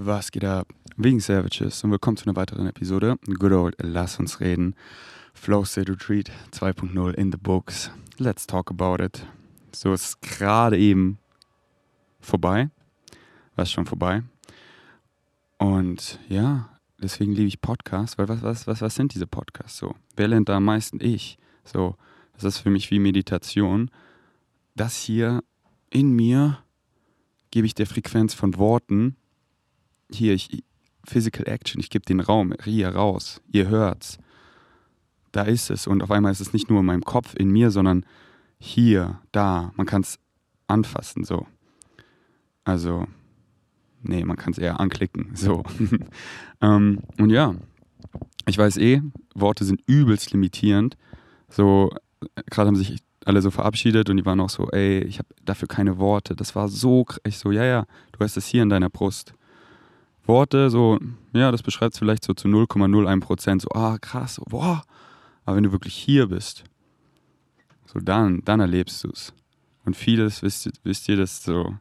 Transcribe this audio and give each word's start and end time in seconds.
Was 0.00 0.30
geht 0.30 0.44
ab? 0.44 0.68
Wegen 0.96 1.18
Savages 1.18 1.82
und 1.82 1.90
willkommen 1.90 2.16
zu 2.16 2.26
einer 2.26 2.36
weiteren 2.36 2.68
Episode. 2.68 3.16
Good 3.26 3.50
old 3.50 3.74
Lass 3.82 4.20
uns 4.20 4.38
reden. 4.38 4.76
Flow 5.34 5.64
State 5.64 5.90
Retreat 5.90 6.30
2.0 6.52 7.14
in 7.14 7.32
the 7.32 7.36
books. 7.36 7.90
Let's 8.16 8.46
talk 8.46 8.70
about 8.70 9.02
it. 9.02 9.26
So 9.74 9.92
ist 9.92 10.22
gerade 10.22 10.78
eben 10.78 11.18
vorbei. 12.20 12.70
Was 13.56 13.72
schon 13.72 13.86
vorbei. 13.86 14.22
Und 15.58 16.20
ja, 16.28 16.68
deswegen 17.02 17.32
liebe 17.32 17.48
ich 17.48 17.60
Podcasts, 17.60 18.18
weil 18.18 18.28
was, 18.28 18.40
was, 18.40 18.68
was, 18.68 18.80
was 18.80 18.94
sind 18.94 19.14
diese 19.14 19.26
Podcasts 19.26 19.78
so? 19.78 19.96
Wer 20.14 20.28
lernt 20.28 20.48
da 20.48 20.58
am 20.58 20.64
meisten? 20.64 21.00
Ich. 21.00 21.38
So, 21.64 21.96
das 22.34 22.44
ist 22.44 22.58
für 22.58 22.70
mich 22.70 22.92
wie 22.92 23.00
Meditation. 23.00 23.90
Das 24.76 24.96
hier 24.96 25.42
in 25.90 26.12
mir 26.12 26.58
gebe 27.50 27.66
ich 27.66 27.74
der 27.74 27.86
Frequenz 27.88 28.32
von 28.32 28.56
Worten, 28.58 29.16
hier, 30.10 30.34
ich, 30.34 30.62
Physical 31.04 31.48
Action, 31.48 31.80
ich 31.80 31.90
gebe 31.90 32.04
den 32.04 32.20
Raum 32.20 32.54
hier 32.64 32.90
raus, 32.90 33.40
ihr 33.50 33.68
hört's. 33.68 34.18
Da 35.32 35.42
ist 35.42 35.70
es 35.70 35.86
und 35.86 36.02
auf 36.02 36.10
einmal 36.10 36.32
ist 36.32 36.40
es 36.40 36.52
nicht 36.52 36.70
nur 36.70 36.80
in 36.80 36.86
meinem 36.86 37.04
Kopf, 37.04 37.34
in 37.34 37.50
mir, 37.50 37.70
sondern 37.70 38.04
hier, 38.58 39.20
da. 39.32 39.72
Man 39.76 39.86
kann 39.86 40.02
es 40.02 40.18
anfassen, 40.66 41.24
so. 41.24 41.46
Also, 42.64 43.06
nee, 44.02 44.24
man 44.24 44.36
kann 44.36 44.52
es 44.52 44.58
eher 44.58 44.80
anklicken, 44.80 45.30
so. 45.34 45.62
ähm, 46.60 47.00
und 47.18 47.30
ja, 47.30 47.54
ich 48.46 48.58
weiß 48.58 48.78
eh, 48.78 49.02
Worte 49.34 49.64
sind 49.64 49.82
übelst 49.86 50.32
limitierend. 50.32 50.96
So, 51.48 51.90
gerade 52.50 52.68
haben 52.68 52.76
sich 52.76 52.98
alle 53.24 53.42
so 53.42 53.50
verabschiedet 53.50 54.08
und 54.08 54.16
die 54.16 54.26
waren 54.26 54.40
auch 54.40 54.50
so, 54.50 54.70
ey, 54.70 55.02
ich 55.04 55.18
habe 55.18 55.28
dafür 55.44 55.68
keine 55.68 55.98
Worte. 55.98 56.34
Das 56.34 56.54
war 56.54 56.68
so, 56.68 57.06
ich 57.26 57.38
so, 57.38 57.52
ja, 57.52 57.64
ja, 57.64 57.86
du 58.12 58.20
hast 58.20 58.36
es 58.36 58.46
hier 58.46 58.62
in 58.62 58.70
deiner 58.70 58.88
Brust. 58.88 59.34
Worte, 60.28 60.70
so, 60.70 60.98
ja, 61.32 61.50
das 61.50 61.62
beschreibt 61.62 61.94
es 61.94 61.98
vielleicht 61.98 62.24
so 62.24 62.34
zu 62.34 62.48
0,01 62.48 63.20
Prozent, 63.20 63.62
so, 63.62 63.68
ah, 63.70 63.98
krass, 63.98 64.40
boah. 64.46 64.82
Aber 65.44 65.56
wenn 65.56 65.64
du 65.64 65.72
wirklich 65.72 65.94
hier 65.94 66.28
bist, 66.28 66.64
so 67.86 67.98
dann, 67.98 68.42
dann 68.44 68.60
erlebst 68.60 69.02
du 69.04 69.10
es. 69.10 69.32
Und 69.84 69.96
vieles, 69.96 70.42
wisst, 70.42 70.70
wisst 70.84 71.08
ihr, 71.08 71.16
das 71.16 71.42
so, 71.42 71.74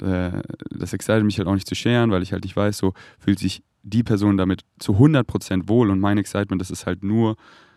äh, 0.00 0.30
das 0.70 0.94
excited 0.94 1.24
mich 1.24 1.38
halt 1.38 1.48
auch 1.48 1.54
nicht 1.54 1.68
zu 1.68 1.74
scheren, 1.74 2.10
weil 2.10 2.22
ich 2.22 2.32
halt 2.32 2.44
nicht 2.44 2.56
weiß, 2.56 2.78
so 2.78 2.94
fühlt 3.18 3.38
sich 3.38 3.62
die 3.82 4.02
Person 4.02 4.36
damit 4.36 4.64
zu 4.78 4.94
100% 4.94 5.68
wohl 5.68 5.90
und 5.90 6.00
mein 6.00 6.18
Excitement, 6.18 6.60
das 6.60 6.70
ist 6.70 6.86
halt 6.86 7.04
nur 7.04 7.36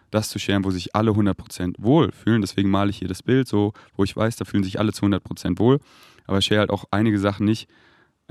das 0.09 0.29
zu 0.29 0.39
scheren, 0.39 0.63
wo 0.63 0.71
sich 0.71 0.95
alle 0.95 1.11
100% 1.11 1.75
wohl 1.79 2.11
fühlen. 2.11 2.41
Deswegen 2.41 2.69
male 2.69 2.89
ich 2.89 2.97
hier 2.97 3.07
das 3.07 3.23
Bild 3.23 3.47
so, 3.47 3.73
wo 3.95 4.03
ich 4.03 4.15
weiß, 4.15 4.35
da 4.35 4.45
fühlen 4.45 4.63
sich 4.63 4.79
alle 4.79 4.93
zu 4.93 5.05
100% 5.05 5.57
wohl. 5.57 5.79
Aber 6.27 6.37
ich 6.39 6.45
share 6.45 6.59
halt 6.59 6.69
auch 6.69 6.85
einige 6.91 7.17
Sachen 7.17 7.45
nicht, 7.45 7.69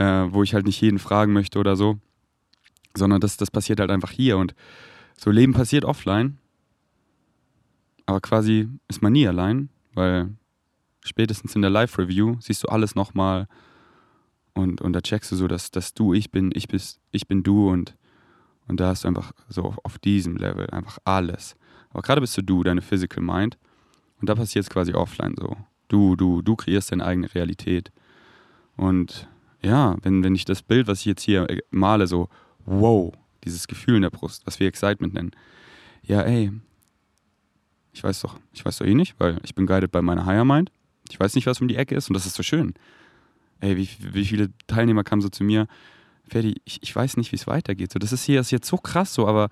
äh, 0.00 0.32
wo 0.32 0.42
ich 0.42 0.54
halt 0.54 0.64
nicht 0.64 0.80
jeden 0.80 0.98
fragen 0.98 1.34
möchte 1.34 1.58
oder 1.58 1.76
so, 1.76 1.98
sondern 2.96 3.20
das, 3.20 3.36
das 3.36 3.50
passiert 3.50 3.80
halt 3.80 3.90
einfach 3.90 4.10
hier 4.10 4.38
und 4.38 4.54
so 5.16 5.30
Leben 5.30 5.52
passiert 5.52 5.84
offline, 5.84 6.38
aber 8.06 8.20
quasi 8.20 8.68
ist 8.88 9.02
man 9.02 9.12
nie 9.12 9.28
allein, 9.28 9.68
weil 9.92 10.30
spätestens 11.04 11.54
in 11.54 11.60
der 11.60 11.70
Live-Review 11.70 12.38
siehst 12.40 12.64
du 12.64 12.68
alles 12.68 12.94
nochmal 12.94 13.46
und, 14.54 14.80
und 14.80 14.94
da 14.94 15.02
checkst 15.02 15.30
du 15.32 15.36
so, 15.36 15.46
dass, 15.46 15.70
dass 15.70 15.92
du 15.92 16.14
ich 16.14 16.30
bin, 16.30 16.50
ich, 16.54 16.66
bist, 16.66 16.98
ich 17.10 17.28
bin 17.28 17.42
du 17.42 17.68
und, 17.70 17.94
und 18.68 18.80
da 18.80 18.88
hast 18.88 19.04
du 19.04 19.08
einfach 19.08 19.32
so 19.50 19.64
auf, 19.64 19.78
auf 19.84 19.98
diesem 19.98 20.36
Level 20.36 20.68
einfach 20.70 20.96
alles. 21.04 21.56
Aber 21.90 22.00
gerade 22.00 22.22
bist 22.22 22.38
du 22.38 22.42
du, 22.42 22.62
deine 22.62 22.80
Physical 22.80 23.22
Mind 23.22 23.58
und 24.18 24.30
da 24.30 24.34
passiert 24.34 24.64
es 24.64 24.70
quasi 24.70 24.94
offline 24.94 25.34
so. 25.38 25.58
Du, 25.88 26.16
du, 26.16 26.40
du 26.40 26.56
kreierst 26.56 26.90
deine 26.90 27.04
eigene 27.04 27.34
Realität. 27.34 27.92
Und 28.76 29.28
ja, 29.62 29.96
wenn, 30.02 30.22
wenn 30.24 30.34
ich 30.34 30.44
das 30.44 30.62
Bild, 30.62 30.86
was 30.86 31.00
ich 31.00 31.06
jetzt 31.06 31.22
hier 31.22 31.48
äh, 31.48 31.60
male, 31.70 32.06
so, 32.06 32.28
wow, 32.64 33.12
dieses 33.44 33.68
Gefühl 33.68 33.96
in 33.96 34.02
der 34.02 34.10
Brust, 34.10 34.46
was 34.46 34.60
wir 34.60 34.68
Excitement 34.68 35.14
nennen. 35.14 35.32
Ja, 36.02 36.22
ey, 36.22 36.52
ich 37.92 38.02
weiß 38.02 38.20
doch, 38.20 38.38
ich 38.52 38.64
weiß 38.64 38.78
doch 38.78 38.86
eh 38.86 38.94
nicht, 38.94 39.14
weil 39.18 39.38
ich 39.42 39.54
bin 39.54 39.66
guided 39.66 39.90
bei 39.90 40.02
meiner 40.02 40.26
Higher 40.26 40.44
Mind. 40.44 40.70
Ich 41.10 41.18
weiß 41.18 41.34
nicht, 41.34 41.46
was 41.46 41.60
um 41.60 41.68
die 41.68 41.76
Ecke 41.76 41.94
ist 41.94 42.08
und 42.08 42.14
das 42.14 42.26
ist 42.26 42.34
so 42.34 42.42
schön. 42.42 42.74
Ey, 43.60 43.76
wie, 43.76 43.88
wie 44.12 44.24
viele 44.24 44.50
Teilnehmer 44.66 45.04
kamen 45.04 45.22
so 45.22 45.28
zu 45.28 45.44
mir, 45.44 45.66
Ferdi, 46.28 46.60
ich, 46.64 46.82
ich 46.82 46.94
weiß 46.94 47.16
nicht, 47.16 47.32
wie 47.32 47.36
es 47.36 47.46
weitergeht. 47.46 47.92
So, 47.92 47.98
das 47.98 48.12
ist 48.12 48.24
hier 48.24 48.40
ist 48.40 48.52
jetzt 48.52 48.68
so 48.68 48.76
krass 48.76 49.12
so, 49.12 49.26
aber 49.26 49.48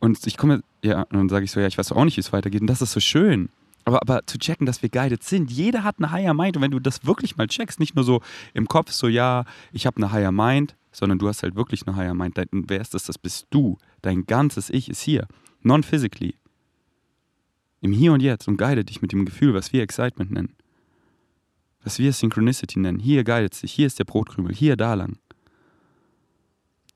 und 0.00 0.26
ich 0.26 0.36
komme, 0.36 0.62
ja, 0.82 1.02
und 1.02 1.14
dann 1.14 1.28
sage 1.28 1.44
ich 1.44 1.52
so, 1.52 1.60
ja, 1.60 1.66
ich 1.66 1.78
weiß 1.78 1.92
auch 1.92 2.04
nicht, 2.04 2.16
wie 2.16 2.20
es 2.20 2.32
weitergeht 2.32 2.60
und 2.60 2.66
das 2.66 2.82
ist 2.82 2.92
so 2.92 3.00
schön. 3.00 3.48
Aber, 3.86 4.02
aber 4.02 4.26
zu 4.26 4.36
checken, 4.36 4.66
dass 4.66 4.82
wir 4.82 4.88
guided 4.88 5.22
sind. 5.22 5.50
Jeder 5.50 5.84
hat 5.84 5.98
eine 5.98 6.10
Higher 6.10 6.34
Mind. 6.34 6.56
Und 6.56 6.62
wenn 6.62 6.72
du 6.72 6.80
das 6.80 7.06
wirklich 7.06 7.36
mal 7.36 7.46
checkst, 7.46 7.78
nicht 7.78 7.94
nur 7.94 8.04
so 8.04 8.20
im 8.52 8.66
Kopf, 8.66 8.90
so 8.90 9.06
ja, 9.06 9.44
ich 9.72 9.86
habe 9.86 9.96
eine 9.98 10.10
Higher 10.10 10.32
Mind, 10.32 10.74
sondern 10.90 11.20
du 11.20 11.28
hast 11.28 11.44
halt 11.44 11.54
wirklich 11.54 11.86
eine 11.86 11.96
Higher 11.96 12.14
Mind. 12.14 12.36
Dein, 12.36 12.48
wer 12.50 12.80
ist 12.80 12.94
das? 12.94 13.04
Das 13.04 13.16
bist 13.16 13.46
du. 13.50 13.78
Dein 14.02 14.26
ganzes 14.26 14.70
Ich 14.70 14.90
ist 14.90 15.02
hier. 15.02 15.28
Non-physically. 15.62 16.34
Im 17.80 17.92
Hier 17.92 18.12
und 18.12 18.22
Jetzt 18.22 18.48
und 18.48 18.56
guide 18.56 18.84
dich 18.84 19.02
mit 19.02 19.12
dem 19.12 19.24
Gefühl, 19.24 19.54
was 19.54 19.72
wir 19.72 19.82
Excitement 19.82 20.32
nennen. 20.32 20.56
Was 21.84 22.00
wir 22.00 22.12
Synchronicity 22.12 22.80
nennen. 22.80 22.98
Hier 22.98 23.22
guidet 23.22 23.54
sich. 23.54 23.72
Hier 23.72 23.86
ist 23.86 24.00
der 24.00 24.04
Brotkrümel. 24.04 24.52
Hier, 24.52 24.76
da 24.76 24.94
lang. 24.94 25.16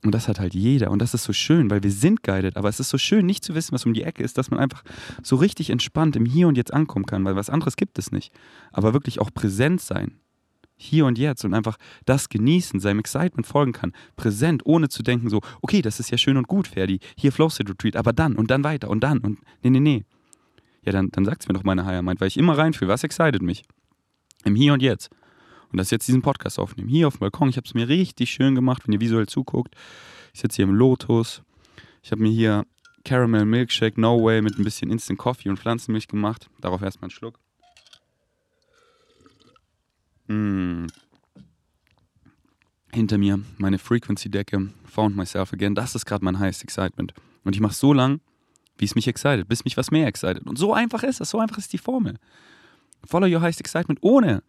Und 0.02 0.14
das 0.14 0.28
hat 0.28 0.40
halt 0.40 0.54
jeder. 0.54 0.90
Und 0.90 1.00
das 1.00 1.12
ist 1.12 1.24
so 1.24 1.32
schön, 1.32 1.70
weil 1.70 1.82
wir 1.82 1.90
sind 1.90 2.22
guided. 2.22 2.56
Aber 2.56 2.68
es 2.68 2.80
ist 2.80 2.88
so 2.88 2.96
schön, 2.96 3.26
nicht 3.26 3.44
zu 3.44 3.54
wissen, 3.54 3.72
was 3.72 3.84
um 3.84 3.92
die 3.92 4.02
Ecke 4.02 4.22
ist, 4.22 4.38
dass 4.38 4.50
man 4.50 4.58
einfach 4.58 4.82
so 5.22 5.36
richtig 5.36 5.68
entspannt 5.68 6.16
im 6.16 6.24
Hier 6.24 6.48
und 6.48 6.56
Jetzt 6.56 6.72
ankommen 6.72 7.04
kann, 7.04 7.24
weil 7.24 7.36
was 7.36 7.50
anderes 7.50 7.76
gibt 7.76 7.98
es 7.98 8.10
nicht. 8.10 8.32
Aber 8.72 8.94
wirklich 8.94 9.20
auch 9.20 9.30
präsent 9.32 9.80
sein. 9.80 10.18
Hier 10.76 11.04
und 11.04 11.18
jetzt 11.18 11.44
und 11.44 11.52
einfach 11.52 11.76
das 12.06 12.30
genießen, 12.30 12.80
seinem 12.80 13.00
Excitement 13.00 13.46
folgen 13.46 13.72
kann. 13.72 13.92
Präsent, 14.16 14.62
ohne 14.64 14.88
zu 14.88 15.02
denken 15.02 15.28
so, 15.28 15.42
okay, 15.60 15.82
das 15.82 16.00
ist 16.00 16.10
ja 16.10 16.16
schön 16.16 16.38
und 16.38 16.48
gut, 16.48 16.68
Ferdi. 16.68 17.00
Hier 17.18 17.32
Flow 17.32 17.50
State 17.50 17.70
Retreat, 17.70 17.96
aber 17.96 18.14
dann 18.14 18.34
und 18.36 18.50
dann 18.50 18.64
weiter 18.64 18.88
und 18.88 19.00
dann 19.00 19.18
und 19.18 19.40
nee, 19.62 19.68
nee, 19.68 19.80
nee. 19.80 20.04
Ja, 20.82 20.92
dann, 20.92 21.10
dann 21.10 21.26
sagt 21.26 21.42
es 21.42 21.48
mir 21.48 21.52
doch 21.52 21.64
meine 21.64 21.84
Higher 21.84 22.00
Mind, 22.00 22.22
weil 22.22 22.28
ich 22.28 22.38
immer 22.38 22.56
reinfühle, 22.56 22.90
was 22.90 23.04
excited 23.04 23.42
mich. 23.42 23.64
Im 24.44 24.54
Hier 24.54 24.72
und 24.72 24.80
Jetzt 24.80 25.10
und 25.72 25.78
das 25.78 25.90
jetzt 25.90 26.08
diesen 26.08 26.22
Podcast 26.22 26.58
aufnehmen. 26.58 26.88
Hier 26.88 27.06
auf 27.06 27.14
dem 27.16 27.20
Balkon. 27.20 27.48
Ich 27.48 27.56
habe 27.56 27.66
es 27.66 27.74
mir 27.74 27.88
richtig 27.88 28.30
schön 28.30 28.54
gemacht, 28.54 28.82
wenn 28.86 28.92
ihr 28.92 29.00
visuell 29.00 29.26
zuguckt. 29.26 29.74
Ich 30.32 30.40
sitze 30.40 30.56
hier 30.56 30.64
im 30.64 30.74
Lotus. 30.74 31.42
Ich 32.02 32.12
habe 32.12 32.22
mir 32.22 32.30
hier 32.30 32.66
Caramel 33.04 33.44
Milkshake 33.44 33.98
No 33.98 34.22
Way 34.22 34.42
mit 34.42 34.58
ein 34.58 34.64
bisschen 34.64 34.90
Instant 34.90 35.18
Coffee 35.18 35.48
und 35.48 35.58
Pflanzenmilch 35.58 36.08
gemacht. 36.08 36.48
Darauf 36.60 36.82
erstmal 36.82 37.06
einen 37.06 37.10
Schluck. 37.10 37.38
Mmh. 40.26 40.86
Hinter 42.92 43.18
mir 43.18 43.40
meine 43.58 43.78
Frequency-Decke. 43.78 44.70
Found 44.86 45.16
myself 45.16 45.52
again. 45.52 45.74
Das 45.74 45.94
ist 45.94 46.06
gerade 46.06 46.24
mein 46.24 46.38
highest 46.38 46.64
excitement. 46.64 47.14
Und 47.44 47.54
ich 47.54 47.60
mache 47.60 47.74
so 47.74 47.92
lang, 47.92 48.20
wie 48.76 48.84
es 48.84 48.94
mich 48.94 49.06
excited, 49.06 49.48
bis 49.48 49.64
mich 49.64 49.76
was 49.76 49.90
mehr 49.90 50.06
excited. 50.06 50.46
Und 50.46 50.58
so 50.58 50.74
einfach 50.74 51.02
ist 51.04 51.20
es. 51.20 51.30
So 51.30 51.38
einfach 51.38 51.58
ist 51.58 51.72
die 51.72 51.78
Formel. 51.78 52.16
Follow 53.04 53.26
your 53.26 53.40
highest 53.40 53.60
excitement 53.60 53.98
ohne 54.02 54.42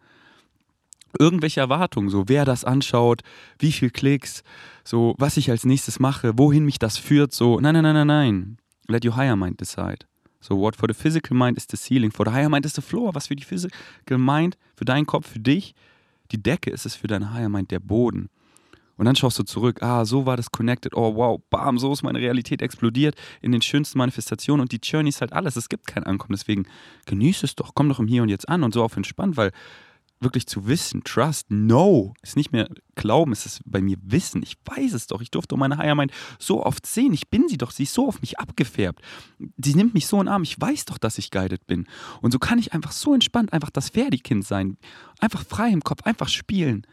irgendwelche 1.18 1.60
Erwartungen, 1.60 2.08
so 2.08 2.24
wer 2.28 2.44
das 2.44 2.64
anschaut, 2.64 3.22
wie 3.58 3.72
viel 3.72 3.90
Klicks, 3.90 4.42
so 4.84 5.14
was 5.18 5.36
ich 5.36 5.50
als 5.50 5.64
nächstes 5.64 6.00
mache, 6.00 6.38
wohin 6.38 6.64
mich 6.64 6.78
das 6.78 6.98
führt, 6.98 7.32
so 7.32 7.60
nein, 7.60 7.74
nein, 7.74 7.84
nein, 7.84 7.94
nein, 7.94 8.06
nein. 8.06 8.56
Let 8.88 9.04
your 9.04 9.16
higher 9.16 9.36
mind 9.36 9.60
decide. 9.60 10.06
So 10.40 10.58
what 10.58 10.76
for 10.76 10.88
the 10.88 10.94
physical 10.94 11.36
mind 11.36 11.56
is 11.56 11.66
the 11.70 11.76
ceiling, 11.76 12.10
for 12.10 12.26
the 12.26 12.32
higher 12.32 12.48
mind 12.48 12.66
is 12.66 12.74
the 12.74 12.82
floor. 12.82 13.14
Was 13.14 13.28
für 13.28 13.36
die 13.36 13.44
physical 13.44 14.18
mind, 14.18 14.58
für 14.74 14.84
deinen 14.84 15.06
Kopf, 15.06 15.28
für 15.28 15.38
dich, 15.38 15.74
die 16.32 16.42
Decke 16.42 16.70
ist 16.70 16.84
es 16.84 16.96
für 16.96 17.06
deine 17.06 17.32
higher 17.32 17.48
mind 17.48 17.70
der 17.70 17.78
Boden. 17.78 18.28
Und 18.96 19.06
dann 19.06 19.16
schaust 19.16 19.38
du 19.38 19.42
zurück, 19.42 19.82
ah, 19.82 20.04
so 20.04 20.26
war 20.26 20.36
das 20.36 20.50
connected, 20.50 20.94
oh 20.94 21.14
wow, 21.16 21.40
bam, 21.50 21.78
so 21.78 21.92
ist 21.92 22.02
meine 22.02 22.18
Realität 22.18 22.60
explodiert 22.60 23.16
in 23.40 23.52
den 23.52 23.62
schönsten 23.62 23.98
Manifestationen 23.98 24.60
und 24.60 24.72
die 24.72 24.80
Journey 24.82 25.08
ist 25.08 25.20
halt 25.20 25.32
alles, 25.32 25.56
es 25.56 25.68
gibt 25.68 25.86
kein 25.86 26.04
Ankommen, 26.04 26.34
deswegen 26.34 26.66
genieße 27.06 27.46
es 27.46 27.54
doch, 27.54 27.74
komm 27.74 27.88
doch 27.88 27.98
im 27.98 28.06
Hier 28.06 28.22
und 28.22 28.28
Jetzt 28.28 28.48
an 28.48 28.62
und 28.62 28.74
so 28.74 28.84
auf 28.84 28.96
entspannt, 28.96 29.36
weil 29.36 29.50
wirklich 30.22 30.46
zu 30.46 30.66
wissen, 30.66 31.02
Trust, 31.04 31.50
no, 31.50 32.14
ist 32.22 32.36
nicht 32.36 32.52
mehr 32.52 32.68
Glauben, 32.94 33.32
es 33.32 33.46
ist 33.46 33.60
bei 33.64 33.80
mir 33.80 33.96
Wissen. 34.02 34.42
Ich 34.42 34.56
weiß 34.64 34.92
es 34.92 35.06
doch. 35.06 35.20
Ich 35.20 35.30
durfte 35.30 35.56
meine 35.56 35.78
Higher 35.78 35.94
Mind 35.94 36.12
so 36.38 36.64
oft 36.64 36.86
sehen. 36.86 37.12
Ich 37.12 37.30
bin 37.30 37.48
sie 37.48 37.56
doch. 37.56 37.70
Sie 37.70 37.84
ist 37.84 37.94
so 37.94 38.08
auf 38.08 38.20
mich 38.20 38.38
abgefärbt. 38.38 39.00
Sie 39.62 39.74
nimmt 39.74 39.94
mich 39.94 40.06
so 40.06 40.18
in 40.18 40.26
den 40.26 40.32
Arm. 40.32 40.42
Ich 40.42 40.60
weiß 40.60 40.84
doch, 40.86 40.98
dass 40.98 41.18
ich 41.18 41.30
guided 41.30 41.66
bin. 41.66 41.86
Und 42.20 42.32
so 42.32 42.38
kann 42.38 42.58
ich 42.58 42.72
einfach 42.72 42.92
so 42.92 43.14
entspannt 43.14 43.52
einfach 43.52 43.70
das 43.70 43.90
Ferdi-Kind 43.90 44.46
sein. 44.46 44.76
Einfach 45.20 45.44
frei 45.44 45.70
im 45.70 45.82
Kopf, 45.82 46.02
einfach 46.04 46.28
spielen. 46.28 46.86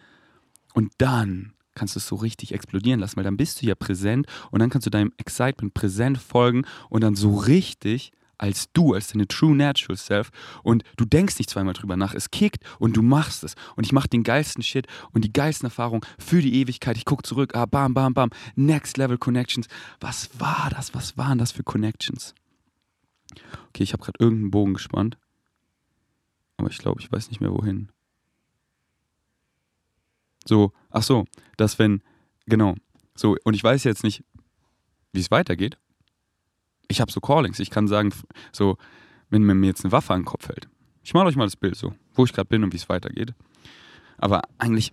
Und 0.74 0.94
dann 0.98 1.54
kannst 1.76 1.96
du 1.96 2.00
es 2.00 2.08
so 2.08 2.16
richtig 2.16 2.54
explodieren 2.54 3.00
lassen, 3.00 3.18
weil 3.18 3.24
dann 3.24 3.38
bist 3.38 3.62
du 3.62 3.66
ja 3.66 3.76
präsent 3.76 4.28
und 4.52 4.60
dann 4.60 4.70
kannst 4.70 4.86
du 4.86 4.92
deinem 4.92 5.14
Excitement 5.18 5.74
präsent 5.74 6.18
folgen 6.18 6.66
und 6.90 7.02
dann 7.02 7.16
so 7.16 7.38
richtig 7.38 8.12
als 8.40 8.72
du, 8.74 8.94
als 8.94 9.10
deine 9.10 9.28
True 9.28 9.56
Natural 9.56 9.98
Self 9.98 10.32
und 10.64 10.84
du 10.98 11.06
denkst 11.06 11.38
nicht 11.38 11.50
zweimal 11.50 11.74
drüber 11.74 11.96
nach. 11.96 12.16
Es 12.16 12.32
kickt 12.32 12.64
und 12.80 12.98
du 12.98 13.04
machst 13.04 13.44
es. 13.44 13.56
Und 13.76 13.86
ich 13.86 13.92
mache 13.92 14.08
den 14.08 14.24
geilsten 14.24 14.64
Shit 14.64 14.88
und 15.12 15.24
die 15.24 15.32
geilsten 15.32 15.68
Erfahrungen 15.68 16.02
für 16.18 16.42
die 16.42 16.56
Ewigkeit. 16.56 16.98
Ich 16.98 17.06
gucke 17.06 17.24
zurück, 17.24 17.56
ah, 17.56 17.66
bam, 17.68 17.94
bam, 17.94 18.14
bam, 18.14 18.32
Next 18.56 18.98
Level 18.98 19.18
Connections. 19.18 19.68
Was 20.00 20.30
war 20.40 20.72
das? 20.72 20.96
Was 20.96 21.18
waren 21.18 21.38
das 21.38 21.52
für 21.52 21.64
Connections? 21.64 22.34
Okay, 23.70 23.84
ich 23.84 23.94
habe 23.94 24.04
gerade 24.04 24.18
irgendeinen 24.20 24.52
Bogen 24.52 24.74
gespannt. 24.74 25.18
Aber 26.58 26.70
ich 26.70 26.80
glaube, 26.80 27.00
ich 27.00 27.12
weiß 27.12 27.30
nicht 27.30 27.40
mehr 27.40 27.52
wohin. 27.52 27.90
So, 30.46 30.72
ach 30.90 31.04
so, 31.04 31.26
dass 31.58 31.78
wenn 31.78 32.02
Genau. 32.50 32.76
So, 33.16 33.38
und 33.44 33.54
ich 33.54 33.64
weiß 33.64 33.84
jetzt 33.84 34.04
nicht, 34.04 34.24
wie 35.14 35.20
es 35.20 35.32
weitergeht. 35.32 35.78
Ich 36.90 37.00
habe 37.00 37.12
so 37.12 37.22
Callings. 37.22 37.60
Ich 37.60 37.70
kann 37.70 37.88
sagen, 37.88 38.12
so, 38.52 38.78
wenn 39.30 39.44
mir 39.44 39.68
jetzt 39.68 39.86
eine 39.86 39.92
Waffe 39.92 40.14
an 40.14 40.22
den 40.22 40.26
Kopf 40.26 40.48
fällt. 40.48 40.68
Ich 41.04 41.14
male 41.14 41.28
euch 41.28 41.36
mal 41.36 41.46
das 41.46 41.56
Bild 41.56 41.76
so, 41.76 41.94
wo 42.14 42.26
ich 42.26 42.34
gerade 42.34 42.50
bin 42.50 42.64
und 42.64 42.74
wie 42.74 42.78
es 42.78 42.90
weitergeht. 42.90 43.34
Aber 44.18 44.42
eigentlich 44.58 44.92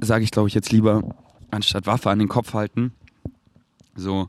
sage 0.00 0.24
ich, 0.24 0.30
glaube 0.30 0.48
ich, 0.48 0.54
jetzt 0.54 0.72
lieber, 0.72 1.14
anstatt 1.50 1.86
Waffe 1.86 2.10
an 2.10 2.18
den 2.18 2.28
Kopf 2.28 2.54
halten, 2.54 2.92
so, 3.94 4.28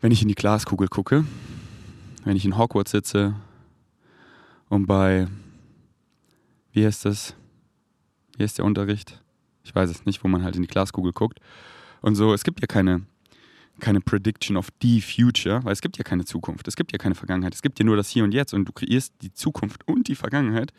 wenn 0.00 0.12
ich 0.12 0.22
in 0.22 0.28
die 0.28 0.34
Glaskugel 0.34 0.88
gucke, 0.88 1.24
wenn 2.24 2.36
ich 2.36 2.44
in 2.44 2.56
Hogwarts 2.56 2.92
sitze 2.92 3.34
und 4.68 4.86
bei, 4.86 5.26
wie 6.72 6.86
heißt 6.86 7.04
das? 7.04 7.34
Wie 8.36 8.42
heißt 8.42 8.58
der 8.58 8.64
Unterricht? 8.64 9.22
Ich 9.64 9.74
weiß 9.74 9.90
es 9.90 10.04
nicht, 10.04 10.22
wo 10.22 10.28
man 10.28 10.42
halt 10.42 10.56
in 10.56 10.62
die 10.62 10.68
Glaskugel 10.68 11.12
guckt. 11.12 11.40
Und 12.00 12.16
so, 12.16 12.34
es 12.34 12.44
gibt 12.44 12.60
ja 12.60 12.66
keine, 12.66 13.02
keine 13.80 14.00
Prediction 14.00 14.56
of 14.56 14.68
the 14.82 15.00
Future, 15.00 15.64
weil 15.64 15.72
es 15.72 15.80
gibt 15.80 15.98
ja 15.98 16.04
keine 16.04 16.24
Zukunft, 16.24 16.68
es 16.68 16.76
gibt 16.76 16.92
ja 16.92 16.98
keine 16.98 17.14
Vergangenheit, 17.14 17.54
es 17.54 17.62
gibt 17.62 17.78
ja 17.78 17.84
nur 17.84 17.96
das 17.96 18.08
Hier 18.08 18.24
und 18.24 18.32
Jetzt 18.32 18.54
und 18.54 18.66
du 18.66 18.72
kreierst 18.72 19.14
die 19.22 19.32
Zukunft 19.32 19.86
und 19.86 20.08
die 20.08 20.14
Vergangenheit 20.14 20.72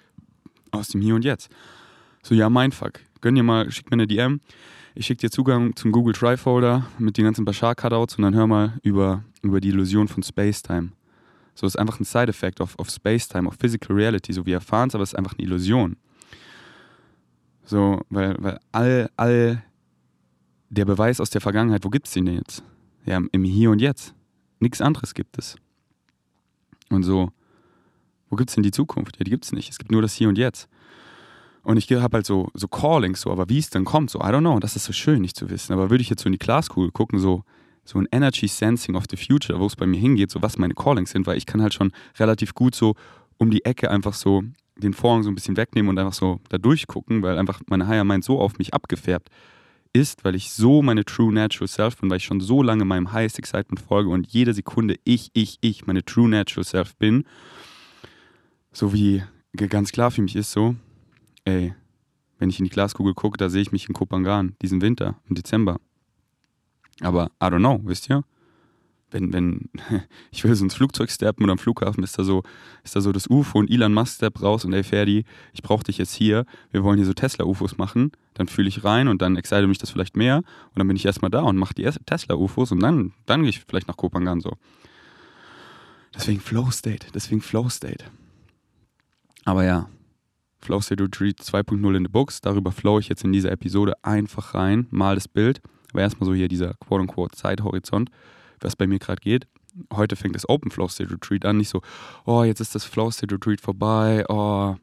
aus 0.71 0.89
dem 0.89 1.01
Hier 1.01 1.15
und 1.15 1.25
Jetzt. 1.25 1.49
So, 2.23 2.33
ja, 2.33 2.49
mein 2.49 2.71
Fuck. 2.71 3.01
Gönn 3.21 3.35
dir 3.35 3.43
mal, 3.43 3.71
schick 3.71 3.89
mir 3.89 3.95
eine 3.95 4.07
DM. 4.07 4.39
Ich 4.95 5.05
schicke 5.05 5.21
dir 5.21 5.29
Zugang 5.29 5.75
zum 5.75 5.91
Google 5.91 6.13
Drive 6.13 6.41
Folder 6.41 6.87
mit 6.97 7.17
den 7.17 7.25
ganzen 7.25 7.43
Bashar-Cutouts 7.43 8.15
und 8.15 8.23
dann 8.23 8.33
hör 8.33 8.47
mal 8.47 8.79
über, 8.81 9.23
über 9.41 9.59
die 9.59 9.69
Illusion 9.69 10.07
von 10.07 10.23
Space-Time. 10.23 10.91
So 11.53 11.67
ist 11.67 11.77
einfach 11.77 11.99
ein 11.99 12.05
Side-Effect 12.05 12.61
of, 12.61 12.77
of 12.79 12.89
Space-Time, 12.89 13.47
of 13.47 13.55
Physical 13.59 13.95
Reality. 13.95 14.33
So, 14.33 14.45
wir 14.45 14.55
erfahren 14.55 14.89
es, 14.89 14.95
aber 14.95 15.03
es 15.03 15.13
ist 15.13 15.15
einfach 15.15 15.33
eine 15.33 15.43
Illusion. 15.43 15.97
So, 17.65 18.01
weil, 18.09 18.35
weil 18.39 18.59
all, 18.71 19.09
all 19.17 19.63
der 20.69 20.85
Beweis 20.85 21.19
aus 21.19 21.29
der 21.29 21.41
Vergangenheit, 21.41 21.83
wo 21.83 21.89
gibt 21.89 22.07
es 22.07 22.13
den 22.13 22.25
denn 22.25 22.35
jetzt? 22.35 22.63
Ja, 23.05 23.21
im 23.31 23.43
Hier 23.43 23.71
und 23.71 23.79
Jetzt. 23.79 24.15
Nichts 24.59 24.81
anderes 24.81 25.13
gibt 25.13 25.37
es. 25.37 25.55
Und 26.89 27.03
so, 27.03 27.29
wo 28.29 28.35
gibt 28.35 28.49
es 28.49 28.55
denn 28.55 28.63
die 28.63 28.71
Zukunft? 28.71 29.17
Ja, 29.17 29.23
die 29.23 29.31
gibt 29.31 29.45
es 29.45 29.51
nicht. 29.51 29.69
Es 29.69 29.77
gibt 29.77 29.91
nur 29.91 30.01
das 30.01 30.13
Hier 30.13 30.29
und 30.29 30.37
Jetzt. 30.37 30.67
Und 31.63 31.77
ich 31.77 31.91
habe 31.91 32.17
halt 32.17 32.25
so, 32.25 32.49
so 32.53 32.67
Callings, 32.67 33.21
so, 33.21 33.31
aber 33.31 33.49
wie 33.49 33.57
es 33.57 33.69
dann 33.69 33.85
kommt, 33.85 34.11
so, 34.11 34.19
I 34.19 34.25
don't 34.25 34.41
know, 34.41 34.59
das 34.59 34.75
ist 34.75 34.85
so 34.85 34.93
schön, 34.93 35.21
nicht 35.21 35.35
zu 35.35 35.49
wissen. 35.49 35.73
Aber 35.73 35.89
würde 35.89 36.01
ich 36.01 36.09
jetzt 36.09 36.21
so 36.21 36.27
in 36.27 36.33
die 36.33 36.39
Glaskugel 36.39 36.91
gucken, 36.91 37.19
so, 37.19 37.43
so 37.83 37.99
ein 37.99 38.07
Energy 38.11 38.47
Sensing 38.47 38.95
of 38.95 39.05
the 39.09 39.17
Future, 39.17 39.59
wo 39.59 39.65
es 39.65 39.75
bei 39.75 39.87
mir 39.87 39.99
hingeht, 39.99 40.31
so 40.31 40.41
was 40.41 40.57
meine 40.57 40.73
Callings 40.73 41.11
sind, 41.11 41.25
weil 41.27 41.37
ich 41.37 41.45
kann 41.45 41.61
halt 41.61 41.73
schon 41.73 41.91
relativ 42.17 42.53
gut 42.53 42.75
so 42.75 42.95
um 43.37 43.51
die 43.51 43.65
Ecke 43.65 43.89
einfach 43.89 44.13
so 44.13 44.43
den 44.77 44.93
Vorhang 44.93 45.23
so 45.23 45.29
ein 45.29 45.35
bisschen 45.35 45.57
wegnehmen 45.57 45.89
und 45.89 45.97
einfach 45.97 46.13
so 46.13 46.39
da 46.49 46.57
durchgucken, 46.57 47.21
weil 47.21 47.37
einfach 47.37 47.61
meine 47.67 47.87
Higher 47.87 48.03
Mind 48.03 48.23
so 48.23 48.39
auf 48.39 48.57
mich 48.57 48.73
abgefärbt 48.73 49.29
ist, 49.95 50.25
weil 50.25 50.35
ich 50.35 50.51
so 50.51 50.81
meine 50.81 51.05
True 51.05 51.33
Natural 51.33 51.67
Self 51.67 51.97
bin, 51.97 52.09
weil 52.09 52.17
ich 52.17 52.25
schon 52.25 52.41
so 52.41 52.61
lange 52.61 52.85
meinem 52.85 53.13
Highest 53.13 53.39
Excitement 53.39 53.79
folge 53.79 54.09
und 54.09 54.27
jede 54.27 54.53
Sekunde 54.53 54.99
ich, 55.05 55.31
ich, 55.33 55.57
ich, 55.61 55.87
meine 55.87 56.03
True 56.03 56.29
Natural 56.29 56.65
Self 56.65 56.95
bin. 56.97 57.23
So 58.71 58.93
wie 58.93 59.23
ganz 59.55 59.91
klar 59.91 60.11
für 60.11 60.21
mich 60.21 60.35
ist 60.35 60.51
so, 60.51 60.75
ey, 61.45 61.73
wenn 62.37 62.49
ich 62.49 62.59
in 62.59 62.65
die 62.65 62.71
Glaskugel 62.71 63.13
gucke, 63.13 63.37
da 63.37 63.49
sehe 63.49 63.61
ich 63.61 63.71
mich 63.71 63.87
in 63.87 63.93
Kopangan 63.93 64.55
diesen 64.61 64.81
Winter, 64.81 65.15
im 65.29 65.35
Dezember. 65.35 65.79
Aber 66.99 67.31
I 67.41 67.45
don't 67.45 67.59
know, 67.59 67.79
wisst 67.83 68.09
ihr? 68.09 68.23
Wenn, 69.15 69.31
wenn 69.31 69.69
ich 70.31 70.43
will 70.43 70.53
so 70.55 70.65
ins 70.65 70.73
Flugzeug 70.73 71.09
steppen 71.09 71.43
oder 71.43 71.53
am 71.53 71.57
Flughafen, 71.57 72.03
ist 72.03 72.19
da 72.19 72.25
so, 72.25 72.43
ist 72.83 72.97
da 72.97 73.01
so 73.01 73.13
das 73.13 73.27
UFO 73.27 73.59
und 73.59 73.71
Elon 73.71 73.93
Musk 73.93 74.15
steppt 74.15 74.41
raus 74.41 74.65
und 74.65 74.73
ey 74.73 74.83
Ferdi, 74.83 75.23
ich 75.53 75.63
brauche 75.63 75.85
dich 75.85 75.97
jetzt 75.97 76.13
hier, 76.13 76.45
wir 76.71 76.83
wollen 76.83 76.97
hier 76.97 77.05
so 77.05 77.13
Tesla-UFOs 77.13 77.77
machen, 77.77 78.11
dann 78.33 78.49
fühle 78.49 78.67
ich 78.67 78.83
rein 78.83 79.07
und 79.07 79.21
dann 79.21 79.37
excite 79.37 79.67
mich 79.67 79.77
das 79.77 79.89
vielleicht 79.89 80.17
mehr 80.17 80.39
und 80.39 80.79
dann 80.79 80.87
bin 80.87 80.97
ich 80.97 81.05
erstmal 81.05 81.31
da 81.31 81.43
und 81.43 81.55
mache 81.55 81.73
die 81.73 81.83
Tesla-UFOs 81.83 82.73
und 82.73 82.81
dann, 82.81 83.13
dann 83.25 83.41
gehe 83.41 83.51
ich 83.51 83.61
vielleicht 83.61 83.87
nach 83.87 83.95
Kopangan 83.95 84.41
so. 84.41 84.57
Deswegen 86.13 86.41
Flow 86.41 86.69
State, 86.69 87.07
deswegen 87.13 87.39
Flow 87.39 87.69
State. 87.69 88.03
Aber 89.45 89.63
ja, 89.63 89.87
Flow 90.59 90.81
State 90.81 91.01
Retreat 91.01 91.39
2.0 91.39 91.95
in 91.95 92.03
the 92.03 92.11
Books. 92.11 92.41
Darüber 92.41 92.73
flow 92.73 92.99
ich 92.99 93.07
jetzt 93.07 93.23
in 93.23 93.31
dieser 93.31 93.51
Episode 93.51 93.93
einfach 94.03 94.55
rein, 94.55 94.87
mal 94.89 95.15
das 95.15 95.29
Bild. 95.29 95.61
Aber 95.93 96.01
erstmal 96.01 96.27
so 96.27 96.33
hier 96.33 96.49
dieser 96.49 96.73
quote-unquote 96.73 97.37
Zeithorizont, 97.37 98.09
was 98.65 98.75
bei 98.75 98.87
mir 98.87 98.99
gerade 98.99 99.21
geht. 99.21 99.47
Heute 99.93 100.15
fängt 100.15 100.35
das 100.35 100.47
Open 100.47 100.71
Flow 100.71 100.87
State 100.87 101.11
Retreat 101.11 101.45
an. 101.45 101.57
Nicht 101.57 101.69
so, 101.69 101.81
oh, 102.25 102.43
jetzt 102.43 102.61
ist 102.61 102.75
das 102.75 102.85
Flow 102.85 103.11
State 103.11 103.33
Retreat 103.33 103.61
vorbei. 103.61 104.25
Oh, 104.29 104.75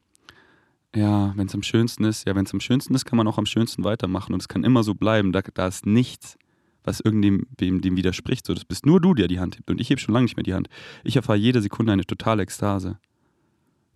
ja, 0.94 1.32
wenn 1.36 1.46
es 1.46 1.54
am 1.54 1.62
schönsten 1.62 2.04
ist. 2.04 2.26
Ja, 2.26 2.34
wenn 2.34 2.44
es 2.44 2.52
am 2.52 2.60
schönsten 2.60 2.94
ist, 2.94 3.04
kann 3.04 3.16
man 3.16 3.26
auch 3.26 3.38
am 3.38 3.46
schönsten 3.46 3.84
weitermachen. 3.84 4.34
Und 4.34 4.42
es 4.42 4.48
kann 4.48 4.64
immer 4.64 4.82
so 4.82 4.94
bleiben. 4.94 5.32
Da, 5.32 5.40
da 5.40 5.66
ist 5.66 5.86
nichts, 5.86 6.36
was 6.84 7.00
irgendwem 7.00 7.46
dem 7.58 7.96
widerspricht. 7.96 8.46
So, 8.46 8.54
das 8.54 8.64
bist 8.64 8.84
nur 8.84 9.00
du, 9.00 9.14
der 9.14 9.28
die 9.28 9.40
Hand 9.40 9.56
hebt. 9.56 9.70
Und 9.70 9.80
ich 9.80 9.88
hebe 9.88 10.00
schon 10.00 10.12
lange 10.12 10.24
nicht 10.24 10.36
mehr 10.36 10.44
die 10.44 10.54
Hand. 10.54 10.68
Ich 11.04 11.16
erfahre 11.16 11.38
jede 11.38 11.62
Sekunde 11.62 11.92
eine 11.92 12.04
totale 12.04 12.42
Ekstase 12.42 12.98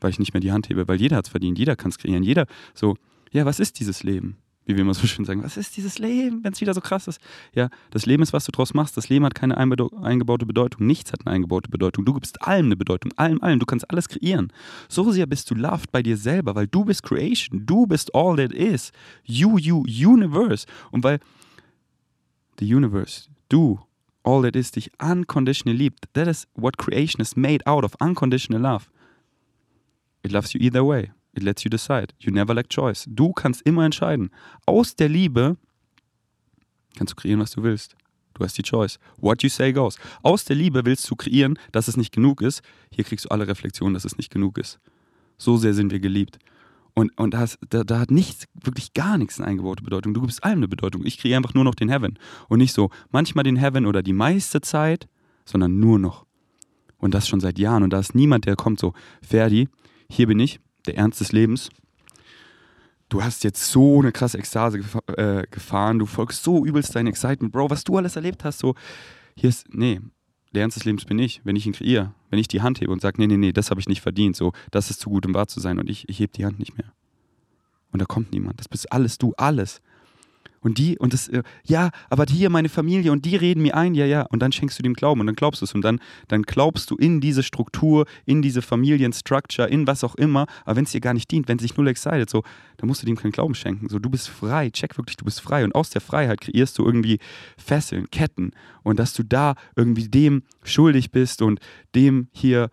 weil 0.00 0.10
ich 0.10 0.18
nicht 0.18 0.34
mehr 0.34 0.40
die 0.40 0.52
Hand 0.52 0.68
hebe, 0.68 0.88
weil 0.88 1.00
jeder 1.00 1.16
hat 1.16 1.26
es 1.26 1.30
verdient, 1.30 1.58
jeder 1.58 1.76
kann 1.76 1.90
es 1.90 1.98
kreieren, 1.98 2.22
jeder 2.22 2.46
so, 2.74 2.96
ja, 3.32 3.44
was 3.44 3.60
ist 3.60 3.80
dieses 3.80 4.02
Leben? 4.02 4.38
Wie 4.66 4.74
wir 4.74 4.82
immer 4.82 4.94
so 4.94 5.06
schön 5.06 5.24
sagen, 5.24 5.44
was 5.44 5.56
ist 5.56 5.76
dieses 5.76 6.00
Leben, 6.00 6.42
wenn 6.42 6.52
es 6.52 6.60
wieder 6.60 6.74
so 6.74 6.80
krass 6.80 7.06
ist? 7.06 7.20
Ja, 7.54 7.70
das 7.90 8.04
Leben 8.04 8.24
ist, 8.24 8.32
was 8.32 8.44
du 8.46 8.50
draus 8.50 8.74
machst. 8.74 8.96
Das 8.96 9.08
Leben 9.08 9.24
hat 9.24 9.36
keine 9.36 9.56
eingebaute 9.56 10.44
Bedeutung. 10.44 10.86
Nichts 10.88 11.12
hat 11.12 11.24
eine 11.24 11.36
eingebaute 11.36 11.70
Bedeutung. 11.70 12.04
Du 12.04 12.12
gibst 12.12 12.42
allem 12.42 12.66
eine 12.66 12.76
Bedeutung, 12.76 13.12
allem, 13.16 13.40
allem. 13.42 13.60
Du 13.60 13.66
kannst 13.66 13.88
alles 13.88 14.08
kreieren. 14.08 14.52
So 14.88 15.08
sehr 15.12 15.26
bist 15.26 15.48
du 15.52 15.54
loved 15.54 15.92
bei 15.92 16.02
dir 16.02 16.16
selber, 16.16 16.56
weil 16.56 16.66
du 16.66 16.84
bist 16.84 17.04
Creation. 17.04 17.64
Du 17.64 17.86
bist 17.86 18.12
all 18.12 18.36
that 18.36 18.52
is. 18.52 18.90
You, 19.22 19.56
you, 19.56 19.84
Universe. 19.86 20.66
Und 20.90 21.04
weil 21.04 21.20
the 22.58 22.74
Universe, 22.74 23.28
du, 23.48 23.78
all 24.24 24.42
that 24.42 24.56
is, 24.56 24.72
dich 24.72 24.90
unconditionally 25.00 25.78
liebt. 25.78 26.08
That 26.14 26.26
is 26.26 26.48
what 26.56 26.76
creation 26.76 27.20
is 27.20 27.36
made 27.36 27.64
out 27.66 27.84
of, 27.84 27.94
unconditional 28.00 28.60
love. 28.60 28.86
It 30.24 30.32
loves 30.32 30.54
you 30.54 30.60
either 30.60 30.84
way. 30.84 31.12
It 31.36 31.42
lets 31.42 31.64
you 31.64 31.70
decide. 31.70 32.08
You 32.18 32.32
never 32.32 32.54
lack 32.54 32.70
choice. 32.70 33.04
Du 33.08 33.32
kannst 33.32 33.62
immer 33.62 33.84
entscheiden. 33.84 34.30
Aus 34.64 34.96
der 34.96 35.08
Liebe 35.08 35.56
kannst 36.96 37.12
du 37.12 37.16
kreieren, 37.16 37.40
was 37.40 37.50
du 37.50 37.62
willst. 37.62 37.94
Du 38.34 38.44
hast 38.44 38.56
die 38.58 38.62
Choice. 38.62 38.98
What 39.18 39.42
you 39.42 39.48
say 39.48 39.72
goes. 39.72 39.98
Aus 40.22 40.44
der 40.44 40.56
Liebe 40.56 40.84
willst 40.84 41.10
du 41.10 41.16
kreieren, 41.16 41.58
dass 41.72 41.88
es 41.88 41.96
nicht 41.96 42.12
genug 42.12 42.42
ist. 42.42 42.62
Hier 42.90 43.04
kriegst 43.04 43.26
du 43.26 43.28
alle 43.30 43.46
Reflexionen, 43.46 43.94
dass 43.94 44.04
es 44.04 44.16
nicht 44.16 44.30
genug 44.30 44.58
ist. 44.58 44.78
So 45.38 45.56
sehr 45.56 45.74
sind 45.74 45.90
wir 45.90 46.00
geliebt. 46.00 46.38
Und, 46.94 47.16
und 47.18 47.34
das, 47.34 47.58
da, 47.68 47.84
da, 47.84 47.98
hat 48.00 48.10
nichts, 48.10 48.46
wirklich 48.54 48.94
gar 48.94 49.18
nichts 49.18 49.38
eine 49.38 49.48
eingebaute 49.48 49.82
Bedeutung. 49.82 50.14
Du 50.14 50.22
gibst 50.22 50.42
allem 50.42 50.58
eine 50.58 50.68
Bedeutung. 50.68 51.04
Ich 51.04 51.18
kreiere 51.18 51.36
einfach 51.36 51.52
nur 51.52 51.64
noch 51.64 51.74
den 51.74 51.90
Heaven. 51.90 52.18
Und 52.48 52.58
nicht 52.58 52.72
so 52.72 52.90
manchmal 53.10 53.44
den 53.44 53.56
Heaven 53.56 53.84
oder 53.84 54.02
die 54.02 54.14
meiste 54.14 54.62
Zeit, 54.62 55.06
sondern 55.44 55.78
nur 55.78 55.98
noch. 55.98 56.24
Und 56.98 57.12
das 57.12 57.28
schon 57.28 57.40
seit 57.40 57.58
Jahren. 57.58 57.82
Und 57.82 57.90
da 57.90 58.00
ist 58.00 58.14
niemand, 58.14 58.46
der 58.46 58.56
kommt 58.56 58.80
so, 58.80 58.94
Ferdi, 59.20 59.68
hier 60.08 60.26
bin 60.26 60.40
ich, 60.40 60.60
der 60.86 60.96
Ernst 60.96 61.20
des 61.20 61.32
Lebens. 61.32 61.70
Du 63.08 63.22
hast 63.22 63.44
jetzt 63.44 63.70
so 63.70 64.00
eine 64.00 64.10
krasse 64.10 64.38
Ekstase 64.38 64.78
gef 64.78 64.98
äh, 65.16 65.46
gefahren, 65.50 65.98
du 65.98 66.06
folgst 66.06 66.42
so 66.42 66.64
übelst 66.64 66.94
dein 66.96 67.06
Excitement, 67.06 67.52
Bro, 67.52 67.70
was 67.70 67.84
du 67.84 67.96
alles 67.96 68.16
erlebt 68.16 68.42
hast, 68.44 68.58
so, 68.58 68.74
hier 69.36 69.48
ist, 69.48 69.72
nee, 69.72 70.00
der 70.52 70.62
Ernst 70.62 70.76
des 70.76 70.84
Lebens 70.84 71.04
bin 71.04 71.18
ich, 71.18 71.40
wenn 71.44 71.54
ich 71.54 71.66
ihn 71.66 71.72
kreiere, 71.72 72.14
wenn 72.30 72.38
ich 72.38 72.48
die 72.48 72.62
Hand 72.62 72.80
hebe 72.80 72.90
und 72.90 73.00
sage, 73.00 73.20
nee, 73.20 73.28
nee, 73.28 73.36
nee, 73.36 73.52
das 73.52 73.70
habe 73.70 73.80
ich 73.80 73.88
nicht 73.88 74.00
verdient, 74.00 74.34
so, 74.34 74.52
das 74.70 74.90
ist 74.90 75.00
zu 75.00 75.10
gut, 75.10 75.24
um 75.26 75.34
wahr 75.34 75.46
zu 75.46 75.60
sein 75.60 75.78
und 75.78 75.88
ich, 75.88 76.08
ich 76.08 76.18
hebe 76.18 76.32
die 76.32 76.44
Hand 76.44 76.58
nicht 76.58 76.76
mehr. 76.76 76.92
Und 77.92 78.02
da 78.02 78.06
kommt 78.06 78.32
niemand, 78.32 78.58
das 78.58 78.68
bist 78.68 78.90
alles 78.92 79.18
du, 79.18 79.34
alles. 79.36 79.80
Und 80.66 80.78
die, 80.78 80.98
und 80.98 81.12
das, 81.12 81.28
äh, 81.28 81.44
ja, 81.62 81.90
aber 82.10 82.24
hier 82.28 82.50
meine 82.50 82.68
Familie 82.68 83.12
und 83.12 83.24
die 83.24 83.36
reden 83.36 83.62
mir 83.62 83.76
ein, 83.76 83.94
ja, 83.94 84.04
ja. 84.04 84.22
Und 84.22 84.40
dann 84.40 84.50
schenkst 84.50 84.76
du 84.76 84.82
dem 84.82 84.94
Glauben 84.94 85.20
und 85.20 85.28
dann 85.28 85.36
glaubst 85.36 85.60
du 85.60 85.64
es. 85.64 85.72
Und 85.76 85.82
dann, 85.82 86.00
dann 86.26 86.42
glaubst 86.42 86.90
du 86.90 86.96
in 86.96 87.20
diese 87.20 87.44
Struktur, 87.44 88.04
in 88.24 88.42
diese 88.42 88.62
Familienstructure, 88.62 89.68
in 89.68 89.86
was 89.86 90.02
auch 90.02 90.16
immer. 90.16 90.48
Aber 90.64 90.74
wenn 90.74 90.82
es 90.82 90.90
dir 90.90 91.00
gar 91.00 91.14
nicht 91.14 91.30
dient, 91.30 91.46
wenn 91.46 91.58
es 91.58 91.62
sich 91.62 91.76
null 91.76 91.86
excited, 91.86 92.28
so, 92.28 92.42
dann 92.78 92.88
musst 92.88 93.00
du 93.00 93.06
dem 93.06 93.14
keinen 93.14 93.30
Glauben 93.30 93.54
schenken. 93.54 93.88
So, 93.88 94.00
du 94.00 94.10
bist 94.10 94.28
frei, 94.28 94.70
check 94.70 94.98
wirklich, 94.98 95.16
du 95.16 95.24
bist 95.24 95.40
frei. 95.40 95.62
Und 95.62 95.72
aus 95.72 95.90
der 95.90 96.00
Freiheit 96.00 96.40
kreierst 96.40 96.76
du 96.78 96.84
irgendwie 96.84 97.20
Fesseln, 97.56 98.10
Ketten. 98.10 98.50
Und 98.82 98.98
dass 98.98 99.14
du 99.14 99.22
da 99.22 99.54
irgendwie 99.76 100.08
dem 100.08 100.42
schuldig 100.64 101.12
bist 101.12 101.42
und 101.42 101.60
dem 101.94 102.26
hier 102.32 102.70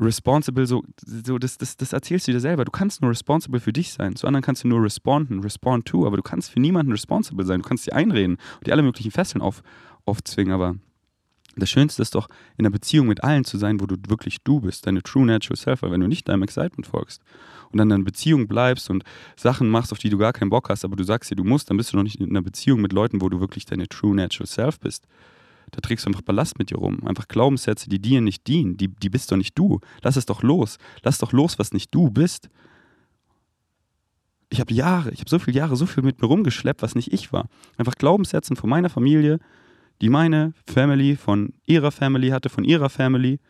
responsible, 0.00 0.66
so, 0.66 0.82
so 1.04 1.38
das, 1.38 1.58
das, 1.58 1.76
das 1.76 1.92
erzählst 1.92 2.26
du 2.26 2.32
dir 2.32 2.40
selber. 2.40 2.64
Du 2.64 2.70
kannst 2.70 3.00
nur 3.00 3.10
responsible 3.10 3.60
für 3.60 3.72
dich 3.72 3.92
sein. 3.92 4.16
Zu 4.16 4.26
anderen 4.26 4.42
kannst 4.42 4.64
du 4.64 4.68
nur 4.68 4.82
responden, 4.82 5.40
respond 5.40 5.86
to, 5.86 6.06
aber 6.06 6.16
du 6.16 6.22
kannst 6.22 6.50
für 6.50 6.60
niemanden 6.60 6.92
responsible 6.92 7.44
sein. 7.44 7.62
Du 7.62 7.68
kannst 7.68 7.86
dir 7.86 7.94
einreden 7.94 8.38
und 8.58 8.66
dir 8.66 8.72
alle 8.72 8.82
möglichen 8.82 9.10
Fesseln 9.10 9.40
auf, 9.42 9.62
aufzwingen, 10.04 10.52
aber 10.52 10.76
das 11.56 11.70
Schönste 11.70 12.02
ist 12.02 12.16
doch, 12.16 12.28
in 12.56 12.66
einer 12.66 12.72
Beziehung 12.72 13.06
mit 13.06 13.22
allen 13.22 13.44
zu 13.44 13.58
sein, 13.58 13.80
wo 13.80 13.86
du 13.86 13.96
wirklich 14.08 14.38
du 14.42 14.60
bist, 14.60 14.86
deine 14.86 15.02
true 15.02 15.24
natural 15.24 15.56
self, 15.56 15.82
wenn 15.82 16.00
du 16.00 16.08
nicht 16.08 16.28
deinem 16.28 16.42
Excitement 16.42 16.86
folgst 16.86 17.22
und 17.74 17.78
dann 17.78 17.88
in 17.88 17.94
einer 17.94 18.04
Beziehung 18.04 18.46
bleibst 18.46 18.88
und 18.88 19.04
Sachen 19.36 19.68
machst, 19.68 19.92
auf 19.92 19.98
die 19.98 20.08
du 20.08 20.18
gar 20.18 20.32
keinen 20.32 20.50
Bock 20.50 20.68
hast, 20.68 20.84
aber 20.84 20.96
du 20.96 21.04
sagst 21.04 21.30
dir, 21.30 21.36
du 21.36 21.44
musst, 21.44 21.70
dann 21.70 21.76
bist 21.76 21.92
du 21.92 21.96
noch 21.96 22.04
nicht 22.04 22.20
in 22.20 22.30
einer 22.30 22.42
Beziehung 22.42 22.80
mit 22.80 22.92
Leuten, 22.92 23.20
wo 23.20 23.28
du 23.28 23.40
wirklich 23.40 23.66
deine 23.66 23.88
true 23.88 24.14
natural 24.14 24.46
self 24.46 24.78
bist. 24.80 25.06
Da 25.70 25.80
trägst 25.80 26.04
du 26.04 26.10
einfach 26.10 26.22
Ballast 26.22 26.58
mit 26.58 26.70
dir 26.70 26.78
rum. 26.78 27.06
Einfach 27.06 27.28
Glaubenssätze, 27.28 27.88
die 27.88 27.98
dir 27.98 28.20
nicht 28.20 28.46
dienen. 28.46 28.76
Die, 28.76 28.88
die 28.88 29.10
bist 29.10 29.30
doch 29.30 29.36
nicht 29.36 29.58
du. 29.58 29.80
Lass 30.02 30.16
es 30.16 30.26
doch 30.26 30.42
los. 30.42 30.78
Lass 31.02 31.18
doch 31.18 31.32
los, 31.32 31.58
was 31.58 31.72
nicht 31.72 31.94
du 31.94 32.10
bist. 32.10 32.48
Ich 34.50 34.60
habe 34.60 34.72
Jahre, 34.72 35.10
ich 35.10 35.20
habe 35.20 35.30
so 35.30 35.38
viele 35.38 35.56
Jahre 35.56 35.76
so 35.76 35.86
viel 35.86 36.02
mit 36.04 36.20
mir 36.22 36.28
rumgeschleppt, 36.28 36.82
was 36.82 36.94
nicht 36.94 37.12
ich 37.12 37.32
war. 37.32 37.48
Einfach 37.76 37.96
Glaubenssätzen 37.96 38.56
von 38.56 38.70
meiner 38.70 38.88
Familie, 38.88 39.40
die 40.00 40.08
meine 40.08 40.52
Family 40.66 41.16
von 41.16 41.52
ihrer 41.66 41.90
Family 41.90 42.28
hatte, 42.28 42.48
von 42.48 42.64
ihrer 42.64 42.88
Family. 42.88 43.40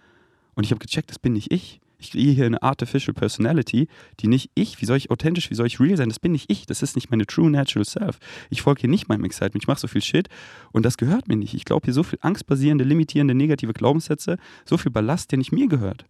Und 0.54 0.64
ich 0.64 0.70
habe 0.70 0.78
gecheckt, 0.78 1.10
das 1.10 1.18
bin 1.18 1.34
nicht 1.34 1.52
ich. 1.52 1.80
Ich 2.04 2.10
kriege 2.10 2.32
hier 2.32 2.46
eine 2.46 2.62
Artificial 2.62 3.14
Personality, 3.14 3.88
die 4.20 4.28
nicht 4.28 4.50
ich, 4.54 4.80
wie 4.80 4.84
soll 4.84 4.98
ich 4.98 5.10
authentisch, 5.10 5.50
wie 5.50 5.54
soll 5.54 5.66
ich 5.66 5.80
real 5.80 5.96
sein? 5.96 6.10
Das 6.10 6.18
bin 6.18 6.32
nicht 6.32 6.50
ich, 6.50 6.66
das 6.66 6.82
ist 6.82 6.96
nicht 6.96 7.10
meine 7.10 7.26
true 7.26 7.50
natural 7.50 7.84
self. 7.84 8.18
Ich 8.50 8.62
folge 8.62 8.82
hier 8.82 8.90
nicht 8.90 9.08
meinem 9.08 9.24
Excitement, 9.24 9.64
ich 9.64 9.68
mache 9.68 9.80
so 9.80 9.88
viel 9.88 10.02
Shit 10.02 10.28
und 10.72 10.84
das 10.84 10.98
gehört 10.98 11.28
mir 11.28 11.36
nicht. 11.36 11.54
Ich 11.54 11.64
glaube 11.64 11.86
hier 11.86 11.94
so 11.94 12.02
viel 12.02 12.18
angstbasierende, 12.20 12.84
limitierende, 12.84 13.34
negative 13.34 13.72
Glaubenssätze, 13.72 14.36
so 14.64 14.76
viel 14.76 14.92
Ballast, 14.92 15.30
der 15.30 15.38
nicht 15.38 15.52
mir 15.52 15.66
gehört. 15.66 16.04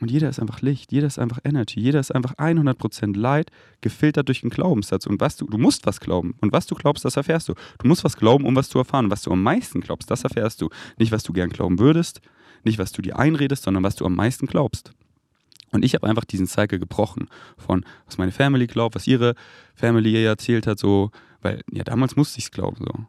Und 0.00 0.10
jeder 0.10 0.30
ist 0.30 0.40
einfach 0.40 0.62
Licht, 0.62 0.92
jeder 0.92 1.06
ist 1.06 1.18
einfach 1.18 1.38
Energy, 1.44 1.78
jeder 1.78 2.00
ist 2.00 2.14
einfach 2.14 2.34
100% 2.34 3.16
Light, 3.16 3.50
gefiltert 3.82 4.28
durch 4.28 4.40
den 4.40 4.48
Glaubenssatz. 4.48 5.06
Und 5.06 5.20
was 5.20 5.36
du, 5.36 5.46
du 5.46 5.58
musst 5.58 5.84
was 5.86 6.00
glauben. 6.00 6.34
Und 6.40 6.52
was 6.52 6.66
du 6.66 6.74
glaubst, 6.74 7.04
das 7.04 7.16
erfährst 7.16 7.48
du. 7.48 7.54
Du 7.78 7.86
musst 7.86 8.02
was 8.02 8.16
glauben, 8.16 8.46
um 8.46 8.56
was 8.56 8.70
zu 8.70 8.78
erfahren. 8.78 9.10
Was 9.10 9.22
du 9.22 9.30
am 9.30 9.42
meisten 9.42 9.82
glaubst, 9.82 10.10
das 10.10 10.24
erfährst 10.24 10.62
du. 10.62 10.70
Nicht, 10.96 11.12
was 11.12 11.22
du 11.22 11.34
gern 11.34 11.50
glauben 11.50 11.78
würdest, 11.78 12.22
nicht, 12.64 12.78
was 12.78 12.92
du 12.92 13.02
dir 13.02 13.18
einredest, 13.18 13.64
sondern 13.64 13.82
was 13.82 13.96
du 13.96 14.04
am 14.06 14.14
meisten 14.14 14.46
glaubst. 14.46 14.92
Und 15.72 15.84
ich 15.84 15.94
habe 15.94 16.06
einfach 16.06 16.24
diesen 16.24 16.46
Cycle 16.46 16.78
gebrochen 16.78 17.28
von, 17.56 17.84
was 18.06 18.18
meine 18.18 18.32
Family 18.32 18.66
glaubt, 18.66 18.94
was 18.94 19.06
ihre 19.06 19.34
Family 19.74 20.12
ihr 20.12 20.28
erzählt 20.28 20.66
hat, 20.66 20.78
so, 20.78 21.10
weil, 21.42 21.62
ja, 21.70 21.84
damals 21.84 22.16
musste 22.16 22.38
ich 22.38 22.46
es 22.46 22.50
glauben, 22.50 22.78
so, 22.78 23.06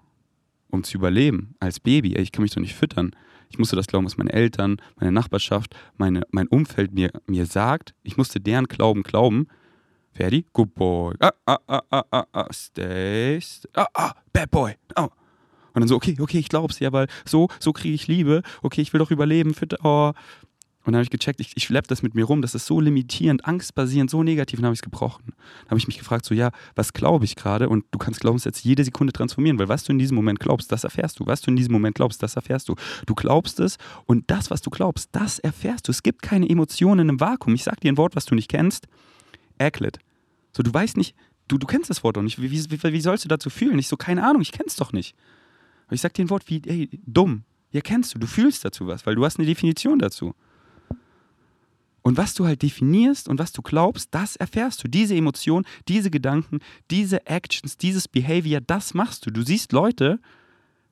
um 0.69 0.83
zu 0.83 0.97
überleben, 0.97 1.55
als 1.59 1.79
Baby, 1.79 2.15
ey, 2.15 2.21
ich 2.21 2.31
kann 2.31 2.43
mich 2.43 2.53
doch 2.53 2.61
nicht 2.61 2.75
füttern. 2.75 3.15
Ich 3.49 3.59
musste 3.59 3.75
das 3.75 3.87
glauben, 3.87 4.05
was 4.05 4.17
meine 4.17 4.31
Eltern, 4.31 4.77
meine 4.95 5.11
Nachbarschaft, 5.11 5.75
meine, 5.97 6.21
mein 6.31 6.47
Umfeld 6.47 6.93
mir, 6.93 7.11
mir 7.27 7.45
sagt. 7.45 7.93
Ich 8.01 8.15
musste 8.15 8.39
deren 8.39 8.67
Glauben 8.67 9.03
glauben. 9.03 9.47
Ferdi, 10.13 10.45
good 10.53 10.73
boy. 10.73 11.15
Ah, 11.19 11.31
ah, 11.45 11.57
ah, 11.67 11.81
ah, 11.89 12.03
ah, 12.11 12.25
ah, 12.31 12.47
stay, 12.51 13.39
stay. 13.41 13.69
Ah, 13.75 13.87
ah, 13.93 14.13
bad 14.31 14.49
boy. 14.51 14.75
Oh. 14.95 15.09
Und 15.73 15.81
dann 15.81 15.87
so, 15.87 15.95
okay, 15.95 16.17
okay, 16.19 16.39
ich 16.39 16.49
glaub's 16.49 16.79
ja, 16.79 16.91
weil 16.91 17.07
so, 17.25 17.49
so 17.59 17.73
kriege 17.73 17.95
ich 17.95 18.07
Liebe. 18.07 18.41
Okay, 18.61 18.81
ich 18.81 18.93
will 18.93 18.99
doch 18.99 19.11
überleben. 19.11 19.53
Für, 19.53 19.67
oh. 19.83 20.13
Und 20.83 20.93
dann 20.93 20.95
habe 20.95 21.03
ich 21.03 21.09
gecheckt, 21.11 21.39
ich, 21.39 21.51
ich 21.55 21.65
schleppe 21.65 21.87
das 21.87 22.01
mit 22.01 22.15
mir 22.15 22.25
rum, 22.25 22.41
das 22.41 22.55
ist 22.55 22.65
so 22.65 22.79
limitierend, 22.79 23.45
angstbasierend, 23.45 24.09
so 24.09 24.23
negativ, 24.23 24.57
und 24.57 24.63
dann 24.63 24.69
habe 24.69 24.73
ich 24.73 24.79
es 24.79 24.83
gebrochen. 24.83 25.23
Dann 25.27 25.69
habe 25.69 25.77
ich 25.77 25.85
mich 25.85 25.99
gefragt, 25.99 26.25
so, 26.25 26.33
ja, 26.33 26.49
was 26.73 26.93
glaube 26.93 27.23
ich 27.23 27.35
gerade? 27.35 27.69
Und 27.69 27.85
du 27.91 27.99
kannst 27.99 28.19
Glaubenssätze 28.21 28.67
jede 28.67 28.83
Sekunde 28.83 29.13
transformieren, 29.13 29.59
weil 29.59 29.69
was 29.69 29.83
du 29.83 29.91
in 29.91 29.99
diesem 29.99 30.15
Moment 30.15 30.39
glaubst, 30.39 30.71
das 30.71 30.83
erfährst 30.83 31.19
du. 31.19 31.27
Was 31.27 31.41
du 31.41 31.51
in 31.51 31.55
diesem 31.55 31.71
Moment 31.71 31.95
glaubst, 31.95 32.23
das 32.23 32.35
erfährst 32.35 32.67
du. 32.67 32.75
Du 33.05 33.13
glaubst 33.13 33.59
es 33.59 33.77
und 34.05 34.31
das, 34.31 34.49
was 34.49 34.61
du 34.61 34.71
glaubst, 34.71 35.09
das 35.11 35.37
erfährst 35.37 35.87
du. 35.87 35.91
Es 35.91 36.01
gibt 36.01 36.23
keine 36.23 36.49
Emotionen 36.49 37.09
im 37.09 37.19
Vakuum. 37.19 37.53
Ich 37.53 37.63
sag 37.63 37.79
dir 37.79 37.91
ein 37.91 37.97
Wort, 37.97 38.15
was 38.15 38.25
du 38.25 38.33
nicht 38.33 38.49
kennst. 38.49 38.87
Erklet. 39.59 39.99
So, 40.51 40.63
du 40.63 40.73
weißt 40.73 40.97
nicht, 40.97 41.15
du, 41.47 41.59
du 41.59 41.67
kennst 41.67 41.91
das 41.91 42.03
Wort 42.03 42.17
doch 42.17 42.23
nicht. 42.23 42.41
Wie, 42.41 42.51
wie, 42.51 42.83
wie 42.83 43.01
sollst 43.01 43.23
du 43.23 43.29
dazu 43.29 43.51
fühlen? 43.51 43.77
Ich 43.77 43.87
so, 43.87 43.97
keine 43.97 44.25
Ahnung, 44.27 44.41
ich 44.41 44.51
kenn's 44.51 44.77
doch 44.77 44.93
nicht. 44.93 45.15
Aber 45.91 45.95
ich 45.95 46.01
sag 46.01 46.13
dir 46.13 46.23
ein 46.23 46.29
Wort 46.29 46.47
wie, 46.47 46.61
ey, 46.67 46.89
dumm. 47.05 47.43
Ja, 47.73 47.81
kennst 47.81 48.15
du, 48.15 48.19
du 48.19 48.25
fühlst 48.25 48.63
dazu 48.63 48.87
was, 48.87 49.05
weil 49.05 49.15
du 49.15 49.25
hast 49.25 49.39
eine 49.39 49.45
Definition 49.45 49.99
dazu. 49.99 50.33
Und 52.01 52.15
was 52.15 52.33
du 52.33 52.45
halt 52.45 52.61
definierst 52.61 53.27
und 53.27 53.39
was 53.39 53.51
du 53.51 53.61
glaubst, 53.61 54.07
das 54.15 54.37
erfährst 54.37 54.81
du. 54.81 54.87
Diese 54.87 55.15
Emotion, 55.15 55.65
diese 55.89 56.09
Gedanken, 56.09 56.59
diese 56.89 57.27
Actions, 57.27 57.75
dieses 57.75 58.07
Behavior, 58.07 58.61
das 58.61 58.93
machst 58.93 59.25
du. 59.25 59.31
Du 59.31 59.41
siehst 59.41 59.73
Leute, 59.73 60.21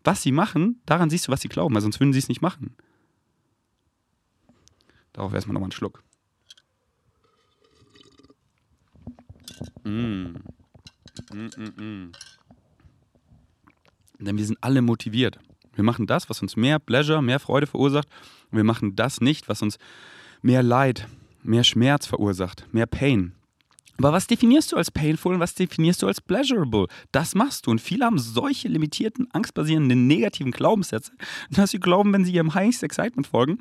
was 0.04 0.22
sie 0.22 0.34
machen, 0.34 0.82
daran 0.86 1.10
siehst 1.10 1.30
du, 1.30 1.32
was 1.32 1.40
sie 1.40 1.48
glauben, 1.48 1.74
weil 1.76 1.82
sonst 1.82 2.02
würden 2.02 2.12
sie 2.12 2.20
es 2.20 2.28
nicht 2.28 2.42
machen. 2.42 2.76
Darauf 5.14 5.34
erstmal 5.34 5.54
nochmal 5.54 5.68
einen 5.68 5.72
Schluck. 5.72 6.04
Mm. 9.86 10.36
Mm, 11.32 11.50
mm, 11.56 11.82
mm. 11.82 12.12
Denn 14.20 14.38
wir 14.38 14.46
sind 14.46 14.58
alle 14.62 14.82
motiviert. 14.82 15.40
Wir 15.74 15.84
machen 15.84 16.08
das, 16.08 16.30
was 16.30 16.42
uns 16.42 16.56
mehr 16.56 16.80
Pleasure, 16.80 17.22
mehr 17.22 17.40
Freude 17.40 17.68
verursacht. 17.68 18.08
Und 18.52 18.58
wir 18.58 18.64
machen 18.64 18.96
das 18.96 19.22
nicht, 19.22 19.48
was 19.48 19.62
uns 19.62 19.78
mehr 20.42 20.64
Leid, 20.64 21.08
mehr 21.42 21.64
Schmerz 21.64 22.06
verursacht, 22.06 22.66
mehr 22.72 22.86
Pain. 22.86 23.34
Aber 23.98 24.14
was 24.14 24.28
definierst 24.28 24.72
du 24.72 24.78
als 24.78 24.92
painful 24.92 25.34
und 25.34 25.40
was 25.42 25.56
definierst 25.56 26.02
du 26.02 26.08
als 26.08 26.22
pleasurable? 26.22 26.88
Das 27.12 27.36
machst 27.36 27.68
du. 27.68 27.72
Und 27.72 27.82
viele 27.82 28.06
haben 28.06 28.18
solche 28.18 28.70
limitierten, 28.70 29.28
angstbasierenden, 29.32 30.08
negativen 30.08 30.52
Glaubenssätze, 30.52 31.12
dass 31.52 31.72
sie 31.72 31.80
glauben, 31.80 32.14
wenn 32.14 32.24
sie 32.24 32.32
ihrem 32.32 32.54
Highest 32.54 32.84
Excitement 32.84 33.28
folgen, 33.28 33.60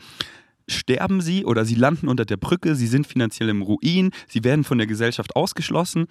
sterben 0.69 1.21
sie 1.21 1.45
oder 1.45 1.65
sie 1.65 1.75
landen 1.75 2.09
unter 2.09 2.25
der 2.25 2.37
Brücke, 2.37 2.77
sie 2.77 2.87
sind 2.87 3.07
finanziell 3.07 3.49
im 3.49 3.63
Ruin, 3.63 4.13
sie 4.29 4.45
werden 4.45 4.63
von 4.63 4.79
der 4.79 4.87
Gesellschaft 4.87 5.35
ausgeschlossen 5.35 6.07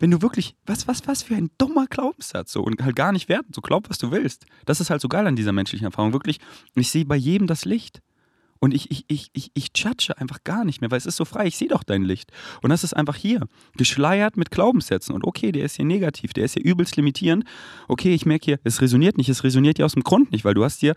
wenn 0.00 0.10
du 0.10 0.22
wirklich, 0.22 0.56
was, 0.66 0.88
was, 0.88 1.06
was 1.06 1.22
für 1.22 1.36
ein 1.36 1.50
dummer 1.58 1.86
Glaubenssatz 1.86 2.52
so 2.52 2.62
und 2.62 2.82
halt 2.82 2.96
gar 2.96 3.12
nicht 3.12 3.28
werten, 3.28 3.52
so 3.54 3.60
glaub, 3.60 3.88
was 3.88 3.98
du 3.98 4.10
willst. 4.10 4.46
Das 4.64 4.80
ist 4.80 4.90
halt 4.90 5.00
so 5.00 5.08
geil 5.08 5.26
an 5.26 5.36
dieser 5.36 5.52
menschlichen 5.52 5.84
Erfahrung. 5.84 6.12
Wirklich, 6.12 6.40
ich 6.74 6.90
sehe 6.90 7.04
bei 7.04 7.16
jedem 7.16 7.46
das 7.46 7.64
Licht. 7.64 8.00
Und 8.60 8.74
ich, 8.74 8.90
ich, 8.90 9.04
ich, 9.08 9.30
ich, 9.32 9.50
ich 9.54 9.70
judge 9.74 10.16
einfach 10.18 10.44
gar 10.44 10.64
nicht 10.64 10.82
mehr, 10.82 10.90
weil 10.90 10.98
es 10.98 11.06
ist 11.06 11.16
so 11.16 11.24
frei, 11.24 11.46
ich 11.46 11.56
sehe 11.56 11.68
doch 11.68 11.82
dein 11.82 12.02
Licht. 12.02 12.30
Und 12.60 12.68
das 12.68 12.84
ist 12.84 12.92
einfach 12.92 13.16
hier, 13.16 13.48
geschleiert 13.76 14.36
mit 14.36 14.50
Glaubenssätzen. 14.50 15.14
Und 15.14 15.24
okay, 15.24 15.50
der 15.50 15.64
ist 15.64 15.76
hier 15.76 15.86
negativ, 15.86 16.34
der 16.34 16.44
ist 16.44 16.54
hier 16.54 16.64
übelst 16.64 16.96
limitierend. 16.96 17.44
Okay, 17.88 18.14
ich 18.14 18.26
merke 18.26 18.44
hier, 18.44 18.60
es 18.62 18.82
resoniert 18.82 19.16
nicht, 19.16 19.30
es 19.30 19.44
resoniert 19.44 19.78
dir 19.78 19.86
aus 19.86 19.94
dem 19.94 20.02
Grund 20.02 20.30
nicht, 20.30 20.44
weil 20.44 20.52
du 20.52 20.62
hast 20.62 20.82
dir 20.82 20.94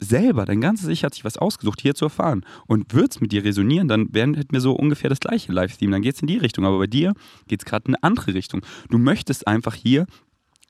selber, 0.00 0.44
dein 0.46 0.60
ganzes 0.60 0.88
Ich 0.88 1.04
hat 1.04 1.14
sich 1.14 1.24
was 1.24 1.38
ausgesucht, 1.38 1.80
hier 1.80 1.94
zu 1.94 2.06
erfahren. 2.06 2.44
Und 2.66 2.92
wird 2.92 3.12
es 3.12 3.20
mit 3.20 3.30
dir 3.30 3.44
resonieren, 3.44 3.86
dann 3.86 4.12
wären, 4.12 4.34
hätten 4.34 4.52
wir 4.52 4.60
so 4.60 4.72
ungefähr 4.72 5.08
das 5.08 5.20
gleiche 5.20 5.52
Livestream. 5.52 5.92
Dann 5.92 6.02
geht 6.02 6.16
es 6.16 6.22
in 6.22 6.26
die 6.26 6.38
Richtung. 6.38 6.64
Aber 6.64 6.78
bei 6.78 6.88
dir 6.88 7.14
geht 7.46 7.60
es 7.60 7.64
gerade 7.64 7.86
in 7.86 7.94
eine 7.94 8.02
andere 8.02 8.34
Richtung. 8.34 8.62
Du 8.90 8.98
möchtest 8.98 9.46
einfach 9.46 9.74
hier 9.74 10.06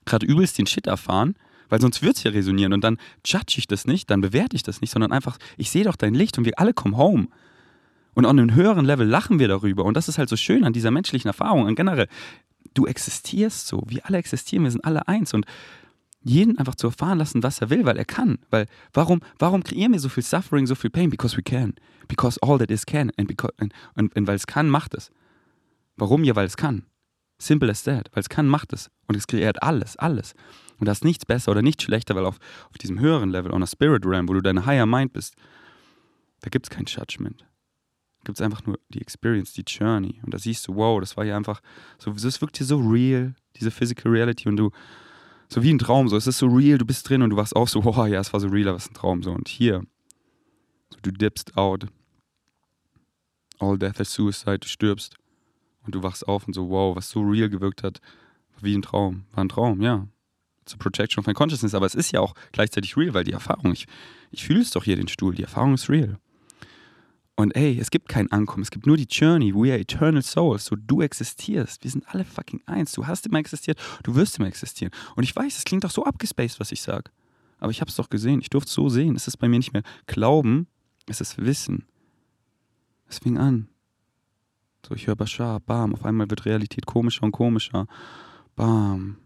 gerade 0.05 0.25
übelst 0.25 0.59
den 0.59 0.67
Shit 0.67 0.85
erfahren 0.85 1.35
weil 1.69 1.81
sonst 1.81 2.01
wird 2.01 2.17
es 2.17 2.23
ja 2.23 2.31
resonieren 2.31 2.73
und 2.73 2.83
dann 2.83 2.97
judge 3.25 3.55
ich 3.57 3.67
das 3.67 3.85
nicht, 3.85 4.09
dann 4.09 4.21
bewerte 4.21 4.55
ich 4.55 4.63
das 4.63 4.81
nicht, 4.81 4.91
sondern 4.91 5.11
einfach, 5.11 5.37
ich 5.57 5.69
sehe 5.69 5.83
doch 5.83 5.95
dein 5.95 6.13
Licht 6.13 6.37
und 6.37 6.45
wir 6.45 6.59
alle 6.59 6.73
kommen 6.73 6.97
home. 6.97 7.27
Und 8.13 8.25
an 8.25 8.39
einem 8.39 8.55
höheren 8.55 8.83
Level 8.83 9.07
lachen 9.07 9.37
wir 9.37 9.47
darüber. 9.47 9.85
Und 9.85 9.95
das 9.95 10.09
ist 10.09 10.17
halt 10.17 10.27
so 10.27 10.35
schön 10.35 10.63
an 10.63 10.73
dieser 10.73 10.89
menschlichen 10.89 11.27
Erfahrung. 11.27 11.67
Und 11.67 11.75
generell, 11.75 12.07
du 12.73 12.87
existierst 12.87 13.67
so. 13.67 13.83
Wir 13.85 14.07
alle 14.07 14.17
existieren, 14.17 14.63
wir 14.63 14.71
sind 14.71 14.83
alle 14.85 15.07
eins. 15.07 15.35
Und 15.35 15.45
jeden 16.23 16.57
einfach 16.57 16.73
zu 16.73 16.87
erfahren 16.87 17.19
lassen, 17.19 17.43
was 17.43 17.61
er 17.61 17.69
will, 17.69 17.85
weil 17.85 17.95
er 17.95 18.05
kann. 18.05 18.39
Weil 18.49 18.65
warum, 18.91 19.21
warum 19.37 19.63
kreieren 19.63 19.93
wir 19.93 19.99
so 19.99 20.09
viel 20.09 20.23
Suffering, 20.23 20.65
so 20.65 20.73
viel 20.73 20.89
Pain? 20.89 21.11
Because 21.11 21.37
we 21.37 21.43
can. 21.43 21.75
Because 22.07 22.39
all 22.41 22.57
that 22.57 22.71
is 22.71 22.87
can. 22.87 23.11
And, 23.17 23.27
because, 23.27 23.53
and, 23.57 23.71
and, 23.93 24.15
and 24.17 24.27
weil 24.27 24.35
es 24.35 24.47
kann, 24.47 24.67
macht 24.67 24.95
es. 24.95 25.11
Warum? 25.95 26.23
Ja, 26.23 26.35
weil 26.35 26.47
es 26.47 26.57
kann. 26.57 26.85
Simple 27.39 27.69
as 27.69 27.83
that. 27.83 28.09
Weil 28.13 28.21
es 28.21 28.29
kann, 28.29 28.47
macht 28.47 28.73
es. 28.73 28.89
Und 29.07 29.15
es 29.15 29.27
kreiert 29.27 29.61
alles, 29.61 29.95
alles. 29.97 30.33
Und 30.79 30.85
da 30.85 30.91
ist 30.91 31.03
nichts 31.03 31.25
besser 31.25 31.51
oder 31.51 31.61
nicht 31.61 31.81
schlechter, 31.81 32.15
weil 32.15 32.25
auf, 32.25 32.37
auf 32.69 32.77
diesem 32.77 32.99
höheren 32.99 33.29
Level, 33.29 33.51
on 33.51 33.63
a 33.63 33.67
Spirit 33.67 34.05
Realm, 34.05 34.29
wo 34.29 34.33
du 34.33 34.41
deine 34.41 34.65
Higher 34.65 34.85
Mind 34.85 35.13
bist, 35.13 35.35
da 36.41 36.49
gibt 36.49 36.67
es 36.67 36.69
kein 36.69 36.85
Judgment. 36.85 37.41
Da 37.41 38.23
gibt 38.25 38.39
es 38.39 38.41
einfach 38.41 38.65
nur 38.65 38.79
die 38.89 39.01
Experience, 39.01 39.53
die 39.53 39.63
Journey. 39.65 40.19
Und 40.23 40.33
da 40.33 40.37
siehst 40.37 40.67
du, 40.67 40.75
wow, 40.75 40.99
das 40.99 41.17
war 41.17 41.23
hier 41.23 41.35
einfach, 41.35 41.61
so, 41.97 42.11
das 42.11 42.41
wirkt 42.41 42.57
hier 42.57 42.67
so 42.67 42.77
real, 42.77 43.33
diese 43.55 43.71
Physical 43.71 44.11
Reality. 44.11 44.47
Und 44.47 44.57
du, 44.57 44.71
so 45.49 45.63
wie 45.63 45.73
ein 45.73 45.79
Traum, 45.79 46.09
so, 46.09 46.17
es 46.17 46.27
ist 46.27 46.37
so 46.37 46.47
real, 46.47 46.77
du 46.77 46.85
bist 46.85 47.09
drin 47.09 47.21
und 47.21 47.31
du 47.31 47.37
wachst 47.37 47.55
auf, 47.55 47.69
so, 47.69 47.83
wow, 47.83 48.07
ja, 48.07 48.19
es 48.19 48.33
war 48.33 48.39
so 48.39 48.47
real, 48.47 48.67
aber 48.67 48.77
es 48.77 48.85
ist 48.85 48.91
ein 48.91 48.95
Traum. 48.95 49.23
So. 49.23 49.31
Und 49.31 49.47
hier, 49.47 49.83
so, 50.89 50.99
du 51.01 51.11
dippst 51.11 51.57
out, 51.57 51.87
all 53.59 53.77
death 53.77 53.99
is 53.99 54.13
suicide, 54.13 54.59
du 54.59 54.67
stirbst. 54.67 55.15
Und 55.83 55.95
du 55.95 56.03
wachst 56.03 56.27
auf 56.27 56.45
und 56.45 56.53
so, 56.53 56.69
wow, 56.69 56.95
was 56.95 57.09
so 57.09 57.21
real 57.21 57.49
gewirkt 57.49 57.81
hat, 57.81 58.01
wie 58.61 58.75
ein 58.75 58.81
Traum. 58.81 59.25
War 59.31 59.45
ein 59.45 59.49
Traum, 59.49 59.81
ja 59.81 60.07
zur 60.67 60.79
Projection 60.79 61.21
of 61.21 61.27
my 61.27 61.33
Consciousness, 61.33 61.73
aber 61.73 61.85
es 61.85 61.95
ist 61.95 62.11
ja 62.11 62.19
auch 62.19 62.33
gleichzeitig 62.51 62.95
real, 62.97 63.13
weil 63.13 63.23
die 63.23 63.33
Erfahrung, 63.33 63.71
ich, 63.71 63.87
ich 64.31 64.45
fühle 64.45 64.61
es 64.61 64.71
doch 64.71 64.83
hier, 64.83 64.95
den 64.95 65.07
Stuhl, 65.07 65.33
die 65.33 65.43
Erfahrung 65.43 65.73
ist 65.73 65.89
real. 65.89 66.19
Und 67.39 67.55
ey, 67.55 67.77
es 67.79 67.91
gibt 67.91 68.09
kein 68.09 68.31
Ankommen, 68.31 68.63
es 68.63 68.71
gibt 68.71 68.87
nur 68.87 68.97
die 68.97 69.05
Journey. 69.07 69.53
We 69.53 69.71
are 69.71 69.79
eternal 69.79 70.23
souls. 70.23 70.65
So, 70.65 70.75
du 70.75 71.03
existierst. 71.03 71.83
Wir 71.83 71.91
sind 71.91 72.03
alle 72.07 72.25
fucking 72.25 72.63
eins. 72.65 72.93
Du 72.93 73.05
hast 73.05 73.27
immer 73.27 73.37
existiert, 73.37 73.79
du 74.01 74.15
wirst 74.15 74.39
immer 74.39 74.47
existieren. 74.47 74.91
Und 75.15 75.23
ich 75.23 75.35
weiß, 75.35 75.55
es 75.55 75.63
klingt 75.63 75.83
doch 75.83 75.91
so 75.91 76.03
abgespaced, 76.03 76.59
was 76.59 76.71
ich 76.71 76.81
sage. 76.81 77.11
Aber 77.59 77.69
ich 77.69 77.79
habe 77.79 77.89
es 77.89 77.95
doch 77.95 78.09
gesehen. 78.09 78.41
Ich 78.41 78.49
durfte 78.49 78.69
es 78.69 78.73
so 78.73 78.89
sehen. 78.89 79.15
Es 79.15 79.27
ist 79.27 79.37
bei 79.37 79.47
mir 79.47 79.59
nicht 79.59 79.71
mehr 79.71 79.83
Glauben, 80.07 80.65
es 81.05 81.21
ist 81.21 81.37
Wissen. 81.37 81.85
Es 83.07 83.19
fing 83.19 83.37
an. 83.37 83.69
So, 84.87 84.95
ich 84.95 85.05
höre 85.05 85.15
Bashar, 85.15 85.59
bam, 85.59 85.93
auf 85.93 86.05
einmal 86.05 86.29
wird 86.31 86.45
Realität 86.45 86.87
komischer 86.87 87.23
und 87.23 87.33
komischer. 87.33 87.85
Bam, 88.55 89.17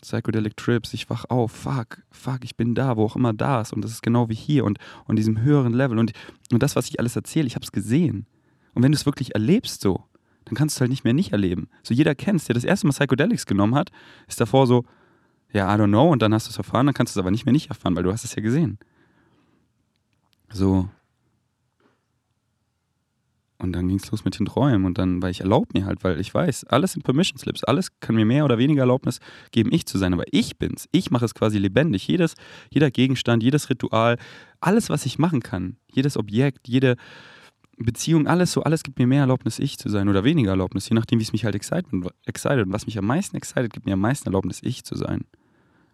Psychedelic 0.00 0.56
Trips, 0.56 0.94
ich 0.94 1.08
wach 1.10 1.24
auf, 1.28 1.52
fuck, 1.52 2.02
fuck, 2.10 2.40
ich 2.44 2.56
bin 2.56 2.74
da, 2.74 2.96
wo 2.96 3.04
auch 3.04 3.16
immer 3.16 3.32
da 3.32 3.60
ist 3.60 3.72
und 3.72 3.82
das 3.82 3.90
ist 3.90 4.02
genau 4.02 4.28
wie 4.28 4.34
hier 4.34 4.64
und, 4.64 4.78
und 5.06 5.16
diesem 5.16 5.42
höheren 5.42 5.72
Level 5.72 5.98
und, 5.98 6.12
und 6.52 6.62
das, 6.62 6.76
was 6.76 6.88
ich 6.88 6.98
alles 6.98 7.16
erzähle, 7.16 7.46
ich 7.46 7.54
habe 7.54 7.64
es 7.64 7.72
gesehen. 7.72 8.26
Und 8.74 8.82
wenn 8.82 8.92
du 8.92 8.96
es 8.96 9.06
wirklich 9.06 9.34
erlebst 9.34 9.80
so, 9.80 10.04
dann 10.44 10.54
kannst 10.54 10.76
du 10.76 10.78
es 10.78 10.80
halt 10.80 10.90
nicht 10.90 11.04
mehr 11.04 11.12
nicht 11.12 11.32
erleben. 11.32 11.68
So 11.82 11.94
jeder 11.94 12.14
kennt 12.14 12.46
der 12.48 12.54
das 12.54 12.64
erste 12.64 12.86
Mal 12.86 12.92
Psychedelics 12.92 13.46
genommen 13.46 13.74
hat, 13.74 13.90
ist 14.26 14.40
davor 14.40 14.66
so, 14.66 14.84
ja, 15.52 15.72
I 15.72 15.78
don't 15.78 15.88
know 15.88 16.10
und 16.10 16.22
dann 16.22 16.32
hast 16.32 16.46
du 16.46 16.50
es 16.50 16.58
erfahren, 16.58 16.86
dann 16.86 16.94
kannst 16.94 17.14
du 17.14 17.20
es 17.20 17.22
aber 17.22 17.30
nicht 17.30 17.44
mehr 17.44 17.52
nicht 17.52 17.68
erfahren, 17.68 17.96
weil 17.96 18.04
du 18.04 18.12
hast 18.12 18.24
es 18.24 18.34
ja 18.34 18.42
gesehen. 18.42 18.78
So. 20.52 20.88
Und 23.60 23.72
dann 23.72 23.88
ging 23.88 23.98
es 23.98 24.10
los 24.10 24.24
mit 24.24 24.38
den 24.38 24.46
Träumen 24.46 24.86
und 24.86 24.96
dann, 24.96 25.20
weil 25.20 25.32
ich 25.32 25.42
erlaube 25.42 25.68
mir 25.74 25.84
halt, 25.84 26.02
weil 26.02 26.18
ich 26.18 26.32
weiß, 26.32 26.64
alles 26.64 26.92
sind 26.92 27.02
Permission 27.02 27.38
Slips, 27.38 27.62
alles 27.62 28.00
kann 28.00 28.14
mir 28.14 28.24
mehr 28.24 28.46
oder 28.46 28.56
weniger 28.56 28.82
Erlaubnis 28.82 29.20
geben, 29.52 29.70
ich 29.70 29.84
zu 29.84 29.98
sein, 29.98 30.14
aber 30.14 30.24
ich 30.30 30.56
bin's. 30.56 30.88
Ich 30.92 31.10
mache 31.10 31.26
es 31.26 31.34
quasi 31.34 31.58
lebendig. 31.58 32.08
Jedes, 32.08 32.36
jeder 32.70 32.90
Gegenstand, 32.90 33.42
jedes 33.42 33.68
Ritual, 33.68 34.16
alles, 34.60 34.88
was 34.88 35.04
ich 35.04 35.18
machen 35.18 35.40
kann, 35.40 35.76
jedes 35.92 36.16
Objekt, 36.16 36.68
jede 36.68 36.96
Beziehung, 37.76 38.26
alles 38.26 38.52
so, 38.52 38.62
alles 38.62 38.82
gibt 38.82 38.98
mir 38.98 39.06
mehr 39.06 39.20
Erlaubnis, 39.20 39.58
ich 39.58 39.78
zu 39.78 39.90
sein 39.90 40.08
oder 40.08 40.24
weniger 40.24 40.50
Erlaubnis, 40.50 40.88
je 40.88 40.94
nachdem, 40.94 41.18
wie 41.18 41.24
es 41.24 41.32
mich 41.32 41.44
halt 41.44 41.54
excited. 41.54 41.92
Und 41.92 42.72
was 42.72 42.86
mich 42.86 42.98
am 42.98 43.06
meisten 43.06 43.36
excited, 43.36 43.72
gibt 43.72 43.84
mir 43.84 43.94
am 43.94 44.00
meisten 44.00 44.26
Erlaubnis, 44.26 44.60
ich 44.62 44.84
zu 44.84 44.96
sein. 44.96 45.24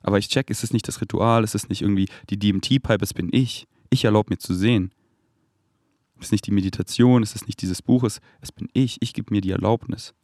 Aber 0.03 0.19
ich 0.19 0.29
check, 0.29 0.51
ist 0.51 0.63
es 0.63 0.73
nicht 0.73 0.87
das 0.87 1.01
Ritual, 1.01 1.43
ist 1.43 1.57
es 1.57 1.69
nicht 1.69 1.83
irgendwie 1.83 2.09
die 2.31 2.39
DMT-Pipe, 2.39 3.03
es 3.03 3.13
bin 3.13 3.29
ich. 3.33 3.67
Ich 3.91 4.05
erlaube 4.05 4.31
mir 4.31 4.39
zu 4.39 4.55
sehen. 4.55 4.93
Es 6.19 6.27
ist 6.27 6.33
nicht 6.33 6.47
die 6.47 6.53
Meditation, 6.53 7.23
es 7.23 7.35
ist 7.35 7.47
nicht 7.47 7.61
dieses 7.61 7.83
Buches, 7.83 8.21
es 8.41 8.53
bin 8.53 8.69
ich. 8.73 8.97
Ich 9.01 9.13
gebe 9.13 9.33
mir 9.35 9.41
die 9.41 9.51
Erlaubnis. 9.51 10.15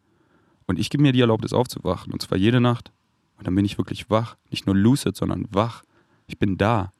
Und 0.66 0.78
ich 0.78 0.90
gebe 0.90 1.02
mir 1.02 1.12
die 1.12 1.20
Erlaubnis 1.20 1.52
aufzuwachen, 1.52 2.12
und 2.12 2.22
zwar 2.22 2.38
jede 2.38 2.60
Nacht. 2.60 2.92
Und 3.36 3.46
dann 3.46 3.54
bin 3.54 3.64
ich 3.64 3.78
wirklich 3.78 4.08
wach. 4.08 4.36
Nicht 4.50 4.66
nur 4.66 4.76
lucid, 4.76 5.16
sondern 5.16 5.46
wach. 5.50 5.82
Ich 6.26 6.38
bin 6.38 6.56
da. 6.56 6.92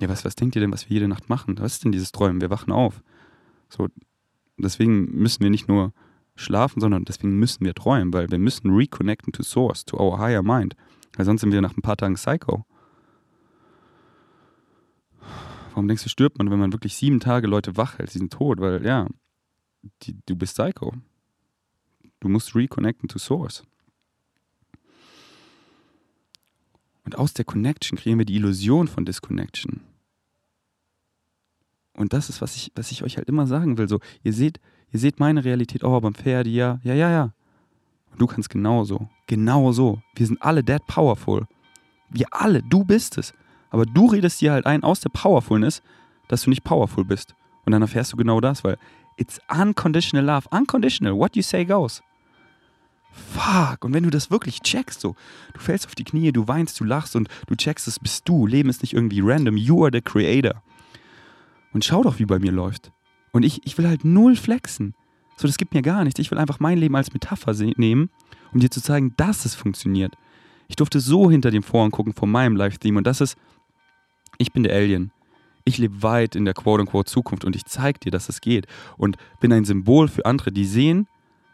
Ja, 0.00 0.08
was, 0.08 0.24
was 0.24 0.34
denkt 0.34 0.56
ihr 0.56 0.60
denn, 0.60 0.72
was 0.72 0.88
wir 0.88 0.94
jede 0.94 1.08
Nacht 1.08 1.28
machen? 1.28 1.58
Was 1.58 1.74
ist 1.74 1.84
denn 1.84 1.92
dieses 1.92 2.12
Träumen? 2.12 2.40
Wir 2.40 2.50
wachen 2.50 2.72
auf. 2.72 3.02
So, 3.68 3.88
deswegen 4.58 5.10
müssen 5.12 5.42
wir 5.42 5.50
nicht 5.50 5.68
nur 5.68 5.92
schlafen, 6.36 6.80
sondern 6.80 7.04
deswegen 7.04 7.38
müssen 7.38 7.64
wir 7.64 7.74
träumen, 7.74 8.12
weil 8.12 8.30
wir 8.30 8.38
müssen 8.38 8.74
reconnecten 8.74 9.32
to 9.32 9.42
source, 9.42 9.84
to 9.84 9.98
our 9.98 10.18
higher 10.18 10.42
mind. 10.42 10.76
Weil 11.16 11.24
sonst 11.24 11.40
sind 11.40 11.52
wir 11.52 11.62
nach 11.62 11.76
ein 11.76 11.82
paar 11.82 11.96
Tagen 11.96 12.14
Psycho. 12.14 12.64
Warum 15.76 15.88
denkst 15.88 16.04
du, 16.04 16.08
stirbt 16.08 16.38
man, 16.38 16.50
wenn 16.50 16.58
man 16.58 16.72
wirklich 16.72 16.96
sieben 16.96 17.20
Tage 17.20 17.46
Leute 17.46 17.76
wach 17.76 17.98
hält? 17.98 18.08
Sie 18.08 18.18
sind 18.18 18.32
tot, 18.32 18.60
weil, 18.60 18.82
ja, 18.82 19.06
die, 20.02 20.16
du 20.24 20.34
bist 20.34 20.56
Psycho. 20.56 20.94
Du 22.18 22.30
musst 22.30 22.54
reconnecten 22.54 23.10
to 23.10 23.18
Source. 23.18 23.62
Und 27.04 27.18
aus 27.18 27.34
der 27.34 27.44
Connection 27.44 27.98
kreieren 27.98 28.18
wir 28.18 28.24
die 28.24 28.36
Illusion 28.36 28.88
von 28.88 29.04
Disconnection. 29.04 29.82
Und 31.92 32.14
das 32.14 32.30
ist, 32.30 32.40
was 32.40 32.56
ich, 32.56 32.72
was 32.74 32.90
ich 32.90 33.02
euch 33.02 33.18
halt 33.18 33.28
immer 33.28 33.46
sagen 33.46 33.76
will. 33.76 33.86
So, 33.86 34.00
ihr 34.22 34.32
seht, 34.32 34.60
ihr 34.92 34.98
seht 34.98 35.20
meine 35.20 35.44
Realität, 35.44 35.84
oh, 35.84 36.00
beim 36.00 36.14
Pferd, 36.14 36.46
ja, 36.46 36.80
ja, 36.84 36.94
ja, 36.94 37.10
ja. 37.10 37.34
Und 38.12 38.22
du 38.22 38.26
kannst 38.26 38.48
genauso, 38.48 39.10
genauso. 39.26 40.00
Wir 40.14 40.26
sind 40.26 40.40
alle 40.40 40.64
that 40.64 40.86
powerful. 40.86 41.46
Wir 42.08 42.28
alle, 42.30 42.62
du 42.62 42.82
bist 42.82 43.18
es. 43.18 43.34
Aber 43.70 43.86
du 43.86 44.06
redest 44.06 44.40
dir 44.40 44.52
halt 44.52 44.66
ein 44.66 44.82
aus 44.82 45.00
der 45.00 45.10
Powerfulness, 45.10 45.82
dass 46.28 46.42
du 46.42 46.50
nicht 46.50 46.64
powerful 46.64 47.04
bist. 47.04 47.34
Und 47.64 47.72
dann 47.72 47.82
erfährst 47.82 48.12
du 48.12 48.16
genau 48.16 48.40
das, 48.40 48.64
weil 48.64 48.78
it's 49.16 49.40
unconditional 49.48 50.24
love. 50.24 50.48
Unconditional. 50.50 51.14
What 51.14 51.36
you 51.36 51.42
say 51.42 51.64
goes. 51.64 52.02
Fuck. 53.10 53.84
Und 53.84 53.94
wenn 53.94 54.04
du 54.04 54.10
das 54.10 54.30
wirklich 54.30 54.60
checkst, 54.60 55.00
so, 55.00 55.16
du 55.54 55.60
fällst 55.60 55.86
auf 55.86 55.94
die 55.94 56.04
Knie, 56.04 56.32
du 56.32 56.46
weinst, 56.46 56.78
du 56.78 56.84
lachst 56.84 57.16
und 57.16 57.28
du 57.46 57.56
checkst, 57.56 57.88
es 57.88 57.98
bist 57.98 58.28
du. 58.28 58.46
Leben 58.46 58.68
ist 58.68 58.82
nicht 58.82 58.92
irgendwie 58.92 59.20
random. 59.20 59.56
You 59.56 59.84
are 59.84 59.90
the 59.92 60.02
creator. 60.02 60.62
Und 61.72 61.84
schau 61.84 62.02
doch, 62.02 62.18
wie 62.18 62.26
bei 62.26 62.38
mir 62.38 62.52
läuft. 62.52 62.92
Und 63.32 63.42
ich, 63.42 63.66
ich 63.66 63.76
will 63.78 63.88
halt 63.88 64.04
null 64.04 64.36
flexen. 64.36 64.94
So, 65.36 65.46
das 65.46 65.58
gibt 65.58 65.74
mir 65.74 65.82
gar 65.82 66.04
nichts. 66.04 66.20
Ich 66.20 66.30
will 66.30 66.38
einfach 66.38 66.60
mein 66.60 66.78
Leben 66.78 66.96
als 66.96 67.12
Metapher 67.12 67.52
nehmen, 67.76 68.10
um 68.52 68.60
dir 68.60 68.70
zu 68.70 68.80
zeigen, 68.80 69.14
dass 69.16 69.44
es 69.44 69.54
funktioniert. 69.54 70.14
Ich 70.68 70.76
durfte 70.76 71.00
so 71.00 71.30
hinter 71.30 71.50
dem 71.50 71.62
Vorhang 71.62 71.90
gucken 71.90 72.14
von 72.14 72.30
meinem 72.30 72.56
Live-Theme 72.56 72.98
und 72.98 73.06
das 73.06 73.20
ist, 73.20 73.36
ich 74.38 74.52
bin 74.52 74.62
der 74.62 74.74
Alien. 74.74 75.12
Ich 75.64 75.78
lebe 75.78 76.02
weit 76.02 76.36
in 76.36 76.44
der 76.44 76.54
quote-unquote 76.54 77.10
Zukunft 77.10 77.44
und 77.44 77.56
ich 77.56 77.64
zeige 77.64 77.98
dir, 77.98 78.10
dass 78.12 78.28
es 78.28 78.40
geht. 78.40 78.66
Und 78.96 79.16
bin 79.40 79.52
ein 79.52 79.64
Symbol 79.64 80.08
für 80.08 80.24
andere, 80.24 80.52
die 80.52 80.64
sehen, 80.64 81.08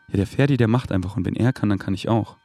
ja, 0.08 0.16
der 0.16 0.26
Ferdi, 0.26 0.56
der 0.56 0.68
macht 0.68 0.92
einfach 0.92 1.16
und 1.16 1.24
wenn 1.24 1.36
er 1.36 1.52
kann, 1.52 1.70
dann 1.70 1.78
kann 1.78 1.94
ich 1.94 2.08
auch. 2.08 2.36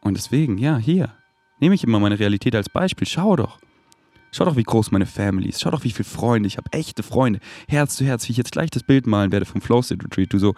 Und 0.00 0.16
deswegen, 0.16 0.58
ja, 0.58 0.76
hier, 0.76 1.14
nehme 1.58 1.74
ich 1.74 1.84
immer 1.84 1.98
meine 1.98 2.18
Realität 2.18 2.54
als 2.54 2.68
Beispiel. 2.68 3.06
Schau 3.06 3.36
doch. 3.36 3.58
Schau 4.30 4.44
doch, 4.44 4.56
wie 4.56 4.62
groß 4.62 4.90
meine 4.90 5.06
Family 5.06 5.48
ist. 5.48 5.62
Schau 5.62 5.70
doch, 5.70 5.84
wie 5.84 5.90
viele 5.90 6.08
Freunde. 6.08 6.46
Ich 6.46 6.58
habe 6.58 6.70
echte 6.72 7.02
Freunde. 7.02 7.40
Herz 7.66 7.96
zu 7.96 8.04
Herz, 8.04 8.28
wie 8.28 8.32
ich 8.32 8.36
jetzt 8.36 8.52
gleich 8.52 8.70
das 8.70 8.82
Bild 8.82 9.06
malen 9.06 9.32
werde 9.32 9.46
vom 9.46 9.62
Flow 9.62 9.80
State 9.80 10.04
Retreat. 10.04 10.32
Du 10.32 10.38
so, 10.38 10.54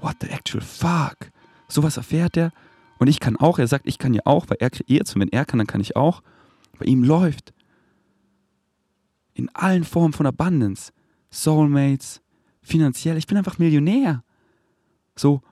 what 0.00 0.16
the 0.20 0.28
actual 0.28 0.60
fuck? 0.60 1.30
Sowas 1.68 1.96
erfährt 1.96 2.36
er. 2.36 2.52
Und 2.98 3.06
ich 3.06 3.20
kann 3.20 3.36
auch. 3.36 3.58
Er 3.58 3.68
sagt, 3.68 3.86
ich 3.86 3.98
kann 3.98 4.12
ja 4.12 4.22
auch, 4.24 4.46
weil 4.48 4.58
er 4.60 4.70
kreiert. 4.70 5.14
Und 5.14 5.20
wenn 5.20 5.28
er 5.28 5.44
kann, 5.44 5.58
dann 5.58 5.68
kann 5.68 5.80
ich 5.80 5.94
auch. 5.94 6.22
Bei 6.78 6.86
ihm 6.86 7.04
läuft 7.04 7.52
in 9.34 9.48
allen 9.54 9.84
Formen 9.84 10.12
von 10.12 10.26
Abundance. 10.26 10.92
Soulmates, 11.30 12.20
finanziell. 12.62 13.16
Ich 13.16 13.26
bin 13.26 13.38
einfach 13.38 13.58
Millionär. 13.58 14.22
So, 15.16 15.42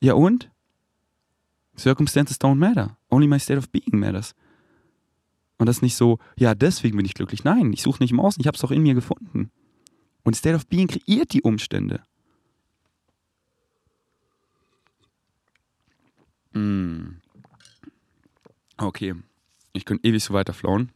ja 0.00 0.14
und? 0.14 0.50
Circumstances 1.76 2.40
don't 2.40 2.56
matter. 2.56 2.96
Only 3.10 3.26
my 3.26 3.38
state 3.38 3.58
of 3.58 3.68
being 3.70 3.98
matters. 3.98 4.34
Und 5.58 5.66
das 5.66 5.82
nicht 5.82 5.94
so, 5.94 6.18
ja, 6.36 6.54
deswegen 6.54 6.96
bin 6.96 7.06
ich 7.06 7.14
glücklich. 7.14 7.44
Nein, 7.44 7.72
ich 7.72 7.82
suche 7.82 8.02
nicht 8.02 8.10
im 8.10 8.20
Außen, 8.20 8.40
ich 8.40 8.46
habe 8.46 8.56
es 8.56 8.64
auch 8.64 8.70
in 8.70 8.82
mir 8.82 8.94
gefunden. 8.94 9.50
Und 10.24 10.36
State 10.36 10.56
of 10.56 10.66
Being 10.66 10.88
kreiert 10.88 11.32
die 11.32 11.42
Umstände. 11.42 12.02
Mm. 16.52 17.20
Okay, 18.76 19.14
ich 19.72 19.84
könnte 19.84 20.06
ewig 20.08 20.22
so 20.22 20.34
weiterflauen. 20.34 20.90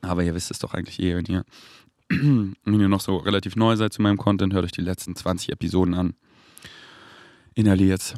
Aber 0.00 0.22
ihr 0.22 0.34
wisst 0.34 0.50
es 0.50 0.58
doch 0.58 0.74
eigentlich 0.74 1.00
eh, 1.00 1.16
wenn 1.16 1.26
ihr, 1.26 1.44
wenn 2.08 2.80
ihr 2.80 2.88
noch 2.88 3.00
so 3.00 3.16
relativ 3.16 3.56
neu 3.56 3.76
seid 3.76 3.92
zu 3.92 4.02
meinem 4.02 4.16
Content, 4.16 4.52
hört 4.54 4.64
euch 4.64 4.72
die 4.72 4.80
letzten 4.80 5.16
20 5.16 5.50
Episoden 5.50 5.94
an. 5.94 6.14
Inhaliert. 7.54 8.14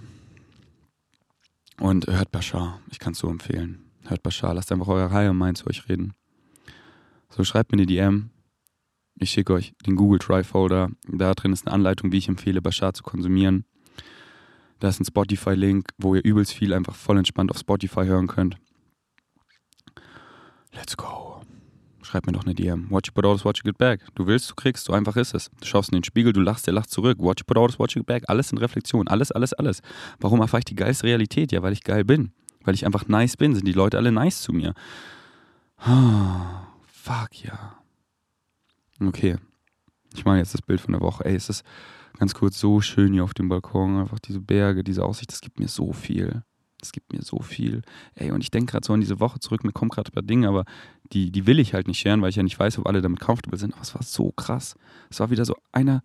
Und 1.79 2.07
hört 2.07 2.31
Bashar. 2.31 2.81
Ich 2.90 2.99
kann 2.99 3.14
es 3.14 3.19
so 3.19 3.31
empfehlen. 3.31 3.90
Hört 4.07 4.23
Bashar. 4.23 4.55
Lasst 4.55 4.71
einfach 4.71 4.88
eure 4.88 5.11
Reihe 5.11 5.33
Mind 5.33 5.57
zu 5.57 5.66
euch 5.66 5.88
reden. 5.88 6.12
So, 7.31 7.45
schreibt 7.45 7.73
mir 7.73 7.77
eine 7.77 7.87
DM. 7.87 8.31
Ich 9.19 9.31
schicke 9.31 9.55
euch 9.55 9.73
den 9.87 9.97
Google 9.97 10.19
Drive 10.19 10.49
Folder. 10.49 10.90
Da 11.07 11.33
drin 11.35 11.53
ist 11.53 11.66
eine 11.66 11.75
Anleitung, 11.75 12.12
wie 12.12 12.19
ich 12.19 12.29
empfehle, 12.29 12.61
Bashar 12.61 12.93
zu 12.93 13.03
konsumieren. 13.03 13.64
Da 14.79 14.88
ist 14.88 15.01
ein 15.01 15.05
Spotify-Link, 15.05 15.90
wo 15.99 16.14
ihr 16.14 16.25
übelst 16.25 16.53
viel 16.53 16.73
einfach 16.73 16.95
voll 16.95 17.19
entspannt 17.19 17.51
auf 17.51 17.59
Spotify 17.59 18.05
hören 18.07 18.27
könnt. 18.27 18.57
Let's 20.73 20.97
go 20.97 21.39
schreib 22.11 22.27
mir 22.27 22.33
doch 22.33 22.44
eine 22.44 22.55
DM. 22.55 22.90
Watch 22.90 23.09
you 23.09 23.14
put 23.14 23.25
out 23.25 23.37
is 23.37 23.44
watch 23.44 23.61
you 23.61 23.70
get 23.70 23.79
back. 23.79 24.01
Du 24.14 24.27
willst, 24.27 24.51
du 24.51 24.55
kriegst, 24.55 24.85
so 24.85 24.92
einfach 24.92 25.16
ist 25.16 25.33
es. 25.33 25.51
Du 25.61 25.66
schaust 25.66 25.90
in 25.90 25.99
den 25.99 26.05
Spiegel, 26.05 26.33
du 26.33 26.40
lachst, 26.40 26.66
der 26.66 26.75
lacht 26.75 26.90
zurück. 26.90 27.18
Watch 27.20 27.42
you 27.42 27.44
put 27.46 27.57
out 27.57 27.70
is 27.70 27.79
watch 27.79 27.94
you 27.94 28.01
get 28.01 28.07
back. 28.07 28.25
Alles 28.27 28.51
in 28.51 28.59
Reflexion, 28.59 29.07
alles, 29.07 29.31
alles, 29.31 29.53
alles. 29.53 29.81
Warum 30.18 30.40
erfahre 30.40 30.59
ich 30.61 30.64
die 30.64 30.75
geilste 30.75 31.07
Realität? 31.07 31.53
Ja, 31.53 31.62
weil 31.62 31.73
ich 31.73 31.85
geil 31.85 32.05
bin. 32.05 32.33
Weil 32.64 32.75
ich 32.75 32.85
einfach 32.85 33.07
nice 33.07 33.37
bin, 33.37 33.55
sind 33.55 33.66
die 33.66 33.73
Leute 33.73 33.96
alle 33.96 34.11
nice 34.11 34.42
zu 34.42 34.53
mir. 34.53 34.75
Oh, 35.87 35.88
fuck 36.87 37.44
ja. 37.44 37.79
Okay. 39.01 39.37
Ich 40.14 40.25
mache 40.25 40.38
jetzt 40.38 40.55
das 40.55 40.62
Bild 40.62 40.81
von 40.81 40.92
der 40.92 41.01
Woche. 41.01 41.25
Ey, 41.25 41.37
es 41.37 41.49
ist 41.49 41.64
ganz 42.18 42.35
kurz 42.35 42.59
so 42.59 42.81
schön 42.81 43.12
hier 43.12 43.23
auf 43.23 43.35
dem 43.35 43.49
Balkon. 43.49 44.01
Einfach 44.01 44.18
diese 44.18 44.40
Berge, 44.40 44.83
diese 44.83 45.05
Aussicht, 45.05 45.31
das 45.31 45.40
gibt 45.40 45.61
mir 45.61 45.68
so 45.68 45.92
viel. 45.92 46.42
Es 46.83 46.93
gibt 46.93 47.12
mir 47.12 47.23
so 47.23 47.40
viel. 47.40 47.83
Ey, 48.14 48.31
und 48.31 48.43
ich 48.43 48.51
denke 48.51 48.73
gerade 48.73 48.87
so 48.87 48.93
an 48.93 49.01
diese 49.01 49.21
Woche 49.21 49.40
zurück, 49.40 49.64
mir 49.64 49.73
kommen 49.73 49.90
gerade 49.90 50.11
ein 50.11 50.14
paar 50.14 50.23
Dinge, 50.23 50.49
aber 50.49 50.64
die, 51.12 51.31
die 51.31 51.47
will 51.47 51.59
ich 51.59 51.75
halt 51.75 51.88
nicht 51.88 51.99
scheren, 51.99 52.23
weil 52.23 52.31
ich 52.31 52.37
ja 52.37 52.43
nicht 52.43 52.59
weiß, 52.59 52.79
ob 52.79 52.87
alle 52.87 53.03
damit 53.03 53.21
comfortable 53.21 53.59
sind. 53.59 53.75
Aber 53.75 53.83
es 53.83 53.95
war 53.95 54.03
so 54.03 54.33
krass. 54.33 54.77
Es 55.11 55.21
war 55.21 55.31
wieder 55.31 55.45
so 55.45 55.57
einer, 55.73 56.03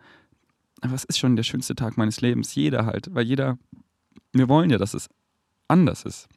aber 0.82 0.94
es 0.94 1.04
ist 1.04 1.18
schon 1.18 1.36
der 1.36 1.44
schönste 1.44 1.76
Tag 1.76 1.98
meines 1.98 2.22
Lebens. 2.22 2.54
Jeder 2.56 2.86
halt, 2.86 3.14
weil 3.14 3.26
jeder, 3.26 3.58
wir 4.34 4.50
wollen 4.50 4.70
ja, 4.70 4.78
dass 4.78 4.94
es 4.94 5.10
anders 5.68 6.04
ist. 6.04 6.28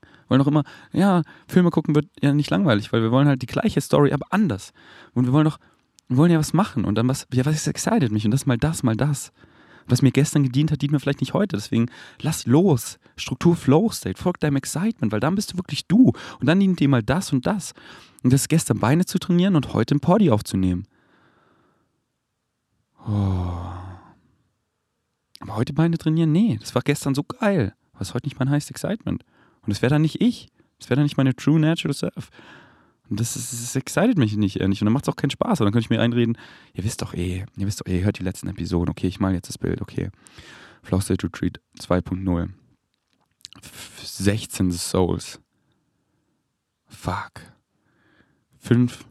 Wir 0.00 0.30
wollen 0.30 0.40
auch 0.42 0.46
immer, 0.46 0.64
ja, 0.92 1.22
Filme 1.46 1.70
gucken 1.70 1.94
wird 1.94 2.06
ja 2.20 2.32
nicht 2.32 2.50
langweilig, 2.50 2.92
weil 2.92 3.02
wir 3.02 3.10
wollen 3.10 3.28
halt 3.28 3.42
die 3.42 3.46
gleiche 3.46 3.80
Story, 3.80 4.12
aber 4.12 4.26
anders. 4.30 4.72
Und 5.14 5.26
wir 5.26 5.32
wollen 5.32 5.44
doch, 5.44 5.58
wir 6.08 6.16
wollen 6.16 6.32
ja 6.32 6.38
was 6.38 6.52
machen 6.52 6.84
und 6.84 6.96
dann 6.96 7.08
was, 7.08 7.26
ja, 7.32 7.44
was 7.44 7.66
excited 7.66 8.10
mich 8.10 8.24
und 8.24 8.30
das 8.30 8.46
mal 8.46 8.56
das, 8.56 8.82
mal 8.82 8.96
das. 8.96 9.32
Was 9.86 10.02
mir 10.02 10.12
gestern 10.12 10.42
gedient 10.42 10.70
hat, 10.70 10.82
dient 10.82 10.92
mir 10.92 11.00
vielleicht 11.00 11.20
nicht 11.20 11.34
heute. 11.34 11.56
Deswegen 11.56 11.86
lass 12.20 12.46
los. 12.46 12.98
Struktur 13.16 13.56
Flow 13.56 13.90
State. 13.90 14.20
Folg 14.20 14.40
deinem 14.40 14.56
Excitement, 14.56 15.12
weil 15.12 15.20
dann 15.20 15.34
bist 15.34 15.52
du 15.52 15.58
wirklich 15.58 15.86
du. 15.86 16.12
Und 16.40 16.46
dann 16.46 16.60
dient 16.60 16.80
dir 16.80 16.88
mal 16.88 17.02
das 17.02 17.32
und 17.32 17.46
das. 17.46 17.72
Und 18.22 18.32
das 18.32 18.42
ist 18.42 18.48
gestern 18.48 18.78
Beine 18.78 19.04
zu 19.04 19.18
trainieren 19.18 19.56
und 19.56 19.72
heute 19.72 19.94
ein 19.94 20.00
Poddy 20.00 20.30
aufzunehmen. 20.30 20.86
Oh. 23.06 23.82
Aber 25.40 25.56
heute 25.56 25.72
Beine 25.72 25.98
trainieren? 25.98 26.30
Nee, 26.30 26.58
das 26.60 26.74
war 26.74 26.82
gestern 26.82 27.14
so 27.14 27.24
geil. 27.24 27.74
Was 27.94 28.14
heute 28.14 28.28
nicht 28.28 28.38
mein 28.38 28.50
highest 28.50 28.70
Excitement? 28.70 29.24
Und 29.62 29.70
das 29.70 29.82
wäre 29.82 29.90
dann 29.90 30.02
nicht 30.02 30.20
ich. 30.20 30.48
Das 30.78 30.88
wäre 30.88 30.96
dann 30.96 31.04
nicht 31.04 31.16
meine 31.16 31.34
True 31.34 31.58
Natural 31.58 31.94
Self. 31.94 32.30
Und 33.12 33.20
das, 33.20 33.36
ist, 33.36 33.52
das 33.52 33.76
excited 33.76 34.16
mich 34.16 34.38
nicht 34.38 34.60
ehrlich. 34.60 34.80
Und 34.80 34.86
dann 34.86 34.94
macht 34.94 35.04
es 35.04 35.08
auch 35.10 35.16
keinen 35.16 35.28
Spaß. 35.28 35.60
Und 35.60 35.66
dann 35.66 35.72
könnte 35.74 35.84
ich 35.84 35.90
mir 35.90 36.00
einreden, 36.00 36.38
ihr 36.72 36.82
wisst 36.82 37.02
doch 37.02 37.12
eh, 37.12 37.44
ihr 37.58 37.66
wisst 37.66 37.80
doch 37.80 37.86
eh, 37.86 38.02
hört 38.02 38.18
die 38.18 38.22
letzten 38.22 38.48
Episoden. 38.48 38.88
Okay, 38.88 39.06
ich 39.06 39.20
male 39.20 39.34
jetzt 39.34 39.50
das 39.50 39.58
Bild. 39.58 39.82
Okay. 39.82 40.08
Flow 40.82 40.96
Retreat 40.96 41.60
2.0. 41.78 42.48
16 44.02 44.70
Souls. 44.72 45.42
Fuck. 46.86 47.32
Fünf 48.56 49.04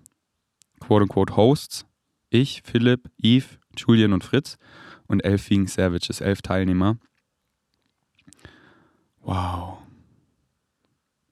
quote-unquote 0.80 1.36
Hosts, 1.36 1.86
ich, 2.32 2.64
Philipp, 2.64 3.08
Eve, 3.20 3.60
Julian 3.78 4.14
und 4.14 4.24
Fritz 4.24 4.58
und 5.06 5.24
elf 5.24 5.48
Vegan 5.48 5.68
Savages, 5.68 6.22
elf 6.22 6.42
Teilnehmer. 6.42 6.98
Wow. 9.20 9.78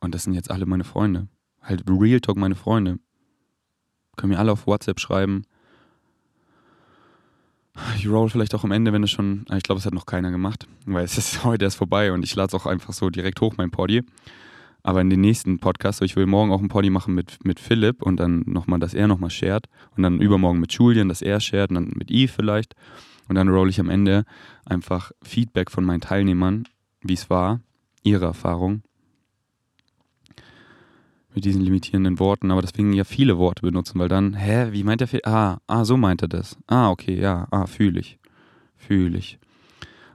Und 0.02 0.14
das 0.14 0.26
sind 0.26 0.36
jetzt 0.36 0.52
alle 0.52 0.68
meine 0.68 0.84
Freunde. 0.84 1.30
Halt 1.70 1.84
Real 1.88 2.20
Talk 2.20 2.36
meine 2.36 2.56
Freunde. 2.56 2.98
Können 4.18 4.34
mir 4.34 4.40
alle 4.40 4.52
auf 4.52 4.66
WhatsApp 4.66 5.00
schreiben. 5.00 5.44
Ich 7.96 8.10
roll 8.10 8.28
vielleicht 8.30 8.56
auch 8.56 8.64
am 8.64 8.72
Ende, 8.72 8.92
wenn 8.92 9.04
es 9.04 9.12
schon, 9.12 9.46
ich 9.56 9.64
glaube, 9.64 9.78
es 9.78 9.86
hat 9.86 9.94
noch 9.94 10.08
keiner 10.08 10.32
gemacht, 10.32 10.68
weil 10.86 11.06
es 11.06 11.18
ist 11.18 11.44
heute 11.44 11.66
erst 11.66 11.78
vorbei 11.78 12.12
und 12.12 12.24
ich 12.24 12.36
lade 12.36 12.48
es 12.48 12.60
auch 12.60 12.66
einfach 12.66 12.92
so 12.92 13.12
direkt 13.12 13.40
hoch, 13.40 13.54
mein 13.58 13.70
Poddy. 13.70 14.02
Aber 14.82 15.00
in 15.00 15.12
den 15.12 15.22
nächsten 15.22 15.60
Podcast, 15.60 16.00
so 16.00 16.06
ich 16.06 16.16
will 16.16 16.26
morgen 16.26 16.52
auch 16.52 16.60
ein 16.60 16.70
Poddy 16.70 16.90
machen 16.90 17.14
mit, 17.14 17.46
mit 17.46 17.60
Philipp 17.60 18.02
und 18.02 18.20
dann 18.20 18.44
nochmal, 18.48 18.80
dass 18.80 18.96
er 18.96 19.08
nochmal 19.08 19.30
shared 19.30 19.68
und 19.96 20.02
dann 20.02 20.20
übermorgen 20.20 20.60
mit 20.60 20.74
Julian, 20.74 21.08
dass 21.08 21.22
er 21.22 21.40
shared 21.40 21.70
und 21.70 21.76
dann 21.76 21.92
mit 21.96 22.10
Eve 22.10 22.32
vielleicht. 22.34 22.74
Und 23.28 23.36
dann 23.36 23.48
roll 23.48 23.70
ich 23.70 23.80
am 23.80 23.92
Ende 23.92 24.26
einfach 24.66 25.12
Feedback 25.22 25.70
von 25.70 25.86
meinen 25.86 26.02
Teilnehmern, 26.02 26.64
wie 27.02 27.14
es 27.14 27.30
war, 27.30 27.62
ihre 28.02 28.26
Erfahrung 28.26 28.82
mit 31.40 31.46
diesen 31.46 31.62
limitierenden 31.62 32.20
Worten, 32.20 32.52
aber 32.52 32.62
deswegen 32.62 32.92
ja 32.92 33.06
viele 33.06 33.38
Worte 33.38 33.62
benutzen, 33.62 33.98
weil 33.98 34.10
dann, 34.10 34.34
hä, 34.34 34.74
wie 34.74 34.84
meint 34.84 35.02
er? 35.02 35.08
Ah, 35.26 35.60
ah, 35.68 35.86
so 35.86 35.96
meint 35.96 36.22
er 36.22 36.28
das. 36.28 36.58
Ah, 36.68 36.90
okay, 36.90 37.18
ja, 37.18 37.48
ah, 37.50 37.66
fühle 37.66 38.02
ich. 38.02 38.20
Fühle 38.76 39.18
ich. 39.18 39.40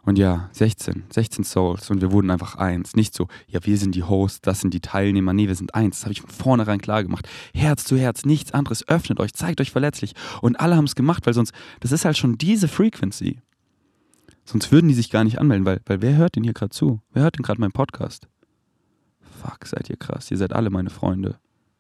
Und 0.02 0.18
ja, 0.18 0.50
16, 0.52 1.04
16 1.08 1.44
Souls 1.44 1.88
und 1.88 2.02
wir 2.02 2.12
wurden 2.12 2.30
einfach 2.30 2.56
eins. 2.56 2.94
Nicht 2.94 3.14
so, 3.14 3.28
ja, 3.48 3.60
wir 3.64 3.78
sind 3.78 3.94
die 3.94 4.02
Hosts, 4.02 4.42
das 4.42 4.60
sind 4.60 4.74
die 4.74 4.82
Teilnehmer. 4.82 5.32
Nee, 5.32 5.48
wir 5.48 5.54
sind 5.54 5.74
eins. 5.74 5.96
Das 5.96 6.04
habe 6.04 6.12
ich 6.12 6.20
von 6.20 6.28
vornherein 6.28 6.78
klar 6.78 7.02
gemacht. 7.02 7.26
Herz 7.54 7.84
zu 7.84 7.96
Herz, 7.96 8.26
nichts 8.26 8.52
anderes. 8.52 8.86
Öffnet 8.86 9.18
euch, 9.18 9.32
zeigt 9.32 9.62
euch 9.62 9.70
verletzlich. 9.70 10.12
Und 10.42 10.60
alle 10.60 10.76
haben 10.76 10.84
es 10.84 10.94
gemacht, 10.94 11.24
weil 11.24 11.32
sonst, 11.32 11.54
das 11.80 11.90
ist 11.90 12.04
halt 12.04 12.18
schon 12.18 12.36
diese 12.36 12.68
Frequency. 12.68 13.40
Sonst 14.44 14.70
würden 14.72 14.88
die 14.88 14.94
sich 14.94 15.08
gar 15.08 15.24
nicht 15.24 15.38
anmelden, 15.38 15.64
weil, 15.64 15.80
weil 15.86 16.02
wer 16.02 16.16
hört 16.16 16.36
denn 16.36 16.44
hier 16.44 16.52
gerade 16.52 16.68
zu? 16.68 17.00
Wer 17.14 17.22
hört 17.22 17.38
denn 17.38 17.42
gerade 17.42 17.62
meinen 17.62 17.72
Podcast? 17.72 18.28
Fuck, 19.44 19.66
seid 19.66 19.90
ihr 19.90 19.96
krass. 19.96 20.30
Ihr 20.30 20.38
seid 20.38 20.52
alle 20.52 20.70
meine 20.70 20.90
Freunde. 20.90 21.36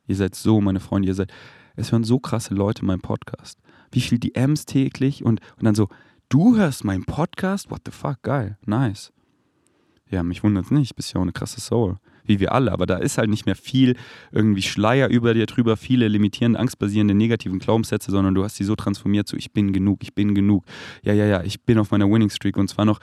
Ihr 0.06 0.16
seid 0.16 0.34
so 0.34 0.60
meine 0.60 0.80
Freunde. 0.80 1.08
Ihr 1.08 1.14
seid, 1.14 1.32
es 1.76 1.92
hören 1.92 2.04
so 2.04 2.18
krasse 2.18 2.54
Leute 2.54 2.84
meinen 2.84 3.00
Podcast. 3.00 3.58
Wie 3.90 4.00
viel 4.00 4.18
DMs 4.18 4.66
täglich 4.66 5.24
und, 5.24 5.40
und 5.56 5.64
dann 5.64 5.74
so, 5.74 5.88
Du 6.28 6.56
hörst 6.56 6.84
meinen 6.84 7.04
Podcast? 7.04 7.70
What 7.70 7.82
the 7.86 7.92
fuck? 7.92 8.22
Geil. 8.22 8.58
Nice. 8.66 9.12
Ja, 10.10 10.22
mich 10.22 10.42
wundert 10.42 10.64
es 10.64 10.70
nicht. 10.70 10.96
Bist 10.96 11.12
ja 11.12 11.18
auch 11.18 11.22
eine 11.22 11.32
krasse 11.32 11.60
Soul. 11.60 11.98
Wie 12.24 12.40
wir 12.40 12.52
alle. 12.52 12.72
Aber 12.72 12.86
da 12.86 12.96
ist 12.96 13.18
halt 13.18 13.30
nicht 13.30 13.46
mehr 13.46 13.54
viel 13.54 13.96
irgendwie 14.32 14.62
Schleier 14.62 15.08
über 15.08 15.34
dir 15.34 15.46
drüber, 15.46 15.76
viele 15.76 16.08
limitierende, 16.08 16.58
angstbasierende, 16.58 17.14
negativen 17.14 17.58
Glaubenssätze, 17.58 18.10
sondern 18.10 18.34
du 18.34 18.42
hast 18.42 18.56
sie 18.56 18.64
so 18.64 18.74
transformiert, 18.74 19.28
so 19.28 19.36
ich 19.36 19.52
bin 19.52 19.72
genug, 19.72 20.02
ich 20.02 20.14
bin 20.14 20.34
genug. 20.34 20.64
Ja, 21.02 21.12
ja, 21.12 21.26
ja, 21.26 21.42
ich 21.42 21.62
bin 21.62 21.78
auf 21.78 21.90
meiner 21.90 22.10
Winning 22.10 22.30
Streak 22.30 22.56
und 22.56 22.68
zwar 22.68 22.84
noch 22.84 23.00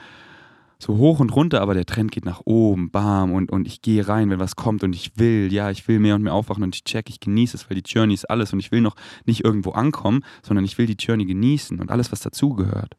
so 0.82 0.96
hoch 0.96 1.20
und 1.20 1.34
runter, 1.34 1.60
aber 1.60 1.74
der 1.74 1.86
Trend 1.86 2.10
geht 2.10 2.24
nach 2.24 2.40
oben, 2.44 2.90
bam, 2.90 3.32
und, 3.32 3.52
und 3.52 3.66
ich 3.68 3.82
gehe 3.82 4.06
rein, 4.08 4.30
wenn 4.30 4.40
was 4.40 4.56
kommt 4.56 4.82
und 4.82 4.94
ich 4.94 5.12
will, 5.16 5.52
ja, 5.52 5.70
ich 5.70 5.86
will 5.86 6.00
mehr 6.00 6.16
und 6.16 6.22
mehr 6.22 6.34
aufwachen 6.34 6.64
und 6.64 6.74
ich 6.74 6.82
check, 6.82 7.08
ich 7.08 7.20
genieße 7.20 7.56
es, 7.56 7.70
weil 7.70 7.80
die 7.80 7.88
Journey 7.88 8.14
ist 8.14 8.28
alles 8.28 8.52
und 8.52 8.58
ich 8.58 8.72
will 8.72 8.80
noch 8.80 8.96
nicht 9.24 9.44
irgendwo 9.44 9.70
ankommen, 9.70 10.24
sondern 10.42 10.64
ich 10.64 10.78
will 10.78 10.86
die 10.86 10.96
Journey 10.98 11.24
genießen 11.24 11.78
und 11.80 11.90
alles, 11.90 12.10
was 12.10 12.20
dazugehört. 12.20 12.96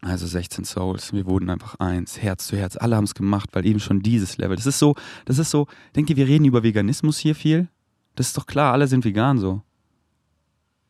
Also 0.00 0.26
16 0.26 0.64
Souls, 0.64 1.12
wir 1.12 1.26
wurden 1.26 1.48
einfach 1.48 1.76
eins, 1.78 2.20
Herz 2.20 2.48
zu 2.48 2.56
Herz. 2.56 2.76
Alle 2.76 2.96
haben 2.96 3.04
es 3.04 3.14
gemacht, 3.14 3.50
weil 3.52 3.64
eben 3.64 3.78
schon 3.78 4.00
dieses 4.00 4.36
Level. 4.36 4.56
Das 4.56 4.66
ist 4.66 4.80
so, 4.80 4.96
das 5.26 5.38
ist 5.38 5.50
so, 5.50 5.68
denkt 5.94 6.10
ihr, 6.10 6.16
wir 6.16 6.26
reden 6.26 6.44
über 6.44 6.64
Veganismus 6.64 7.18
hier 7.18 7.36
viel? 7.36 7.68
Das 8.16 8.26
ist 8.26 8.36
doch 8.36 8.46
klar, 8.46 8.72
alle 8.72 8.88
sind 8.88 9.04
vegan 9.04 9.38
so. 9.38 9.62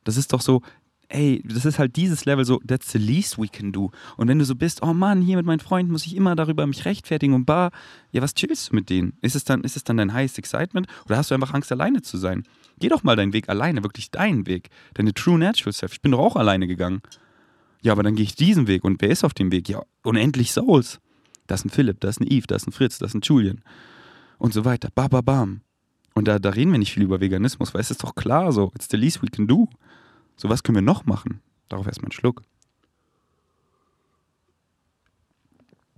Das 0.04 0.16
ist 0.16 0.32
doch 0.32 0.40
so, 0.40 0.62
ey, 1.12 1.42
das 1.44 1.64
ist 1.64 1.78
halt 1.78 1.96
dieses 1.96 2.24
Level 2.24 2.44
so, 2.44 2.60
that's 2.66 2.90
the 2.92 2.98
least 2.98 3.38
we 3.38 3.48
can 3.48 3.72
do. 3.72 3.90
Und 4.16 4.28
wenn 4.28 4.38
du 4.38 4.44
so 4.44 4.54
bist, 4.54 4.82
oh 4.82 4.92
Mann, 4.92 5.22
hier 5.22 5.36
mit 5.36 5.46
meinen 5.46 5.60
Freunden 5.60 5.92
muss 5.92 6.06
ich 6.06 6.16
immer 6.16 6.34
darüber 6.34 6.66
mich 6.66 6.84
rechtfertigen 6.84 7.34
und 7.34 7.44
bar, 7.44 7.70
ja, 8.10 8.22
was 8.22 8.34
chillst 8.34 8.70
du 8.70 8.74
mit 8.74 8.90
denen? 8.90 9.14
Ist 9.20 9.36
es 9.36 9.44
dann, 9.44 9.62
ist 9.62 9.76
es 9.76 9.84
dann 9.84 9.98
dein 9.98 10.12
highest 10.12 10.38
excitement 10.38 10.86
oder 11.06 11.16
hast 11.16 11.30
du 11.30 11.34
einfach 11.34 11.54
Angst, 11.54 11.70
alleine 11.70 12.02
zu 12.02 12.16
sein? 12.16 12.44
Geh 12.78 12.88
doch 12.88 13.02
mal 13.02 13.16
deinen 13.16 13.32
Weg 13.32 13.48
alleine, 13.48 13.82
wirklich 13.82 14.10
deinen 14.10 14.46
Weg. 14.46 14.70
Deine 14.94 15.14
true 15.14 15.38
natural 15.38 15.72
self. 15.72 15.92
Ich 15.92 16.00
bin 16.00 16.12
doch 16.12 16.18
auch 16.18 16.36
alleine 16.36 16.66
gegangen. 16.66 17.02
Ja, 17.82 17.92
aber 17.92 18.02
dann 18.02 18.14
gehe 18.14 18.24
ich 18.24 18.34
diesen 18.34 18.66
Weg. 18.66 18.84
Und 18.84 19.02
wer 19.02 19.10
ist 19.10 19.24
auf 19.24 19.34
dem 19.34 19.52
Weg? 19.52 19.68
Ja, 19.68 19.82
unendlich 20.02 20.52
Souls. 20.52 21.00
Das 21.46 21.60
ist 21.60 21.66
ein 21.66 21.70
Philipp, 21.70 22.00
das 22.00 22.16
ist 22.16 22.20
ein 22.20 22.28
Eve, 22.28 22.46
das 22.46 22.62
ist 22.62 22.68
ein 22.68 22.72
Fritz, 22.72 22.98
das 22.98 23.10
ist 23.10 23.14
ein 23.14 23.20
Julian. 23.22 23.60
Und 24.38 24.54
so 24.54 24.64
weiter. 24.64 24.88
Ba, 24.94 25.08
ba, 25.08 25.20
bam. 25.20 25.60
Und 26.14 26.28
da, 26.28 26.38
da 26.38 26.50
reden 26.50 26.72
wir 26.72 26.78
nicht 26.78 26.92
viel 26.92 27.02
über 27.02 27.20
Veganismus, 27.20 27.74
weil 27.74 27.80
es 27.80 27.90
ist 27.90 28.02
doch 28.02 28.14
klar 28.14 28.52
so. 28.52 28.72
It's 28.74 28.88
the 28.90 28.96
least 28.96 29.22
we 29.22 29.28
can 29.28 29.46
do. 29.46 29.68
So, 30.42 30.48
was 30.48 30.64
können 30.64 30.74
wir 30.74 30.82
noch 30.82 31.06
machen? 31.06 31.40
Darauf 31.68 31.86
erstmal 31.86 32.06
einen 32.06 32.18
Schluck. 32.18 32.42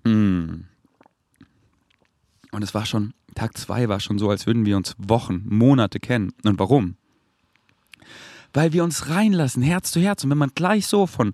Mm. 0.04 0.66
Und 2.50 2.62
es 2.62 2.74
war 2.74 2.84
schon, 2.84 3.14
Tag 3.34 3.56
zwei 3.56 3.88
war 3.88 4.00
schon 4.00 4.18
so, 4.18 4.28
als 4.28 4.46
würden 4.46 4.66
wir 4.66 4.76
uns 4.76 4.96
Wochen, 4.98 5.46
Monate 5.48 5.98
kennen. 5.98 6.34
Und 6.44 6.58
warum? 6.58 6.98
Weil 8.52 8.74
wir 8.74 8.84
uns 8.84 9.08
reinlassen, 9.08 9.62
Herz 9.62 9.90
zu 9.90 10.00
Herz. 10.00 10.24
Und 10.24 10.30
wenn 10.30 10.36
man 10.36 10.52
gleich 10.54 10.88
so 10.88 11.06
von 11.06 11.32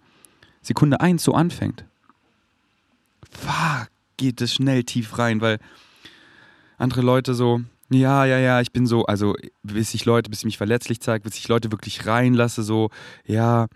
Sekunde 0.63 1.01
1 1.01 1.25
so 1.25 1.35
anfängt, 1.35 1.85
fuck, 3.29 3.89
geht 4.19 4.41
es 4.41 4.55
schnell 4.55 4.85
tief 4.85 5.19
rein, 5.19 5.41
weil 5.41 5.59
andere 6.79 7.03
Leute 7.03 7.35
so, 7.35 7.61
ja, 7.91 8.25
ja, 8.25 8.39
ja, 8.39 8.61
ich 8.61 8.73
bin 8.73 8.87
so, 8.87 9.05
also 9.07 9.35
bis 9.63 9.95
ich 9.95 10.05
Leute, 10.05 10.31
bis 10.31 10.41
ich 10.41 10.45
mich 10.45 10.59
verletzlich 10.59 11.01
zeige, 11.01 11.25
bis 11.25 11.37
ich 11.37 11.49
Leute 11.49 11.73
wirklich 11.73 12.07
reinlasse, 12.07 12.63
so, 12.63 12.91
ja, 13.27 13.67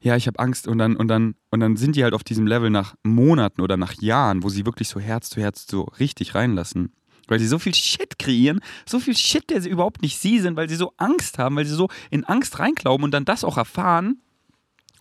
ja, 0.00 0.16
ich 0.16 0.26
habe 0.26 0.38
Angst 0.38 0.68
und 0.68 0.78
dann, 0.78 0.96
und 0.96 1.08
dann, 1.08 1.34
und 1.50 1.60
dann 1.60 1.76
sind 1.76 1.96
die 1.96 2.04
halt 2.04 2.14
auf 2.14 2.24
diesem 2.24 2.46
Level 2.46 2.70
nach 2.70 2.94
Monaten 3.02 3.60
oder 3.60 3.76
nach 3.76 4.00
Jahren, 4.00 4.42
wo 4.42 4.48
sie 4.48 4.64
wirklich 4.64 4.88
so 4.88 5.00
Herz 5.00 5.28
zu 5.28 5.40
Herz 5.40 5.66
so 5.68 5.82
richtig 5.98 6.34
reinlassen. 6.34 6.92
Weil 7.26 7.40
sie 7.40 7.46
so 7.46 7.58
viel 7.58 7.74
Shit 7.74 8.18
kreieren, 8.18 8.60
so 8.86 9.00
viel 9.00 9.16
Shit, 9.16 9.50
der 9.50 9.60
sie 9.60 9.68
überhaupt 9.68 10.00
nicht 10.00 10.18
sie 10.18 10.38
sind, 10.38 10.56
weil 10.56 10.68
sie 10.68 10.76
so 10.76 10.92
Angst 10.96 11.38
haben, 11.38 11.56
weil 11.56 11.66
sie 11.66 11.74
so 11.74 11.88
in 12.10 12.24
Angst 12.24 12.58
reinglauben 12.58 13.04
und 13.04 13.10
dann 13.10 13.26
das 13.26 13.44
auch 13.44 13.58
erfahren 13.58 14.22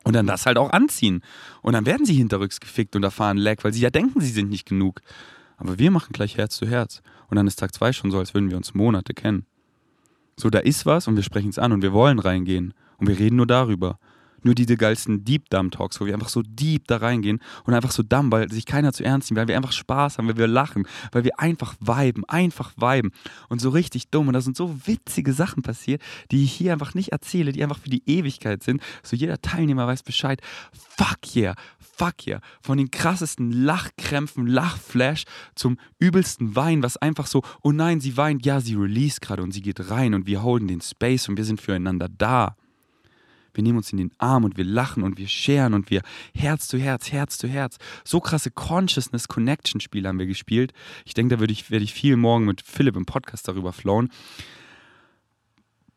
und 0.04 0.14
dann 0.14 0.28
das 0.28 0.46
halt 0.46 0.58
auch 0.58 0.72
anziehen. 0.72 1.22
Und 1.62 1.74
dann 1.74 1.86
werden 1.86 2.06
sie 2.06 2.16
hinterrücks 2.16 2.60
gefickt 2.60 2.96
und 2.96 3.04
erfahren 3.04 3.38
Lag, 3.38 3.64
weil 3.64 3.74
sie 3.74 3.82
ja 3.82 3.92
denken, 3.92 4.20
sie 4.20 4.32
sind 4.32 4.50
nicht 4.50 4.68
genug. 4.68 5.02
Aber 5.58 5.78
wir 5.78 5.92
machen 5.92 6.14
gleich 6.14 6.38
Herz 6.38 6.56
zu 6.56 6.68
Herz. 6.68 7.02
Und 7.30 7.36
dann 7.36 7.48
ist 7.48 7.58
Tag 7.58 7.74
zwei 7.74 7.92
schon 7.92 8.12
so, 8.12 8.20
als 8.20 8.34
würden 8.34 8.50
wir 8.50 8.58
uns 8.58 8.74
Monate 8.74 9.14
kennen. 9.14 9.46
So, 10.38 10.50
da 10.50 10.60
ist 10.60 10.86
was 10.86 11.08
und 11.08 11.16
wir 11.16 11.24
sprechen 11.24 11.50
es 11.50 11.60
an 11.60 11.74
und 11.74 11.82
wir 11.82 11.94
wollen 11.94 12.20
reingehen. 12.20 12.74
Und 12.98 13.08
wir 13.08 13.18
reden 13.20 13.36
nur 13.36 13.48
darüber 13.48 14.00
nur 14.44 14.56
diese 14.56 14.78
geilsten 14.78 15.24
Deep 15.24 15.50
Dumb 15.50 15.72
Talks, 15.72 16.00
wo 16.00 16.06
wir 16.06 16.14
einfach 16.14 16.30
so 16.30 16.42
deep 16.44 16.88
da 16.88 16.98
reingehen 16.98 17.40
und 17.66 17.74
einfach 17.74 17.92
so 17.92 18.04
dumm, 18.04 18.32
weil 18.32 18.52
sich 18.52 18.66
keiner 18.66 18.94
zu 18.94 19.04
ernst 19.04 19.30
nimmt, 19.30 19.40
weil 19.40 19.48
wir 19.48 19.58
einfach 19.58 19.72
Spaß 19.72 20.18
haben, 20.18 20.28
weil 20.28 20.38
wir 20.38 20.48
lachen, 20.48 20.88
weil 21.12 21.24
wir 21.24 21.40
einfach 21.40 21.76
viben, 21.80 22.24
einfach 22.26 22.74
viben 22.78 23.12
und 23.50 23.62
so 23.62 23.70
richtig 23.70 24.10
dumm. 24.10 24.28
Und 24.28 24.34
da 24.34 24.42
sind 24.42 24.58
so 24.58 24.76
witzige 24.86 25.34
Sachen 25.34 25.64
passiert, 25.64 26.02
die 26.32 26.44
ich 26.44 26.54
hier 26.54 26.74
einfach 26.74 26.94
nicht 26.94 27.12
erzähle, 27.12 27.52
die 27.52 27.64
einfach 27.64 27.80
für 27.80 27.90
die 27.90 28.04
Ewigkeit 28.06 28.64
sind. 28.64 28.82
So 29.04 29.16
jeder 29.16 29.42
Teilnehmer 29.42 29.88
weiß 29.88 30.04
Bescheid. 30.04 30.42
Fuck 30.72 31.36
yeah, 31.36 31.56
fuck 31.80 32.26
yeah. 32.28 32.42
Von 32.62 32.78
den 32.78 32.92
krassesten 32.92 33.52
Lachkrämpfen, 33.52 34.48
Lachflash 34.48 35.24
zum 35.56 35.78
übelsten 36.00 36.56
Wein, 36.56 36.84
was 36.84 36.98
einfach 36.98 37.28
so, 37.28 37.44
oh 37.62 37.72
nein, 37.72 38.00
sie 38.00 38.18
weint, 38.18 38.46
ja, 38.46 38.62
sie 38.62 38.76
release 38.76 39.20
gerade 39.20 39.44
und 39.44 39.52
sie 39.52 39.62
geht 39.62 39.90
rein 39.90 40.14
und 40.14 40.28
wir 40.28 40.44
holen 40.44 40.68
den 40.68 40.82
Space 40.82 41.28
und 41.30 41.38
wir 41.38 41.46
sind 41.46 41.62
füreinander 41.62 42.08
da. 42.10 42.56
Wir 43.58 43.64
nehmen 43.64 43.80
uns 43.80 43.92
in 43.92 43.98
den 43.98 44.12
Arm 44.20 44.44
und 44.44 44.56
wir 44.56 44.64
lachen 44.64 45.02
und 45.02 45.18
wir 45.18 45.28
scheren 45.28 45.74
und 45.74 45.90
wir 45.90 46.04
Herz 46.36 46.68
zu 46.68 46.78
Herz, 46.78 47.12
Herz 47.12 47.40
zu 47.40 47.48
Herz. 47.48 47.78
So 48.06 48.20
krasse 48.20 48.52
Consciousness-Connection-Spiele 48.52 50.08
haben 50.08 50.20
wir 50.20 50.28
gespielt. 50.28 50.74
Ich 51.06 51.16
denke, 51.16 51.36
da 51.36 51.40
werde 51.42 51.52
ich, 51.52 51.72
werd 51.72 51.82
ich 51.82 51.92
viel 51.92 52.18
morgen 52.18 52.46
mit 52.46 52.62
Philipp 52.62 52.96
im 52.96 53.08
Podcast 53.08 53.48
darüber 53.48 53.74
flowen. 53.74 54.10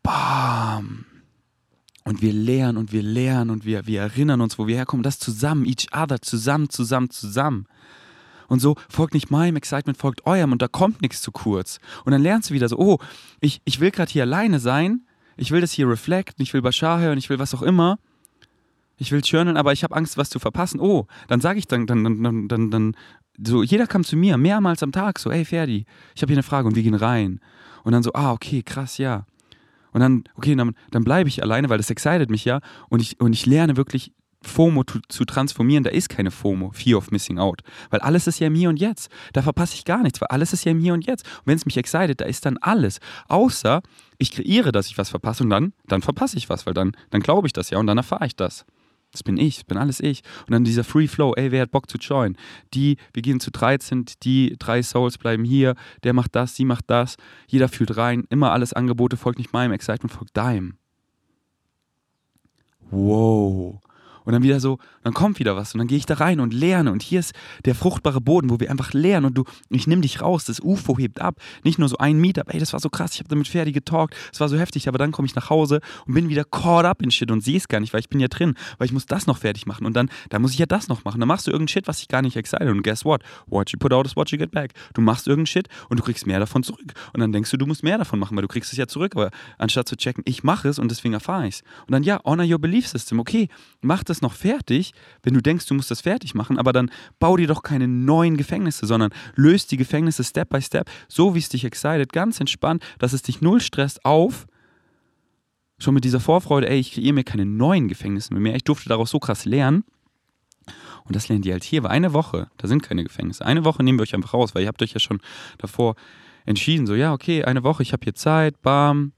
Bam! 0.02 1.04
Und 2.04 2.22
wir 2.22 2.32
lernen 2.32 2.78
und 2.78 2.92
wir 2.92 3.02
lernen 3.02 3.50
und 3.50 3.66
wir, 3.66 3.86
wir 3.86 4.00
erinnern 4.00 4.40
uns, 4.40 4.58
wo 4.58 4.66
wir 4.66 4.76
herkommen. 4.76 5.02
Das 5.02 5.18
zusammen, 5.18 5.66
each 5.66 5.88
other, 5.92 6.22
zusammen, 6.22 6.70
zusammen, 6.70 7.10
zusammen. 7.10 7.66
Und 8.48 8.60
so 8.60 8.74
folgt 8.88 9.12
nicht 9.12 9.30
meinem 9.30 9.56
Excitement, 9.56 9.98
folgt 9.98 10.26
eurem 10.26 10.52
und 10.52 10.62
da 10.62 10.66
kommt 10.66 11.02
nichts 11.02 11.20
zu 11.20 11.30
kurz. 11.30 11.78
Und 12.06 12.12
dann 12.12 12.22
lernst 12.22 12.48
du 12.48 12.54
wieder 12.54 12.70
so, 12.70 12.78
oh, 12.78 12.98
ich, 13.40 13.60
ich 13.66 13.80
will 13.80 13.90
gerade 13.90 14.10
hier 14.10 14.22
alleine 14.22 14.60
sein, 14.60 15.02
ich 15.40 15.50
will 15.50 15.60
das 15.62 15.72
hier 15.72 15.88
reflekten, 15.88 16.42
ich 16.42 16.52
will 16.52 16.60
Bashar 16.60 17.00
hören, 17.00 17.18
ich 17.18 17.30
will 17.30 17.38
was 17.38 17.54
auch 17.54 17.62
immer. 17.62 17.98
Ich 18.98 19.10
will 19.10 19.22
journalen, 19.24 19.56
aber 19.56 19.72
ich 19.72 19.82
habe 19.82 19.96
Angst, 19.96 20.18
was 20.18 20.28
zu 20.28 20.38
verpassen. 20.38 20.78
Oh, 20.78 21.06
dann 21.28 21.40
sage 21.40 21.58
ich 21.58 21.66
dann, 21.66 21.86
dann, 21.86 22.22
dann, 22.22 22.48
dann, 22.48 22.70
dann, 22.70 22.96
so, 23.42 23.62
jeder 23.62 23.86
kam 23.86 24.04
zu 24.04 24.14
mir 24.16 24.36
mehrmals 24.36 24.82
am 24.82 24.92
Tag, 24.92 25.18
so, 25.18 25.30
ey 25.30 25.46
Ferdi, 25.46 25.86
ich 26.14 26.20
habe 26.20 26.30
hier 26.30 26.36
eine 26.36 26.42
Frage 26.42 26.68
und 26.68 26.76
wir 26.76 26.82
gehen 26.82 26.94
rein. 26.94 27.40
Und 27.82 27.92
dann 27.92 28.02
so, 28.02 28.12
ah, 28.12 28.32
okay, 28.32 28.62
krass, 28.62 28.98
ja. 28.98 29.24
Und 29.92 30.00
dann, 30.00 30.24
okay, 30.34 30.54
dann, 30.54 30.74
dann 30.90 31.04
bleibe 31.04 31.30
ich 31.30 31.42
alleine, 31.42 31.70
weil 31.70 31.78
das 31.78 31.88
excited 31.88 32.28
mich 32.28 32.44
ja. 32.44 32.60
Und 32.90 33.00
ich, 33.00 33.18
und 33.18 33.32
ich 33.32 33.46
lerne 33.46 33.78
wirklich 33.78 34.12
FOMO 34.42 34.84
zu, 34.84 35.00
zu, 35.08 35.24
transformieren, 35.24 35.84
da 35.84 35.90
ist 35.90 36.08
keine 36.08 36.30
FOMO, 36.30 36.70
Fear 36.72 36.98
of 36.98 37.10
Missing 37.10 37.38
Out. 37.38 37.62
Weil 37.90 38.00
alles 38.00 38.26
ist 38.26 38.38
ja 38.38 38.46
im 38.46 38.54
Hier 38.54 38.70
und 38.70 38.78
Jetzt. 38.78 39.10
Da 39.32 39.42
verpasse 39.42 39.74
ich 39.74 39.84
gar 39.84 40.02
nichts, 40.02 40.20
weil 40.20 40.28
alles 40.28 40.52
ist 40.52 40.64
ja 40.64 40.72
im 40.72 40.80
Hier 40.80 40.94
und 40.94 41.06
Jetzt. 41.06 41.26
Und 41.40 41.46
wenn 41.46 41.56
es 41.56 41.66
mich 41.66 41.76
excited, 41.76 42.20
da 42.20 42.24
ist 42.24 42.46
dann 42.46 42.56
alles. 42.58 43.00
Außer 43.28 43.82
ich 44.18 44.32
kreiere, 44.32 44.72
dass 44.72 44.86
ich 44.86 44.98
was 44.98 45.10
verpasse 45.10 45.44
und 45.44 45.50
dann, 45.50 45.72
dann 45.86 46.02
verpasse 46.02 46.36
ich 46.36 46.48
was, 46.48 46.66
weil 46.66 46.74
dann, 46.74 46.92
dann 47.10 47.20
glaube 47.20 47.46
ich 47.46 47.52
das 47.52 47.70
ja 47.70 47.78
und 47.78 47.86
dann 47.86 47.98
erfahre 47.98 48.26
ich 48.26 48.36
das. 48.36 48.64
Das 49.12 49.22
bin 49.22 49.36
ich, 49.36 49.56
das 49.56 49.64
bin 49.64 49.76
alles 49.76 50.00
ich. 50.00 50.22
Und 50.46 50.52
dann 50.52 50.64
dieser 50.64 50.84
Free 50.84 51.08
Flow, 51.08 51.34
ey, 51.34 51.50
wer 51.50 51.62
hat 51.62 51.70
Bock 51.70 51.90
zu 51.90 51.98
joinen? 51.98 52.36
Die, 52.74 52.96
wir 53.12 53.22
gehen 53.22 53.40
zu 53.40 53.50
13, 53.50 54.06
die 54.22 54.56
drei 54.58 54.82
Souls 54.82 55.18
bleiben 55.18 55.44
hier, 55.44 55.74
der 56.04 56.12
macht 56.12 56.36
das, 56.36 56.54
sie 56.54 56.64
macht 56.64 56.84
das, 56.88 57.16
jeder 57.48 57.68
fühlt 57.68 57.96
rein, 57.96 58.24
immer 58.30 58.52
alles 58.52 58.72
Angebote, 58.72 59.16
folgt 59.16 59.38
nicht 59.38 59.52
meinem, 59.52 59.72
Excitement 59.72 60.12
folgt 60.12 60.36
deinem. 60.36 60.76
Wow. 62.90 63.80
Und 64.30 64.34
dann 64.34 64.42
wieder 64.44 64.60
so, 64.60 64.78
dann 65.02 65.12
kommt 65.12 65.40
wieder 65.40 65.56
was 65.56 65.74
und 65.74 65.78
dann 65.78 65.88
gehe 65.88 65.98
ich 65.98 66.06
da 66.06 66.14
rein 66.14 66.38
und 66.38 66.54
lerne. 66.54 66.92
Und 66.92 67.02
hier 67.02 67.18
ist 67.18 67.34
der 67.64 67.74
fruchtbare 67.74 68.20
Boden, 68.20 68.48
wo 68.48 68.60
wir 68.60 68.70
einfach 68.70 68.92
lernen. 68.92 69.26
Und 69.26 69.34
du, 69.34 69.42
ich 69.70 69.88
nehme 69.88 70.02
dich 70.02 70.22
raus, 70.22 70.44
das 70.44 70.60
UFO 70.60 70.96
hebt 70.96 71.20
ab, 71.20 71.40
nicht 71.64 71.80
nur 71.80 71.88
so 71.88 71.96
ein 71.98 72.16
Meetup, 72.16 72.54
ey, 72.54 72.60
das 72.60 72.72
war 72.72 72.78
so 72.78 72.90
krass, 72.90 73.14
ich 73.14 73.18
habe 73.18 73.28
damit 73.28 73.48
fertig 73.48 73.74
getalkt, 73.74 74.14
das 74.30 74.38
war 74.38 74.48
so 74.48 74.56
heftig, 74.56 74.86
aber 74.86 74.98
dann 74.98 75.10
komme 75.10 75.26
ich 75.26 75.34
nach 75.34 75.50
Hause 75.50 75.80
und 76.06 76.14
bin 76.14 76.28
wieder 76.28 76.44
caught 76.44 76.84
up 76.84 77.02
in 77.02 77.10
Shit 77.10 77.32
und 77.32 77.42
sehe 77.42 77.56
es 77.56 77.66
gar 77.66 77.80
nicht, 77.80 77.92
weil 77.92 77.98
ich 77.98 78.08
bin 78.08 78.20
ja 78.20 78.28
drin, 78.28 78.54
weil 78.78 78.86
ich 78.86 78.92
muss 78.92 79.04
das 79.04 79.26
noch 79.26 79.36
fertig 79.36 79.66
machen. 79.66 79.84
Und 79.84 79.94
dann, 79.94 80.08
dann 80.28 80.42
muss 80.42 80.52
ich 80.52 80.58
ja 80.60 80.66
das 80.66 80.86
noch 80.86 81.02
machen, 81.02 81.18
dann 81.18 81.26
machst 81.26 81.48
du 81.48 81.50
irgendeinen 81.50 81.68
Shit, 81.68 81.88
was 81.88 82.00
ich 82.00 82.06
gar 82.06 82.22
nicht 82.22 82.36
excited. 82.36 82.68
Und 82.68 82.84
guess 82.84 83.04
what, 83.04 83.24
what 83.48 83.72
you 83.72 83.80
put 83.80 83.92
out 83.92 84.06
is 84.06 84.14
what 84.14 84.30
you 84.30 84.38
get 84.38 84.52
back. 84.52 84.74
Du 84.94 85.00
machst 85.00 85.26
irgendeinen 85.26 85.46
Shit 85.46 85.68
und 85.88 85.98
du 85.98 86.04
kriegst 86.04 86.28
mehr 86.28 86.38
davon 86.38 86.62
zurück. 86.62 86.92
Und 87.12 87.18
dann 87.18 87.32
denkst 87.32 87.50
du, 87.50 87.56
du 87.56 87.66
musst 87.66 87.82
mehr 87.82 87.98
davon 87.98 88.20
machen, 88.20 88.36
weil 88.36 88.42
du 88.42 88.48
kriegst 88.48 88.70
es 88.70 88.78
ja 88.78 88.86
zurück, 88.86 89.16
aber 89.16 89.32
anstatt 89.58 89.88
zu 89.88 89.96
checken, 89.96 90.22
ich 90.24 90.44
mache 90.44 90.68
es 90.68 90.78
und 90.78 90.88
deswegen 90.88 91.14
erfahre 91.14 91.48
ich 91.48 91.56
es. 91.56 91.62
Und 91.88 91.90
dann 91.90 92.04
ja, 92.04 92.20
honor 92.24 92.46
your 92.46 92.60
belief 92.60 92.86
system, 92.86 93.18
okay, 93.18 93.48
mach 93.80 94.04
das 94.04 94.19
noch 94.22 94.34
fertig, 94.34 94.92
wenn 95.22 95.34
du 95.34 95.40
denkst, 95.40 95.66
du 95.66 95.74
musst 95.74 95.90
das 95.90 96.00
fertig 96.00 96.34
machen, 96.34 96.58
aber 96.58 96.72
dann 96.72 96.90
bau 97.18 97.36
dir 97.36 97.46
doch 97.46 97.62
keine 97.62 97.88
neuen 97.88 98.36
Gefängnisse, 98.36 98.86
sondern 98.86 99.10
löst 99.34 99.72
die 99.72 99.76
Gefängnisse 99.76 100.24
Step 100.24 100.50
by 100.50 100.60
Step, 100.62 100.90
so 101.08 101.34
wie 101.34 101.38
es 101.38 101.48
dich 101.48 101.64
excited, 101.64 102.12
ganz 102.12 102.40
entspannt, 102.40 102.82
dass 102.98 103.12
es 103.12 103.22
dich 103.22 103.40
null 103.40 103.60
stresst 103.60 104.04
auf. 104.04 104.46
Schon 105.78 105.94
mit 105.94 106.04
dieser 106.04 106.20
Vorfreude, 106.20 106.68
ey, 106.68 106.78
ich 106.78 106.92
kreiere 106.92 107.14
mir 107.14 107.24
keine 107.24 107.46
neuen 107.46 107.88
Gefängnisse 107.88 108.34
mehr. 108.34 108.54
Ich 108.54 108.64
durfte 108.64 108.90
daraus 108.90 109.10
so 109.10 109.18
krass 109.18 109.46
lernen. 109.46 109.84
Und 111.04 111.16
das 111.16 111.28
lernt 111.28 111.46
ihr 111.46 111.52
halt 111.52 111.64
hier. 111.64 111.82
Weil 111.82 111.92
eine 111.92 112.12
Woche, 112.12 112.48
da 112.58 112.68
sind 112.68 112.82
keine 112.82 113.02
Gefängnisse. 113.02 113.46
Eine 113.46 113.64
Woche 113.64 113.82
nehmen 113.82 113.98
wir 113.98 114.02
euch 114.02 114.14
einfach 114.14 114.34
raus, 114.34 114.54
weil 114.54 114.62
ihr 114.62 114.68
habt 114.68 114.82
euch 114.82 114.92
ja 114.92 115.00
schon 115.00 115.20
davor 115.56 115.96
entschieden, 116.44 116.86
so, 116.86 116.94
ja, 116.94 117.12
okay, 117.12 117.44
eine 117.44 117.62
Woche, 117.62 117.82
ich 117.82 117.92
habe 117.92 118.04
hier 118.04 118.14
Zeit, 118.14 118.60
bam, 118.62 119.12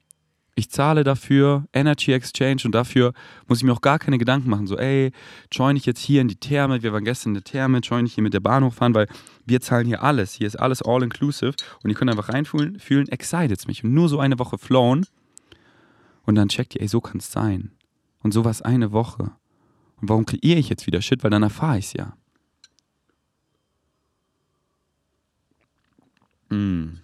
ich 0.62 0.70
zahle 0.70 1.03
dafür 1.03 1.66
Energy 1.72 2.12
Exchange 2.12 2.62
und 2.64 2.72
dafür 2.72 3.14
muss 3.48 3.59
ich 3.59 3.64
mir 3.64 3.72
auch 3.72 3.81
gar 3.81 3.98
keine 3.98 4.16
Gedanken 4.16 4.48
machen. 4.48 4.68
So, 4.68 4.79
ey, 4.79 5.11
join 5.51 5.75
ich 5.75 5.87
jetzt 5.87 5.98
hier 5.98 6.20
in 6.20 6.29
die 6.29 6.37
Therme, 6.37 6.85
wir 6.85 6.92
waren 6.92 7.05
gestern 7.05 7.31
in 7.31 7.35
der 7.35 7.42
Therme, 7.42 7.79
join 7.79 8.07
ich 8.07 8.14
hier 8.14 8.22
mit 8.22 8.33
der 8.33 8.40
Bahnhof 8.40 8.75
fahren, 8.75 8.94
weil 8.94 9.09
wir 9.44 9.61
zahlen 9.61 9.88
hier 9.88 10.05
alles. 10.05 10.35
Hier 10.35 10.46
ist 10.46 10.55
alles 10.55 10.81
all 10.81 11.03
inclusive 11.03 11.55
und 11.83 11.90
ihr 11.90 11.96
könnt 11.96 12.12
einfach 12.12 12.29
reinfühlen, 12.29 12.79
fühlen, 12.79 13.09
excited 13.09 13.66
mich. 13.66 13.83
Und 13.83 13.92
nur 13.92 14.09
so 14.09 14.20
eine 14.20 14.38
Woche 14.38 14.57
flown 14.57 15.05
und 16.25 16.37
dann 16.37 16.48
checkt 16.48 16.77
ihr, 16.77 16.81
ey, 16.81 16.87
so 16.87 17.01
kann 17.01 17.18
es 17.18 17.33
sein. 17.33 17.72
Und 18.22 18.33
sowas 18.33 18.62
eine 18.62 18.92
Woche. 18.92 19.33
Und 20.01 20.09
warum 20.09 20.27
kreiere 20.27 20.61
ich 20.61 20.68
jetzt 20.68 20.87
wieder 20.87 21.03
Shit? 21.03 21.25
Weil 21.25 21.31
dann 21.31 21.42
erfahre 21.42 21.79
ich 21.79 21.87
es 21.87 21.92
ja. 21.94 22.16
Mm. 26.51 27.01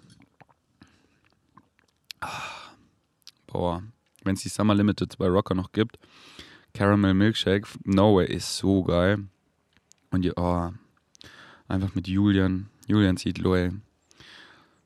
Ah. 2.20 2.47
Boah, 3.48 3.82
wenn 4.22 4.34
es 4.34 4.42
die 4.42 4.48
Summer 4.48 4.74
Limited 4.74 5.16
bei 5.18 5.26
Rocker 5.26 5.54
noch 5.54 5.72
gibt, 5.72 5.98
Caramel 6.74 7.14
Milkshake, 7.14 7.66
No 7.84 8.16
Way 8.16 8.26
ist 8.32 8.56
so 8.56 8.84
geil. 8.84 9.24
Und 10.10 10.24
ihr, 10.24 10.34
oh, 10.36 10.70
einfach 11.66 11.94
mit 11.94 12.06
Julian, 12.06 12.68
Julian 12.86 13.16
zieht 13.16 13.38
Loel. 13.38 13.80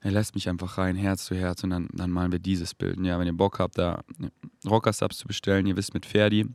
Er 0.01 0.11
lässt 0.11 0.35
mich 0.35 0.49
einfach 0.49 0.79
rein, 0.79 0.97
Herz 0.97 1.27
zu 1.27 1.35
Herz, 1.35 1.63
und 1.63 1.71
dann, 1.71 1.89
dann 1.93 2.11
malen 2.11 2.33
wir 2.33 2.39
dieses 2.39 2.75
Bild. 2.75 2.97
Und 2.97 3.05
ja, 3.05 3.19
wenn 3.19 3.27
ihr 3.27 3.37
Bock 3.37 3.59
habt, 3.59 3.79
da 3.79 4.03
Rocker-Subs 4.65 5.19
zu 5.19 5.29
bestellen, 5.29 5.67
ihr 5.67 5.77
wisst 5.77 5.95
mit 5.95 6.07
Ferdi, 6.07 6.47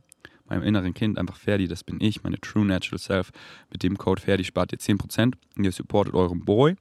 meinem 0.46 0.62
inneren 0.62 0.92
Kind, 0.92 1.18
einfach 1.18 1.36
Ferdi, 1.36 1.68
das 1.68 1.84
bin 1.84 1.98
ich, 2.00 2.22
meine 2.22 2.40
True 2.40 2.64
Natural 2.64 2.98
Self. 2.98 3.30
Mit 3.70 3.82
dem 3.82 3.96
Code 3.96 4.20
Ferdi 4.20 4.44
spart 4.44 4.72
ihr 4.72 4.78
10% 4.78 5.34
und 5.56 5.64
ihr 5.64 5.72
supportet 5.72 6.14
euren 6.14 6.44
Boy. 6.44 6.76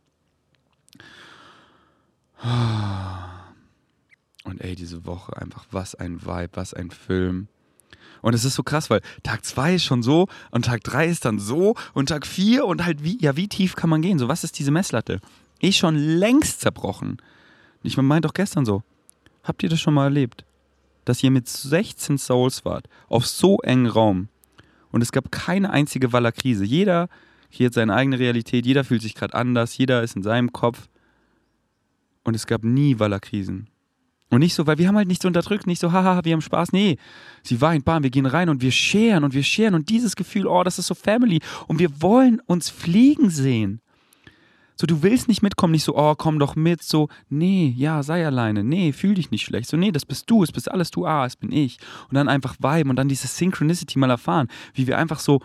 Und 4.47 4.61
ey, 4.61 4.75
diese 4.75 5.05
Woche 5.05 5.35
einfach, 5.35 5.65
was 5.71 5.93
ein 5.93 6.25
Vibe, 6.25 6.51
was 6.53 6.73
ein 6.73 6.89
Film. 6.89 7.49
Und 8.21 8.33
es 8.33 8.45
ist 8.45 8.55
so 8.55 8.63
krass, 8.63 8.89
weil 8.89 9.01
Tag 9.23 9.43
2 9.43 9.75
ist 9.75 9.83
schon 9.83 10.01
so 10.01 10.27
und 10.51 10.65
Tag 10.65 10.83
3 10.83 11.07
ist 11.07 11.25
dann 11.25 11.37
so 11.37 11.75
und 11.93 12.09
Tag 12.09 12.25
4 12.25 12.65
und 12.65 12.85
halt 12.85 13.03
wie, 13.03 13.17
ja, 13.21 13.35
wie 13.35 13.49
tief 13.49 13.75
kann 13.75 13.89
man 13.89 14.01
gehen? 14.01 14.19
So, 14.19 14.27
was 14.27 14.43
ist 14.43 14.57
diese 14.57 14.71
Messlatte? 14.71 15.19
Ich 15.59 15.77
schon 15.77 15.95
längst 15.95 16.61
zerbrochen. 16.61 17.17
Ich 17.83 17.97
meinte 17.97 18.27
doch 18.27 18.33
gestern 18.33 18.65
so, 18.65 18.83
habt 19.43 19.63
ihr 19.63 19.69
das 19.69 19.81
schon 19.81 19.93
mal 19.93 20.05
erlebt? 20.05 20.45
Dass 21.05 21.21
ihr 21.23 21.31
mit 21.31 21.47
16 21.47 22.17
Souls 22.17 22.65
wart, 22.65 22.87
auf 23.09 23.27
so 23.27 23.59
engen 23.59 23.87
Raum 23.87 24.29
und 24.91 25.01
es 25.01 25.11
gab 25.11 25.31
keine 25.31 25.69
einzige 25.69 26.13
Waller-Krise. 26.13 26.63
Jeder 26.63 27.09
hier 27.49 27.67
hat 27.67 27.73
seine 27.73 27.93
eigene 27.93 28.17
Realität, 28.17 28.65
jeder 28.65 28.83
fühlt 28.83 29.01
sich 29.01 29.15
gerade 29.15 29.33
anders, 29.33 29.77
jeder 29.77 30.03
ist 30.03 30.15
in 30.15 30.23
seinem 30.23 30.53
Kopf 30.53 30.87
und 32.23 32.35
es 32.35 32.47
gab 32.47 32.63
nie 32.63 32.99
Waller-Krisen. 32.99 33.67
Und 34.29 34.39
nicht 34.39 34.55
so, 34.55 34.67
weil 34.67 34.77
wir 34.77 34.87
haben 34.87 34.97
halt 34.97 35.07
nichts 35.07 35.23
unterdrückt, 35.23 35.67
nicht 35.67 35.79
so, 35.79 35.91
haha, 35.91 36.23
wir 36.23 36.33
haben 36.33 36.41
Spaß. 36.41 36.73
Nee, 36.73 36.97
sie 37.43 37.61
weint, 37.61 37.85
bam, 37.85 38.03
wir 38.03 38.09
gehen 38.09 38.25
rein 38.25 38.49
und 38.49 38.61
wir 38.61 38.71
scheren 38.71 39.23
und 39.23 39.33
wir 39.33 39.43
scheren 39.43 39.73
und 39.73 39.89
dieses 39.89 40.15
Gefühl, 40.15 40.47
oh, 40.47 40.63
das 40.63 40.79
ist 40.79 40.87
so 40.87 40.95
Family 40.95 41.39
und 41.67 41.79
wir 41.79 42.01
wollen 42.01 42.41
uns 42.45 42.69
fliegen 42.69 43.29
sehen. 43.29 43.79
So, 44.79 44.85
du 44.85 45.01
willst 45.01 45.27
nicht 45.27 45.41
mitkommen, 45.41 45.71
nicht 45.71 45.85
so, 45.85 45.97
oh, 45.97 46.13
komm 46.15 46.37
doch 46.37 46.55
mit, 46.55 46.83
so, 46.83 47.07
nee, 47.29 47.73
ja, 47.75 48.03
sei 48.03 48.25
alleine, 48.25 48.63
nee, 48.63 48.91
fühl 48.91 49.15
dich 49.15 49.31
nicht 49.31 49.43
schlecht, 49.43 49.67
so, 49.69 49.75
nee, 49.75 49.91
das 49.91 50.05
bist 50.05 50.29
du, 50.29 50.43
es 50.43 50.51
bist 50.51 50.69
alles 50.69 50.91
du, 50.91 51.07
ah, 51.07 51.25
es 51.25 51.35
bin 51.35 51.51
ich. 51.51 51.79
Und 52.09 52.15
dann 52.15 52.29
einfach 52.29 52.57
viben 52.59 52.91
und 52.91 52.95
dann 52.97 53.07
diese 53.07 53.27
Synchronicity 53.27 53.97
mal 53.97 54.11
erfahren, 54.11 54.49
wie 54.75 54.85
wir 54.85 54.99
einfach 54.99 55.19
so 55.19 55.41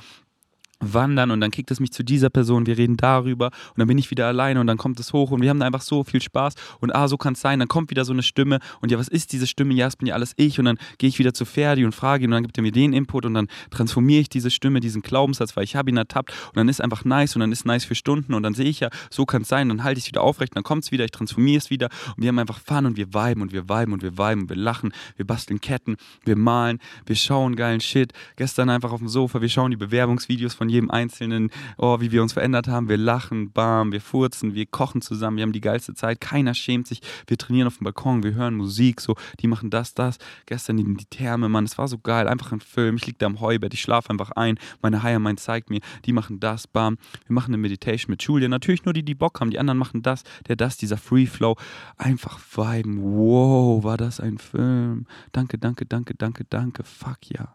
wandern 0.83 1.31
und 1.31 1.41
dann 1.41 1.51
kickt 1.51 1.71
es 1.71 1.81
mich 1.81 1.93
zu 1.93 2.03
dieser 2.03 2.31
Person, 2.31 2.67
wir 2.67 2.77
reden 2.77 2.97
darüber 2.97 3.47
und 3.47 3.79
dann 3.79 3.89
bin 3.89 3.99
ich 3.99 4.11
wieder 4.11 4.27
alleine 4.27 4.61
und 4.61 4.67
dann 4.67 4.79
kommt 4.79 5.01
es 5.01 5.13
hoch 5.13 5.31
und 5.31 5.41
wir 5.41 5.51
haben 5.51 5.63
einfach 5.63 5.81
so 5.81 6.05
viel 6.05 6.21
Spaß 6.21 6.55
und 6.81 6.95
ah, 6.95 7.09
so 7.09 7.17
kann 7.17 7.35
es 7.35 7.41
sein, 7.41 7.59
dann 7.59 7.69
kommt 7.69 7.91
wieder 7.91 8.05
so 8.05 8.13
eine 8.13 8.23
Stimme 8.23 8.59
und 8.81 8.91
ja, 8.91 8.99
was 8.99 9.09
ist 9.09 9.33
diese 9.33 9.47
Stimme? 9.47 9.75
Ja, 9.75 9.87
es 9.87 9.97
bin 9.97 10.09
ja 10.09 10.15
alles 10.15 10.33
ich 10.37 10.59
und 10.59 10.65
dann 10.65 10.79
gehe 10.99 11.09
ich 11.09 11.19
wieder 11.19 11.33
zu 11.33 11.45
Ferdi 11.45 11.85
und 11.85 11.95
frage 11.95 12.25
ihn 12.25 12.31
und 12.31 12.33
dann 12.33 12.43
gibt 12.43 12.59
er 12.59 12.63
mir 12.63 12.73
den 12.73 12.93
Input 12.93 13.25
und 13.25 13.35
dann 13.35 13.49
transformiere 13.71 14.23
ich 14.23 14.29
diese 14.29 14.51
Stimme, 14.51 14.81
diesen 14.81 15.03
Glaubenssatz, 15.03 15.57
weil 15.57 15.65
ich 15.65 15.77
habe 15.77 15.91
ihn 15.91 15.97
ertappt 15.97 16.33
und 16.49 16.57
dann 16.57 16.69
ist 16.69 16.81
einfach 16.81 17.05
nice 17.05 17.37
und 17.37 17.41
dann 17.41 17.53
ist 17.53 17.65
nice 17.65 17.85
für 17.85 17.95
Stunden 17.95 18.35
und 18.35 18.43
dann 18.43 18.55
sehe 18.55 18.67
ich 18.67 18.81
ja, 18.81 18.91
so 19.11 19.25
kann 19.25 19.43
es 19.43 19.49
sein, 19.49 19.69
dann 19.69 19.85
halte 19.85 19.99
ich 19.99 20.05
es 20.05 20.09
wieder 20.09 20.23
aufrecht, 20.23 20.57
dann 20.57 20.63
kommt 20.63 20.85
es 20.85 20.93
wieder, 20.93 21.05
ich 21.05 21.11
transformiere 21.11 21.59
es 21.59 21.71
wieder 21.71 21.89
und 22.17 22.23
wir 22.23 22.29
haben 22.29 22.39
einfach 22.39 22.61
Fun 22.61 22.87
und 22.87 22.97
wir 22.97 23.15
viben 23.15 23.43
und 23.43 23.53
wir 23.53 23.69
viben 23.69 23.93
und 23.93 24.03
wir 24.03 24.13
viben 24.19 24.43
und 24.43 24.49
wir 24.49 24.57
lachen, 24.57 24.93
wir 25.17 25.27
basteln 25.27 25.61
Ketten, 25.61 25.97
wir 26.25 26.37
malen, 26.37 26.79
wir 27.07 27.17
schauen 27.17 27.57
geilen 27.57 27.81
Shit. 27.81 28.13
Gestern 28.37 28.71
einfach 28.71 28.93
auf 28.93 28.99
dem 28.99 29.09
Sofa, 29.09 29.41
wir 29.41 29.49
schauen 29.49 29.71
die 29.71 29.77
Bewerbungsvideos 29.77 30.55
von 30.55 30.69
jedem 30.73 30.91
Einzelnen, 30.91 31.51
oh, 31.79 32.01
wie 32.01 32.11
wir 32.11 32.23
uns 32.23 32.33
verändert 32.33 32.69
haben. 32.69 32.89
Wir 32.89 32.97
lachen, 32.97 33.53
bam, 33.53 33.93
wir 33.93 34.01
furzen, 34.01 34.55
wir 34.55 34.67
kochen 34.67 35.03
zusammen, 35.03 35.37
wir 35.37 35.43
haben 35.43 35.53
die 35.53 35.61
geilste 35.61 35.95
Zeit. 35.95 36.21
Keiner 36.21 36.55
schämt 36.55 36.87
sich. 36.87 37.01
Wir 37.27 37.39
trainieren 37.39 37.69
auf 37.69 37.79
dem 37.79 37.85
Balkon, 37.85 38.23
wir 38.23 38.35
hören 38.35 38.55
Musik, 38.55 39.01
so, 39.01 39.15
die 39.41 39.47
machen 39.47 39.71
das, 39.71 39.95
das. 39.95 40.19
Gestern 40.47 40.77
die, 40.77 40.85
die 40.85 41.05
Therme, 41.07 41.49
Mann, 41.49 41.65
es 41.65 41.79
war 41.79 41.89
so 41.89 41.99
geil. 41.99 42.27
Einfach 42.27 42.53
ein 42.53 42.61
Film. 42.61 42.97
Ich 42.97 43.07
liege 43.07 43.19
da 43.19 43.27
am 43.27 43.41
Heubett, 43.41 43.75
ich 43.75 43.81
schlafe 43.81 44.11
einfach 44.11 44.33
ein. 44.33 44.59
Meine 44.81 45.03
Higher 45.03 45.19
Mind 45.19 45.41
zeigt 45.41 45.71
mir, 45.71 45.81
die 46.05 46.13
machen 46.13 46.41
das, 46.41 46.67
bam. 46.67 46.99
Wir 47.27 47.35
machen 47.35 47.51
eine 47.51 47.59
Meditation 47.59 48.11
mit 48.11 48.23
Julia. 48.23 48.49
Natürlich 48.49 48.85
nur 48.85 48.95
die, 48.95 49.05
die 49.05 49.15
Bock 49.15 49.41
haben. 49.41 49.51
Die 49.51 49.59
anderen 49.59 49.79
machen 49.79 50.03
das, 50.03 50.25
der 50.49 50.57
das, 50.57 50.77
dieser 50.77 50.97
Free 50.97 51.27
Flow. 51.27 51.57
Einfach 51.97 52.39
viben. 52.39 53.03
Wow, 53.03 53.85
war 53.85 53.97
das 53.97 54.21
ein 54.21 54.39
Film. 54.39 55.07
Danke, 55.33 55.59
danke, 55.59 55.87
danke, 55.87 56.15
danke, 56.15 56.45
danke. 56.49 56.85
Fuck 56.85 57.31
ja. 57.31 57.55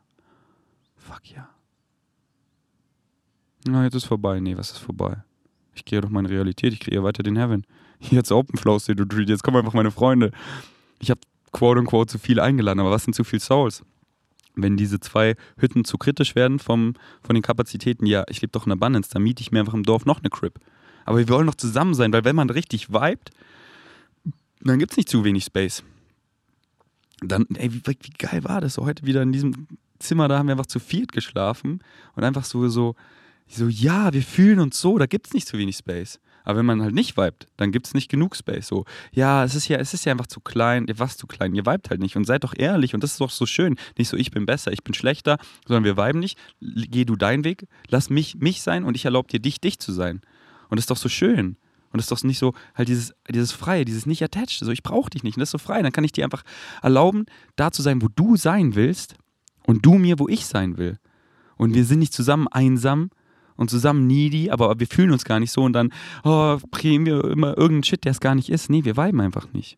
Fuck 0.95 1.31
ja. 1.31 1.56
Na, 3.67 3.83
jetzt 3.83 3.95
ist 3.95 4.05
vorbei. 4.05 4.39
Nee, 4.39 4.57
was 4.57 4.71
ist 4.71 4.79
vorbei? 4.79 5.17
Ich 5.75 5.85
gehe 5.85 6.01
doch 6.01 6.09
meine 6.09 6.29
Realität, 6.29 6.73
ich 6.73 6.79
kreiere 6.79 7.03
weiter 7.03 7.23
den 7.23 7.35
Heaven. 7.35 7.65
Jetzt 7.99 8.31
Open 8.31 8.57
Flow 8.59 8.77
State 8.77 9.01
Retreat, 9.01 9.27
jetzt 9.27 9.41
kommen 9.41 9.57
einfach 9.57 9.73
meine 9.73 9.89
Freunde. 9.89 10.31
Ich 10.99 11.09
habe 11.09 11.19
quote 11.51 11.79
unquote 11.79 12.11
zu 12.11 12.19
viel 12.19 12.39
eingeladen, 12.39 12.79
aber 12.79 12.91
was 12.91 13.05
sind 13.05 13.15
zu 13.15 13.23
viel 13.23 13.39
Souls? 13.39 13.83
Wenn 14.55 14.77
diese 14.77 14.99
zwei 14.99 15.35
Hütten 15.57 15.83
zu 15.83 15.97
kritisch 15.97 16.35
werden 16.35 16.59
vom, 16.59 16.93
von 17.23 17.33
den 17.33 17.41
Kapazitäten, 17.41 18.05
ja, 18.05 18.23
ich 18.29 18.39
lebe 18.41 18.51
doch 18.51 18.67
in 18.67 18.71
Abundance, 18.71 19.09
dann 19.11 19.23
miete 19.23 19.41
ich 19.41 19.51
mir 19.51 19.61
einfach 19.61 19.73
im 19.73 19.81
Dorf 19.81 20.05
noch 20.05 20.19
eine 20.19 20.29
Crib. 20.29 20.59
Aber 21.05 21.17
wir 21.17 21.29
wollen 21.29 21.47
doch 21.47 21.55
zusammen 21.55 21.95
sein, 21.95 22.13
weil 22.13 22.23
wenn 22.23 22.35
man 22.35 22.51
richtig 22.51 22.89
vibet, 22.89 23.31
dann 24.61 24.77
gibt 24.77 24.91
es 24.91 24.97
nicht 24.97 25.09
zu 25.09 25.23
wenig 25.23 25.45
Space. 25.45 25.83
Dann, 27.21 27.47
ey, 27.55 27.73
wie, 27.73 27.81
wie 27.83 28.13
geil 28.17 28.43
war 28.43 28.61
das? 28.61 28.75
So 28.75 28.85
heute 28.85 29.07
wieder 29.07 29.23
in 29.23 29.31
diesem 29.31 29.67
Zimmer, 29.97 30.27
da 30.27 30.37
haben 30.37 30.47
wir 30.47 30.53
einfach 30.53 30.67
zu 30.67 30.79
viert 30.79 31.11
geschlafen 31.11 31.79
und 32.15 32.23
einfach 32.23 32.43
so, 32.43 32.67
so, 32.67 32.95
so, 33.47 33.67
ja, 33.67 34.13
wir 34.13 34.23
fühlen 34.23 34.59
uns 34.59 34.79
so, 34.79 34.97
da 34.97 35.05
gibt 35.05 35.27
es 35.27 35.33
nicht 35.33 35.47
zu 35.47 35.57
wenig 35.57 35.77
Space. 35.77 36.19
Aber 36.43 36.59
wenn 36.59 36.65
man 36.65 36.81
halt 36.81 36.95
nicht 36.95 37.17
vibet, 37.17 37.47
dann 37.57 37.73
gibt 37.73 37.87
es 37.87 37.93
nicht 37.93 38.09
genug 38.09 38.33
Space. 38.35 38.67
So, 38.67 38.85
ja, 39.11 39.43
es 39.43 39.53
ist 39.53 39.67
ja, 39.67 39.79
es 39.79 39.93
ist 39.93 40.05
ja 40.05 40.13
einfach 40.13 40.27
zu 40.27 40.39
klein, 40.39 40.85
was 40.95 41.17
zu 41.17 41.27
klein, 41.27 41.53
ihr 41.53 41.65
vibet 41.65 41.89
halt 41.89 41.99
nicht. 41.99 42.15
Und 42.15 42.23
seid 42.23 42.45
doch 42.45 42.53
ehrlich, 42.55 42.93
und 42.93 43.03
das 43.03 43.11
ist 43.11 43.21
doch 43.21 43.31
so 43.31 43.45
schön. 43.45 43.75
Nicht 43.97 44.07
so, 44.07 44.15
ich 44.15 44.31
bin 44.31 44.45
besser, 44.45 44.71
ich 44.71 44.81
bin 44.81 44.93
schlechter, 44.93 45.39
sondern 45.67 45.83
wir 45.83 45.97
viben 45.97 46.19
nicht. 46.19 46.39
Geh 46.61 47.03
du 47.03 47.17
deinen 47.17 47.43
Weg, 47.43 47.67
lass 47.89 48.09
mich 48.09 48.35
mich 48.35 48.61
sein 48.61 48.85
und 48.85 48.95
ich 48.95 49.03
erlaube 49.03 49.27
dir, 49.27 49.41
dich, 49.41 49.59
dich 49.59 49.79
zu 49.79 49.91
sein. 49.91 50.21
Und 50.69 50.77
das 50.77 50.83
ist 50.83 50.91
doch 50.91 50.97
so 50.97 51.09
schön. 51.09 51.57
Und 51.91 51.97
das 51.97 52.05
ist 52.05 52.11
doch 52.11 52.23
nicht 52.23 52.39
so, 52.39 52.53
halt 52.75 52.87
dieses, 52.87 53.13
dieses 53.29 53.51
Freie, 53.51 53.83
dieses 53.83 54.05
nicht 54.05 54.23
attached. 54.23 54.59
So, 54.59 54.71
ich 54.71 54.83
brauche 54.83 55.09
dich 55.09 55.23
nicht. 55.23 55.35
Und 55.35 55.41
das 55.41 55.47
ist 55.47 55.51
so 55.51 55.57
frei. 55.57 55.81
Dann 55.81 55.91
kann 55.91 56.05
ich 56.05 56.13
dir 56.13 56.23
einfach 56.23 56.43
erlauben, 56.81 57.25
da 57.55 57.71
zu 57.71 57.81
sein, 57.81 58.01
wo 58.01 58.07
du 58.07 58.37
sein 58.37 58.75
willst 58.75 59.15
und 59.65 59.85
du 59.85 59.95
mir, 59.95 60.17
wo 60.19 60.29
ich 60.29 60.45
sein 60.45 60.77
will. 60.77 60.97
Und 61.57 61.73
wir 61.73 61.83
sind 61.83 61.99
nicht 61.99 62.13
zusammen 62.13 62.47
einsam, 62.47 63.09
und 63.57 63.69
zusammen 63.69 64.07
needy, 64.07 64.49
aber 64.49 64.79
wir 64.79 64.87
fühlen 64.87 65.11
uns 65.11 65.25
gar 65.25 65.39
nicht 65.39 65.51
so 65.51 65.63
und 65.63 65.73
dann 65.73 65.91
oh, 66.23 66.57
kriegen 66.71 67.05
wir 67.05 67.25
immer 67.25 67.57
irgendeinen 67.57 67.83
Shit, 67.83 68.05
der 68.05 68.11
es 68.11 68.19
gar 68.19 68.35
nicht 68.35 68.49
ist. 68.49 68.69
Nee, 68.69 68.85
wir 68.85 68.95
viben 68.95 69.19
einfach 69.19 69.51
nicht. 69.51 69.77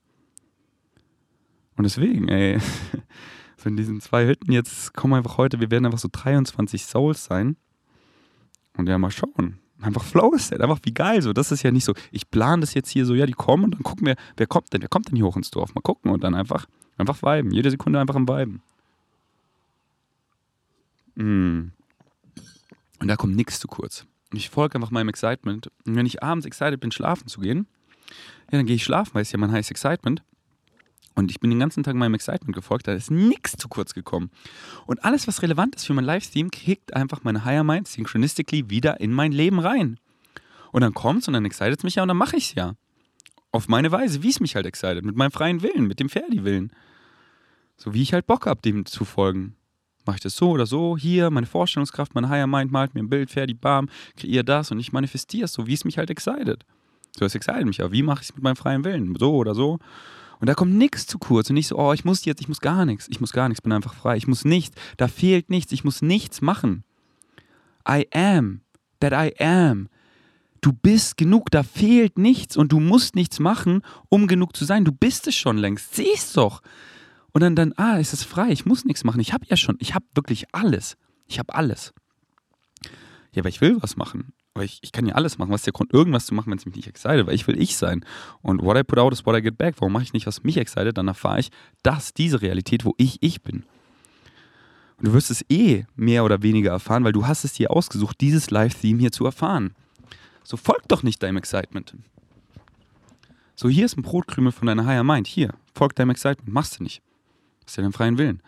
Und 1.76 1.86
deswegen, 1.86 2.28
ey, 2.28 2.60
von 3.58 3.76
diesen 3.76 4.02
zwei 4.02 4.28
Hütten 4.28 4.52
jetzt 4.52 4.94
kommen 4.94 5.14
einfach 5.14 5.38
heute, 5.38 5.60
wir 5.60 5.72
werden 5.72 5.86
einfach 5.86 6.00
so 6.00 6.10
23 6.12 6.86
Souls 6.86 7.26
sein. 7.26 7.56
Und 8.78 8.88
ja, 8.88 8.98
mal 8.98 9.12
schauen. 9.12 9.60
Einfach 9.82 10.04
Flow 10.04 10.34
ist 10.34 10.52
halt 10.52 10.62
einfach 10.62 10.80
wie 10.84 10.94
geil 10.94 11.22
so. 11.22 11.32
Das 11.32 11.52
ist 11.52 11.64
ja 11.64 11.72
nicht 11.72 11.86
so, 11.86 11.94
ich 12.12 12.30
plane 12.30 12.62
das 12.62 12.74
jetzt 12.74 12.90
hier 12.90 13.06
so, 13.06 13.16
ja, 13.16 13.26
die 13.26 13.34
kommen 13.34 13.66
und 13.66 13.76
dann 13.76 13.84
gucken 13.84 14.06
wir, 14.06 14.16
wer 14.36 14.46
kommt 14.46 14.74
denn, 14.74 14.82
wer 14.82 14.90
kommt 14.90 15.08
denn 15.08 15.16
hier 15.16 15.26
hoch 15.26 15.38
ins 15.38 15.52
Dorf? 15.52 15.74
Mal 15.74 15.82
gucken 15.82 16.12
und 16.12 16.24
dann 16.24 16.36
einfach, 16.36 16.66
einfach 16.98 17.22
viben. 17.22 17.52
Jede 17.52 17.72
Sekunde 17.72 18.00
einfach 18.00 18.16
am 18.16 18.28
Viben. 18.28 18.62
Mm. 21.16 21.72
Und 23.00 23.08
da 23.08 23.16
kommt 23.16 23.36
nichts 23.36 23.60
zu 23.60 23.68
kurz. 23.68 24.06
Ich 24.34 24.50
folge 24.50 24.76
einfach 24.76 24.92
meinem 24.92 25.10
Excitement. 25.10 25.72
Und 25.86 25.96
wenn 25.96 26.06
ich 26.06 26.22
abends 26.22 26.46
excited 26.46 26.80
bin, 26.80 26.92
schlafen 26.92 27.28
zu 27.28 27.42
gehen, 27.42 27.68
ja, 28.52 28.58
dann 28.58 28.66
gehe 28.66 28.76
ich 28.76 28.84
schlafen, 28.84 29.14
weil 29.14 29.22
es 29.22 29.32
ja 29.32 29.38
mein 29.38 29.52
heißes 29.52 29.72
Excitement. 29.72 30.24
Und 31.16 31.32
ich 31.32 31.40
bin 31.40 31.50
den 31.50 31.60
ganzen 31.60 31.84
Tag 31.84 31.96
meinem 31.96 32.14
Excitement 32.14 32.56
gefolgt, 32.56 32.88
da 32.88 32.94
ist 32.94 33.12
nichts 33.12 33.58
zu 33.58 33.68
kurz 33.68 33.94
gekommen. 33.94 34.30
Und 34.86 35.04
alles, 35.04 35.28
was 35.28 35.42
relevant 35.42 35.76
ist 35.76 35.86
für 35.86 35.94
mein 35.94 36.06
Livestream, 36.06 36.50
kickt 36.52 36.94
einfach 36.94 37.24
meine 37.24 37.44
Higher 37.44 37.64
Mind 37.64 37.88
synchronistically 37.88 38.70
wieder 38.70 39.00
in 39.00 39.12
mein 39.12 39.32
Leben 39.32 39.60
rein. 39.60 40.00
Und 40.72 40.82
dann 40.82 40.94
kommt's 40.94 41.28
und 41.28 41.34
dann 41.34 41.46
excited 41.46 41.84
mich 41.84 41.96
ja 41.96 42.04
und 42.04 42.08
dann 42.08 42.18
mache 42.18 42.38
ich 42.38 42.50
es 42.50 42.56
ja. 42.56 42.76
Auf 43.52 43.68
meine 43.68 43.92
Weise, 43.92 44.22
wie 44.22 44.30
es 44.30 44.40
mich 44.40 44.56
halt 44.56 44.68
excited, 44.68 45.04
mit 45.04 45.16
meinem 45.16 45.32
freien 45.32 45.62
Willen, 45.64 45.88
mit 45.88 46.00
dem 46.00 46.10
Ferdi-Willen. 46.10 46.72
So 47.76 47.94
wie 47.94 48.04
ich 48.04 48.14
halt 48.14 48.28
Bock 48.28 48.46
habe, 48.46 48.62
dem 48.62 48.86
zu 48.86 49.04
folgen 49.04 49.56
mache 50.10 50.18
ich 50.18 50.24
das 50.24 50.36
so 50.36 50.50
oder 50.50 50.66
so, 50.66 50.98
hier, 50.98 51.30
meine 51.30 51.46
Vorstellungskraft, 51.46 52.16
mein 52.16 52.30
Higher 52.30 52.48
Mind 52.48 52.72
malt 52.72 52.96
mir 52.96 53.04
ein 53.04 53.10
Bild, 53.10 53.30
fertig, 53.30 53.62
bam, 53.62 53.90
kreiere 54.18 54.44
das 54.44 54.72
und 54.72 54.80
ich 54.80 54.92
manifestiere 54.92 55.46
es 55.46 55.54
so, 55.54 55.68
wie 55.68 55.74
es 55.76 55.86
mich 55.86 56.00
halt 56.00 56.10
excited. 56.10 56.66
So, 57.16 57.26
es 57.26 57.36
excited 57.36 57.68
mich, 57.68 57.80
aber 57.80 57.92
wie 57.92 58.02
mache 58.02 58.24
ich 58.24 58.30
es 58.30 58.36
mit 58.36 58.44
meinem 58.44 58.56
freien 58.56 58.84
Willen? 58.84 59.16
So 59.20 59.36
oder 59.36 59.54
so. 59.54 59.78
Und 60.40 60.48
da 60.48 60.56
kommt 60.56 60.74
nichts 60.74 61.06
zu 61.06 61.20
kurz 61.20 61.52
und 61.52 61.54
nicht 61.54 61.68
so, 61.68 61.78
oh, 61.78 61.94
ich 61.94 62.06
muss 62.06 62.26
jetzt, 62.26 62.42
ich 62.42 62.48
muss 62.48 62.60
gar 62.60 62.86
nichts, 62.86 63.08
ich 63.08 63.22
muss 63.22 63.34
gar 63.34 63.50
nichts, 63.50 63.62
bin 63.62 63.72
einfach 63.72 63.94
frei, 63.94 64.18
ich 64.18 64.26
muss 64.26 64.46
nichts, 64.46 64.76
da 64.98 65.08
fehlt 65.08 65.52
nichts, 65.52 65.72
ich 65.72 65.84
muss 65.84 66.02
nichts 66.02 66.42
machen. 66.42 66.84
I 67.88 68.08
am, 68.12 68.62
that 69.00 69.14
I 69.14 69.32
am. 69.44 69.90
Du 70.62 70.74
bist 70.74 71.18
genug, 71.18 71.52
da 71.52 71.62
fehlt 71.62 72.18
nichts 72.18 72.58
und 72.58 72.72
du 72.72 72.80
musst 72.80 73.16
nichts 73.16 73.40
machen, 73.40 73.84
um 74.10 74.26
genug 74.26 74.58
zu 74.58 74.66
sein. 74.66 74.86
Du 74.86 74.92
bist 74.92 75.28
es 75.28 75.36
schon 75.36 75.58
längst. 75.58 75.94
Siehst 75.96 76.36
doch. 76.36 76.62
Und 77.32 77.42
dann, 77.42 77.56
dann, 77.56 77.74
ah, 77.78 78.00
es 78.00 78.14
ist 78.14 78.24
frei, 78.24 78.50
ich 78.50 78.66
muss 78.66 78.86
nichts 78.86 79.04
machen. 79.04 79.20
Ich 79.20 79.34
habe 79.34 79.46
ja 79.48 79.56
schon, 79.56 79.78
ich 79.80 79.94
habe 79.94 80.06
wirklich 80.16 80.46
alles. 80.54 80.98
Ich 81.28 81.40
habe 81.40 81.54
alles. 81.54 81.94
Ja, 83.32 83.42
aber 83.42 83.50
ich 83.50 83.62
will 83.62 83.78
was 83.82 83.98
machen. 83.98 84.34
Aber 84.56 84.64
ich, 84.64 84.80
ich 84.82 84.92
kann 84.92 85.06
ja 85.06 85.16
alles 85.16 85.38
machen. 85.38 85.52
Was 85.52 85.62
ist 85.62 85.68
der 85.68 85.74
Grund, 85.74 85.94
irgendwas 85.94 86.26
zu 86.26 86.34
machen, 86.34 86.50
wenn 86.50 86.58
es 86.58 86.66
mich 86.66 86.76
nicht 86.76 86.88
excited? 86.88 87.28
Weil 87.28 87.36
ich 87.36 87.48
will 87.48 87.62
ich 87.62 87.78
sein. 87.78 88.04
Und 88.42 88.64
what 88.64 88.78
I 88.78 88.84
put 88.84 88.98
out 88.98 89.14
is 89.14 89.26
what 89.26 89.38
I 89.38 89.42
get 89.42 89.58
back. 89.58 89.76
Warum 89.78 89.94
mache 89.94 90.04
ich 90.04 90.14
nicht, 90.14 90.26
was 90.26 90.44
mich 90.44 90.58
excited? 90.58 90.98
Dann 90.98 91.08
erfahre 91.08 91.40
ich, 91.40 91.52
dass 91.84 92.14
diese 92.14 92.42
Realität, 92.42 92.84
wo 92.84 92.96
ich 92.98 93.18
ich 93.22 93.44
bin. 93.44 93.64
Und 94.98 95.08
du 95.08 95.14
wirst 95.14 95.32
es 95.32 95.46
eh 95.50 95.86
mehr 95.96 96.26
oder 96.26 96.42
weniger 96.42 96.72
erfahren, 96.72 97.04
weil 97.04 97.14
du 97.14 97.26
hast 97.26 97.46
es 97.46 97.54
dir 97.54 97.72
ausgesucht, 97.72 98.20
dieses 98.20 98.52
Live-Theme 98.52 99.00
hier 99.00 99.12
zu 99.12 99.24
erfahren. 99.24 99.76
So 100.44 100.58
folg 100.58 100.88
doch 100.88 101.04
nicht 101.04 101.22
deinem 101.24 101.38
Excitement. 101.38 101.96
So, 103.56 103.70
hier 103.70 103.86
ist 103.86 103.98
ein 103.98 104.02
Brotkrümel 104.02 104.52
von 104.52 104.66
deiner 104.68 104.86
Higher 104.86 105.04
Mind. 105.04 105.28
Hier, 105.28 105.54
folg 105.74 105.96
deinem 105.96 106.10
Excitement. 106.10 106.52
Machst 106.52 106.80
du 106.80 106.84
nicht. 106.84 107.02
Hast 107.70 107.78
ja 107.78 107.84
den 107.84 107.94
freien 107.94 108.18
Willen. 108.18 108.42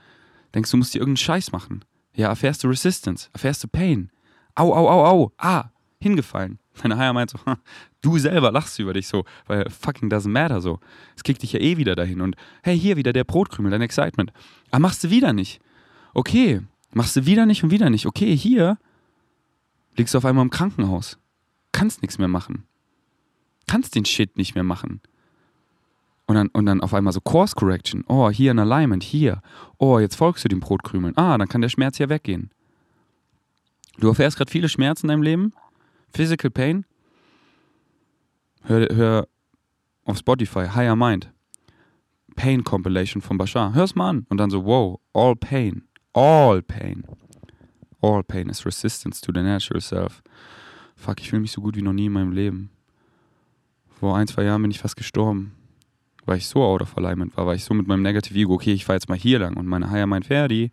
Denkst 0.55 0.71
du, 0.71 0.77
musst 0.77 0.95
dir 0.95 0.97
irgendeinen 0.97 1.17
Scheiß 1.17 1.51
machen. 1.51 1.85
Ja, 2.15 2.29
erfährst 2.29 2.63
du 2.63 2.69
Resistance, 2.69 3.29
erfährst 3.33 3.63
du 3.63 3.67
Pain. 3.67 4.09
Au, 4.55 4.73
au, 4.73 4.89
au, 4.89 5.05
au, 5.05 5.31
ah, 5.37 5.65
hingefallen. 5.99 6.57
Deine 6.81 6.97
Haier 6.97 7.13
meint 7.13 7.29
so, 7.29 7.37
du 8.01 8.17
selber 8.17 8.51
lachst 8.51 8.79
über 8.79 8.93
dich 8.93 9.07
so, 9.07 9.23
weil 9.45 9.69
fucking 9.69 10.09
doesn't 10.09 10.31
matter 10.31 10.59
so. 10.59 10.79
Es 11.15 11.23
kriegt 11.23 11.43
dich 11.43 11.53
ja 11.53 11.59
eh 11.59 11.77
wieder 11.77 11.95
dahin 11.95 12.19
und 12.19 12.35
hey, 12.63 12.75
hier 12.75 12.97
wieder 12.97 13.13
der 13.13 13.23
Brotkrümel, 13.23 13.69
dein 13.69 13.83
Excitement. 13.83 14.33
Ah, 14.71 14.79
machst 14.79 15.03
du 15.03 15.11
wieder 15.11 15.33
nicht. 15.33 15.61
Okay, 16.15 16.61
machst 16.91 17.15
du 17.15 17.27
wieder 17.27 17.45
nicht 17.45 17.63
und 17.63 17.69
wieder 17.69 17.91
nicht. 17.91 18.07
Okay, 18.07 18.35
hier 18.35 18.79
liegst 19.97 20.15
du 20.15 20.17
auf 20.17 20.25
einmal 20.25 20.45
im 20.45 20.49
Krankenhaus. 20.49 21.19
Kannst 21.73 22.01
nichts 22.01 22.17
mehr 22.17 22.27
machen. 22.27 22.63
Kannst 23.67 23.93
den 23.93 24.03
Shit 24.05 24.35
nicht 24.35 24.55
mehr 24.55 24.63
machen. 24.63 24.99
Und 26.31 26.35
dann, 26.35 26.47
und 26.53 26.65
dann 26.65 26.79
auf 26.79 26.93
einmal 26.93 27.11
so 27.11 27.19
Course 27.19 27.53
Correction. 27.53 28.05
Oh, 28.07 28.29
hier 28.29 28.51
ein 28.51 28.59
Alignment, 28.59 29.03
hier. 29.03 29.41
Oh, 29.77 29.99
jetzt 29.99 30.15
folgst 30.15 30.45
du 30.45 30.47
dem 30.47 30.61
Brotkrümeln. 30.61 31.17
Ah, 31.17 31.37
dann 31.37 31.49
kann 31.49 31.59
der 31.59 31.67
Schmerz 31.67 31.97
ja 31.97 32.07
weggehen. 32.07 32.51
Du 33.97 34.07
erfährst 34.07 34.37
gerade 34.37 34.49
viele 34.49 34.69
Schmerzen 34.69 35.07
in 35.07 35.09
deinem 35.09 35.23
Leben. 35.23 35.53
Physical 36.13 36.49
Pain. 36.49 36.85
Hör, 38.61 38.87
hör 38.95 39.27
auf 40.05 40.19
Spotify, 40.19 40.67
Higher 40.73 40.95
Mind. 40.95 41.33
Pain 42.37 42.63
Compilation 42.63 43.21
von 43.21 43.37
Bashar. 43.37 43.73
Hör's 43.73 43.95
mal 43.95 44.11
an. 44.11 44.25
Und 44.29 44.37
dann 44.37 44.49
so, 44.49 44.63
wow, 44.63 45.01
all 45.11 45.35
pain. 45.35 45.83
All 46.13 46.61
pain. 46.61 47.03
All 48.01 48.23
pain 48.23 48.47
is 48.47 48.65
resistance 48.65 49.19
to 49.19 49.33
the 49.35 49.41
natural 49.41 49.81
self. 49.81 50.23
Fuck, 50.95 51.19
ich 51.19 51.29
fühle 51.29 51.41
mich 51.41 51.51
so 51.51 51.59
gut 51.59 51.75
wie 51.75 51.81
noch 51.81 51.91
nie 51.91 52.05
in 52.05 52.13
meinem 52.13 52.31
Leben. 52.31 52.69
Vor 53.99 54.15
ein, 54.15 54.27
zwei 54.27 54.45
Jahren 54.45 54.61
bin 54.61 54.71
ich 54.71 54.79
fast 54.79 54.95
gestorben 54.95 55.57
weil 56.25 56.37
ich 56.37 56.47
so 56.47 56.63
out 56.63 56.81
of 56.81 56.97
alignment 56.97 57.35
war, 57.35 57.45
weil 57.45 57.55
ich 57.55 57.63
so 57.63 57.73
mit 57.73 57.87
meinem 57.87 58.01
Negative 58.01 58.37
Ego, 58.37 58.53
okay, 58.53 58.73
ich 58.73 58.85
fahre 58.85 58.97
jetzt 58.97 59.09
mal 59.09 59.17
hier 59.17 59.39
lang 59.39 59.57
und 59.57 59.67
meine 59.67 59.89
Higher 59.89 60.07
Mind 60.07 60.25
Ferdi, 60.25 60.69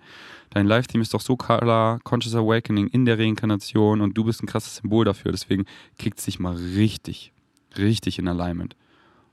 dein 0.51 0.67
Live-Team 0.67 1.01
ist 1.01 1.15
doch 1.15 1.21
so 1.21 1.37
klar, 1.37 2.01
Conscious 2.05 2.35
Awakening 2.35 2.89
in 2.89 3.05
der 3.05 3.19
Reinkarnation 3.19 4.01
und 4.01 4.17
du 4.17 4.25
bist 4.25 4.43
ein 4.43 4.47
krasses 4.47 4.77
Symbol 4.77 5.05
dafür, 5.05 5.33
deswegen 5.33 5.65
kickt 5.99 6.19
es 6.19 6.27
dich 6.27 6.39
mal 6.39 6.55
richtig, 6.55 7.33
richtig 7.77 8.19
in 8.19 8.29
Alignment. 8.29 8.77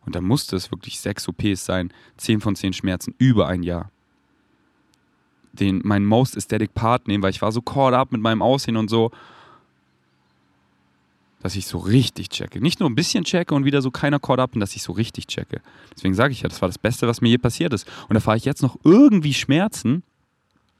Und 0.05 0.15
da 0.15 0.21
musste 0.21 0.55
es 0.55 0.71
wirklich 0.71 0.99
sechs 0.99 1.27
OPs 1.27 1.65
sein, 1.65 1.91
zehn 2.17 2.39
von 2.39 2.55
zehn 2.55 2.73
Schmerzen, 2.73 3.15
über 3.17 3.47
ein 3.47 3.63
Jahr. 3.63 3.89
Den, 5.53 5.81
meinen 5.83 6.05
most 6.05 6.35
aesthetic 6.35 6.75
Part 6.75 7.07
nehmen, 7.07 7.23
weil 7.23 7.31
ich 7.31 7.41
war 7.41 7.51
so 7.51 7.61
caught 7.61 7.93
up 7.93 8.11
mit 8.11 8.21
meinem 8.21 8.41
Aussehen 8.41 8.77
und 8.77 8.89
so 8.89 9.11
dass 11.45 11.55
ich 11.55 11.67
so 11.67 11.77
richtig 11.77 12.29
checke. 12.29 12.59
Nicht 12.59 12.79
nur 12.79 12.89
ein 12.89 12.95
bisschen 12.95 13.23
checke 13.23 13.53
und 13.53 13.65
wieder 13.65 13.83
so 13.83 13.91
keiner 13.91 14.17
caught 14.17 14.39
up, 14.39 14.53
dass 14.55 14.75
ich 14.75 14.81
so 14.81 14.93
richtig 14.93 15.27
checke. 15.27 15.61
Deswegen 15.95 16.15
sage 16.15 16.31
ich 16.31 16.41
ja, 16.41 16.49
das 16.49 16.59
war 16.59 16.67
das 16.67 16.79
Beste, 16.79 17.07
was 17.07 17.21
mir 17.21 17.29
je 17.29 17.37
passiert 17.37 17.71
ist. 17.71 17.87
Und 18.09 18.15
da 18.15 18.19
fahre 18.19 18.37
ich 18.37 18.45
jetzt 18.45 18.63
noch 18.63 18.79
irgendwie 18.83 19.31
Schmerzen. 19.31 20.01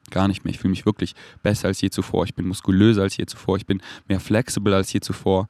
Gar 0.10 0.28
nicht 0.28 0.44
mehr. 0.44 0.52
Ich 0.52 0.58
fühle 0.58 0.72
mich 0.72 0.88
wirklich 0.88 1.14
besser 1.44 1.68
als 1.68 1.82
je 1.82 1.92
zuvor. 1.92 2.24
Ich 2.24 2.34
bin 2.34 2.48
muskulöser 2.48 3.04
als 3.04 3.16
je 3.16 3.28
zuvor. 3.28 3.58
Ich 3.58 3.68
bin 3.68 3.80
mehr 4.08 4.20
flexibel 4.20 4.74
als 4.74 4.92
je 4.92 5.02
zuvor. 5.02 5.50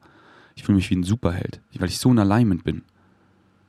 Ich 0.54 0.64
fühle 0.64 0.76
mich 0.76 0.90
wie 0.90 0.96
ein 0.96 1.02
Superheld, 1.02 1.62
weil 1.78 1.88
ich 1.88 1.98
so 1.98 2.10
in 2.10 2.18
Alignment 2.18 2.62
bin. 2.62 2.82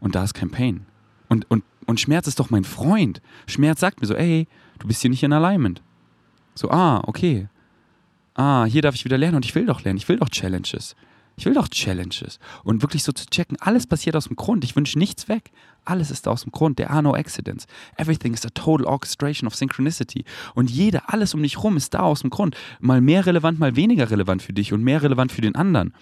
Und 0.02 0.16
da 0.16 0.26
ist 0.26 0.34
kein 0.34 0.52
Pain. 0.52 0.86
Und, 1.30 1.50
und, 1.50 1.64
und 1.86 2.02
Schmerz 2.02 2.28
ist 2.28 2.42
doch 2.42 2.50
mein 2.50 2.66
Freund. 2.66 3.22
Schmerz 3.46 3.80
sagt 3.80 4.02
mir 4.02 4.08
so, 4.08 4.16
ey, 4.16 4.50
du 4.80 4.88
bist 4.88 5.02
hier 5.02 5.10
nicht 5.10 5.24
in 5.24 5.32
Alignment. 5.32 5.82
So, 6.56 6.70
ah, 6.72 7.02
okay. 7.08 7.48
Ah, 8.34 8.66
hier 8.66 8.82
darf 8.82 8.96
ich 8.96 9.06
wieder 9.06 9.18
lernen 9.18 9.38
und 9.38 9.46
ich 9.46 9.56
will 9.56 9.66
doch 9.66 9.86
lernen. 9.86 9.96
Ich 9.96 10.10
will 10.10 10.18
doch 10.18 10.28
Challenges. 10.28 10.98
Ich 11.40 11.46
will 11.46 11.54
doch 11.54 11.68
Challenges. 11.68 12.40
Und 12.64 12.82
wirklich 12.82 13.04
so 13.04 13.12
zu 13.12 13.28
checken, 13.28 13.58
alles 13.62 13.86
passiert 13.86 14.16
aus 14.16 14.26
dem 14.26 14.36
Grund. 14.36 14.64
Ich 14.64 14.76
wünsche 14.76 14.98
nichts 14.98 15.30
weg. 15.30 15.52
Alles 15.86 16.10
ist 16.10 16.28
aus 16.28 16.42
dem 16.42 16.52
Grund. 16.52 16.78
There 16.78 16.90
are 16.90 17.04
no 17.04 17.14
accidents. 17.14 17.68
Everything 17.96 18.34
is 18.34 18.44
a 18.44 18.50
total 18.50 18.88
orchestration 18.88 19.46
of 19.46 19.56
synchronicity. 19.56 20.26
Und 20.56 20.72
jeder, 20.72 21.14
alles 21.14 21.36
um 21.36 21.44
dich 21.44 21.64
rum 21.64 21.78
ist 21.78 21.94
da 21.94 22.00
aus 22.00 22.22
dem 22.22 22.32
Grund. 22.32 22.58
Mal 22.80 23.02
mehr 23.02 23.28
relevant, 23.28 23.60
mal 23.60 23.76
weniger 23.76 24.10
relevant 24.10 24.42
für 24.42 24.52
dich 24.52 24.74
und 24.74 24.84
mehr 24.84 25.04
relevant 25.04 25.32
für 25.32 25.42
den 25.42 25.54
anderen. 25.56 25.94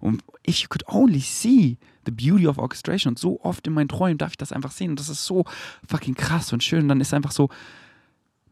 Und 0.00 0.22
if 0.46 0.58
you 0.58 0.68
could 0.68 0.86
only 0.86 1.20
see 1.20 1.78
the 2.04 2.12
beauty 2.12 2.46
of 2.46 2.58
orchestration 2.58 3.12
und 3.12 3.18
so 3.18 3.40
oft 3.42 3.66
in 3.66 3.72
meinen 3.72 3.88
Träumen 3.88 4.18
darf 4.18 4.32
ich 4.32 4.36
das 4.36 4.52
einfach 4.52 4.70
sehen 4.70 4.90
und 4.90 5.00
das 5.00 5.08
ist 5.08 5.24
so 5.24 5.44
fucking 5.88 6.14
krass 6.14 6.52
und 6.52 6.62
schön. 6.62 6.82
Und 6.82 6.88
dann 6.88 7.00
ist 7.00 7.14
einfach 7.14 7.32
so, 7.32 7.48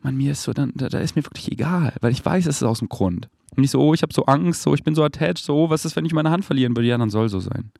man, 0.03 0.17
mir 0.17 0.33
ist 0.33 0.43
so, 0.43 0.53
dann, 0.53 0.73
da, 0.75 0.89
da 0.89 0.99
ist 0.99 1.17
mir 1.17 1.25
wirklich 1.25 1.51
egal, 1.51 1.95
weil 2.01 2.13
ich 2.13 2.25
weiß, 2.25 2.47
es 2.47 2.57
ist 2.57 2.63
aus 2.63 2.81
dem 2.81 2.89
Grund. 2.89 3.29
Und 3.51 3.59
nicht 3.59 3.71
so, 3.71 3.81
oh, 3.81 3.95
ich 3.95 4.03
habe 4.03 4.13
so 4.13 4.27
Angst, 4.27 4.63
so, 4.63 4.75
ich 4.75 4.83
bin 4.83 4.95
so 4.95 5.05
attached, 5.05 5.45
so, 5.45 5.57
oh, 5.57 5.71
was 5.71 5.85
ist, 5.85 5.95
wenn 5.97 6.07
ich 6.07 6.13
meine 6.13 6.31
Hand 6.31 6.45
verlieren 6.45 6.77
würde? 6.77 6.89
Ja, 6.89 6.99
dann 6.99 7.11
soll 7.11 7.29
so 7.29 7.41
sein. 7.41 7.71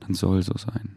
Dann 0.00 0.14
soll 0.14 0.42
so 0.42 0.54
sein. 0.56 0.96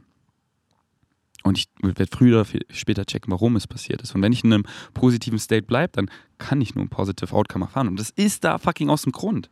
Und 1.44 1.58
ich 1.58 1.68
werde 1.82 2.08
früher 2.10 2.40
oder 2.42 2.50
später 2.70 3.06
checken, 3.06 3.32
warum 3.32 3.58
es 3.58 3.68
passiert 3.68 4.02
ist. 4.02 4.16
Und 4.16 4.22
wenn 4.22 4.32
ich 4.32 4.46
in 4.46 4.54
einem 4.54 4.66
positiven 4.94 5.38
State 5.38 5.64
bleibe, 5.64 5.92
dann 5.94 6.10
kann 6.38 6.62
ich 6.62 6.74
nur 6.74 6.86
ein 6.86 6.90
positive 6.90 7.34
Outcome 7.36 7.66
erfahren. 7.66 7.90
Und 7.90 8.00
das 8.00 8.12
ist 8.12 8.46
da 8.46 8.58
fucking 8.58 8.90
aus 8.90 9.04
dem 9.04 9.12
Grund. 9.12 9.50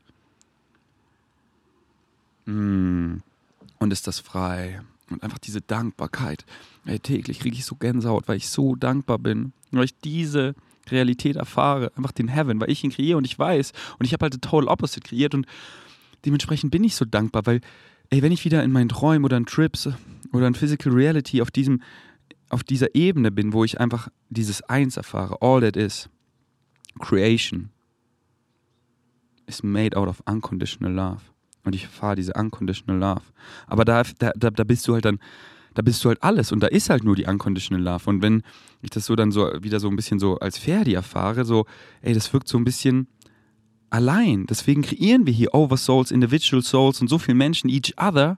Mm. 2.45 3.17
und 3.77 3.93
ist 3.93 4.07
das 4.07 4.19
frei. 4.19 4.81
Und 5.09 5.21
einfach 5.21 5.37
diese 5.37 5.61
Dankbarkeit. 5.61 6.45
Ey, 6.85 6.99
täglich 6.99 7.39
kriege 7.39 7.57
ich 7.57 7.65
so 7.65 7.75
Gänsehaut, 7.75 8.27
weil 8.27 8.37
ich 8.37 8.49
so 8.49 8.75
dankbar 8.75 9.19
bin. 9.19 9.51
Weil 9.71 9.83
ich 9.83 9.97
diese 9.99 10.55
Realität 10.91 11.35
erfahre, 11.35 11.91
einfach 11.95 12.11
den 12.11 12.27
Heaven, 12.27 12.59
weil 12.59 12.69
ich 12.69 12.83
ihn 12.83 12.91
kreiere 12.91 13.17
und 13.17 13.25
ich 13.25 13.37
weiß. 13.37 13.71
Und 13.99 14.05
ich 14.05 14.13
habe 14.13 14.23
halt 14.23 14.33
the 14.33 14.39
total 14.39 14.67
opposite 14.67 15.07
kreiert 15.07 15.33
und 15.33 15.45
dementsprechend 16.25 16.71
bin 16.71 16.83
ich 16.83 16.95
so 16.95 17.05
dankbar, 17.05 17.45
weil, 17.45 17.61
ey, 18.09 18.21
wenn 18.21 18.31
ich 18.31 18.45
wieder 18.45 18.63
in 18.63 18.71
meinen 18.71 18.89
Träumen 18.89 19.25
oder 19.25 19.37
in 19.37 19.45
Trips 19.45 19.89
oder 20.33 20.47
in 20.47 20.55
Physical 20.55 20.93
Reality 20.93 21.41
auf 21.41 21.51
diesem, 21.51 21.81
auf 22.49 22.63
dieser 22.63 22.93
Ebene 22.95 23.31
bin, 23.31 23.53
wo 23.53 23.63
ich 23.63 23.79
einfach 23.79 24.09
dieses 24.29 24.61
Eins 24.63 24.97
erfahre, 24.97 25.37
all 25.41 25.61
that 25.61 25.75
is, 25.75 26.09
Creation 26.99 27.69
is 29.47 29.63
made 29.63 29.97
out 29.97 30.07
of 30.07 30.21
unconditional 30.25 30.91
love. 30.91 31.21
Und 31.63 31.75
ich 31.75 31.83
erfahre 31.83 32.15
diese 32.15 32.33
unconditional 32.33 32.99
love. 32.99 33.21
Aber 33.67 33.85
da, 33.85 34.03
da, 34.17 34.31
da 34.33 34.63
bist 34.63 34.87
du 34.87 34.93
halt 34.93 35.05
dann 35.05 35.19
da 35.73 35.81
bist 35.81 36.03
du 36.03 36.09
halt 36.09 36.21
alles 36.21 36.51
und 36.51 36.61
da 36.61 36.67
ist 36.67 36.89
halt 36.89 37.03
nur 37.03 37.15
die 37.15 37.25
unconditional 37.25 37.83
love. 37.83 38.09
Und 38.09 38.21
wenn 38.21 38.43
ich 38.81 38.89
das 38.89 39.05
so 39.05 39.15
dann 39.15 39.31
so 39.31 39.49
wieder 39.61 39.79
so 39.79 39.87
ein 39.87 39.95
bisschen 39.95 40.19
so 40.19 40.37
als 40.39 40.57
Ferdi 40.57 40.93
erfahre, 40.93 41.45
so, 41.45 41.65
ey, 42.01 42.13
das 42.13 42.31
wirkt 42.33 42.47
so 42.47 42.57
ein 42.57 42.63
bisschen 42.63 43.07
allein. 43.89 44.45
Deswegen 44.47 44.81
kreieren 44.81 45.25
wir 45.25 45.33
hier 45.33 45.53
Oversouls, 45.53 46.11
Individual 46.11 46.61
Souls 46.63 47.01
und 47.01 47.07
so 47.07 47.17
viele 47.17 47.35
Menschen, 47.35 47.69
each 47.69 47.93
other. 47.97 48.37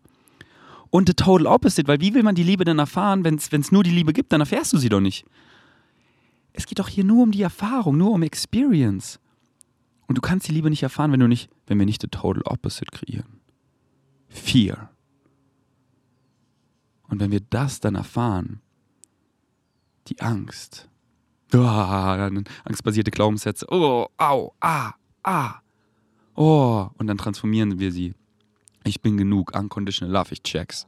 Und 0.90 1.08
the 1.10 1.16
total 1.16 1.48
opposite, 1.48 1.88
weil 1.88 2.02
wie 2.02 2.14
will 2.14 2.22
man 2.22 2.36
die 2.36 2.44
Liebe 2.44 2.66
denn 2.66 2.78
erfahren, 2.78 3.24
wenn 3.24 3.36
es 3.36 3.72
nur 3.72 3.84
die 3.84 3.90
Liebe 3.90 4.14
gibt, 4.14 4.32
dann 4.32 4.42
erfährst 4.42 4.74
du 4.74 4.78
sie 4.78 4.90
doch 4.90 5.00
nicht. 5.00 5.26
Es 6.52 6.68
geht 6.68 6.78
doch 6.78 6.88
hier 6.88 7.04
nur 7.04 7.24
um 7.24 7.32
die 7.32 7.42
Erfahrung, 7.42 7.98
nur 7.98 8.12
um 8.12 8.22
Experience. 8.22 9.20
Und 10.06 10.20
du 10.20 10.22
kannst 10.22 10.48
die 10.48 10.52
Liebe 10.52 10.70
nicht 10.70 10.84
erfahren, 10.84 11.12
wenn 11.12 11.20
du 11.20 11.28
nicht, 11.28 11.50
wenn 11.66 11.80
wir 11.80 11.88
nicht 11.88 12.02
the 12.02 12.08
total 12.08 12.44
opposite 12.44 12.92
kreieren. 12.92 13.40
Fear. 14.28 14.93
Und 17.08 17.20
wenn 17.20 17.32
wir 17.32 17.42
das 17.42 17.80
dann 17.80 17.96
erfahren, 17.96 18.62
die 20.08 20.20
Angst, 20.22 20.90
dann 21.50 22.44
angstbasierte 22.64 23.12
Glaubenssätze, 23.12 23.68
oh, 23.70 24.08
au, 24.18 24.54
ah, 24.60 24.94
ah, 25.24 25.56
oh, 26.36 26.90
und 26.98 27.08
dann 27.08 27.18
transformieren 27.18 27.80
wir 27.80 27.92
sie. 27.92 28.14
Ich 28.84 29.02
bin 29.02 29.18
genug, 29.18 29.56
unconditional 29.56 30.14
love, 30.14 30.34
ich 30.34 30.44
check's. 30.44 30.88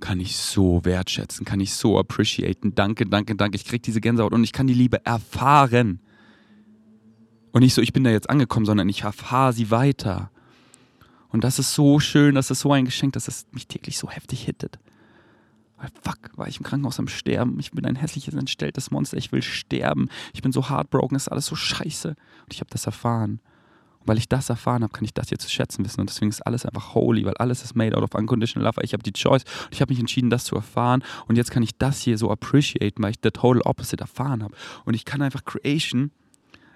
Kann 0.00 0.20
ich 0.20 0.36
so 0.36 0.84
wertschätzen, 0.84 1.44
kann 1.44 1.60
ich 1.60 1.74
so 1.74 1.98
appreciaten. 1.98 2.74
Danke, 2.74 3.06
danke, 3.06 3.36
danke. 3.36 3.56
Ich 3.56 3.64
krieg 3.64 3.82
diese 3.82 4.00
Gänsehaut 4.00 4.32
und 4.32 4.44
ich 4.44 4.52
kann 4.52 4.66
die 4.66 4.74
Liebe 4.74 5.04
erfahren. 5.04 6.00
Und 7.52 7.62
nicht 7.62 7.74
so, 7.74 7.80
ich 7.80 7.92
bin 7.92 8.04
da 8.04 8.10
jetzt 8.10 8.28
angekommen, 8.28 8.66
sondern 8.66 8.88
ich 8.88 9.02
erfahre 9.02 9.52
sie 9.52 9.70
weiter. 9.70 10.30
Und 11.28 11.44
das 11.44 11.58
ist 11.58 11.74
so 11.74 12.00
schön, 12.00 12.34
das 12.34 12.50
ist 12.50 12.60
so 12.60 12.72
ein 12.72 12.84
Geschenk, 12.84 13.12
dass 13.14 13.28
es 13.28 13.46
mich 13.52 13.66
täglich 13.66 13.98
so 13.98 14.10
heftig 14.10 14.44
hittet. 14.44 14.78
Weil 15.76 15.90
fuck, 16.02 16.36
war 16.36 16.48
ich 16.48 16.58
im 16.58 16.62
Krankenhaus 16.62 16.98
am 16.98 17.08
Sterben. 17.08 17.58
Ich 17.58 17.72
bin 17.72 17.84
ein 17.84 17.96
hässliches, 17.96 18.34
entstelltes 18.34 18.90
Monster. 18.90 19.16
Ich 19.16 19.32
will 19.32 19.42
sterben. 19.42 20.08
Ich 20.32 20.42
bin 20.42 20.52
so 20.52 20.68
heartbroken. 20.68 21.16
Ist 21.16 21.28
alles 21.28 21.46
so 21.46 21.56
scheiße. 21.56 22.08
Und 22.08 22.52
ich 22.52 22.60
habe 22.60 22.70
das 22.70 22.86
erfahren. 22.86 23.40
Und 24.00 24.08
weil 24.08 24.18
ich 24.18 24.28
das 24.28 24.50
erfahren 24.50 24.82
habe, 24.82 24.92
kann 24.92 25.04
ich 25.04 25.14
das 25.14 25.30
jetzt 25.30 25.42
zu 25.42 25.50
schätzen 25.50 25.84
wissen. 25.84 26.00
Und 26.00 26.10
deswegen 26.10 26.30
ist 26.30 26.46
alles 26.46 26.64
einfach 26.64 26.94
holy, 26.94 27.24
weil 27.24 27.36
alles 27.38 27.64
ist 27.64 27.74
made 27.74 27.96
out 27.96 28.04
of 28.04 28.14
unconditional 28.14 28.66
love. 28.66 28.80
Ich 28.82 28.92
habe 28.92 29.02
die 29.02 29.12
Choice 29.12 29.42
und 29.64 29.72
ich 29.72 29.80
habe 29.80 29.92
mich 29.92 30.00
entschieden, 30.00 30.30
das 30.30 30.44
zu 30.44 30.54
erfahren. 30.54 31.02
Und 31.26 31.36
jetzt 31.36 31.50
kann 31.50 31.62
ich 31.62 31.76
das 31.76 32.00
hier 32.00 32.18
so 32.18 32.30
appreciaten, 32.30 33.02
weil 33.02 33.10
ich 33.10 33.18
the 33.22 33.30
total 33.30 33.60
opposite 33.62 34.00
erfahren 34.02 34.42
habe. 34.42 34.54
Und 34.84 34.94
ich 34.94 35.04
kann 35.04 35.22
einfach 35.22 35.44
Creation 35.44 36.12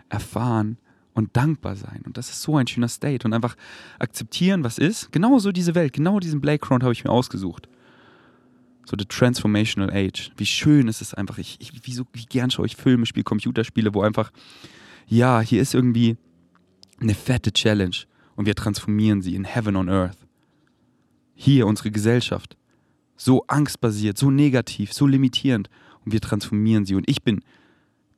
erfahren 0.09 0.79
und 1.15 1.37
dankbar 1.37 1.77
sein. 1.77 2.03
Und 2.05 2.17
das 2.17 2.31
ist 2.31 2.43
so 2.43 2.57
ein 2.57 2.67
schöner 2.67 2.89
State. 2.89 3.27
Und 3.27 3.33
einfach 3.33 3.57
akzeptieren, 3.99 4.65
was 4.65 4.79
ist. 4.79 5.13
Genauso 5.13 5.53
diese 5.53 5.75
Welt, 5.75 5.93
genau 5.93 6.19
diesen 6.19 6.41
Playground 6.41 6.83
habe 6.83 6.93
ich 6.93 7.05
mir 7.05 7.11
ausgesucht 7.11 7.69
so 8.89 8.97
the 8.99 9.05
transformational 9.05 9.91
age. 9.91 10.31
Wie 10.39 10.47
schön 10.47 10.89
ist 10.89 11.03
es 11.03 11.13
einfach. 11.13 11.37
Ich, 11.37 11.59
ich 11.61 11.73
wie, 11.87 11.93
so, 11.93 12.07
wie 12.15 12.25
gern 12.25 12.51
schaue 12.51 12.65
ich 12.65 12.77
Filme, 12.77 13.05
spiele 13.05 13.25
Computerspiele, 13.25 13.93
wo 13.93 14.01
einfach, 14.01 14.31
ja, 15.07 15.41
hier 15.41 15.61
ist 15.61 15.75
irgendwie 15.75 16.17
eine 16.99 17.15
fette 17.15 17.53
Challenge 17.53 17.97
und 18.35 18.47
wir 18.47 18.55
transformieren 18.55 19.21
sie 19.21 19.35
in 19.35 19.45
Heaven 19.45 19.77
on 19.77 19.91
Earth. 19.91 20.17
Hier 21.35 21.67
unsere 21.67 21.91
Gesellschaft. 21.91 22.57
So 23.17 23.45
angstbasiert, 23.47 24.17
so 24.17 24.31
negativ, 24.31 24.95
so 24.95 25.07
limitierend 25.07 25.69
und 26.05 26.13
wir 26.13 26.21
transformieren 26.21 26.87
sie. 26.87 26.95
Und 26.95 27.11
ich 27.11 27.23
bin, 27.23 27.43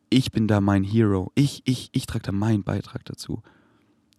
ich 0.08 0.30
bin 0.30 0.46
da 0.46 0.60
mein 0.60 0.84
Hero. 0.84 1.32
Ich, 1.34 1.62
ich, 1.64 1.88
ich 1.92 2.06
trage 2.06 2.22
da 2.22 2.32
meinen 2.32 2.62
Beitrag 2.62 3.04
dazu 3.06 3.42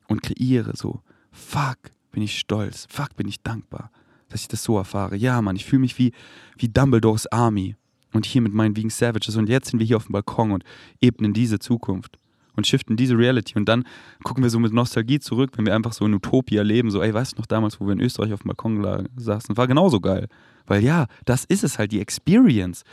und 0.10 0.22
kreiere 0.22 0.76
so. 0.76 1.02
Fuck, 1.32 1.78
bin 2.12 2.24
ich 2.24 2.38
stolz. 2.38 2.88
Fuck, 2.90 3.16
bin 3.16 3.30
ich 3.30 3.42
dankbar 3.42 3.90
dass 4.32 4.42
ich 4.42 4.48
das 4.48 4.64
so 4.64 4.78
erfahre. 4.78 5.16
Ja, 5.16 5.42
Mann, 5.42 5.56
ich 5.56 5.66
fühle 5.66 5.82
mich 5.82 5.98
wie, 5.98 6.14
wie 6.58 6.70
Dumbledores 6.70 7.28
Army. 7.28 7.76
Und 8.14 8.26
hier 8.26 8.42
mit 8.42 8.54
meinen 8.54 8.76
Vegan 8.76 8.90
Savages. 8.90 9.36
Und 9.38 9.48
jetzt 9.48 9.70
sind 9.70 9.80
wir 9.80 9.88
hier 9.88 9.98
auf 9.98 10.06
dem 10.06 10.14
Balkon 10.14 10.52
und 10.52 10.64
ebnen 11.00 11.34
diese 11.34 11.60
Zukunft. 11.60 12.18
Und 12.56 12.68
shiften 12.68 12.98
diese 12.98 13.18
Reality. 13.18 13.58
Und 13.58 13.70
dann 13.70 13.86
gucken 14.24 14.44
wir 14.44 14.50
so 14.50 14.60
mit 14.60 14.74
Nostalgie 14.74 15.20
zurück, 15.20 15.52
wenn 15.56 15.66
wir 15.66 15.74
einfach 15.74 15.94
so 15.94 16.06
in 16.06 16.14
Utopia 16.14 16.62
leben. 16.62 16.92
So, 16.92 17.02
ey, 17.02 17.14
weißt 17.14 17.34
du 17.34 17.38
noch 17.38 17.46
damals, 17.46 17.80
wo 17.80 17.86
wir 17.86 17.94
in 17.94 18.02
Österreich 18.02 18.34
auf 18.34 18.42
dem 18.42 18.48
Balkon 18.50 19.08
saßen? 19.16 19.56
War 19.56 19.68
genauso 19.68 20.02
geil. 20.02 20.28
Weil 20.66 20.84
ja, 20.84 21.08
das 21.24 21.46
ist 21.46 21.64
es 21.64 21.80
halt, 21.80 21.94
die 21.94 22.02
Experience. 22.02 22.84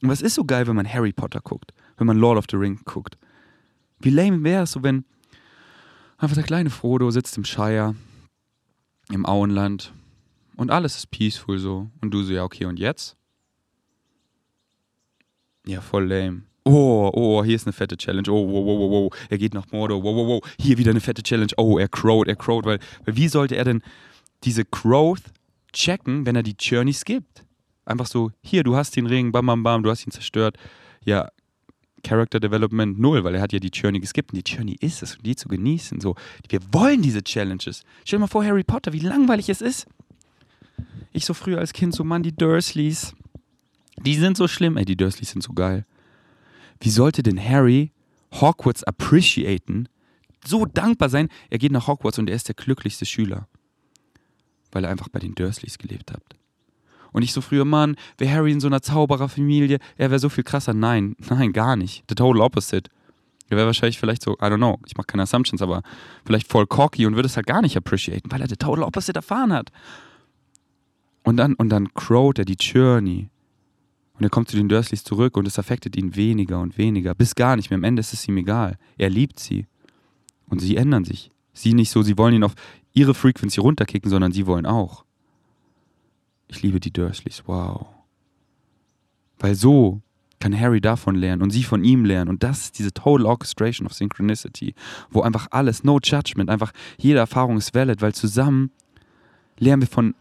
Und 0.00 0.08
was 0.08 0.22
ist 0.22 0.34
so 0.34 0.44
geil, 0.44 0.68
wenn 0.68 0.76
man 0.76 0.86
Harry 0.86 1.12
Potter 1.12 1.40
guckt? 1.40 1.72
Wenn 1.96 2.06
man 2.06 2.16
Lord 2.16 2.38
of 2.38 2.44
the 2.48 2.56
Rings 2.56 2.84
guckt? 2.84 3.18
Wie 3.98 4.10
lame 4.10 4.44
wäre 4.44 4.62
es 4.62 4.72
so, 4.72 4.84
wenn 4.84 5.04
einfach 6.18 6.36
der 6.36 6.44
kleine 6.44 6.70
Frodo 6.70 7.10
sitzt 7.10 7.36
im 7.36 7.44
Shire, 7.44 7.96
im 9.10 9.26
Auenland, 9.26 9.92
und 10.58 10.70
alles 10.70 10.96
ist 10.96 11.10
peaceful 11.10 11.58
so. 11.58 11.88
Und 12.02 12.10
du 12.10 12.22
so, 12.22 12.32
ja, 12.32 12.44
okay, 12.44 12.66
und 12.66 12.78
jetzt? 12.78 13.16
Ja, 15.66 15.80
voll 15.80 16.06
lame. 16.06 16.42
Oh, 16.64 17.10
oh, 17.14 17.44
hier 17.44 17.54
ist 17.54 17.66
eine 17.66 17.72
fette 17.72 17.96
Challenge. 17.96 18.28
Oh, 18.28 18.46
wow, 18.46 18.66
wow, 18.66 18.78
wow, 18.78 18.90
wow. 18.90 19.26
Er 19.30 19.38
geht 19.38 19.54
nach 19.54 19.70
Mordor. 19.70 20.02
Wow, 20.02 20.16
wow, 20.16 20.26
wow. 20.26 20.54
Hier 20.60 20.76
wieder 20.76 20.90
eine 20.90 21.00
fette 21.00 21.22
Challenge. 21.22 21.52
Oh, 21.56 21.78
er 21.78 21.88
crowt, 21.88 22.26
er 22.28 22.36
crowt. 22.36 22.66
Weil, 22.66 22.80
weil 23.04 23.16
wie 23.16 23.28
sollte 23.28 23.56
er 23.56 23.64
denn 23.64 23.82
diese 24.44 24.64
Growth 24.64 25.22
checken, 25.72 26.26
wenn 26.26 26.36
er 26.36 26.42
die 26.42 26.56
Journey 26.58 26.92
skippt? 26.92 27.44
Einfach 27.84 28.06
so, 28.06 28.32
hier, 28.42 28.64
du 28.64 28.74
hast 28.76 28.96
den 28.96 29.06
Ring, 29.06 29.30
bam, 29.30 29.46
bam, 29.46 29.62
bam, 29.62 29.82
du 29.82 29.90
hast 29.90 30.06
ihn 30.06 30.10
zerstört. 30.10 30.58
Ja, 31.04 31.30
Character 32.02 32.40
Development 32.40 32.98
null, 32.98 33.22
weil 33.22 33.36
er 33.36 33.40
hat 33.40 33.52
ja 33.52 33.60
die 33.60 33.68
Journey 33.68 34.00
geskippt 34.00 34.32
und 34.32 34.46
die 34.46 34.52
Journey 34.52 34.76
ist 34.80 35.02
es 35.02 35.16
und 35.16 35.24
die 35.24 35.36
zu 35.36 35.48
genießen. 35.48 36.00
So, 36.00 36.16
wir 36.48 36.60
wollen 36.72 37.00
diese 37.00 37.22
Challenges. 37.22 37.84
Stell 38.04 38.18
dir 38.18 38.22
mal 38.22 38.26
vor, 38.26 38.44
Harry 38.44 38.64
Potter, 38.64 38.92
wie 38.92 38.98
langweilig 38.98 39.48
es 39.48 39.60
ist. 39.60 39.86
Ich 41.12 41.24
so 41.24 41.34
früher 41.34 41.58
als 41.58 41.72
Kind 41.72 41.94
so, 41.94 42.04
Mann, 42.04 42.22
die 42.22 42.34
Dursleys, 42.34 43.14
die 44.02 44.14
sind 44.14 44.36
so 44.36 44.48
schlimm. 44.48 44.76
Ey, 44.76 44.84
die 44.84 44.96
Dursleys 44.96 45.30
sind 45.30 45.42
so 45.42 45.52
geil. 45.52 45.84
Wie 46.80 46.90
sollte 46.90 47.22
denn 47.22 47.42
Harry 47.42 47.92
Hogwarts 48.32 48.84
appreciaten, 48.84 49.88
so 50.44 50.66
dankbar 50.66 51.08
sein? 51.08 51.28
Er 51.50 51.58
geht 51.58 51.72
nach 51.72 51.86
Hogwarts 51.86 52.18
und 52.18 52.30
er 52.30 52.36
ist 52.36 52.48
der 52.48 52.54
glücklichste 52.54 53.06
Schüler. 53.06 53.48
Weil 54.70 54.84
er 54.84 54.90
einfach 54.90 55.08
bei 55.08 55.18
den 55.18 55.34
Dursleys 55.34 55.78
gelebt 55.78 56.12
hat. 56.12 56.22
Und 57.12 57.22
ich 57.22 57.32
so 57.32 57.40
früher, 57.40 57.64
Mann, 57.64 57.96
wäre 58.18 58.32
Harry 58.32 58.52
in 58.52 58.60
so 58.60 58.66
einer 58.66 58.82
Zaubererfamilie, 58.82 59.78
er 59.96 60.10
wäre 60.10 60.18
so 60.18 60.28
viel 60.28 60.44
krasser. 60.44 60.74
Nein, 60.74 61.16
nein, 61.30 61.52
gar 61.52 61.76
nicht. 61.76 62.04
The 62.08 62.14
total 62.14 62.40
opposite. 62.42 62.90
Er 63.50 63.56
wäre 63.56 63.66
wahrscheinlich 63.66 63.98
vielleicht 63.98 64.22
so, 64.22 64.34
I 64.34 64.44
don't 64.44 64.58
know, 64.58 64.78
ich 64.86 64.96
mache 64.96 65.06
keine 65.06 65.22
Assumptions, 65.22 65.62
aber 65.62 65.82
vielleicht 66.26 66.48
voll 66.48 66.66
cocky 66.66 67.06
und 67.06 67.14
würde 67.14 67.26
es 67.26 67.36
halt 67.36 67.46
gar 67.46 67.62
nicht 67.62 67.76
appreciaten, 67.78 68.30
weil 68.30 68.42
er 68.42 68.48
the 68.48 68.56
total 68.56 68.84
opposite 68.84 69.18
erfahren 69.18 69.54
hat. 69.54 69.72
Und 71.28 71.36
dann, 71.36 71.52
und 71.56 71.68
dann 71.68 71.92
crowt 71.92 72.38
er 72.38 72.46
die 72.46 72.56
Journey. 72.58 73.28
Und 74.14 74.24
er 74.24 74.30
kommt 74.30 74.48
zu 74.48 74.56
den 74.56 74.70
Dursleys 74.70 75.04
zurück 75.04 75.36
und 75.36 75.46
es 75.46 75.58
affektet 75.58 75.94
ihn 75.94 76.16
weniger 76.16 76.58
und 76.58 76.78
weniger, 76.78 77.14
bis 77.14 77.34
gar 77.34 77.54
nicht 77.54 77.68
mehr. 77.68 77.76
Am 77.76 77.84
Ende 77.84 78.00
ist 78.00 78.14
es 78.14 78.26
ihm 78.26 78.38
egal. 78.38 78.78
Er 78.96 79.10
liebt 79.10 79.38
sie. 79.38 79.66
Und 80.46 80.60
sie 80.60 80.78
ändern 80.78 81.04
sich. 81.04 81.30
Sie 81.52 81.74
nicht 81.74 81.90
so, 81.90 82.00
sie 82.00 82.16
wollen 82.16 82.36
ihn 82.36 82.44
auf 82.44 82.54
ihre 82.94 83.12
Frequency 83.12 83.60
runterkicken, 83.60 84.10
sondern 84.10 84.32
sie 84.32 84.46
wollen 84.46 84.64
auch. 84.64 85.04
Ich 86.48 86.62
liebe 86.62 86.80
die 86.80 86.94
Dursleys, 86.94 87.42
wow. 87.44 87.88
Weil 89.38 89.54
so 89.54 90.00
kann 90.40 90.58
Harry 90.58 90.80
davon 90.80 91.14
lernen 91.14 91.42
und 91.42 91.50
sie 91.50 91.62
von 91.62 91.84
ihm 91.84 92.06
lernen. 92.06 92.30
Und 92.30 92.42
das 92.42 92.62
ist 92.62 92.78
diese 92.78 92.94
Total 92.94 93.26
Orchestration 93.26 93.86
of 93.86 93.92
Synchronicity, 93.92 94.74
wo 95.10 95.20
einfach 95.20 95.48
alles, 95.50 95.84
no 95.84 95.98
judgment, 96.02 96.48
einfach 96.48 96.72
jede 96.96 97.18
Erfahrung 97.18 97.58
ist 97.58 97.74
valid, 97.74 98.00
weil 98.00 98.14
zusammen 98.14 98.70
lernen 99.58 99.82
wir 99.82 99.88
von 99.88 100.14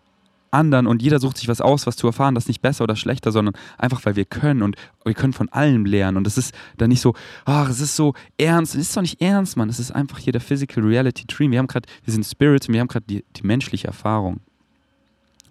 anderen 0.58 0.88
und 0.88 1.01
jeder 1.01 1.20
sucht 1.20 1.38
sich 1.38 1.47
was 1.47 1.62
aus, 1.62 1.88
was 1.88 1.95
zu 1.95 2.08
erfahren, 2.08 2.36
das 2.36 2.45
ist 2.45 2.47
nicht 2.49 2.62
besser 2.62 2.84
oder 2.84 2.95
schlechter, 2.95 3.32
sondern 3.32 3.55
einfach, 3.78 4.05
weil 4.05 4.16
wir 4.16 4.26
können 4.26 4.62
und 4.64 4.76
wir 5.05 5.14
können 5.14 5.34
von 5.34 5.49
allem 5.49 5.86
lernen. 5.86 6.18
Und 6.18 6.28
es 6.28 6.38
ist 6.38 6.53
dann 6.78 6.89
nicht 6.89 7.01
so, 7.01 7.14
ach, 7.45 7.70
es 7.70 7.80
ist 7.80 7.95
so 7.95 8.14
ernst. 8.38 8.76
Es 8.76 8.82
ist 8.82 8.97
doch 8.97 9.01
nicht 9.01 9.22
ernst, 9.22 9.55
Mann. 9.58 9.70
Es 9.70 9.80
ist 9.80 9.91
einfach 9.91 10.18
hier 10.20 10.34
der 10.34 10.41
Physical 10.41 10.84
Reality 10.84 11.26
Dream. 11.28 11.51
Wir 11.51 11.60
haben 11.60 11.68
gerade, 11.68 11.88
wir 12.03 12.14
sind 12.14 12.26
Spirits 12.26 12.68
und 12.68 12.74
wir 12.74 12.82
haben 12.82 12.88
gerade 12.88 13.05
die, 13.08 13.24
die 13.36 13.43
menschliche 13.45 13.88
Erfahrung. 13.88 14.41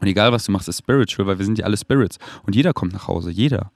Und 0.00 0.06
egal, 0.08 0.32
was 0.32 0.44
du 0.44 0.52
machst, 0.52 0.68
ist 0.68 0.78
spiritual, 0.78 1.26
weil 1.26 1.38
wir 1.38 1.44
sind 1.44 1.58
ja 1.58 1.64
alle 1.64 1.76
Spirits. 1.76 2.18
Und 2.42 2.54
jeder 2.54 2.72
kommt 2.72 2.92
nach 2.92 3.08
Hause. 3.08 3.30
Jeder. 3.30 3.70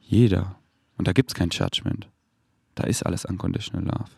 Jeder. 0.00 0.56
Und 0.96 1.08
da 1.08 1.12
gibt 1.12 1.30
es 1.30 1.34
kein 1.34 1.50
Judgment. 1.50 2.08
Da 2.74 2.84
ist 2.84 3.04
alles 3.04 3.24
unconditional 3.24 3.84
love. 3.84 4.10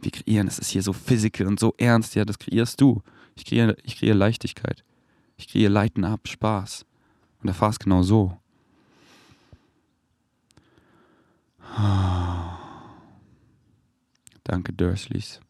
Wir 0.00 0.10
kreieren, 0.10 0.46
es 0.46 0.58
ist 0.58 0.68
hier 0.68 0.82
so 0.82 0.92
physical 0.92 1.46
und 1.46 1.58
so 1.58 1.74
ernst. 1.78 2.14
Ja, 2.14 2.24
das 2.24 2.38
kreierst 2.38 2.80
du. 2.80 3.02
Ich 3.34 3.44
kreiere, 3.44 3.76
ich 3.82 3.98
kreiere 3.98 4.16
Leichtigkeit. 4.16 4.84
Ich 5.36 5.48
kreiere 5.48 5.72
Leiten 5.72 6.04
ab, 6.04 6.28
Spaß. 6.28 6.84
Und 7.42 7.48
erfahre 7.48 7.72
es 7.72 7.78
genau 7.78 8.02
so. 8.02 8.38
Danke, 14.44 14.72
Dursleys. 14.72 15.40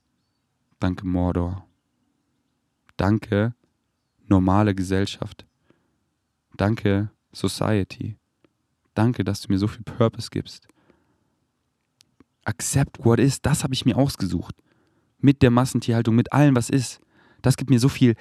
Danke, 0.80 1.06
Mordor. 1.06 1.66
Danke, 2.96 3.54
normale 4.26 4.74
Gesellschaft. 4.74 5.46
Danke, 6.56 7.10
Society. 7.32 8.16
Danke, 8.94 9.22
dass 9.24 9.42
du 9.42 9.52
mir 9.52 9.58
so 9.58 9.68
viel 9.68 9.84
Purpose 9.84 10.30
gibst. 10.30 10.66
Accept 12.44 13.04
what 13.04 13.18
is, 13.18 13.42
das 13.42 13.62
habe 13.62 13.74
ich 13.74 13.84
mir 13.84 13.96
ausgesucht. 13.96 14.54
Mit 15.18 15.42
der 15.42 15.50
Massentierhaltung, 15.50 16.14
mit 16.14 16.32
allem, 16.32 16.56
was 16.56 16.70
ist. 16.70 17.00
Das 17.42 17.56
gibt 17.56 17.70
mir 17.70 17.80
so 17.80 17.88
viel 17.88 18.16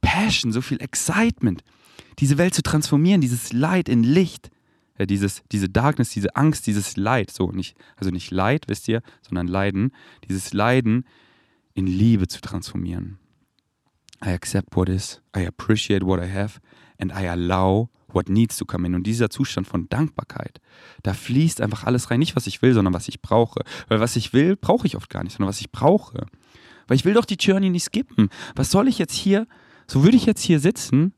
Passion, 0.00 0.52
so 0.52 0.60
viel 0.60 0.80
Excitement. 0.80 1.62
Diese 2.18 2.38
Welt 2.38 2.54
zu 2.54 2.62
transformieren, 2.62 3.20
dieses 3.20 3.52
Leid 3.52 3.88
in 3.88 4.02
Licht. 4.02 4.50
Ja, 4.98 5.06
dieses, 5.06 5.42
diese 5.50 5.68
Darkness, 5.68 6.10
diese 6.10 6.36
Angst, 6.36 6.66
dieses 6.66 6.96
Leid. 6.96 7.30
So, 7.30 7.50
nicht, 7.52 7.76
also 7.96 8.10
nicht 8.10 8.30
Leid, 8.30 8.64
wisst 8.68 8.86
ihr, 8.88 9.02
sondern 9.22 9.46
Leiden. 9.46 9.92
Dieses 10.28 10.52
Leiden 10.52 11.04
in 11.72 11.86
Liebe 11.86 12.28
zu 12.28 12.40
transformieren. 12.40 13.18
I 14.22 14.28
accept 14.30 14.76
what 14.76 14.90
is, 14.90 15.22
I 15.34 15.46
appreciate 15.46 16.04
what 16.04 16.22
I 16.22 16.30
have 16.30 16.60
and 16.98 17.12
I 17.12 17.26
allow 17.26 17.88
what 18.12 18.28
needs 18.28 18.56
to 18.58 18.64
come 18.64 18.86
in. 18.86 18.94
Und 18.94 19.06
dieser 19.06 19.30
Zustand 19.30 19.66
von 19.66 19.88
Dankbarkeit, 19.88 20.60
da 21.02 21.14
fließt 21.14 21.60
einfach 21.60 21.84
alles 21.84 22.10
rein. 22.10 22.18
Nicht, 22.18 22.36
was 22.36 22.46
ich 22.46 22.60
will, 22.60 22.74
sondern 22.74 22.92
was 22.92 23.08
ich 23.08 23.22
brauche. 23.22 23.62
Weil 23.88 24.00
was 24.00 24.16
ich 24.16 24.32
will, 24.32 24.56
brauche 24.56 24.86
ich 24.86 24.96
oft 24.96 25.08
gar 25.08 25.24
nicht, 25.24 25.36
sondern 25.36 25.48
was 25.48 25.60
ich 25.60 25.70
brauche. 25.70 26.26
Weil 26.86 26.96
ich 26.96 27.04
will 27.04 27.14
doch 27.14 27.24
die 27.24 27.36
Journey 27.36 27.70
nicht 27.70 27.84
skippen. 27.84 28.28
Was 28.54 28.70
soll 28.70 28.88
ich 28.88 28.98
jetzt 28.98 29.14
hier, 29.14 29.46
so 29.90 30.04
würde 30.04 30.16
ich 30.16 30.26
jetzt 30.26 30.42
hier 30.42 30.60
sitzen, 30.60 31.14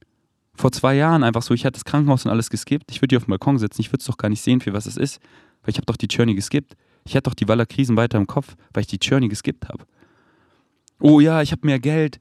vor 0.54 0.72
zwei 0.72 0.94
Jahren 0.94 1.24
einfach 1.24 1.42
so, 1.42 1.54
ich 1.54 1.64
hatte 1.64 1.74
das 1.74 1.84
Krankenhaus 1.84 2.24
und 2.24 2.30
alles 2.30 2.50
geskippt. 2.50 2.90
Ich 2.90 3.00
würde 3.00 3.14
hier 3.14 3.18
auf 3.18 3.24
dem 3.24 3.30
Balkon 3.30 3.58
sitzen, 3.58 3.80
ich 3.80 3.88
würde 3.88 4.00
es 4.00 4.06
doch 4.06 4.18
gar 4.18 4.28
nicht 4.28 4.42
sehen, 4.42 4.60
für 4.60 4.72
was 4.72 4.86
es 4.86 4.96
ist. 4.96 5.20
Weil 5.62 5.70
ich 5.70 5.76
habe 5.76 5.86
doch 5.86 5.96
die 5.96 6.06
Journey 6.06 6.34
geskippt. 6.34 6.74
Ich 7.04 7.14
hatte 7.14 7.30
doch 7.30 7.34
die 7.34 7.48
Waller 7.48 7.66
Krisen 7.66 7.96
weiter 7.96 8.18
im 8.18 8.26
Kopf, 8.26 8.54
weil 8.72 8.82
ich 8.82 8.86
die 8.86 8.98
Journey 9.00 9.28
geskippt 9.28 9.68
habe. 9.68 9.84
Oh 11.00 11.20
ja, 11.20 11.42
ich 11.42 11.52
habe 11.52 11.66
mehr 11.66 11.80
Geld 11.80 12.18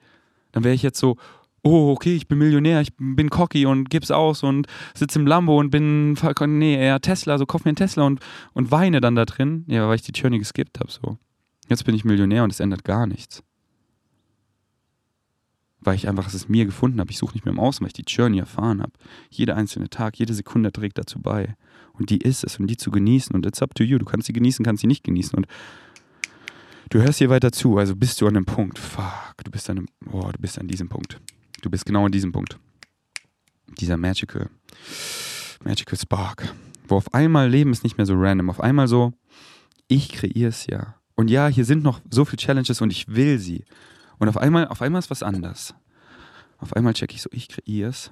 dann 0.52 0.64
wäre 0.64 0.76
ich 0.76 0.84
jetzt 0.84 1.00
so, 1.00 1.18
oh, 1.64 1.92
okay, 1.92 2.16
ich 2.16 2.28
bin 2.28 2.38
Millionär, 2.38 2.82
ich 2.82 2.94
bin 2.98 3.30
cocky 3.30 3.66
und 3.66 3.90
gib's 3.90 4.12
aus 4.12 4.44
und 4.44 4.68
sitze 4.94 5.20
im 5.20 5.28
Lambo 5.28 5.60
und 5.60 5.70
bin, 5.70 6.18
nee, 6.48 6.76
eher 6.76 7.00
Tesla, 7.00 7.38
so 7.38 7.46
kauf 7.46 7.64
mir 7.64 7.70
einen 7.70 7.76
Tesla 7.76 8.04
und, 8.04 8.20
und 8.54 8.72
weine 8.72 9.02
dann 9.02 9.16
da 9.16 9.26
drin. 9.26 9.66
Ja, 9.68 9.88
weil 9.88 9.96
ich 9.96 10.02
die 10.02 10.12
Journey 10.12 10.40
geskippt 10.40 10.80
habe, 10.80 10.92
so. 10.92 11.18
Jetzt 11.70 11.86
bin 11.86 11.96
ich 11.96 12.04
Millionär 12.04 12.44
und 12.44 12.52
es 12.52 12.60
ändert 12.60 12.84
gar 12.84 13.08
nichts. 13.08 13.44
Weil 15.82 15.96
ich 15.96 16.08
einfach 16.08 16.32
es 16.32 16.48
mir 16.48 16.66
gefunden 16.66 17.00
habe. 17.00 17.12
Ich 17.12 17.18
suche 17.18 17.34
nicht 17.34 17.46
mehr 17.46 17.54
im 17.54 17.60
Außen, 17.60 17.84
weil 17.84 17.88
ich 17.88 17.94
die 17.94 18.06
Journey 18.08 18.40
erfahren 18.40 18.82
habe. 18.82 18.94
Jeder 19.30 19.56
einzelne 19.56 19.90
Tag, 19.90 20.18
jede 20.18 20.34
Sekunde 20.34 20.72
trägt 20.72 20.98
dazu 20.98 21.20
bei. 21.20 21.56
Und 21.94 22.10
die 22.10 22.20
ist 22.20 22.44
es 22.44 22.60
und 22.60 22.68
die 22.68 22.78
zu 22.78 22.92
genießen. 22.92 23.36
Und 23.36 23.46
it's 23.46 23.62
up 23.62 23.74
to 23.76 23.84
you. 23.84 23.98
Du 23.98 24.06
kannst 24.06 24.28
sie 24.28 24.34
genießen, 24.34 24.64
kannst 24.64 24.82
sie 24.82 24.88
nicht 24.88 25.04
genießen. 25.04 25.36
Und 25.36 25.48
Du 26.92 27.02
hörst 27.02 27.20
hier 27.20 27.30
weiter 27.30 27.54
zu, 27.54 27.78
also 27.78 27.96
bist 27.96 28.20
du 28.20 28.28
an 28.28 28.36
einem 28.36 28.46
Punkt. 28.46 28.78
Fuck, 28.78 29.46
du 29.46 29.50
bist 29.50 29.70
an 29.70 29.78
einem, 29.78 29.88
oh, 30.12 30.30
du 30.30 30.38
bist 30.40 30.60
an 30.60 30.68
diesem 30.68 30.90
Punkt. 30.90 31.22
Du 31.62 31.70
bist 31.70 31.86
genau 31.86 32.06
an 32.06 32.12
diesem 32.12 32.34
Punkt. 32.34 32.60
Dieser 33.80 33.96
magical, 33.96 34.50
magical 35.64 35.98
spark. 35.98 36.54
Wo 36.90 36.98
auf 36.98 37.14
einmal 37.14 37.50
Leben 37.50 37.72
ist 37.72 37.86
nicht 37.86 37.96
mehr 37.96 38.06
so 38.06 38.16
random. 38.16 38.50
Auf 38.50 38.60
einmal 38.60 38.90
so, 38.90 39.14
ich 39.88 40.10
kreiere 40.10 40.50
es 40.50 40.68
ja. 40.68 40.96
Und 41.16 41.30
ja, 41.30 41.48
hier 41.48 41.64
sind 41.64 41.82
noch 41.82 42.02
so 42.10 42.26
viele 42.26 42.40
Challenges 42.40 42.82
und 42.82 42.92
ich 42.92 43.08
will 43.08 43.40
sie. 43.40 43.64
Und 44.22 44.30
auf 44.30 44.38
einmal, 44.38 44.68
auf 44.68 44.84
einmal 44.84 45.00
ist 45.00 45.10
was 45.10 45.24
anders. 45.24 45.74
Auf 46.60 46.76
einmal 46.76 46.94
checke 46.94 47.16
ich 47.16 47.24
so, 47.24 47.30
ich 47.34 47.48
kreiere 47.48 47.90
es. 47.90 48.12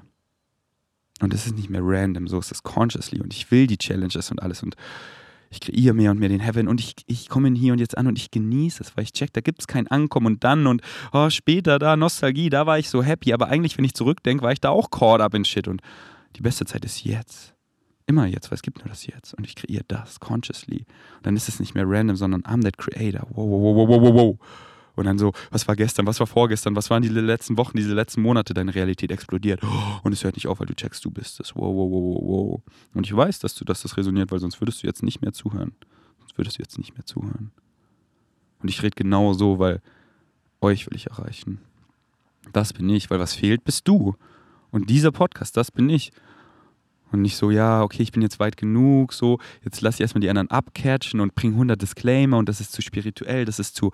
Und 1.21 1.35
es 1.35 1.45
ist 1.45 1.55
nicht 1.55 1.69
mehr 1.69 1.81
random, 1.83 2.27
so 2.27 2.39
ist 2.39 2.51
es 2.51 2.63
consciously. 2.63 3.21
Und 3.21 3.31
ich 3.31 3.51
will 3.51 3.67
die 3.67 3.77
Challenges 3.77 4.31
und 4.31 4.41
alles. 4.41 4.63
Und 4.63 4.75
ich 5.51 5.59
kreiere 5.59 5.93
mehr 5.93 6.09
und 6.09 6.19
mehr 6.19 6.29
den 6.29 6.39
Heaven 6.39 6.67
und 6.67 6.79
ich, 6.79 6.95
ich 7.05 7.29
komme 7.29 7.51
hier 7.51 7.73
und 7.73 7.79
jetzt 7.79 7.95
an 7.95 8.07
und 8.07 8.17
ich 8.17 8.31
genieße 8.31 8.81
es, 8.81 8.97
weil 8.97 9.03
ich 9.03 9.13
check, 9.13 9.33
da 9.33 9.41
gibt 9.41 9.59
es 9.59 9.67
kein 9.67 9.87
Ankommen 9.87 10.25
und 10.25 10.43
dann 10.43 10.65
und 10.65 10.81
oh, 11.13 11.29
später 11.29 11.77
da 11.77 11.95
Nostalgie, 11.95 12.49
da 12.49 12.65
war 12.65 12.79
ich 12.79 12.89
so 12.89 13.03
happy, 13.03 13.31
aber 13.31 13.47
eigentlich, 13.47 13.77
wenn 13.77 13.85
ich 13.85 13.93
zurückdenke, 13.93 14.43
war 14.43 14.51
ich 14.51 14.61
da 14.61 14.69
auch 14.69 14.89
caught 14.89 15.21
up 15.21 15.35
in 15.35 15.45
shit 15.45 15.67
und 15.67 15.81
die 16.35 16.41
beste 16.41 16.65
Zeit 16.65 16.85
ist 16.85 17.03
jetzt. 17.03 17.53
Immer 18.07 18.25
jetzt, 18.25 18.49
weil 18.49 18.55
es 18.55 18.63
gibt 18.63 18.79
nur 18.79 18.87
das 18.87 19.05
Jetzt 19.05 19.35
und 19.35 19.45
ich 19.45 19.55
kreiere 19.55 19.85
das 19.87 20.19
consciously. 20.19 20.85
Und 21.17 21.27
dann 21.27 21.35
ist 21.35 21.49
es 21.49 21.59
nicht 21.59 21.75
mehr 21.75 21.85
random, 21.87 22.15
sondern 22.15 22.41
I'm 22.41 22.63
that 22.63 22.77
creator. 22.79 23.27
Wow, 23.29 23.47
wow, 23.49 23.75
wow, 23.75 23.87
wow, 23.87 24.01
wow, 24.01 24.13
wow. 24.15 24.39
Und 24.99 25.05
dann 25.05 25.17
so, 25.17 25.31
was 25.49 25.65
war 25.65 25.77
gestern, 25.77 26.05
was 26.07 26.19
war 26.19 26.27
vorgestern, 26.27 26.75
was 26.75 26.89
waren 26.89 27.01
die 27.01 27.07
letzten 27.07 27.57
Wochen, 27.57 27.77
diese 27.77 27.93
letzten 27.93 28.21
Monate, 28.21 28.53
deine 28.53 28.75
Realität 28.75 29.11
explodiert. 29.11 29.61
Und 30.03 30.11
es 30.11 30.25
hört 30.25 30.35
nicht 30.35 30.47
auf, 30.47 30.59
weil 30.59 30.67
du 30.67 30.75
checkst, 30.75 31.05
du 31.05 31.09
bist 31.09 31.39
es. 31.39 31.55
Wow, 31.55 31.73
wow, 31.73 31.89
wow, 31.89 32.21
wow. 32.21 32.61
Und 32.93 33.05
ich 33.05 33.15
weiß, 33.15 33.39
dass 33.39 33.55
du, 33.55 33.63
dass 33.63 33.81
das 33.81 33.95
resoniert, 33.95 34.29
weil 34.29 34.39
sonst 34.39 34.59
würdest 34.59 34.83
du 34.83 34.87
jetzt 34.87 35.01
nicht 35.01 35.21
mehr 35.21 35.31
zuhören. 35.31 35.71
Sonst 36.19 36.37
würdest 36.37 36.57
du 36.57 36.63
jetzt 36.63 36.77
nicht 36.77 36.95
mehr 36.95 37.05
zuhören. 37.05 37.51
Und 38.61 38.67
ich 38.67 38.83
rede 38.83 38.95
genau 38.97 39.31
so, 39.31 39.57
weil 39.57 39.81
euch 40.59 40.85
will 40.85 40.97
ich 40.97 41.07
erreichen. 41.07 41.61
Das 42.51 42.73
bin 42.73 42.89
ich, 42.89 43.09
weil 43.09 43.19
was 43.19 43.33
fehlt, 43.33 43.63
bist 43.63 43.87
du. 43.87 44.15
Und 44.69 44.89
dieser 44.89 45.13
Podcast, 45.13 45.55
das 45.55 45.71
bin 45.71 45.89
ich. 45.89 46.11
Und 47.11 47.21
nicht 47.21 47.37
so, 47.37 47.49
ja, 47.49 47.81
okay, 47.81 48.03
ich 48.03 48.11
bin 48.11 48.21
jetzt 48.21 48.39
weit 48.39 48.55
genug, 48.55 49.13
so, 49.13 49.39
jetzt 49.63 49.81
lass 49.81 49.95
ich 49.95 50.01
erstmal 50.01 50.21
die 50.21 50.29
anderen 50.29 50.49
abcatchen 50.51 51.19
und 51.19 51.33
bring 51.33 51.53
100 51.53 51.81
Disclaimer 51.81 52.37
und 52.37 52.47
das 52.47 52.61
ist 52.61 52.71
zu 52.71 52.81
spirituell, 52.81 53.45
das 53.45 53.57
ist 53.57 53.75
zu, 53.75 53.91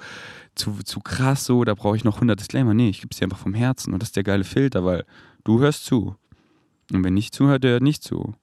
zu, 0.53 0.79
zu 0.83 0.99
krass, 0.99 1.45
so, 1.45 1.63
da 1.63 1.75
brauche 1.75 1.95
ich 1.95 2.03
noch 2.03 2.15
100 2.15 2.39
Disclaimer. 2.39 2.73
Nee, 2.73 2.89
ich 2.89 3.01
gebe 3.01 3.09
es 3.11 3.17
dir 3.17 3.25
einfach 3.25 3.39
vom 3.39 3.53
Herzen 3.53 3.93
und 3.93 4.01
das 4.01 4.09
ist 4.09 4.15
der 4.17 4.23
geile 4.23 4.43
Filter, 4.43 4.83
weil 4.83 5.05
du 5.45 5.59
hörst 5.59 5.85
zu. 5.85 6.15
Und 6.91 7.03
wenn 7.03 7.13
nicht 7.13 7.33
zuhört, 7.33 7.63
der 7.63 7.71
hört 7.71 7.83
nicht 7.83 8.03
zu. 8.03 8.35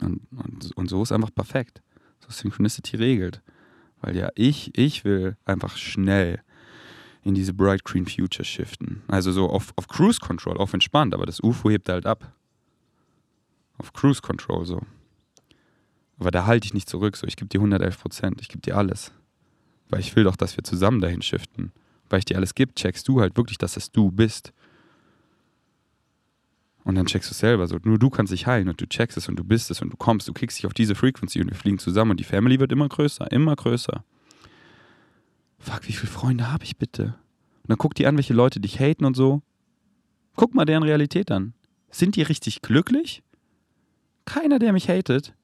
Und, 0.00 0.22
und, 0.30 0.72
und 0.76 0.88
so 0.88 1.02
ist 1.02 1.12
einfach 1.12 1.32
perfekt. 1.34 1.82
So 2.20 2.30
Synchronicity 2.30 2.96
regelt. 2.96 3.42
Weil 4.00 4.16
ja, 4.16 4.30
ich, 4.34 4.76
ich 4.76 5.04
will 5.04 5.36
einfach 5.44 5.76
schnell 5.76 6.40
in 7.22 7.34
diese 7.34 7.54
Bright 7.54 7.84
Green 7.84 8.06
Future 8.06 8.44
shiften. 8.44 9.02
Also 9.08 9.30
so 9.30 9.48
auf, 9.48 9.72
auf 9.76 9.88
Cruise 9.88 10.20
Control, 10.20 10.56
auf 10.56 10.74
entspannt, 10.74 11.14
aber 11.14 11.26
das 11.26 11.42
UFO 11.42 11.70
hebt 11.70 11.88
halt 11.88 12.06
ab 12.06 12.32
auf 13.78 13.92
Cruise 13.92 14.22
Control 14.22 14.64
so. 14.64 14.80
Aber 16.18 16.30
da 16.30 16.46
halte 16.46 16.66
ich 16.66 16.74
nicht 16.74 16.88
zurück, 16.88 17.16
so 17.16 17.26
ich 17.26 17.36
gebe 17.36 17.48
dir 17.48 17.58
111 17.58 18.00
Prozent, 18.00 18.40
ich 18.40 18.48
gebe 18.48 18.60
dir 18.60 18.76
alles. 18.76 19.12
Weil 19.88 20.00
ich 20.00 20.14
will 20.16 20.24
doch, 20.24 20.36
dass 20.36 20.56
wir 20.56 20.64
zusammen 20.64 21.00
dahin 21.00 21.22
shiften. 21.22 21.72
Weil 22.08 22.20
ich 22.20 22.24
dir 22.24 22.36
alles 22.36 22.54
gebe, 22.54 22.74
checkst 22.74 23.08
du 23.08 23.20
halt 23.20 23.36
wirklich, 23.36 23.58
dass 23.58 23.76
es 23.76 23.90
du 23.90 24.10
bist. 24.10 24.52
Und 26.84 26.96
dann 26.96 27.06
checkst 27.06 27.30
du 27.30 27.32
es 27.32 27.38
selber 27.38 27.66
so. 27.66 27.78
Nur 27.82 27.98
du 27.98 28.10
kannst 28.10 28.32
dich 28.32 28.46
heilen 28.46 28.68
und 28.68 28.80
du 28.80 28.86
checkst 28.86 29.16
es 29.16 29.28
und 29.28 29.36
du 29.36 29.44
bist 29.44 29.70
es 29.70 29.80
und 29.80 29.90
du 29.90 29.96
kommst, 29.96 30.28
du 30.28 30.32
kriegst 30.32 30.58
dich 30.58 30.66
auf 30.66 30.74
diese 30.74 30.94
Frequency 30.94 31.40
und 31.40 31.48
wir 31.48 31.56
fliegen 31.56 31.78
zusammen 31.78 32.12
und 32.12 32.20
die 32.20 32.24
Family 32.24 32.60
wird 32.60 32.72
immer 32.72 32.88
größer, 32.88 33.30
immer 33.32 33.56
größer. 33.56 34.04
Fuck, 35.58 35.88
wie 35.88 35.92
viele 35.92 36.12
Freunde 36.12 36.52
habe 36.52 36.64
ich 36.64 36.76
bitte? 36.76 37.16
Und 37.62 37.70
dann 37.70 37.78
guck 37.78 37.94
dir 37.94 38.06
an, 38.08 38.16
welche 38.16 38.34
Leute 38.34 38.60
dich 38.60 38.78
haten 38.78 39.06
und 39.06 39.16
so. 39.16 39.42
Guck 40.36 40.54
mal 40.54 40.66
deren 40.66 40.82
Realität 40.82 41.30
an. 41.30 41.54
Sind 41.90 42.16
die 42.16 42.22
richtig 42.22 42.60
glücklich? 42.60 43.22
Keiner, 44.24 44.58
der 44.58 44.72
mich 44.72 44.88
hatet. 44.88 45.34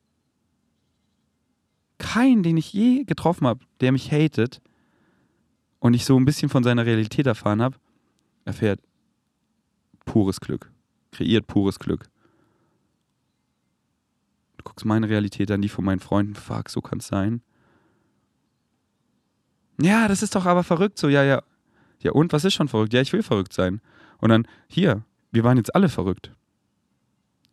Kein, 1.98 2.42
den 2.42 2.56
ich 2.56 2.72
je 2.72 3.04
getroffen 3.04 3.46
habe, 3.46 3.64
der 3.80 3.92
mich 3.92 4.10
hatet 4.10 4.60
und 5.80 5.94
ich 5.94 6.04
so 6.04 6.18
ein 6.18 6.24
bisschen 6.24 6.48
von 6.48 6.64
seiner 6.64 6.86
Realität 6.86 7.26
erfahren 7.26 7.60
habe, 7.60 7.76
erfährt 8.44 8.80
pures 10.06 10.40
Glück. 10.40 10.72
Kreiert 11.12 11.46
pures 11.46 11.78
Glück. 11.78 12.08
Du 14.56 14.64
guckst 14.64 14.86
meine 14.86 15.08
Realität 15.08 15.50
an, 15.50 15.62
die 15.62 15.68
von 15.68 15.84
meinen 15.84 16.00
Freunden, 16.00 16.34
fuck, 16.34 16.70
so 16.70 16.80
kann 16.80 16.98
es 16.98 17.06
sein. 17.06 17.42
Ja, 19.80 20.08
das 20.08 20.22
ist 20.22 20.34
doch 20.34 20.46
aber 20.46 20.64
verrückt, 20.64 20.98
so, 20.98 21.08
ja, 21.08 21.24
ja. 21.24 21.42
Ja, 22.02 22.12
und 22.12 22.32
was 22.32 22.44
ist 22.44 22.54
schon 22.54 22.68
verrückt? 22.68 22.92
Ja, 22.94 23.00
ich 23.00 23.12
will 23.12 23.22
verrückt 23.22 23.52
sein. 23.52 23.80
Und 24.18 24.30
dann, 24.30 24.46
hier, 24.68 25.04
wir 25.32 25.44
waren 25.44 25.58
jetzt 25.58 25.74
alle 25.74 25.88
verrückt 25.88 26.32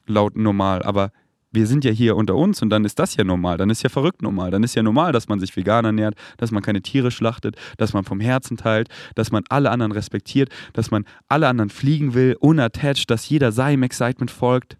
laut 0.07 0.35
normal, 0.35 0.83
aber 0.83 1.11
wir 1.51 1.65
sind 1.65 1.85
ja 1.85 1.91
hier 1.91 2.15
unter 2.15 2.35
uns 2.35 2.61
und 2.61 2.69
dann 2.69 2.85
ist 2.85 2.99
das 2.99 3.15
ja 3.15 3.23
normal, 3.23 3.57
dann 3.57 3.69
ist 3.69 3.81
ja 3.81 3.89
verrückt 3.89 4.21
normal, 4.21 4.51
dann 4.51 4.63
ist 4.63 4.75
ja 4.75 4.83
normal, 4.83 5.11
dass 5.11 5.27
man 5.27 5.39
sich 5.39 5.55
vegan 5.55 5.85
ernährt, 5.85 6.15
dass 6.37 6.51
man 6.51 6.61
keine 6.61 6.81
Tiere 6.81 7.09
schlachtet, 7.09 7.55
dass 7.77 7.93
man 7.93 8.03
vom 8.03 8.19
Herzen 8.19 8.57
teilt, 8.57 8.89
dass 9.15 9.31
man 9.31 9.43
alle 9.49 9.71
anderen 9.71 9.91
respektiert, 9.91 10.49
dass 10.73 10.91
man 10.91 11.05
alle 11.27 11.47
anderen 11.47 11.69
fliegen 11.69 12.13
will, 12.13 12.35
unattached, 12.39 13.09
dass 13.09 13.27
jeder 13.29 13.51
seinem 13.51 13.83
Excitement 13.83 14.29
folgt. 14.29 14.77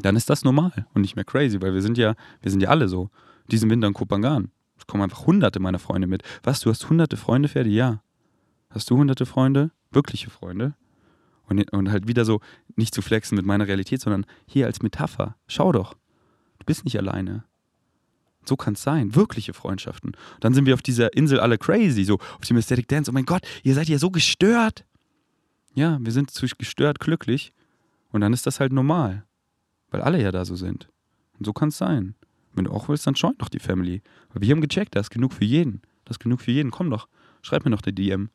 Dann 0.00 0.16
ist 0.16 0.30
das 0.30 0.44
normal 0.44 0.86
und 0.94 1.02
nicht 1.02 1.16
mehr 1.16 1.24
crazy, 1.24 1.60
weil 1.60 1.74
wir 1.74 1.82
sind 1.82 1.98
ja, 1.98 2.14
wir 2.42 2.50
sind 2.50 2.62
ja 2.62 2.68
alle 2.68 2.88
so. 2.88 3.10
Diesen 3.50 3.70
Winter 3.70 3.88
in 3.88 3.94
Kopangan. 3.94 4.50
Es 4.78 4.86
kommen 4.86 5.02
einfach 5.02 5.26
hunderte 5.26 5.58
meiner 5.58 5.78
Freunde 5.78 6.06
mit. 6.06 6.22
Was, 6.42 6.60
du 6.60 6.70
hast 6.70 6.88
hunderte 6.88 7.16
Freunde, 7.16 7.48
Ferdi? 7.48 7.70
Ja. 7.70 8.02
Hast 8.70 8.90
du 8.90 8.96
hunderte 8.96 9.26
Freunde? 9.26 9.70
Wirkliche 9.90 10.30
Freunde? 10.30 10.74
Und, 11.48 11.72
und 11.72 11.90
halt 11.90 12.06
wieder 12.06 12.24
so 12.24 12.40
nicht 12.76 12.94
zu 12.94 13.02
flexen 13.02 13.36
mit 13.36 13.46
meiner 13.46 13.66
Realität, 13.66 14.00
sondern 14.00 14.26
hier 14.46 14.66
als 14.66 14.82
Metapher. 14.82 15.36
Schau 15.46 15.72
doch, 15.72 15.94
du 16.58 16.66
bist 16.66 16.84
nicht 16.84 16.98
alleine. 16.98 17.44
So 18.44 18.56
kann 18.56 18.74
es 18.74 18.82
sein. 18.82 19.14
Wirkliche 19.14 19.52
Freundschaften. 19.52 20.12
Dann 20.40 20.54
sind 20.54 20.66
wir 20.66 20.74
auf 20.74 20.82
dieser 20.82 21.14
Insel 21.14 21.40
alle 21.40 21.58
crazy, 21.58 22.04
so 22.04 22.14
auf 22.14 22.46
dem 22.48 22.56
Aesthetic 22.56 22.88
Dance. 22.88 23.10
Oh 23.10 23.14
mein 23.14 23.26
Gott, 23.26 23.42
ihr 23.62 23.74
seid 23.74 23.88
ja 23.88 23.98
so 23.98 24.10
gestört. 24.10 24.84
Ja, 25.74 25.98
wir 26.00 26.12
sind 26.12 26.30
zu 26.30 26.46
gestört 26.56 26.98
glücklich 26.98 27.52
und 28.10 28.20
dann 28.20 28.32
ist 28.32 28.46
das 28.46 28.58
halt 28.60 28.72
normal. 28.72 29.24
Weil 29.90 30.02
alle 30.02 30.20
ja 30.20 30.32
da 30.32 30.44
so 30.44 30.56
sind. 30.56 30.88
Und 31.38 31.46
so 31.46 31.52
kann 31.52 31.68
es 31.68 31.78
sein. 31.78 32.14
Wenn 32.54 32.64
du 32.64 32.72
auch 32.72 32.88
willst, 32.88 33.06
dann 33.06 33.14
join 33.14 33.36
doch 33.38 33.48
die 33.48 33.60
Family. 33.60 34.02
Weil 34.32 34.42
wir 34.42 34.50
haben 34.50 34.60
gecheckt, 34.60 34.96
da 34.96 35.00
ist 35.00 35.10
genug 35.10 35.32
für 35.32 35.44
jeden. 35.44 35.82
Das 36.04 36.16
ist 36.16 36.20
genug 36.20 36.40
für 36.40 36.50
jeden. 36.50 36.70
Komm 36.70 36.90
doch. 36.90 37.08
Schreib 37.42 37.64
mir 37.64 37.70
noch 37.70 37.82
die 37.82 37.94
DM. 37.94 38.30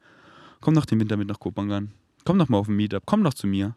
Komm 0.61 0.75
doch 0.75 0.85
den 0.85 0.99
Winter 0.99 1.17
mit 1.17 1.27
nach 1.27 1.39
Kopangan. 1.39 1.91
Komm 2.23 2.39
doch 2.39 2.49
mal 2.49 2.57
auf 2.57 2.67
ein 2.67 2.75
Meetup. 2.75 3.03
Komm 3.05 3.23
doch 3.23 3.33
zu 3.33 3.47
mir. 3.47 3.75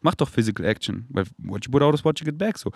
Mach 0.00 0.14
doch 0.14 0.28
Physical 0.28 0.66
Action. 0.66 1.06
Weil 1.08 1.26
what 1.38 1.64
you 1.64 1.70
put 1.70 1.82
out 1.82 1.94
is 1.94 2.04
what 2.04 2.20
you 2.20 2.24
get 2.24 2.38
back. 2.38 2.58
So. 2.58 2.72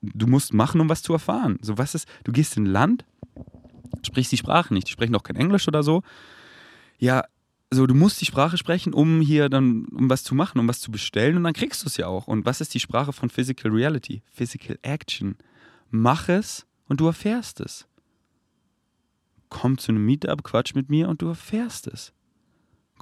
Du 0.00 0.26
musst 0.26 0.52
machen, 0.52 0.80
um 0.80 0.88
was 0.88 1.02
zu 1.02 1.12
erfahren. 1.12 1.58
So, 1.62 1.78
was 1.78 1.94
ist, 1.94 2.08
du 2.24 2.32
gehst 2.32 2.56
in 2.56 2.64
ein 2.64 2.72
Land, 2.72 3.04
sprichst 4.02 4.32
die 4.32 4.36
Sprache 4.36 4.74
nicht. 4.74 4.88
Die 4.88 4.92
sprechen 4.92 5.14
auch 5.14 5.22
kein 5.22 5.36
Englisch 5.36 5.68
oder 5.68 5.82
so. 5.82 6.02
Ja, 6.98 7.24
so, 7.74 7.86
du 7.86 7.94
musst 7.94 8.20
die 8.20 8.26
Sprache 8.26 8.58
sprechen, 8.58 8.92
um 8.92 9.20
hier 9.20 9.48
dann, 9.48 9.86
um 9.86 10.10
was 10.10 10.24
zu 10.24 10.34
machen, 10.34 10.58
um 10.58 10.68
was 10.68 10.80
zu 10.80 10.90
bestellen 10.90 11.38
und 11.38 11.44
dann 11.44 11.54
kriegst 11.54 11.82
du 11.82 11.86
es 11.86 11.96
ja 11.96 12.06
auch. 12.06 12.26
Und 12.26 12.44
was 12.44 12.60
ist 12.60 12.74
die 12.74 12.80
Sprache 12.80 13.14
von 13.14 13.30
Physical 13.30 13.72
Reality? 13.72 14.22
Physical 14.30 14.78
Action. 14.82 15.36
Mach 15.90 16.28
es 16.28 16.66
und 16.88 17.00
du 17.00 17.06
erfährst 17.06 17.60
es. 17.60 17.86
Komm 19.48 19.78
zu 19.78 19.92
einem 19.92 20.04
Meetup, 20.04 20.42
quatsch 20.42 20.74
mit 20.74 20.90
mir 20.90 21.08
und 21.08 21.22
du 21.22 21.28
erfährst 21.28 21.86
es. 21.86 22.12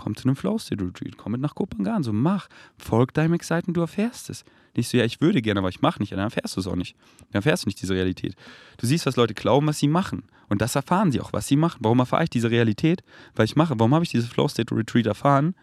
Komm 0.01 0.17
zu 0.17 0.25
einem 0.25 0.35
Flow 0.35 0.57
State 0.57 0.83
Retreat, 0.83 1.19
komm 1.19 1.33
mit 1.33 1.43
nach 1.43 1.55
Kopangan, 1.55 2.03
so 2.03 2.15
mach, 2.15 2.49
folg 2.79 3.13
deinem 3.13 3.35
Excitement, 3.35 3.77
du 3.77 3.83
erfährst 3.83 4.31
es. 4.31 4.47
Nicht 4.75 4.89
so, 4.89 4.97
ja, 4.97 5.05
ich 5.05 5.21
würde 5.21 5.43
gerne, 5.43 5.61
aber 5.61 5.69
ich 5.69 5.83
mache 5.83 5.99
nicht, 5.99 6.13
dann 6.13 6.21
erfährst 6.21 6.57
du 6.57 6.61
es 6.61 6.67
auch 6.67 6.75
nicht. 6.75 6.97
Dann 7.19 7.41
erfährst 7.41 7.65
du 7.65 7.69
nicht 7.69 7.83
diese 7.83 7.93
Realität. 7.93 8.35
Du 8.79 8.87
siehst, 8.87 9.05
was 9.05 9.17
Leute 9.17 9.35
glauben, 9.35 9.67
was 9.67 9.79
sie 9.79 9.89
machen. 9.89 10.23
Und 10.49 10.63
das 10.63 10.75
erfahren 10.75 11.13
sie 11.13 11.21
auch, 11.21 11.35
was 11.35 11.49
sie 11.49 11.57
machen. 11.57 11.81
Warum 11.83 11.99
erfahre 11.99 12.23
ich 12.25 12.31
diese 12.31 12.51
Realität? 12.51 13.03
Weil 13.35 13.45
ich 13.45 13.57
mache. 13.57 13.75
Warum 13.77 13.93
habe 13.93 14.03
ich 14.03 14.11
dieses 14.11 14.31
Flow 14.31 14.49
State 14.49 14.75
Retreat 14.75 15.05
erfahren? 15.05 15.55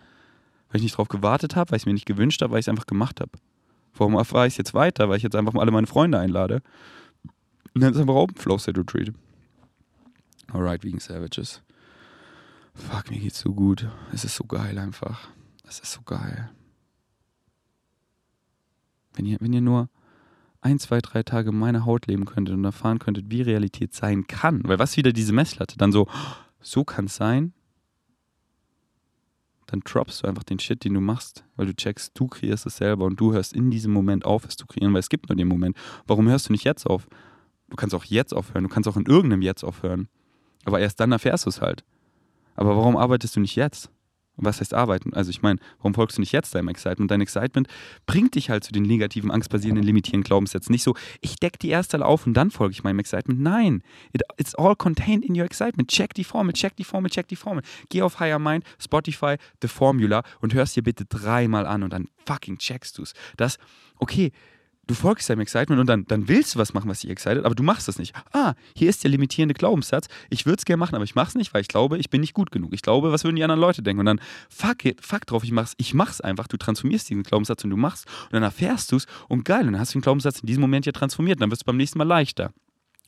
Weil 0.70 0.76
ich 0.76 0.84
nicht 0.84 0.94
darauf 0.94 1.08
gewartet 1.08 1.56
habe, 1.56 1.72
weil 1.72 1.78
ich 1.78 1.82
es 1.82 1.88
mir 1.88 1.94
nicht 1.94 2.06
gewünscht 2.06 2.44
habe, 2.44 2.52
weil 2.52 2.60
ich 2.60 2.66
es 2.66 2.70
einfach 2.70 2.86
gemacht 2.86 3.20
habe. 3.20 3.32
Warum 3.96 4.14
erfahre 4.14 4.46
ich 4.46 4.54
es 4.54 4.58
jetzt 4.58 4.76
weiter? 4.76 5.10
Weil 5.10 5.18
ich 5.18 5.24
jetzt 5.24 5.36
einfach 5.36 5.54
mal 5.54 5.62
alle 5.62 5.72
meine 5.72 5.88
Freunde 5.88 6.20
einlade. 6.20 6.62
Und 7.74 7.82
dann 7.82 7.92
ist 7.92 8.00
einfach 8.00 8.14
auch 8.14 8.28
ein 8.28 8.36
Flow 8.36 8.60
State 8.60 8.80
Retreat. 8.80 9.12
Alright, 10.54 10.84
Vegan 10.84 11.00
Savages. 11.00 11.64
Fuck, 12.78 13.10
mir 13.10 13.20
geht's 13.20 13.40
so 13.40 13.54
gut. 13.54 13.88
Es 14.14 14.24
ist 14.24 14.36
so 14.36 14.46
geil 14.46 14.78
einfach. 14.78 15.28
Es 15.68 15.80
ist 15.80 15.92
so 15.92 16.02
geil. 16.04 16.52
Wenn 19.14 19.26
ihr, 19.26 19.38
wenn 19.42 19.52
ihr 19.52 19.62
nur 19.62 19.90
ein, 20.62 20.80
zwei, 20.80 21.00
drei 21.00 21.24
Tage 21.24 21.52
meine 21.52 21.86
Haut 21.86 22.08
leben 22.08 22.26
könntet 22.26 22.56
und 22.56 22.64
erfahren 22.64 23.00
könntet, 23.00 23.26
wie 23.30 23.42
Realität 23.42 23.94
sein 23.94 24.28
kann, 24.28 24.62
weil 24.64 24.80
was 24.80 24.96
wieder 24.96 25.12
diese 25.12 25.34
Messlatte, 25.34 25.78
dann 25.78 25.92
so, 25.92 26.08
so 26.62 26.84
kann 26.84 27.06
es 27.06 27.16
sein, 27.16 27.54
dann 29.66 29.82
droppst 29.82 30.24
du 30.24 30.28
einfach 30.28 30.44
den 30.44 30.60
Shit, 30.60 30.84
den 30.84 30.94
du 30.94 31.02
machst, 31.02 31.44
weil 31.56 31.66
du 31.66 31.76
checkst, 31.76 32.18
du 32.18 32.28
kreierst 32.28 32.66
es 32.66 32.78
selber 32.78 33.06
und 33.06 33.20
du 33.20 33.34
hörst 33.34 33.54
in 33.54 33.70
diesem 33.70 33.92
Moment 33.92 34.24
auf, 34.24 34.46
es 34.46 34.56
zu 34.56 34.66
kreieren, 34.66 34.94
weil 34.94 35.02
es 35.02 35.10
gibt 35.10 35.30
nur 35.30 35.36
den 35.36 35.48
Moment. 35.48 35.76
Warum 36.06 36.30
hörst 36.30 36.48
du 36.48 36.54
nicht 36.54 36.64
jetzt 36.64 36.86
auf? 36.86 37.08
Du 37.70 37.76
kannst 37.76 37.94
auch 37.94 38.06
jetzt 38.06 38.34
aufhören, 38.34 38.64
du 38.64 38.70
kannst 38.70 38.88
auch 38.88 38.96
in 38.96 39.06
irgendeinem 39.06 39.42
Jetzt 39.42 39.64
aufhören. 39.64 40.08
Aber 40.64 40.80
erst 40.80 41.00
dann 41.00 41.12
erfährst 41.12 41.46
du 41.46 41.50
es 41.50 41.60
halt. 41.60 41.84
Aber 42.58 42.76
warum 42.76 42.98
arbeitest 42.98 43.36
du 43.38 43.40
nicht 43.40 43.56
jetzt? 43.56 43.90
was 44.38 44.60
heißt 44.62 44.74
arbeiten? 44.74 45.14
Also 45.14 45.30
ich 45.32 45.42
meine, 45.42 45.60
warum 45.80 45.94
folgst 45.94 46.18
du 46.18 46.22
nicht 46.22 46.32
jetzt 46.32 46.54
deinem 46.54 46.68
Excitement? 46.70 47.10
Dein 47.12 47.22
Excitement 47.22 47.68
bringt 48.06 48.36
dich 48.36 48.50
halt 48.50 48.64
zu 48.64 48.72
den 48.72 48.84
negativen, 48.84 49.32
angstbasierenden, 49.32 49.84
limitierenden 49.84 50.24
Glaubenssätzen. 50.24 50.72
Nicht 50.72 50.84
so, 50.84 50.96
ich 51.22 51.38
decke 51.38 51.58
die 51.60 51.70
erste 51.70 52.06
auf 52.06 52.28
und 52.28 52.36
dann 52.36 52.52
folge 52.52 52.74
ich 52.74 52.84
meinem 52.84 53.00
Excitement. 53.00 53.42
Nein, 53.42 53.82
it, 54.14 54.22
it's 54.38 54.56
all 54.56 54.76
contained 54.76 55.26
in 55.26 55.38
your 55.38 55.46
excitement. 55.46 55.90
Check 55.90 56.14
die 56.14 56.24
Formel, 56.24 56.54
check 56.54 56.76
die 56.76 56.84
Formel, 56.84 57.10
check 57.10 57.28
die 57.28 57.36
Formel. 57.36 57.64
Geh 57.90 58.04
auf 58.04 58.20
Higher 58.20 58.40
Mind, 58.40 58.64
Spotify, 58.80 59.38
The 59.62 59.68
Formula 59.68 60.24
und 60.40 60.54
hörst 60.54 60.76
dir 60.76 60.84
bitte 60.84 61.06
dreimal 61.06 61.66
an 61.66 61.84
und 61.84 61.92
dann 61.92 62.08
fucking 62.26 62.60
checkst 62.60 62.98
du 62.98 63.04
es. 63.04 63.14
Das, 63.38 63.58
okay, 63.98 64.32
du 64.88 64.94
folgst 64.94 65.30
deinem 65.30 65.42
Excitement 65.42 65.80
und 65.80 65.88
dann, 65.88 66.06
dann 66.06 66.28
willst 66.28 66.56
du 66.56 66.60
was 66.60 66.74
machen, 66.74 66.90
was 66.90 67.02
dich 67.02 67.12
excited, 67.12 67.46
aber 67.46 67.56
du 67.56 67.64
machst 67.64 67.88
das 67.88 68.00
nicht. 68.00 68.16
Ah, 68.32 68.54
hier 68.76 68.90
ist 68.90 69.04
der 69.04 69.12
limitierende 69.12 69.54
Glaubenssatz. 69.54 70.08
Ich 70.30 70.46
würde 70.46 70.58
es 70.60 70.66
gerne 70.66 70.80
machen, 70.80 70.96
aber 70.96 71.04
ich 71.04 71.16
mache 71.16 71.30
es 71.30 71.36
nicht, 71.36 71.54
weil 71.54 71.62
ich 71.62 71.68
glaube, 71.68 71.98
ich 71.98 72.10
bin 72.10 72.22
nicht 72.22 72.34
gut 72.34 72.52
genug. 72.52 72.74
Ich 72.74 72.82
glaube, 72.82 73.12
was 73.12 73.24
würden 73.24 73.36
die 73.36 73.44
anderen 73.44 73.62
Leute 73.62 73.84
denken? 73.84 74.00
Und 74.00 74.06
dann, 74.06 74.22
fuck 74.50 74.86
it, 74.86 75.04
fuck 75.06 75.26
drauf, 75.26 75.44
ich 75.44 75.52
mach's, 75.52 75.74
ich 75.78 75.94
mach's 75.94 76.22
einfach. 76.22 76.48
Du 76.48 76.58
transformierst 76.58 77.10
diesen 77.10 77.24
Glaubenssatz 77.24 77.64
und 77.64 77.70
du 77.70 77.78
machst 77.78 78.08
und 78.26 78.34
dann 78.34 78.44
erfährst 78.44 78.92
du 78.92 78.96
es 78.96 79.06
und 79.28 79.46
geil, 79.46 79.66
und 79.68 79.74
dann 79.74 79.80
hast 79.80 79.94
du 79.94 80.00
den 80.00 80.04
Glaubenssatz 80.04 80.40
in 80.40 80.48
diesem 80.48 80.62
Moment 80.62 80.86
ja 80.86 80.92
transformiert 80.92 81.38
und 81.38 81.42
dann 81.42 81.52
wird 81.52 81.60
es 81.60 81.64
beim 81.66 81.78
nächsten 81.78 81.98
Mal 81.98 82.08
leichter 82.08 82.54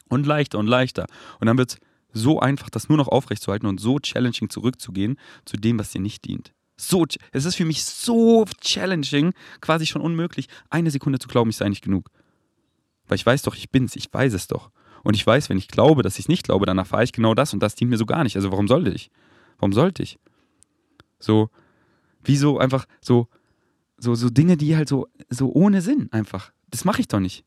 und 0.09 0.25
leichter 0.25 0.59
und 0.59 0.67
leichter. 0.67 1.05
Und 1.39 1.47
dann 1.47 1.57
wird 1.57 1.71
es 1.71 1.77
so 2.11 2.39
einfach, 2.39 2.69
das 2.69 2.89
nur 2.89 2.97
noch 2.97 3.07
aufrechtzuerhalten 3.07 3.67
und 3.67 3.79
so 3.79 3.99
challenging 3.99 4.49
zurückzugehen 4.49 5.17
zu 5.45 5.57
dem, 5.57 5.79
was 5.79 5.91
dir 5.91 6.01
nicht 6.01 6.25
dient 6.25 6.53
so, 6.79 7.05
es 7.31 7.45
ist 7.45 7.55
für 7.55 7.65
mich 7.65 7.83
so 7.83 8.45
challenging, 8.61 9.33
quasi 9.59 9.85
schon 9.85 10.01
unmöglich, 10.01 10.47
eine 10.69 10.91
Sekunde 10.91 11.19
zu 11.19 11.27
glauben, 11.27 11.49
ich 11.49 11.57
sei 11.57 11.67
nicht 11.67 11.83
genug. 11.83 12.09
Weil 13.07 13.15
ich 13.15 13.25
weiß 13.25 13.41
doch, 13.41 13.55
ich 13.55 13.69
bin's, 13.69 13.95
ich 13.95 14.07
weiß 14.11 14.33
es 14.33 14.47
doch. 14.47 14.71
Und 15.03 15.15
ich 15.15 15.25
weiß, 15.25 15.49
wenn 15.49 15.57
ich 15.57 15.67
glaube, 15.67 16.03
dass 16.03 16.15
ich 16.15 16.25
es 16.25 16.29
nicht 16.29 16.43
glaube, 16.43 16.65
dann 16.65 16.77
erfahre 16.77 17.03
ich 17.03 17.11
genau 17.11 17.33
das 17.33 17.53
und 17.53 17.61
das 17.61 17.75
dient 17.75 17.89
mir 17.89 17.97
so 17.97 18.05
gar 18.05 18.23
nicht. 18.23 18.35
Also 18.35 18.51
warum 18.51 18.67
sollte 18.67 18.91
ich? 18.91 19.11
Warum 19.57 19.73
sollte 19.73 20.03
ich? 20.03 20.19
So, 21.19 21.49
wie 22.23 22.37
so 22.37 22.59
einfach 22.59 22.85
so, 23.01 23.27
so, 23.97 24.15
so 24.15 24.29
Dinge, 24.29 24.55
die 24.55 24.77
halt 24.77 24.87
so, 24.87 25.07
so 25.29 25.51
ohne 25.51 25.81
Sinn 25.81 26.09
einfach. 26.11 26.53
Das 26.69 26.85
mache 26.85 27.01
ich 27.01 27.07
doch 27.07 27.19
nicht. 27.19 27.43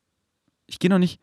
Ich 0.66 0.78
gehe 0.78 0.90
doch 0.90 0.98
nicht 0.98 1.20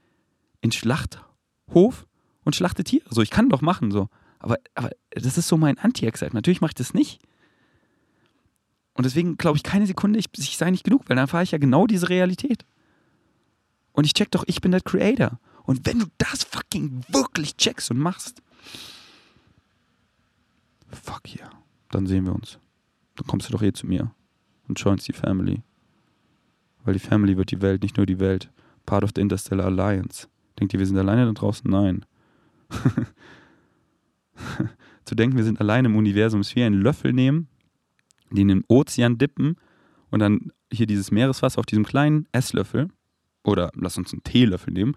in 0.62 0.72
Schlachthof 0.72 2.08
und 2.44 2.56
schlachte 2.56 2.84
Tiere. 2.84 3.06
So, 3.12 3.22
ich 3.22 3.30
kann 3.30 3.50
doch 3.50 3.62
machen, 3.62 3.92
so. 3.92 4.10
Aber, 4.40 4.58
aber 4.74 4.90
das 5.12 5.38
ist 5.38 5.48
so 5.48 5.58
mein 5.58 5.78
Anti-Excitement. 5.78 6.34
Natürlich 6.34 6.62
mache 6.62 6.72
ich 6.72 6.76
das 6.76 6.94
nicht. 6.94 7.22
Und 9.00 9.06
deswegen 9.06 9.38
glaube 9.38 9.56
ich 9.56 9.64
keine 9.64 9.88
Sekunde, 9.88 10.20
ich, 10.20 10.26
ich 10.38 10.58
sei 10.58 10.70
nicht 10.72 10.84
genug, 10.84 11.04
weil 11.04 11.16
dann 11.16 11.24
erfahre 11.24 11.44
ich 11.44 11.52
ja 11.52 11.58
genau 11.58 11.88
diese 11.88 12.10
Realität. 12.10 12.66
Und 13.94 14.04
ich 14.04 14.14
check 14.14 14.30
doch, 14.30 14.44
ich 14.46 14.60
bin 14.60 14.74
der 14.74 14.82
Creator. 14.82 15.40
Und 15.64 15.86
wenn 15.86 16.00
du 16.00 16.08
das 16.18 16.44
fucking 16.44 17.06
wirklich 17.08 17.56
checkst 17.56 17.92
und 17.92 17.98
machst, 17.98 18.42
fuck 20.92 21.34
yeah, 21.34 21.50
dann 21.92 22.08
sehen 22.08 22.26
wir 22.26 22.36
uns. 22.36 22.60
Dann 23.16 23.26
kommst 23.26 23.48
du 23.48 23.54
doch 23.54 23.62
eh 23.62 23.72
zu 23.72 23.88
mir 23.88 24.12
und 24.68 24.78
joinst 24.82 25.08
die 25.08 25.14
Family. 25.14 25.62
Weil 26.84 26.96
die 26.96 27.00
Family 27.00 27.38
wird 27.38 27.52
die 27.52 27.62
Welt, 27.62 27.82
nicht 27.84 27.96
nur 27.96 28.06
die 28.06 28.20
Welt. 28.20 28.52
Part 28.86 29.06
of 29.06 29.12
the 29.16 29.22
Interstellar 29.22 29.68
Alliance. 29.68 30.28
Denkt 30.60 30.74
ihr, 30.74 30.80
wir 30.80 30.88
sind 30.88 30.98
alleine 30.98 31.26
da 31.26 31.32
draußen? 31.32 31.72
Nein. 31.72 32.06
zu 35.06 35.16
denken, 35.16 35.38
wir 35.38 35.46
sind 35.46 35.62
alleine 35.62 35.88
im 35.88 35.96
Universum, 35.96 36.42
ist 36.42 36.54
wie 36.58 36.64
ein 36.64 36.74
Löffel 36.74 37.14
nehmen 37.14 37.48
die 38.32 38.42
in 38.42 38.48
den 38.48 38.64
Ozean 38.68 39.18
dippen 39.18 39.56
und 40.10 40.20
dann 40.20 40.52
hier 40.72 40.88
dieses 40.88 41.12
Meereswasser 41.12 41.60
auf 41.60 41.66
diesem 41.66 41.86
kleinen 41.86 42.28
Esslöffel 42.32 42.90
oder 43.44 43.72
lass 43.76 43.98
uns 43.98 44.14
einen 44.14 44.24
Teelöffel 44.24 44.74
nehmen 44.74 44.96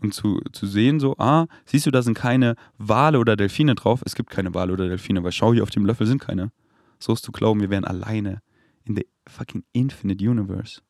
und 0.00 0.14
zu, 0.14 0.40
zu 0.52 0.66
sehen, 0.66 0.98
so, 1.00 1.16
ah, 1.18 1.46
siehst 1.66 1.86
du, 1.86 1.90
da 1.90 2.02
sind 2.02 2.14
keine 2.14 2.56
Wale 2.78 3.18
oder 3.18 3.36
Delfine 3.36 3.74
drauf. 3.74 4.00
Es 4.04 4.14
gibt 4.14 4.30
keine 4.30 4.54
Wale 4.54 4.72
oder 4.72 4.88
Delfine, 4.88 5.22
weil 5.22 5.32
schau, 5.32 5.52
hier 5.52 5.62
auf 5.62 5.70
dem 5.70 5.84
Löffel 5.84 6.06
sind 6.06 6.20
keine. 6.20 6.52
So 6.98 7.12
ist 7.12 7.24
zu 7.24 7.32
glauben, 7.32 7.60
wir 7.60 7.70
wären 7.70 7.84
alleine 7.84 8.42
in 8.84 8.96
the 8.96 9.06
fucking 9.26 9.64
infinite 9.72 10.26
universe. 10.28 10.80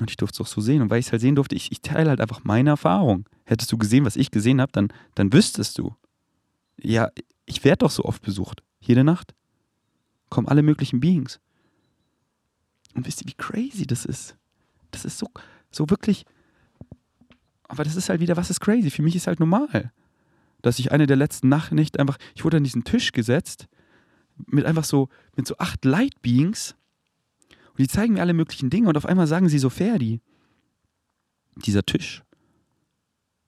Und 0.00 0.10
ich 0.10 0.16
durfte 0.16 0.42
es 0.42 0.48
auch 0.48 0.52
so 0.52 0.60
sehen. 0.60 0.80
Und 0.80 0.90
weil 0.90 1.00
ich 1.00 1.06
es 1.06 1.12
halt 1.12 1.20
sehen 1.20 1.34
durfte, 1.34 1.54
ich, 1.54 1.70
ich 1.70 1.82
teile 1.82 2.10
halt 2.10 2.20
einfach 2.20 2.44
meine 2.44 2.70
Erfahrung. 2.70 3.28
Hättest 3.44 3.70
du 3.70 3.76
gesehen, 3.76 4.06
was 4.06 4.16
ich 4.16 4.30
gesehen 4.30 4.60
habe, 4.60 4.72
dann, 4.72 4.88
dann 5.14 5.32
wüsstest 5.32 5.78
du. 5.78 5.94
Ja, 6.80 7.10
ich 7.44 7.64
werde 7.64 7.78
doch 7.78 7.90
so 7.90 8.04
oft 8.04 8.22
besucht. 8.22 8.62
Jede 8.80 9.04
Nacht 9.04 9.34
kommen 10.30 10.48
alle 10.48 10.62
möglichen 10.62 11.00
Beings. 11.00 11.40
Und 12.94 13.06
wisst 13.06 13.22
ihr, 13.22 13.28
wie 13.28 13.34
crazy 13.34 13.86
das 13.86 14.04
ist? 14.04 14.36
Das 14.90 15.04
ist 15.04 15.18
so, 15.18 15.28
so 15.70 15.90
wirklich. 15.90 16.24
Aber 17.68 17.84
das 17.84 17.96
ist 17.96 18.08
halt 18.08 18.20
wieder, 18.20 18.36
was 18.36 18.50
ist 18.50 18.60
crazy? 18.60 18.90
Für 18.90 19.02
mich 19.02 19.14
ist 19.14 19.26
halt 19.26 19.38
normal, 19.38 19.92
dass 20.62 20.78
ich 20.78 20.90
eine 20.90 21.06
der 21.06 21.16
letzten 21.16 21.48
Nacht 21.48 21.72
einfach, 21.72 22.18
ich 22.34 22.44
wurde 22.44 22.56
an 22.56 22.64
diesen 22.64 22.84
Tisch 22.84 23.12
gesetzt 23.12 23.68
mit 24.46 24.64
einfach 24.64 24.84
so, 24.84 25.08
mit 25.36 25.46
so 25.46 25.56
acht 25.58 25.84
Light 25.84 26.20
Beings 26.22 26.74
und 27.70 27.78
die 27.78 27.88
zeigen 27.88 28.14
mir 28.14 28.22
alle 28.22 28.34
möglichen 28.34 28.70
Dinge 28.70 28.88
und 28.88 28.96
auf 28.96 29.06
einmal 29.06 29.26
sagen 29.26 29.48
sie 29.48 29.58
so, 29.58 29.70
Ferdi, 29.70 30.20
dieser 31.56 31.84
Tisch, 31.84 32.22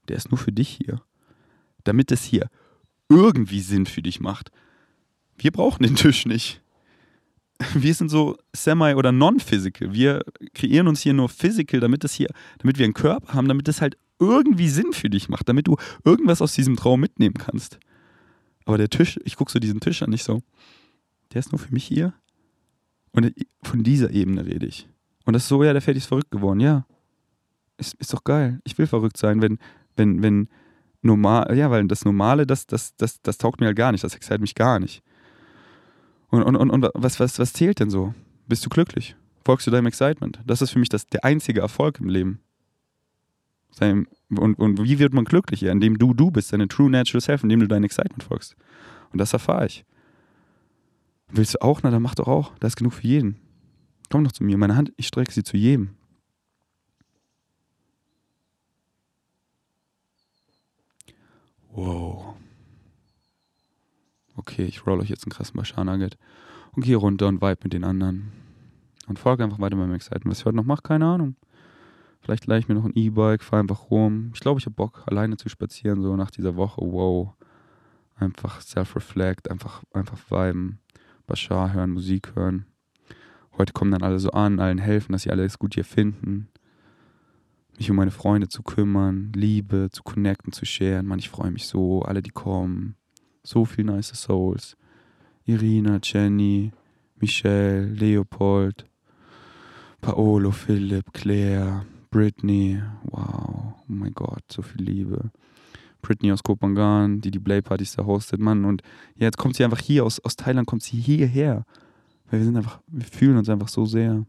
der 0.09 0.17
ist 0.17 0.31
nur 0.31 0.39
für 0.39 0.53
dich 0.53 0.69
hier. 0.69 1.03
Damit 1.85 2.13
es 2.13 2.23
hier 2.23 2.49
irgendwie 3.09 3.61
Sinn 3.61 3.87
für 3.87 4.03
dich 4.03 4.21
macht. 4.21 4.53
Wir 5.37 5.51
brauchen 5.51 5.83
den 5.83 5.97
Tisch 5.97 6.27
nicht 6.27 6.63
wir 7.75 7.95
sind 7.95 8.09
so 8.09 8.37
semi- 8.53 8.95
oder 8.95 9.13
non-physical. 9.13 9.93
Wir 9.93 10.25
kreieren 10.55 10.89
uns 10.89 11.01
hier 11.01 11.15
nur 11.15 11.29
physical, 11.29 11.81
damit 11.81 12.05
das 12.05 12.15
hier, 12.15 12.29
damit 12.59 12.79
wir 12.79 12.85
einen 12.85 12.95
Körper 12.95 13.35
haben, 13.35 13.49
damit 13.49 13.69
das 13.69 13.81
halt 13.81 13.97
irgendwie 14.19 14.69
Sinn 14.69 14.93
für 14.93 15.11
dich 15.11 15.29
macht, 15.29 15.49
damit 15.49 15.67
du 15.67 15.77
irgendwas 16.05 16.41
aus 16.41 16.55
diesem 16.55 16.77
Traum 16.77 17.01
mitnehmen 17.01 17.35
kannst. 17.35 17.79
Aber 18.65 18.79
der 18.79 18.89
Tisch, 18.89 19.19
ich 19.25 19.37
gucke 19.37 19.51
so 19.51 19.59
diesen 19.59 19.81
Tisch 19.81 20.03
an, 20.03 20.11
nicht 20.11 20.25
so, 20.25 20.43
der 21.33 21.41
ist 21.41 21.53
nur 21.53 21.59
für 21.59 21.73
mich 21.73 21.85
hier. 21.85 22.15
Und 23.13 23.35
von 23.63 23.83
dieser 23.83 24.11
Ebene 24.11 24.47
rede 24.47 24.67
ich. 24.67 24.89
Und 25.25 25.35
das 25.35 25.43
ist 25.43 25.49
so, 25.49 25.63
ja, 25.63 25.73
der 25.73 25.83
Fertig 25.83 26.03
ist 26.03 26.09
verrückt 26.09 26.31
geworden, 26.31 26.61
ja. 26.61 26.87
Ist, 27.79 27.95
ist 27.95 28.13
doch 28.13 28.25
geil. 28.25 28.61
Ich 28.65 28.79
will 28.79 28.87
verrückt 28.87 29.17
sein, 29.17 29.43
wenn, 29.43 29.59
wenn, 29.97 30.23
wenn 30.23 30.49
normal, 31.03 31.57
ja, 31.57 31.71
weil 31.71 31.87
das 31.89 32.05
Normale, 32.05 32.47
das, 32.47 32.67
das, 32.67 32.95
das, 32.97 33.21
das 33.23 33.39
taugt 33.39 33.61
mir 33.61 33.67
halt 33.67 33.77
gar 33.77 33.93
nicht, 33.93 34.05
das 34.05 34.15
excited 34.15 34.41
mich 34.41 34.55
gar 34.55 34.79
nicht. 34.79 35.03
Und, 36.33 36.43
und, 36.45 36.57
und, 36.57 36.71
und 36.71 36.89
was, 36.95 37.21
was, 37.21 37.39
was 37.39 37.53
zählt 37.53 37.79
denn 37.79 37.91
so? 37.91 38.15
Bist 38.49 38.65
du 38.65 38.71
glücklich? 38.71 39.15
Folgst 39.45 39.67
du 39.67 39.71
deinem 39.71 39.87
Excitement? 39.87 40.41
Das 40.47 40.63
ist 40.63 40.71
für 40.71 40.79
mich 40.79 40.89
das, 40.89 41.07
der 41.07 41.25
einzige 41.25 41.61
Erfolg 41.61 42.01
im 42.01 42.09
Leben. 42.09 42.41
Und, 43.79 44.09
und 44.59 44.83
wie 44.83 44.99
wird 44.99 45.13
man 45.13 45.27
glücklicher? 45.27 45.71
Indem 45.71 45.99
du 45.99 46.15
du 46.15 46.31
bist, 46.31 46.51
deine 46.53 46.69
True 46.69 46.91
Natural 46.91 47.21
Self, 47.21 47.43
indem 47.43 47.61
du 47.61 47.69
deinem 47.69 47.85
Excitement 47.85 48.23
folgst. 48.23 48.57
Und 49.13 49.19
das 49.19 49.35
erfahre 49.35 49.67
ich. 49.67 49.85
Willst 51.29 51.55
du 51.55 51.63
auch? 51.63 51.81
Na, 51.83 51.91
dann 51.91 52.03
mach 52.03 52.15
doch 52.15 52.29
auch. 52.29 52.57
Da 52.61 52.67
ist 52.67 52.77
genug 52.77 52.95
für 52.95 53.07
jeden. 53.07 53.37
Komm 54.11 54.25
doch 54.25 54.33
zu 54.33 54.43
mir. 54.43 54.57
Meine 54.57 54.75
Hand, 54.75 54.91
ich 54.97 55.09
strecke 55.09 55.33
sie 55.33 55.43
zu 55.43 55.59
jedem. 55.59 55.91
Wow. 61.73 62.32
Okay, 64.43 64.65
ich 64.65 64.85
roll 64.85 64.99
euch 64.99 65.09
jetzt 65.09 65.25
einen 65.25 65.31
krassen 65.31 65.57
Bashar 65.57 65.85
Nugget 65.85 66.19
und 66.73 66.85
gehe 66.85 66.97
runter 66.97 67.29
und 67.29 67.41
vibe 67.41 67.61
mit 67.63 67.75
den 67.75 67.85
anderen. 67.85 68.33
Und 69.07 69.21
folge 69.21 69.45
einfach 69.45 69.61
weiter 69.61 69.77
meinem 69.77 69.95
Excitement. 69.95 70.33
Was 70.33 70.41
ich 70.41 70.45
heute 70.45 70.57
noch 70.57 70.65
mache, 70.65 70.83
keine 70.83 71.07
Ahnung. 71.07 71.37
Vielleicht 72.21 72.49
leih 72.49 72.59
ich 72.59 72.67
mir 72.67 72.75
noch 72.75 72.85
ein 72.85 72.97
E-Bike, 72.97 73.45
fahre 73.45 73.61
einfach 73.61 73.89
rum. 73.93 74.33
Ich 74.35 74.41
glaube, 74.41 74.59
ich 74.59 74.67
habe 74.67 74.75
Bock, 74.75 75.05
alleine 75.07 75.37
zu 75.37 75.49
spazieren, 75.49 76.03
so 76.03 76.17
nach 76.17 76.33
dieser 76.33 76.57
Woche. 76.57 76.81
Wow. 76.81 77.35
Einfach 78.17 78.61
self-reflect, 78.61 79.49
einfach, 79.49 79.85
einfach 79.93 80.19
viben. 80.29 80.81
Bashar 81.29 81.73
hören, 81.73 81.93
Musik 81.93 82.35
hören. 82.35 82.67
Heute 83.57 83.73
kommen 83.73 83.93
dann 83.93 84.03
alle 84.03 84.19
so 84.19 84.33
an, 84.33 84.59
allen 84.59 84.79
helfen, 84.79 85.13
dass 85.13 85.23
sie 85.23 85.31
alles 85.31 85.61
gut 85.61 85.75
hier 85.75 85.85
finden. 85.85 86.49
Mich 87.79 87.89
um 87.89 87.97
meine 87.97 88.11
Freunde 88.11 88.49
zu 88.49 88.65
kümmern, 88.65 89.31
Liebe 89.37 89.91
zu 89.93 90.03
connecten, 90.03 90.53
zu 90.53 90.65
sharen. 90.65 91.07
Mann, 91.07 91.21
ich 91.21 91.31
freue 91.31 91.53
mich 91.53 91.69
so, 91.69 92.03
alle, 92.03 92.23
die 92.23 92.31
kommen. 92.31 92.97
So 93.45 93.65
viel 93.65 93.85
nice 93.85 94.13
Souls. 94.15 94.77
Irina, 95.45 95.99
Jenny, 96.03 96.71
Michelle, 97.21 97.87
Leopold, 97.87 98.87
Paolo, 100.01 100.51
Philipp, 100.51 101.13
Claire, 101.13 101.85
Britney. 102.11 102.81
Wow, 103.05 103.75
oh 103.77 103.83
mein 103.89 104.13
Gott, 104.13 104.45
so 104.51 104.63
viel 104.63 104.83
Liebe. 104.83 105.31
Britney 106.01 106.33
aus 106.33 106.43
Kopangan, 106.43 107.21
die 107.21 107.31
die 107.31 107.39
Play-Partys 107.39 107.97
da 107.97 108.05
hostet, 108.05 108.41
Mann. 108.41 108.65
Und 108.65 108.83
ja, 109.17 109.27
jetzt 109.27 109.39
kommt 109.39 109.57
sie 109.57 109.65
einfach 109.65 109.81
hier, 109.81 110.05
aus, 110.05 110.21
aus 110.21 110.37
Thailand 110.37 110.67
kommt 110.67 110.83
sie 110.83 110.97
hierher. 110.97 111.65
Weil 112.31 112.41
wir 112.41 112.45
sind 112.45 112.57
einfach, 112.57 112.81
wir 112.89 113.07
fühlen 113.07 113.37
uns 113.37 113.49
einfach 113.49 113.69
so 113.69 113.87
sehr. 113.87 114.25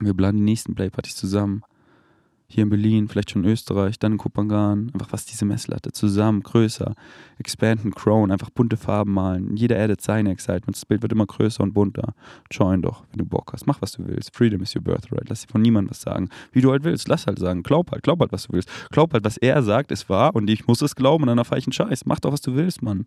Wir 0.00 0.14
planen 0.14 0.38
die 0.38 0.44
nächsten 0.44 0.74
Play-Partys 0.74 1.16
zusammen 1.16 1.62
hier 2.46 2.62
in 2.62 2.70
Berlin, 2.70 3.08
vielleicht 3.08 3.30
schon 3.30 3.44
in 3.44 3.50
Österreich, 3.50 3.98
dann 3.98 4.12
in 4.12 4.18
Kupangan, 4.18 4.90
einfach 4.92 5.12
was 5.12 5.24
diese 5.24 5.44
Messlatte 5.44 5.92
zusammen, 5.92 6.42
größer, 6.42 6.94
expanden, 7.38 7.92
crown, 7.92 8.30
einfach 8.30 8.50
bunte 8.50 8.76
Farben 8.76 9.12
malen. 9.12 9.56
Jeder 9.56 9.82
addet 9.82 10.00
seine 10.00 10.30
Excitement, 10.30 10.76
das 10.76 10.84
Bild 10.84 11.02
wird 11.02 11.12
immer 11.12 11.26
größer 11.26 11.62
und 11.62 11.72
bunter. 11.72 12.14
Join 12.50 12.82
doch, 12.82 13.04
wenn 13.10 13.18
du 13.18 13.24
Bock 13.24 13.52
hast, 13.52 13.66
mach 13.66 13.80
was 13.82 13.92
du 13.92 14.06
willst. 14.06 14.34
Freedom 14.36 14.62
is 14.62 14.74
your 14.76 14.82
birthright, 14.82 15.28
lass 15.28 15.42
dir 15.42 15.48
von 15.48 15.62
niemandem 15.62 15.90
was 15.90 16.02
sagen. 16.02 16.28
Wie 16.52 16.60
du 16.60 16.70
halt 16.70 16.84
willst, 16.84 17.08
lass 17.08 17.26
halt 17.26 17.38
sagen, 17.38 17.62
glaub 17.62 17.90
halt, 17.90 18.02
glaub 18.02 18.20
halt, 18.20 18.32
was 18.32 18.46
du 18.46 18.52
willst. 18.52 18.70
Glaub 18.90 19.12
halt, 19.14 19.24
was 19.24 19.36
er 19.38 19.62
sagt, 19.62 19.90
ist 19.90 20.08
wahr 20.08 20.34
und 20.34 20.48
ich 20.48 20.66
muss 20.66 20.82
es 20.82 20.94
glauben 20.94 21.24
und 21.24 21.28
dann 21.28 21.38
erfahre 21.38 21.58
ich 21.58 21.66
einen 21.66 21.72
Scheiß. 21.72 22.04
Mach 22.04 22.20
doch, 22.20 22.32
was 22.32 22.42
du 22.42 22.54
willst, 22.54 22.82
Mann. 22.82 23.06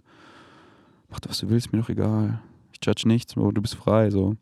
Mach 1.09 1.19
doch, 1.19 1.29
was 1.29 1.39
du 1.39 1.49
willst, 1.49 1.71
mir 1.71 1.79
doch 1.79 1.89
egal. 1.89 2.41
Ich 2.73 2.79
judge 2.85 3.07
nichts, 3.07 3.35
du 3.35 3.51
bist 3.53 3.75
frei, 3.75 4.09
so. 4.09 4.35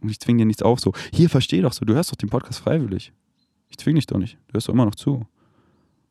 Und 0.00 0.10
ich 0.10 0.18
zwinge 0.18 0.38
dir 0.38 0.46
nichts 0.46 0.62
auf, 0.62 0.80
so. 0.80 0.92
Hier, 1.14 1.30
versteh 1.30 1.60
doch 1.60 1.72
so, 1.72 1.84
du 1.84 1.94
hörst 1.94 2.10
doch 2.10 2.16
den 2.16 2.28
Podcast 2.28 2.58
freiwillig. 2.58 3.12
Ich 3.72 3.78
zwinge 3.78 3.96
dich 3.96 4.06
doch 4.06 4.18
nicht. 4.18 4.36
Du 4.48 4.54
hörst 4.54 4.68
doch 4.68 4.74
immer 4.74 4.84
noch 4.84 4.94
zu. 4.94 5.26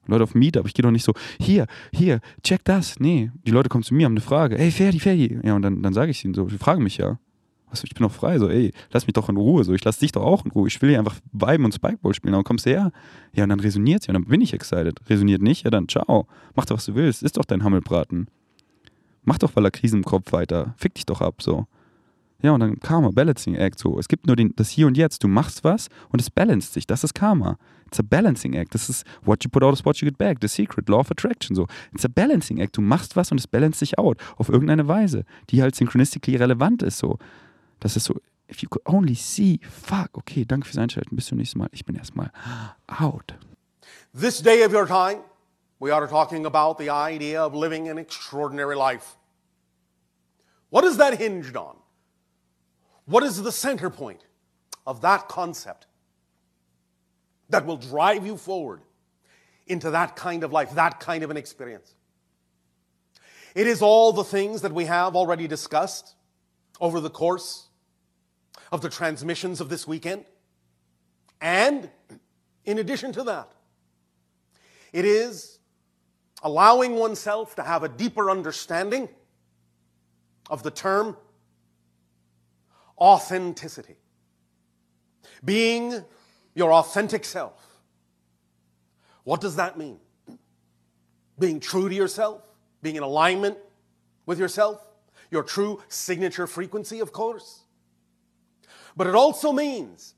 Leute 0.08 0.24
auf 0.24 0.34
Meetup, 0.34 0.66
ich 0.66 0.74
gehe 0.74 0.82
doch 0.82 0.90
nicht 0.90 1.06
so, 1.06 1.14
hier, 1.40 1.68
hier, 1.94 2.22
check 2.44 2.64
das. 2.64 3.00
Nee, 3.00 3.32
die 3.46 3.52
Leute 3.52 3.70
kommen 3.70 3.84
zu 3.84 3.94
mir, 3.94 4.06
haben 4.06 4.14
eine 4.14 4.22
Frage. 4.22 4.58
Ey, 4.58 4.72
Ferdi, 4.72 5.00
Ferdi. 5.00 5.40
Ja, 5.44 5.56
und 5.56 5.62
dann, 5.62 5.84
dann 5.84 5.94
sage 5.94 6.10
ich 6.10 6.26
ihnen 6.26 6.34
so, 6.34 6.46
die 6.46 6.58
fragen 6.58 6.84
mich 6.84 6.98
ja. 6.98 7.20
Was, 7.70 7.84
ich 7.84 7.94
bin 7.94 8.02
doch 8.02 8.12
frei, 8.12 8.40
so, 8.40 8.50
ey, 8.50 8.74
lass 8.92 9.06
mich 9.06 9.14
doch 9.14 9.30
in 9.30 9.38
Ruhe, 9.38 9.64
so, 9.64 9.74
ich 9.74 9.84
lass 9.84 10.00
dich 10.00 10.12
doch 10.12 10.24
auch 10.24 10.44
in 10.44 10.52
Ruhe. 10.52 10.68
Ich 10.68 10.82
will 10.82 10.90
hier 10.90 10.98
einfach 11.00 11.20
viben 11.32 11.64
und 11.64 11.74
Spikeball 11.74 12.16
spielen, 12.16 12.34
aber 12.34 12.44
kommst 12.44 12.66
du 12.66 12.72
her? 12.72 12.92
Ja, 13.34 13.44
und 13.44 13.50
dann 13.50 13.60
resoniert 13.60 14.08
ja, 14.08 14.10
und 14.10 14.16
dann 14.16 14.26
bin 14.28 14.42
ich 14.42 14.54
excited. 14.54 15.00
Resoniert 15.08 15.44
nicht, 15.44 15.66
ja, 15.66 15.70
dann 15.70 15.88
ciao. 15.88 16.28
Mach 16.56 16.66
doch, 16.66 16.78
was 16.78 16.86
du 16.88 16.96
willst, 16.96 17.22
ist 17.22 17.38
doch 17.38 17.46
dein 17.46 17.64
Hammelbraten. 17.64 18.28
Mach 19.24 19.38
doch 19.38 19.52
voller 19.52 19.70
Krisen 19.70 19.98
im 19.98 20.04
Kopf 20.04 20.34
weiter. 20.34 20.74
Fick 20.78 20.96
dich 20.96 21.06
doch 21.06 21.22
ab, 21.22 21.44
so. 21.44 21.68
Ja, 22.42 22.52
und 22.52 22.60
dann 22.60 22.80
Karma, 22.80 23.10
Balancing 23.12 23.56
Act. 23.56 23.80
So, 23.80 24.00
es 24.00 24.08
gibt 24.08 24.28
nur 24.28 24.36
den, 24.36 24.54
das 24.56 24.70
Hier 24.70 24.88
und 24.88 24.98
Jetzt. 24.98 25.24
Du 25.24 25.28
machst 25.28 25.64
was 25.64 25.90
und 26.10 26.22
es 26.22 26.30
balanced 26.30 26.74
sich. 26.74 26.88
Das 26.88 27.04
ist 27.04 27.14
Karma. 27.14 27.58
It's 27.92 28.00
a 28.00 28.04
balancing 28.04 28.54
act. 28.54 28.74
Das 28.74 28.88
ist 28.88 29.06
what 29.22 29.44
you 29.44 29.50
put 29.50 29.64
out 29.64 29.74
is 29.74 29.84
what 29.84 29.98
you 29.98 30.08
get 30.08 30.18
back. 30.18 30.38
The 30.40 30.48
secret, 30.48 30.88
law 30.88 31.00
of 31.00 31.12
attraction. 31.12 31.58
So, 31.58 31.68
it's 31.94 32.06
a 32.06 32.08
balancing 32.08 32.62
act. 32.62 32.78
Du 32.78 32.82
machst 32.82 33.18
was 33.18 33.34
und 33.34 33.38
es 33.38 33.48
balanced 33.48 33.80
sich 33.80 34.00
out 34.00 34.18
auf 34.38 34.48
irgendeine 34.48 34.88
Weise, 34.88 35.26
die 35.50 35.62
halt 35.62 35.76
synchronistically 35.76 36.38
relevant 36.38 36.84
ist. 36.84 37.00
So, 37.00 37.20
das 37.82 37.98
ist 37.98 38.06
so. 38.06 38.16
If 38.50 38.62
you 38.62 38.70
could 38.70 38.86
only 38.86 39.16
see, 39.16 39.60
fuck, 39.64 40.18
okay, 40.18 40.46
danke 40.46 40.68
fürs 40.68 40.78
Einschalten. 40.78 41.16
Bis 41.18 41.26
zum 41.26 41.38
nächsten 41.38 41.60
Mal. 41.60 41.68
Ich 41.74 41.86
bin 41.86 41.96
erstmal 41.96 42.32
out. 42.88 43.34
This 44.18 44.42
day 44.42 44.66
of 44.66 44.74
your 44.74 44.88
time, 44.88 45.22
we 45.80 45.94
are 45.94 46.08
talking 46.08 46.46
about 46.46 46.82
the 46.82 46.90
idea 46.90 47.46
of 47.46 47.54
living 47.54 47.90
an 47.90 47.98
extraordinary 47.98 48.76
life. 48.76 49.18
What 50.70 50.86
is 50.86 50.96
that 50.98 51.18
hinged 51.18 51.58
on? 51.58 51.81
What 53.06 53.24
is 53.24 53.42
the 53.42 53.52
center 53.52 53.90
point 53.90 54.26
of 54.86 55.02
that 55.02 55.28
concept 55.28 55.88
that 57.50 57.66
will 57.66 57.78
drive 57.78 58.26
you 58.26 58.38
forward 58.38 58.82
into 59.68 59.92
that 59.92 60.16
kind 60.16 60.44
of 60.44 60.52
life, 60.52 60.72
that 60.76 61.00
kind 61.00 61.24
of 61.24 61.32
an 61.32 61.38
experience? 61.38 61.96
It 63.54 63.68
is 63.68 63.82
all 63.82 64.14
the 64.14 64.24
things 64.24 64.62
that 64.62 64.72
we 64.72 64.86
have 64.86 65.16
already 65.16 65.48
discussed 65.48 66.16
over 66.80 67.00
the 67.00 67.10
course 67.10 67.68
of 68.72 68.82
the 68.82 68.90
transmissions 68.90 69.60
of 69.60 69.70
this 69.70 69.88
weekend. 69.88 70.26
And 71.42 71.90
in 72.66 72.78
addition 72.78 73.12
to 73.14 73.24
that, 73.24 73.52
it 74.94 75.06
is 75.06 75.60
allowing 76.44 76.96
oneself 76.96 77.56
to 77.56 77.64
have 77.64 77.84
a 77.84 77.90
deeper 77.90 78.30
understanding 78.30 79.10
of 80.50 80.64
the 80.64 80.72
term 80.72 81.18
authenticity. 83.02 83.96
Being 85.44 86.06
your 86.54 86.72
authentic 86.72 87.26
self. 87.26 87.66
What 89.24 89.42
does 89.42 89.56
that 89.56 89.78
mean? 89.78 90.00
Being 91.40 91.60
true 91.60 91.90
to 91.90 91.96
yourself, 91.96 92.44
being 92.84 92.96
in 92.96 93.04
alignment 93.04 93.58
with 94.26 94.40
yourself, 94.40 94.86
your 95.32 95.44
true 95.44 95.82
signature 95.88 96.46
frequency, 96.46 97.00
of 97.00 97.12
course. 97.12 97.62
But 98.96 99.08
it 99.08 99.16
also 99.16 99.52
means, 99.52 100.14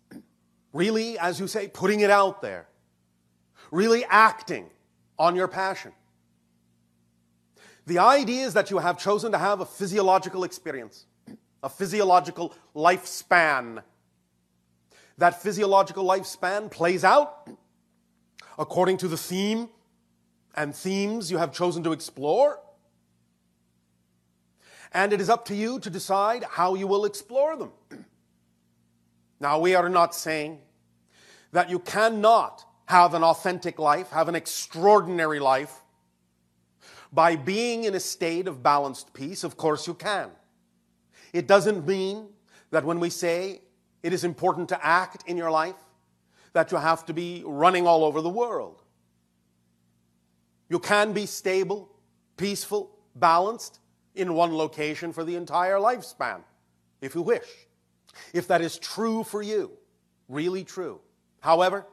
really, 0.74 1.18
as 1.20 1.40
you 1.40 1.48
say, 1.48 1.68
putting 1.68 2.02
it 2.02 2.10
out 2.10 2.42
there, 2.42 2.68
really 3.72 4.04
acting 4.06 4.66
on 5.18 5.36
your 5.36 5.48
passion. 5.48 5.94
The 7.86 8.00
idea 8.00 8.46
is 8.46 8.54
that 8.56 8.72
you 8.72 8.80
have 8.80 8.98
chosen 8.98 9.32
to 9.32 9.38
have 9.38 9.62
a 9.62 9.66
physiological 9.66 10.44
experience 10.44 11.06
a 11.64 11.70
physiological 11.70 12.53
lifespan. 12.76 13.82
That 15.18 15.41
physiological 15.41 16.03
lifespan 16.03 16.70
plays 16.70 17.03
out 17.03 17.49
according 18.59 18.97
to 18.97 19.07
the 19.07 19.18
theme 19.18 19.70
and 20.55 20.76
themes 20.76 21.32
you 21.32 21.38
have 21.38 21.53
chosen 21.53 21.84
to 21.84 21.93
explore. 21.93 22.59
And 24.91 25.11
it 25.11 25.22
is 25.22 25.30
up 25.30 25.45
to 25.45 25.55
you 25.55 25.80
to 25.80 25.89
decide 25.89 26.43
how 26.43 26.76
you 26.76 26.86
will 26.86 27.05
explore 27.05 27.55
them. 27.55 27.72
Now, 29.39 29.59
we 29.59 29.76
are 29.76 29.89
not 29.89 30.16
saying 30.16 30.59
that 31.51 31.70
you 31.70 31.80
cannot 31.80 32.66
have 32.86 33.14
an 33.14 33.24
authentic 33.24 33.78
life, 33.78 34.11
have 34.11 34.30
an 34.30 34.36
extraordinary 34.36 35.39
life, 35.39 35.82
by 37.11 37.36
being 37.36 37.84
in 37.84 37.93
a 37.93 37.99
state 37.99 38.47
of 38.47 38.64
balanced 38.64 39.14
peace. 39.14 39.43
Of 39.43 39.57
course, 39.57 39.86
you 39.86 39.95
can. 39.95 40.30
It 41.34 41.48
doesn't 41.48 41.86
mean 41.86 42.28
that 42.72 42.86
when 42.86 43.00
we 43.00 43.10
say 43.10 43.62
it 44.04 44.14
is 44.14 44.24
important 44.24 44.70
to 44.70 44.86
act 44.86 45.28
in 45.28 45.36
your 45.36 45.52
life, 45.52 45.76
that 46.54 46.72
you 46.72 46.78
have 46.78 47.06
to 47.08 47.14
be 47.14 47.44
running 47.46 47.88
all 47.88 48.04
over 48.04 48.22
the 48.22 48.30
world. 48.30 48.84
You 50.70 50.80
can 50.80 51.14
be 51.14 51.26
stable, 51.26 51.90
peaceful, 52.38 52.96
balanced 53.16 53.80
in 54.16 54.36
one 54.36 54.56
location 54.56 55.12
for 55.12 55.24
the 55.24 55.36
entire 55.36 55.78
lifespan, 55.78 56.42
if 57.02 57.16
you 57.16 57.22
wish. 57.22 57.48
If 58.34 58.48
that 58.48 58.62
is 58.62 58.78
true 58.78 59.24
for 59.24 59.42
you, 59.42 59.72
really 60.30 60.64
true. 60.64 61.02
However, 61.40 61.88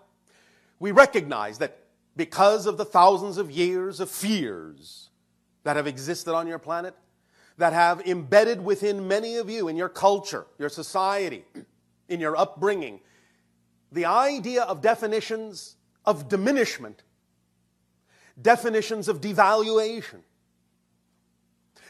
we 0.78 0.90
recognize 0.90 1.58
that 1.58 1.78
because 2.16 2.66
of 2.66 2.76
the 2.76 2.84
thousands 2.84 3.38
of 3.38 3.50
years 3.50 4.00
of 4.00 4.10
fears 4.10 5.08
that 5.62 5.76
have 5.76 5.86
existed 5.86 6.34
on 6.34 6.46
your 6.46 6.58
planet, 6.58 6.94
that 7.60 7.74
have 7.74 8.00
embedded 8.06 8.64
within 8.64 9.06
many 9.06 9.36
of 9.36 9.50
you 9.50 9.68
in 9.68 9.76
your 9.76 9.90
culture, 9.90 10.46
your 10.58 10.70
society, 10.70 11.44
in 12.08 12.18
your 12.18 12.34
upbringing, 12.34 13.00
the 13.92 14.06
idea 14.06 14.62
of 14.62 14.80
definitions 14.80 15.76
of 16.06 16.26
diminishment, 16.26 17.02
definitions 18.40 19.08
of 19.08 19.20
devaluation, 19.20 20.20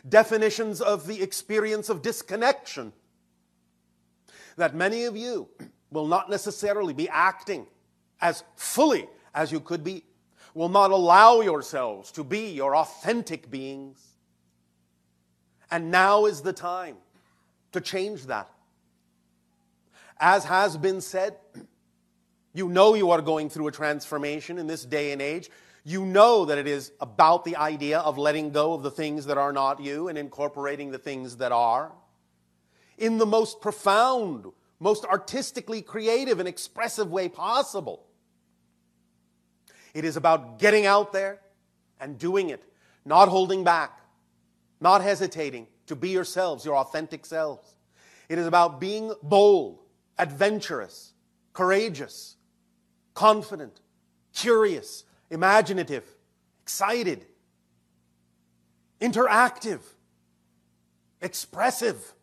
definitions 0.09 0.81
of 0.81 1.07
the 1.07 1.23
experience 1.23 1.89
of 1.89 2.03
disconnection, 2.03 2.93
that 4.57 4.75
many 4.75 5.05
of 5.05 5.17
you 5.17 5.49
will 5.93 6.09
not 6.09 6.29
necessarily 6.29 6.93
be 6.93 7.09
acting 7.09 7.65
as 8.21 8.43
fully 8.57 9.09
as 9.37 9.53
you 9.53 9.61
could 9.61 9.85
be, 9.85 10.03
will 10.53 10.69
not 10.69 10.91
allow 10.91 11.43
yourselves 11.43 12.11
to 12.11 12.25
be 12.25 12.51
your 12.51 12.75
authentic 12.75 13.49
beings. 13.53 14.10
And 15.71 15.91
now 15.91 16.27
is 16.27 16.43
the 16.43 16.53
time 16.53 16.97
to 17.73 17.81
change 17.81 18.27
that. 18.27 18.51
As 20.19 20.45
has 20.45 20.77
been 20.77 21.01
said, 21.01 21.37
you 22.53 22.69
know 22.69 22.95
you 22.95 23.11
are 23.11 23.23
going 23.23 23.49
through 23.49 23.69
a 23.69 23.73
transformation 23.73 24.59
in 24.59 24.67
this 24.67 24.85
day 24.85 25.13
and 25.13 25.23
age. 25.23 25.49
You 25.85 26.05
know 26.05 26.45
that 26.45 26.59
it 26.59 26.67
is 26.67 26.93
about 27.01 27.45
the 27.45 27.57
idea 27.57 28.01
of 28.01 28.19
letting 28.19 28.51
go 28.51 28.75
of 28.75 28.83
the 28.83 28.91
things 28.91 29.27
that 29.27 29.39
are 29.39 29.53
not 29.53 29.81
you 29.81 30.09
and 30.09 30.19
incorporating 30.19 30.91
the 30.91 30.99
things 30.99 31.37
that 31.37 31.53
are. 31.53 31.93
In 32.99 33.19
the 33.19 33.27
most 33.27 33.61
profound, 33.61 34.47
most 34.79 35.05
artistically 35.05 35.81
creative 35.81 36.39
and 36.39 36.49
expressive 36.49 37.11
way 37.11 37.29
possible. 37.29 38.05
It 39.95 40.05
is 40.05 40.17
about 40.17 40.59
getting 40.59 40.87
out 40.87 41.13
there 41.13 41.41
and 42.01 42.19
doing 42.19 42.51
it, 42.51 42.63
not 43.05 43.29
holding 43.29 43.65
back, 43.65 44.00
not 44.81 45.03
hesitating 45.03 45.67
to 45.87 45.97
be 45.97 46.11
yourselves, 46.11 46.65
your 46.65 46.77
authentic 46.77 47.27
selves. 47.27 47.75
It 48.29 48.39
is 48.39 48.47
about 48.47 48.81
being 48.81 49.13
bold, 49.23 49.81
adventurous, 50.19 51.13
courageous, 51.53 52.37
confident, 53.15 53.81
curious, 54.33 55.05
imaginative, 55.31 56.05
excited, 56.63 57.27
interactive, 59.01 59.81
expressive, 61.21 62.15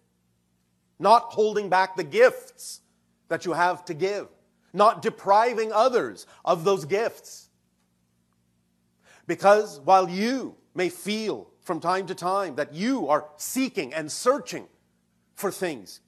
not 0.99 1.23
holding 1.23 1.69
back 1.69 1.95
the 1.95 2.03
gifts 2.03 2.81
that 3.27 3.45
you 3.45 3.53
have 3.53 3.85
to 3.85 3.93
give, 3.93 4.27
not 4.73 5.01
depriving 5.01 5.71
others 5.71 6.25
of 6.45 6.63
those 6.63 6.85
gifts. 6.85 7.49
Because 9.27 9.79
while 9.81 10.09
you 10.09 10.55
may 10.73 10.89
feel 10.89 11.49
from 11.67 11.81
time 11.81 12.07
to 12.07 12.15
time 12.15 12.55
that 12.55 12.73
you 12.73 13.09
are 13.09 13.25
seeking 13.35 13.93
and 13.93 14.09
searching 14.09 14.65
for 15.35 15.51
things, 15.51 15.99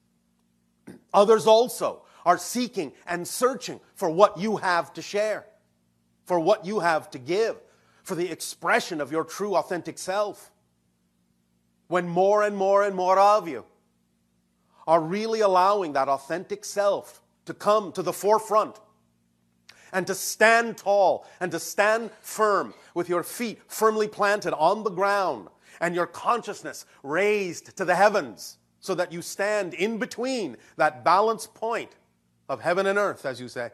others 1.14 1.46
also 1.46 2.02
are 2.26 2.38
seeking 2.38 2.94
and 3.06 3.28
searching 3.28 3.82
for 3.94 4.10
what 4.10 4.40
you 4.40 4.56
have 4.56 4.94
to 4.94 5.02
share, 5.02 5.46
for 6.24 6.40
what 6.40 6.66
you 6.66 6.80
have 6.80 7.12
to 7.12 7.20
give, 7.20 7.58
for 8.04 8.16
the 8.16 8.32
expression 8.32 9.02
of 9.02 9.12
your 9.12 9.26
true 9.26 9.58
authentic 9.58 9.98
self. 9.98 10.50
When 11.88 12.08
more 12.08 12.42
and 12.42 12.56
more 12.56 12.84
and 12.84 12.96
more 12.96 13.20
of 13.20 13.50
you 13.50 13.66
are 14.88 15.02
really 15.02 15.42
allowing 15.42 15.92
that 15.94 16.08
authentic 16.08 16.64
self 16.64 17.22
to 17.46 17.54
come 17.54 17.92
to 17.92 18.02
the 18.02 18.14
forefront 18.14 18.80
and 19.92 20.06
to 20.08 20.16
stand 20.16 20.78
tall 20.78 21.26
and 21.40 21.52
to 21.52 21.60
stand 21.60 22.12
firm 22.22 22.74
with 22.94 23.10
your 23.10 23.24
feet 23.24 23.60
firmly 23.68 24.08
planted 24.08 24.54
on 24.56 24.84
the 24.84 24.90
ground 24.90 25.48
and 25.82 25.96
your 25.96 26.08
consciousness 26.08 26.86
raised 27.04 27.76
to 27.78 27.86
the 27.86 27.96
heavens 27.96 28.58
so 28.80 28.96
that 28.96 29.12
you 29.12 29.22
stand 29.22 29.74
in 29.74 29.98
between 29.98 30.58
that 30.78 31.04
balance 31.04 31.48
point 31.48 31.92
of 32.48 32.62
heaven 32.62 32.88
and 32.88 32.98
earth, 32.98 33.26
as 33.26 33.40
you 33.40 33.48
say. 33.48 33.70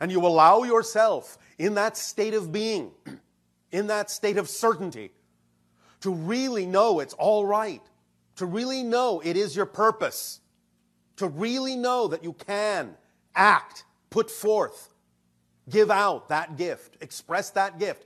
And 0.00 0.12
you 0.12 0.24
allow 0.24 0.62
yourself 0.62 1.38
in 1.58 1.74
that 1.74 1.96
state 1.96 2.34
of 2.34 2.52
being, 2.52 2.90
in 3.72 3.86
that 3.88 4.10
state 4.10 4.36
of 4.36 4.48
certainty, 4.48 5.10
to 6.00 6.12
really 6.12 6.66
know 6.66 7.00
it's 7.00 7.14
all 7.14 7.44
right, 7.44 7.82
to 8.36 8.46
really 8.46 8.82
know 8.82 9.20
it 9.24 9.36
is 9.36 9.56
your 9.56 9.66
purpose, 9.66 10.40
to 11.16 11.26
really 11.26 11.74
know 11.74 12.06
that 12.08 12.22
you 12.22 12.32
can 12.32 12.96
act, 13.34 13.84
put 14.10 14.30
forth, 14.30 14.92
give 15.68 15.90
out 15.90 16.28
that 16.28 16.56
gift, 16.56 16.96
express 17.00 17.50
that 17.50 17.78
gift. 17.78 18.04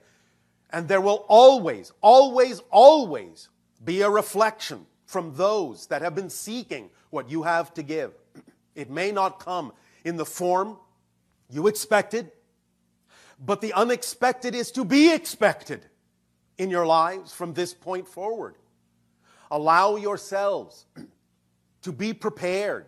And 0.70 0.88
there 0.88 1.00
will 1.00 1.24
always, 1.28 1.92
always, 2.00 2.60
always 2.70 3.48
be 3.84 4.02
a 4.02 4.10
reflection 4.10 4.86
from 5.06 5.34
those 5.36 5.86
that 5.88 6.02
have 6.02 6.14
been 6.14 6.30
seeking 6.30 6.90
what 7.10 7.30
you 7.30 7.42
have 7.42 7.74
to 7.74 7.82
give. 7.82 8.12
It 8.74 8.90
may 8.90 9.12
not 9.12 9.38
come 9.38 9.72
in 10.04 10.16
the 10.16 10.24
form 10.24 10.78
you 11.50 11.66
expected, 11.66 12.32
but 13.38 13.60
the 13.60 13.74
unexpected 13.74 14.54
is 14.54 14.70
to 14.72 14.84
be 14.84 15.12
expected 15.12 15.84
in 16.56 16.70
your 16.70 16.86
lives 16.86 17.32
from 17.32 17.52
this 17.52 17.74
point 17.74 18.08
forward. 18.08 18.56
Allow 19.50 19.96
yourselves 19.96 20.86
to 21.82 21.92
be 21.92 22.14
prepared 22.14 22.86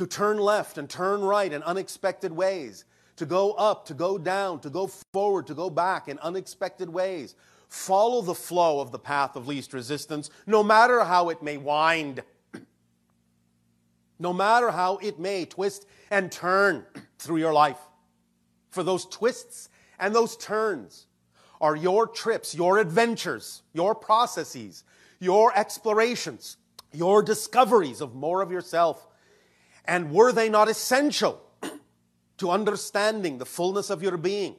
to 0.00 0.06
turn 0.06 0.38
left 0.38 0.78
and 0.78 0.88
turn 0.88 1.20
right 1.20 1.52
in 1.52 1.62
unexpected 1.62 2.32
ways, 2.32 2.86
to 3.16 3.26
go 3.26 3.52
up, 3.52 3.84
to 3.84 3.92
go 3.92 4.16
down, 4.16 4.58
to 4.60 4.70
go 4.70 4.86
forward, 5.12 5.46
to 5.46 5.54
go 5.54 5.68
back 5.68 6.08
in 6.08 6.18
unexpected 6.20 6.88
ways. 6.88 7.34
Follow 7.68 8.22
the 8.22 8.34
flow 8.34 8.80
of 8.80 8.92
the 8.92 8.98
path 8.98 9.36
of 9.36 9.46
least 9.46 9.74
resistance, 9.74 10.30
no 10.46 10.62
matter 10.62 11.04
how 11.04 11.28
it 11.28 11.42
may 11.42 11.58
wind 11.58 12.22
no 14.20 14.32
matter 14.32 14.70
how 14.70 14.98
it 14.98 15.18
may 15.18 15.46
twist 15.46 15.86
and 16.10 16.30
turn 16.30 16.84
through 17.18 17.38
your 17.38 17.54
life. 17.54 17.78
For 18.68 18.82
those 18.82 19.06
twists 19.06 19.70
and 19.98 20.14
those 20.14 20.36
turns 20.36 21.06
are 21.60 21.74
your 21.74 22.06
trips, 22.06 22.54
your 22.54 22.78
adventures, 22.78 23.62
your 23.72 23.94
processes, 23.94 24.84
your 25.18 25.56
explorations, 25.58 26.58
your 26.92 27.22
discoveries 27.22 28.00
of 28.00 28.14
more 28.14 28.42
of 28.42 28.52
yourself. 28.52 29.06
And 29.90 30.12
were 30.12 30.30
they 30.30 30.48
not 30.48 30.68
essential 30.68 31.42
to 32.38 32.50
understanding 32.52 33.38
the 33.38 33.44
fullness 33.44 33.90
of 33.90 34.04
your 34.04 34.16
being? 34.16 34.54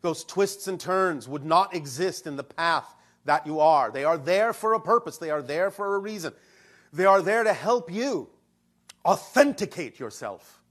Those 0.00 0.24
twists 0.24 0.68
and 0.68 0.80
turns 0.80 1.28
would 1.28 1.44
not 1.44 1.74
exist 1.74 2.26
in 2.26 2.36
the 2.36 2.44
path 2.44 2.86
that 3.26 3.46
you 3.46 3.60
are. 3.60 3.90
They 3.90 4.04
are 4.04 4.16
there 4.16 4.54
for 4.54 4.72
a 4.72 4.80
purpose, 4.80 5.18
they 5.18 5.28
are 5.28 5.42
there 5.42 5.70
for 5.70 5.96
a 5.96 5.98
reason. 5.98 6.32
They 6.94 7.04
are 7.04 7.20
there 7.20 7.44
to 7.44 7.52
help 7.52 7.92
you 7.92 8.30
authenticate 9.04 10.00
yourself, 10.00 10.62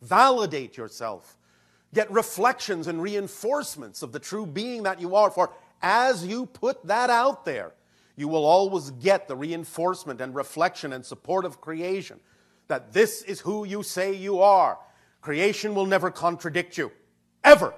validate 0.00 0.76
yourself, 0.76 1.36
get 1.92 2.08
reflections 2.12 2.86
and 2.86 3.02
reinforcements 3.02 4.04
of 4.04 4.12
the 4.12 4.20
true 4.20 4.46
being 4.46 4.84
that 4.84 5.00
you 5.00 5.16
are. 5.16 5.32
For 5.32 5.50
as 5.82 6.24
you 6.24 6.46
put 6.46 6.86
that 6.86 7.10
out 7.10 7.44
there, 7.44 7.72
you 8.14 8.28
will 8.28 8.44
always 8.44 8.90
get 8.90 9.26
the 9.26 9.34
reinforcement 9.34 10.20
and 10.20 10.32
reflection 10.32 10.92
and 10.92 11.04
support 11.04 11.44
of 11.44 11.60
creation 11.60 12.20
that 12.68 12.92
this 12.92 13.22
is 13.22 13.40
who 13.40 13.64
you 13.64 13.82
say 13.82 14.14
you 14.14 14.40
are. 14.40 14.78
Creation 15.20 15.74
will 15.74 15.86
never 15.86 16.10
contradict 16.10 16.76
you, 16.78 16.90
ever. 17.44 17.74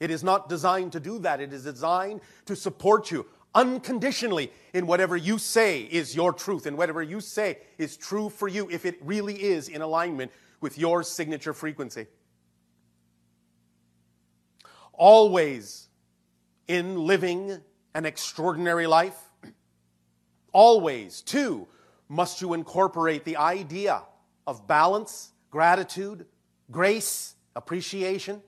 It 0.00 0.10
is 0.10 0.24
not 0.24 0.48
designed 0.48 0.92
to 0.92 1.00
do 1.00 1.18
that. 1.20 1.40
It 1.40 1.52
is 1.52 1.64
designed 1.64 2.20
to 2.46 2.56
support 2.56 3.10
you 3.10 3.26
unconditionally 3.54 4.52
in 4.72 4.86
whatever 4.86 5.16
you 5.16 5.38
say 5.38 5.82
is 5.82 6.14
your 6.14 6.32
truth 6.32 6.66
and 6.66 6.76
whatever 6.76 7.02
you 7.02 7.20
say 7.20 7.58
is 7.78 7.96
true 7.96 8.28
for 8.28 8.48
you 8.48 8.68
if 8.70 8.86
it 8.86 8.98
really 9.02 9.42
is 9.42 9.68
in 9.68 9.82
alignment 9.82 10.30
with 10.60 10.78
your 10.78 11.02
signature 11.02 11.52
frequency. 11.52 12.06
Always 14.92 15.88
in 16.68 17.06
living 17.06 17.58
an 17.94 18.06
extraordinary 18.06 18.86
life, 18.86 19.18
always, 20.52 21.22
too, 21.22 21.66
must 22.10 22.42
you 22.42 22.52
incorporate 22.52 23.24
the 23.24 23.38
idea 23.38 24.02
of 24.46 24.66
balance, 24.66 25.30
gratitude, 25.50 26.26
grace, 26.70 27.34
appreciation, 27.56 28.42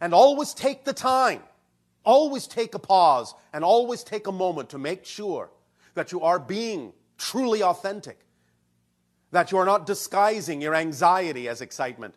and 0.00 0.14
always 0.14 0.54
take 0.54 0.86
the 0.86 0.94
time 0.94 1.42
Always 2.04 2.46
take 2.46 2.74
a 2.74 2.78
pause 2.78 3.34
and 3.52 3.64
always 3.64 4.04
take 4.04 4.26
a 4.26 4.32
moment 4.32 4.70
to 4.70 4.78
make 4.78 5.06
sure 5.06 5.50
that 5.94 6.12
you 6.12 6.20
are 6.20 6.38
being 6.38 6.92
truly 7.16 7.62
authentic, 7.62 8.18
that 9.30 9.50
you 9.50 9.58
are 9.58 9.64
not 9.64 9.86
disguising 9.86 10.60
your 10.60 10.74
anxiety 10.74 11.48
as 11.48 11.62
excitement, 11.62 12.14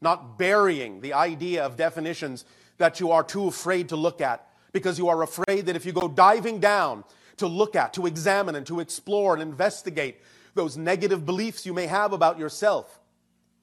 not 0.00 0.38
burying 0.38 1.00
the 1.00 1.12
idea 1.12 1.64
of 1.64 1.76
definitions 1.76 2.44
that 2.78 2.98
you 2.98 3.12
are 3.12 3.22
too 3.22 3.46
afraid 3.46 3.90
to 3.90 3.96
look 3.96 4.20
at 4.20 4.44
because 4.72 4.98
you 4.98 5.08
are 5.08 5.22
afraid 5.22 5.66
that 5.66 5.76
if 5.76 5.86
you 5.86 5.92
go 5.92 6.08
diving 6.08 6.58
down 6.58 7.04
to 7.38 7.46
look 7.46 7.76
at, 7.76 7.94
to 7.94 8.06
examine, 8.06 8.54
and 8.54 8.66
to 8.66 8.80
explore 8.80 9.34
and 9.34 9.42
investigate 9.42 10.20
those 10.54 10.76
negative 10.76 11.24
beliefs 11.24 11.64
you 11.64 11.74
may 11.74 11.86
have 11.86 12.12
about 12.12 12.38
yourself, 12.38 12.98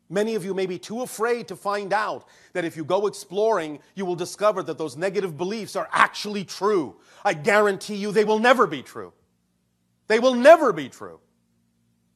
Many 0.09 0.35
of 0.35 0.45
you 0.45 0.53
may 0.53 0.67
be 0.67 0.77
too 0.77 1.01
afraid 1.01 1.47
to 1.47 1.55
find 1.55 1.91
out 1.91 2.27
that 2.53 2.63
if 2.63 2.77
you 2.77 2.85
go 2.85 3.07
exploring, 3.07 3.79
you 3.95 4.05
will 4.05 4.15
discover 4.15 4.61
that 4.63 4.77
those 4.77 4.95
negative 4.95 5.35
beliefs 5.37 5.75
are 5.75 5.89
actually 5.91 6.43
true. 6.43 6.95
I 7.23 7.33
guarantee 7.33 7.95
you 7.95 8.11
they 8.11 8.23
will 8.23 8.39
never 8.39 8.67
be 8.67 8.83
true. 8.83 9.13
They 10.07 10.19
will 10.19 10.35
never 10.35 10.71
be 10.71 10.89
true. 10.89 11.19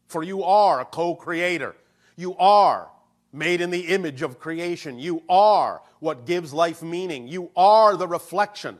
For 0.07 0.21
you 0.21 0.43
are 0.43 0.81
a 0.81 0.85
co 0.85 1.15
creator. 1.15 1.75
You 2.15 2.35
are 2.37 2.89
made 3.33 3.61
in 3.61 3.71
the 3.71 3.87
image 3.87 4.21
of 4.21 4.39
creation. 4.39 4.99
You 4.99 5.23
are 5.27 5.81
what 5.99 6.27
gives 6.27 6.53
life 6.53 6.83
meaning. 6.83 7.27
You 7.27 7.49
are 7.55 7.97
the 7.97 8.07
reflection 8.07 8.79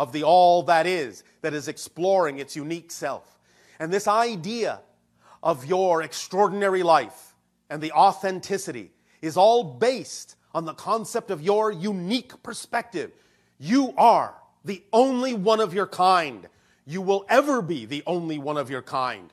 of 0.00 0.12
the 0.12 0.22
all 0.22 0.62
that 0.62 0.86
is, 0.86 1.24
that 1.42 1.52
is 1.52 1.68
exploring 1.68 2.38
its 2.38 2.56
unique 2.56 2.90
self. 2.90 3.38
And 3.78 3.92
this 3.92 4.08
idea 4.08 4.80
of 5.42 5.66
your 5.66 6.00
extraordinary 6.00 6.82
life 6.82 7.34
and 7.68 7.82
the 7.82 7.92
authenticity 7.92 8.92
is 9.20 9.36
all 9.36 9.62
based 9.62 10.36
on 10.54 10.64
the 10.64 10.72
concept 10.72 11.30
of 11.30 11.42
your 11.42 11.70
unique 11.70 12.42
perspective. 12.42 13.12
You 13.58 13.92
are 13.98 14.34
the 14.64 14.82
only 14.90 15.34
one 15.34 15.60
of 15.60 15.74
your 15.74 15.86
kind. 15.86 16.48
You 16.86 17.02
will 17.02 17.26
ever 17.28 17.60
be 17.60 17.84
the 17.84 18.02
only 18.06 18.38
one 18.38 18.56
of 18.56 18.70
your 18.70 18.82
kind. 18.82 19.30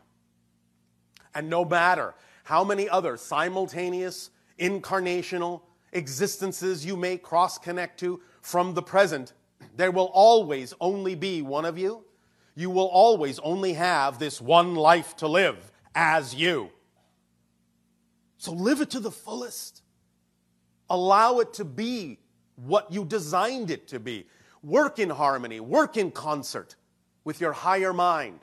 And 1.34 1.49
no 1.49 1.63
matter 1.63 2.13
how 2.43 2.65
many 2.65 2.89
other 2.89 3.15
simultaneous, 3.15 4.32
incarnational 4.59 5.61
existences 5.93 6.86
you 6.86 6.97
may 6.97 7.18
cross 7.18 7.57
connect 7.57 8.01
to 8.01 8.20
from 8.41 8.74
the 8.74 8.82
present, 8.82 9.32
there 9.78 9.92
will 9.92 10.12
always 10.14 10.74
only 10.82 11.16
be 11.16 11.42
one 11.42 11.64
of 11.64 11.78
you. 11.78 12.04
You 12.56 12.72
will 12.72 12.88
always 12.88 13.38
only 13.40 13.74
have 13.74 14.18
this 14.18 14.42
one 14.42 14.74
life 14.74 15.16
to 15.18 15.28
live 15.28 15.72
as 15.94 16.34
you. 16.34 16.72
So 18.40 18.52
live 18.52 18.82
it 18.82 18.90
to 18.92 19.00
the 19.00 19.12
fullest. 19.12 19.84
Allow 20.90 21.40
it 21.40 21.54
to 21.54 21.66
be 21.66 22.20
what 22.56 22.92
you 22.92 23.06
designed 23.06 23.70
it 23.70 23.88
to 23.90 24.00
be. 24.00 24.26
Work 24.64 24.98
in 24.98 25.12
harmony, 25.12 25.60
work 25.60 25.96
in 25.96 26.10
concert 26.10 26.76
with 27.24 27.40
your 27.40 27.54
higher 27.54 27.94
mind. 27.94 28.40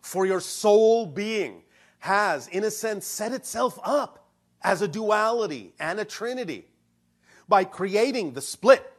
For 0.00 0.24
your 0.24 0.40
soul 0.40 1.06
being 1.06 1.62
has, 1.98 2.46
in 2.46 2.62
a 2.62 2.70
sense, 2.70 3.06
set 3.06 3.32
itself 3.32 3.78
up 3.82 4.28
as 4.62 4.82
a 4.82 4.88
duality 4.88 5.74
and 5.80 5.98
a 5.98 6.04
trinity 6.04 6.66
by 7.48 7.64
creating 7.64 8.34
the 8.34 8.40
split 8.40 8.91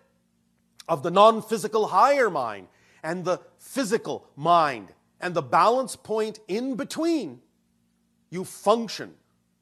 of 0.88 1.04
the 1.04 1.12
non 1.12 1.42
physical 1.42 1.88
higher 1.88 2.30
mind 2.30 2.68
and 3.04 3.26
the 3.26 3.40
physical 3.60 4.28
mind 4.36 4.90
and 5.20 5.34
the 5.34 5.42
balance 5.42 5.96
point 5.96 6.40
in 6.48 6.76
between. 6.76 7.42
You 8.30 8.44
function 8.44 9.14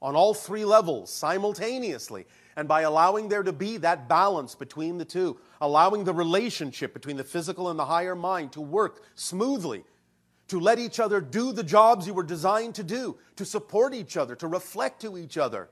on 0.02 0.16
all 0.16 0.34
three 0.34 0.66
levels 0.66 1.12
simultaneously. 1.12 2.26
And 2.56 2.68
by 2.68 2.82
allowing 2.82 3.30
there 3.30 3.44
to 3.44 3.54
be 3.54 3.78
that 3.78 4.10
balance 4.10 4.56
between 4.56 4.98
the 4.98 5.06
two, 5.06 5.38
allowing 5.62 6.04
the 6.04 6.14
relationship 6.14 6.94
between 6.94 7.18
the 7.18 7.24
physical 7.24 7.70
and 7.70 7.80
the 7.80 7.86
higher 7.86 8.16
mind 8.16 8.52
to 8.54 8.62
work 8.62 9.04
smoothly, 9.16 9.84
to 10.50 10.60
let 10.60 10.80
each 10.80 11.00
other 11.00 11.22
do 11.22 11.54
the 11.54 11.64
jobs 11.64 12.06
you 12.06 12.14
were 12.14 12.24
designed 12.24 12.76
to 12.76 12.84
do, 12.84 13.18
to 13.38 13.46
support 13.46 13.94
each 13.94 14.18
other, 14.18 14.36
to 14.36 14.48
reflect 14.48 15.02
to 15.02 15.18
each 15.18 15.38
other 15.38 15.70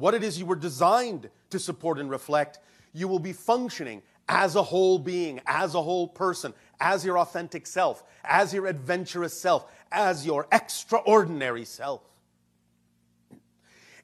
what 0.00 0.14
it 0.14 0.22
is 0.22 0.38
you 0.38 0.46
were 0.46 0.56
designed 0.56 1.28
to 1.50 1.58
support 1.58 1.98
and 1.98 2.10
reflect, 2.10 2.58
you 2.92 3.06
will 3.06 3.18
be 3.18 3.32
functioning 3.32 4.02
as 4.30 4.54
a 4.54 4.62
whole 4.62 5.00
being, 5.00 5.40
as 5.44 5.74
a 5.74 5.82
whole 5.82 6.06
person, 6.06 6.54
as 6.80 7.04
your 7.04 7.18
authentic 7.18 7.66
self, 7.66 8.04
as 8.22 8.54
your 8.54 8.68
adventurous 8.68 9.38
self, 9.38 9.70
as 9.90 10.24
your 10.24 10.46
extraordinary 10.52 11.64
self. 11.64 12.00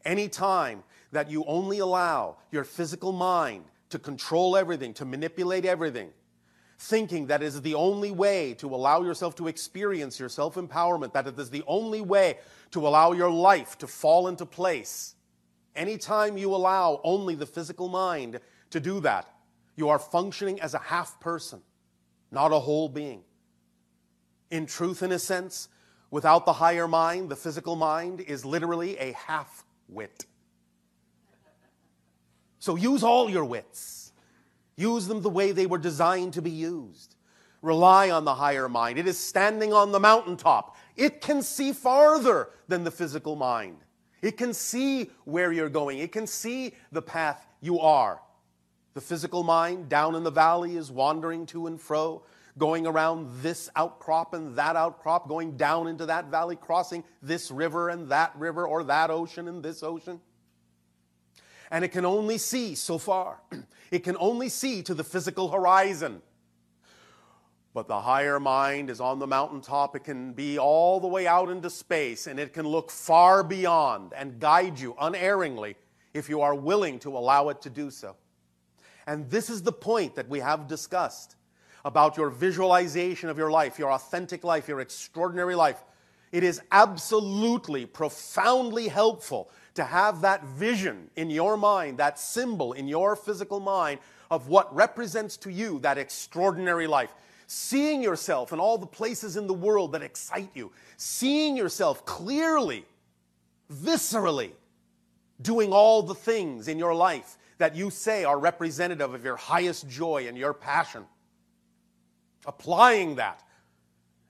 Any 0.05 0.29
time 0.29 0.83
that 1.13 1.31
you 1.31 1.45
only 1.47 1.79
allow 1.79 2.39
your 2.51 2.65
physical 2.65 3.13
mind 3.13 3.67
to 3.91 4.01
control 4.01 4.57
everything, 4.57 4.93
to 4.95 5.05
manipulate 5.05 5.65
everything, 5.65 6.11
thinking 6.77 7.29
that 7.29 7.41
is 7.41 7.63
the 7.63 7.75
only 7.75 8.11
way 8.11 8.53
to 8.55 8.75
allow 8.75 9.03
yourself 9.03 9.37
to 9.37 9.47
experience 9.47 10.19
your 10.19 10.29
self 10.29 10.57
empowerment, 10.57 11.13
that 11.13 11.29
it 11.29 11.39
is 11.39 11.51
the 11.51 11.63
only 11.69 12.01
way 12.01 12.39
to 12.73 12.85
allow 12.89 13.13
your 13.13 13.31
life 13.31 13.79
to 13.79 13.87
fall 13.87 14.27
into 14.27 14.45
place. 14.45 15.15
Anytime 15.77 16.37
you 16.37 16.53
allow 16.53 17.01
only 17.05 17.37
the 17.37 17.47
physical 17.47 17.89
mind 17.89 18.41
to 18.71 18.81
do 18.81 18.99
that, 19.01 19.36
you 19.77 19.91
are 19.91 19.99
functioning 19.99 20.61
as 20.61 20.75
a 20.75 20.79
half 20.79 21.21
person, 21.21 21.61
not 22.31 22.53
a 22.53 22.59
whole 22.59 22.89
being. 22.89 23.23
In 24.51 24.67
truth, 24.67 25.03
in 25.03 25.13
a 25.13 25.19
sense, 25.19 25.69
without 26.11 26.47
the 26.47 26.55
higher 26.55 26.89
mind, 26.89 27.29
the 27.29 27.37
physical 27.37 27.77
mind 27.77 28.21
is 28.21 28.45
literally 28.45 28.97
a 28.99 29.13
half 29.13 29.65
wit. 29.89 30.25
So 32.59 32.77
use 32.77 33.03
all 33.03 33.29
your 33.29 33.45
wits. 33.45 34.13
Use 34.77 35.07
them 35.07 35.23
the 35.23 35.31
way 35.31 35.53
they 35.53 35.67
were 35.67 35.79
designed 35.79 36.35
to 36.35 36.43
be 36.43 36.51
used. 36.51 37.15
Rely 37.63 38.11
on 38.11 38.25
the 38.25 38.35
higher 38.35 38.69
mind. 38.69 38.99
It 38.99 39.07
is 39.07 39.19
standing 39.19 39.73
on 39.73 39.93
the 39.93 40.01
mountaintop. 40.01 40.77
It 40.97 41.21
can 41.21 41.43
see 41.43 41.73
farther 41.73 42.51
than 42.69 42.85
the 42.85 42.91
physical 42.91 43.37
mind. 43.37 43.79
It 44.23 44.37
can 44.37 44.53
see 44.53 45.11
where 45.25 45.53
you're 45.53 45.69
going. 45.69 45.99
It 45.99 46.13
can 46.13 46.27
see 46.27 46.75
the 46.93 47.03
path 47.03 47.47
you 47.61 47.81
are. 47.81 48.21
The 48.97 49.03
physical 49.03 49.43
mind 49.43 49.91
down 49.91 50.15
in 50.15 50.25
the 50.25 50.31
valley 50.31 50.75
is 50.79 50.91
wandering 50.91 51.45
to 51.49 51.67
and 51.67 51.79
fro, 51.79 52.23
going 52.57 52.87
around 52.87 53.43
this 53.43 53.69
outcrop 53.77 54.33
and 54.33 54.57
that 54.57 54.75
outcrop, 54.75 55.29
going 55.29 55.59
down 55.59 55.87
into 55.87 56.07
that 56.07 56.31
valley, 56.31 56.57
crossing 56.57 57.05
this 57.21 57.51
river 57.51 57.91
and 57.91 58.09
that 58.09 58.35
river, 58.39 58.67
or 58.67 58.85
that 58.85 59.11
ocean 59.11 59.49
and 59.49 59.63
this 59.63 59.83
ocean. 59.83 60.19
And 61.71 61.85
it 61.85 61.89
can 61.89 62.07
only 62.07 62.39
see 62.39 62.75
so 62.75 62.97
far. 62.97 63.43
It 63.91 64.03
can 64.03 64.17
only 64.19 64.49
see 64.49 64.83
to 64.85 64.95
the 64.95 65.05
physical 65.05 65.51
horizon. 65.51 66.23
But 67.75 67.89
the 67.89 68.01
higher 68.01 68.41
mind 68.41 68.89
is 68.89 68.99
on 68.99 69.19
the 69.19 69.27
mountaintop. 69.27 69.95
It 69.95 70.05
can 70.05 70.33
be 70.33 70.59
all 70.59 71.01
the 71.01 71.07
way 71.07 71.27
out 71.27 71.51
into 71.51 71.69
space 71.69 72.27
and 72.27 72.41
it 72.41 72.55
can 72.55 72.67
look 72.67 72.91
far 72.91 73.45
beyond 73.45 74.15
and 74.15 74.41
guide 74.41 74.81
you 74.81 74.97
unerringly 74.99 75.77
if 76.15 76.31
you 76.31 76.41
are 76.41 76.55
willing 76.55 76.99
to 77.01 77.17
allow 77.17 77.51
it 77.51 77.61
to 77.61 77.71
do 77.71 77.91
so. 77.91 78.17
And 79.07 79.31
this 79.31 79.51
is 79.51 79.63
the 79.63 79.73
point 79.73 80.17
that 80.17 80.29
we 80.29 80.41
have 80.41 80.67
discussed 80.67 81.37
about 81.85 82.17
your 82.17 82.31
visualization 82.31 83.29
of 83.29 83.39
your 83.39 83.51
life, 83.51 83.79
your 83.79 83.93
authentic 83.93 84.43
life, 84.43 84.67
your 84.67 84.81
extraordinary 84.81 85.55
life. 85.55 85.83
It 86.33 86.43
is 86.43 86.61
absolutely, 86.73 87.87
profoundly 87.87 88.89
helpful 88.89 89.49
to 89.75 89.85
have 89.85 90.23
that 90.23 90.45
vision 90.45 91.11
in 91.15 91.31
your 91.31 91.57
mind, 91.57 91.99
that 91.99 92.19
symbol 92.19 92.73
in 92.73 92.89
your 92.89 93.15
physical 93.15 93.61
mind 93.61 94.01
of 94.31 94.49
what 94.49 94.75
represents 94.75 95.37
to 95.37 95.51
you 95.51 95.79
that 95.81 95.99
extraordinary 95.99 96.89
life. 96.89 97.15
Seeing 97.47 98.03
yourself 98.03 98.53
in 98.53 98.59
all 98.59 98.77
the 98.77 98.87
places 98.87 99.37
in 99.37 99.47
the 99.47 99.55
world 99.55 99.93
that 99.93 100.03
excite 100.03 100.51
you, 100.55 100.73
seeing 100.97 101.57
yourself 101.57 102.05
clearly, 102.05 102.85
viscerally, 103.73 104.51
doing 105.41 105.73
all 105.73 106.03
the 106.03 106.15
things 106.15 106.67
in 106.67 106.79
your 106.79 106.95
life 106.95 107.39
that 107.59 107.75
you 107.75 107.91
say 107.91 108.25
are 108.25 108.39
representative 108.39 109.15
of 109.15 109.25
your 109.25 109.37
highest 109.37 109.89
joy 109.89 110.27
and 110.29 110.37
your 110.37 110.53
passion. 110.53 111.05
Applying 112.47 113.17
that 113.17 113.43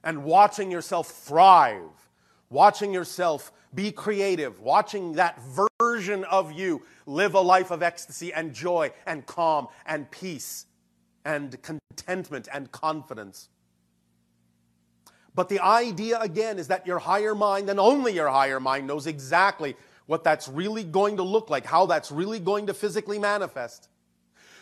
and 0.05 0.25
watching 0.25 0.71
yourself 0.71 1.09
thrive, 1.09 2.11
watching 2.49 2.93
yourself 2.93 3.53
be 3.75 3.93
creative, 3.93 4.61
watching 4.61 5.13
that 5.15 5.41
version 5.81 6.25
of 6.25 6.53
you 6.53 6.83
live 7.05 7.35
a 7.35 7.41
life 7.41 7.71
of 7.71 7.83
ecstasy 7.83 8.33
and 8.33 8.55
joy 8.55 8.93
and 9.07 9.27
calm 9.27 9.69
and 9.85 10.11
peace 10.11 10.67
and 11.25 11.61
contentment 11.63 12.49
and 12.53 12.71
confidence. 12.73 13.49
But 15.35 15.51
the 15.51 15.61
idea 15.61 16.19
again 16.21 16.59
is 16.59 16.69
that 16.69 16.87
your 16.87 16.99
higher 16.99 17.35
mind, 17.35 17.69
and 17.69 17.79
only 17.79 18.15
your 18.15 18.29
higher 18.29 18.59
mind, 18.59 18.87
knows 18.87 19.07
exactly 19.07 19.77
what 20.07 20.25
that's 20.25 20.49
really 20.49 20.85
going 20.85 21.17
to 21.17 21.23
look 21.23 21.51
like, 21.51 21.67
how 21.67 21.87
that's 21.87 22.11
really 22.11 22.39
going 22.41 22.67
to 22.67 22.75
physically 22.75 23.19
manifest. 23.19 23.89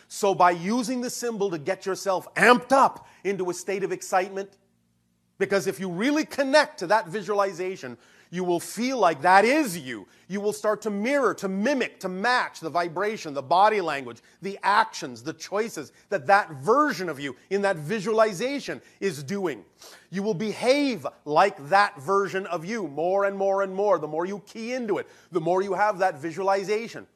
So, 0.09 0.35
by 0.35 0.51
using 0.51 1.01
the 1.01 1.11
symbol 1.11 1.51
to 1.51 1.59
get 1.59 1.87
yourself 1.87 2.33
amped 2.35 2.73
up 2.73 3.09
into 3.25 3.49
a 3.51 3.55
state 3.55 3.83
of 3.85 3.93
excitement, 3.93 4.51
because 5.39 5.67
if 5.67 5.81
you 5.81 5.89
really 5.89 6.25
connect 6.25 6.79
to 6.79 6.87
that 6.89 7.09
visualization, 7.09 7.97
you 8.35 8.43
will 8.43 8.59
feel 8.59 8.99
like 8.99 9.23
that 9.23 9.45
is 9.45 9.79
you. 9.79 10.09
You 10.27 10.41
will 10.41 10.53
start 10.53 10.83
to 10.83 10.91
mirror, 10.91 11.35
to 11.35 11.47
mimic, 11.47 12.01
to 12.01 12.09
match 12.09 12.59
the 12.59 12.69
vibration, 12.69 13.33
the 13.33 13.43
body 13.43 13.81
language, 13.81 14.23
the 14.43 14.59
actions, 14.65 15.23
the 15.23 15.33
choices 15.33 15.93
that 16.09 16.27
that 16.27 16.51
version 16.55 17.09
of 17.09 17.21
you 17.21 17.37
in 17.51 17.63
that 17.63 17.77
visualization 17.77 18.83
is 18.99 19.23
doing. 19.23 19.65
You 20.11 20.25
will 20.25 20.35
behave 20.35 21.07
like 21.25 21.69
that 21.69 21.97
version 22.01 22.45
of 22.47 22.65
you 22.65 22.89
more 22.89 23.27
and 23.27 23.37
more 23.37 23.63
and 23.63 23.73
more. 23.73 24.01
The 24.01 24.09
more 24.09 24.27
you 24.27 24.41
key 24.41 24.73
into 24.73 24.99
it, 24.99 25.07
the 25.31 25.41
more 25.41 25.63
you 25.63 25.75
have 25.75 26.01
that 26.01 26.19
visualization. 26.19 27.07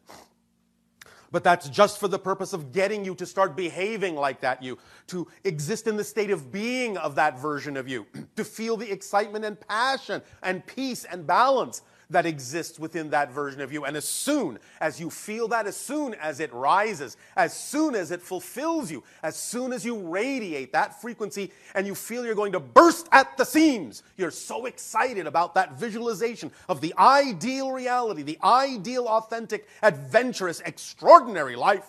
But 1.30 1.44
that's 1.44 1.68
just 1.68 1.98
for 1.98 2.08
the 2.08 2.18
purpose 2.18 2.52
of 2.52 2.72
getting 2.72 3.04
you 3.04 3.14
to 3.16 3.26
start 3.26 3.56
behaving 3.56 4.16
like 4.16 4.40
that 4.40 4.62
you, 4.62 4.78
to 5.08 5.28
exist 5.44 5.86
in 5.86 5.96
the 5.96 6.04
state 6.04 6.30
of 6.30 6.50
being 6.50 6.96
of 6.96 7.14
that 7.16 7.38
version 7.38 7.76
of 7.76 7.88
you, 7.88 8.06
to 8.36 8.44
feel 8.44 8.76
the 8.76 8.90
excitement 8.90 9.44
and 9.44 9.60
passion 9.68 10.22
and 10.42 10.64
peace 10.66 11.04
and 11.04 11.26
balance 11.26 11.82
that 12.10 12.24
exists 12.24 12.78
within 12.78 13.10
that 13.10 13.30
version 13.30 13.60
of 13.60 13.70
you. 13.70 13.84
And 13.84 13.96
as 13.96 14.06
soon 14.06 14.58
as 14.80 14.98
you 14.98 15.10
feel 15.10 15.48
that, 15.48 15.66
as 15.66 15.76
soon 15.76 16.14
as 16.14 16.40
it 16.40 16.52
rises, 16.54 17.18
as 17.36 17.52
soon 17.52 17.94
as 17.94 18.10
it 18.10 18.22
fulfills 18.22 18.90
you, 18.90 19.04
as 19.22 19.36
soon 19.36 19.74
as 19.74 19.84
you 19.84 19.98
radiate 19.98 20.72
that 20.72 21.00
frequency 21.00 21.52
and 21.74 21.86
you 21.86 21.94
feel 21.94 22.24
you're 22.24 22.34
going 22.34 22.52
to 22.52 22.60
burst 22.60 23.08
at 23.12 23.36
the 23.36 23.44
seams, 23.44 24.02
you're 24.16 24.30
so 24.30 24.64
excited 24.64 25.26
about 25.26 25.54
that 25.54 25.78
visualization 25.78 26.50
of 26.68 26.80
the 26.80 26.94
ideal 26.98 27.72
reality, 27.72 28.22
the 28.22 28.38
ideal, 28.42 29.06
authentic, 29.06 29.68
adventurous, 29.82 30.60
extraordinary 30.60 31.56
life. 31.56 31.86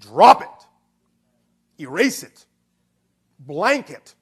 Drop 0.00 0.40
it, 0.42 1.82
erase 1.82 2.22
it, 2.22 2.46
blank 3.38 3.90
it, 3.90 4.14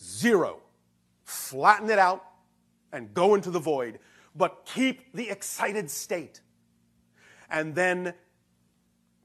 zero. 0.00 0.58
Flatten 1.24 1.88
it 1.88 1.98
out 1.98 2.24
and 2.92 3.14
go 3.14 3.34
into 3.34 3.50
the 3.50 3.58
void, 3.58 3.98
but 4.34 4.64
keep 4.64 5.12
the 5.14 5.30
excited 5.30 5.90
state. 5.90 6.40
And 7.50 7.74
then 7.74 8.14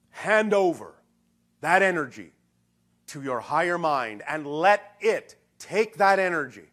hand 0.09 0.53
over 0.53 0.95
that 1.61 1.81
energy 1.81 2.31
to 3.07 3.21
your 3.21 3.39
higher 3.39 3.77
mind 3.77 4.23
and 4.27 4.45
let 4.45 4.95
it 4.99 5.35
take 5.59 5.97
that 5.97 6.19
energy 6.19 6.69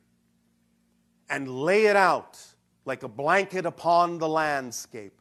and 1.29 1.49
lay 1.49 1.87
it 1.87 1.97
out 1.97 2.39
like 2.85 3.03
a 3.03 3.09
blanket 3.09 3.67
upon 3.67 4.19
the 4.19 4.29
landscape 4.29 5.21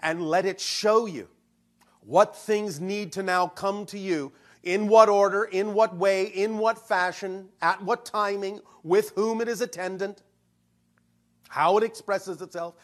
and 0.00 0.28
let 0.28 0.44
it 0.44 0.60
show 0.60 1.06
you 1.06 1.28
what 2.00 2.36
things 2.36 2.80
need 2.80 3.12
to 3.12 3.22
now 3.22 3.46
come 3.46 3.86
to 3.86 3.98
you 3.98 4.32
in 4.62 4.88
what 4.88 5.08
order, 5.08 5.44
in 5.44 5.74
what 5.74 5.96
way, 5.96 6.24
in 6.24 6.58
what 6.58 6.76
fashion, 6.76 7.48
at 7.62 7.82
what 7.82 8.04
timing, 8.04 8.60
with 8.82 9.10
whom 9.14 9.40
it 9.40 9.48
is 9.48 9.60
attendant, 9.60 10.22
how 11.48 11.76
it 11.78 11.84
expresses 11.84 12.40
itself. 12.42 12.74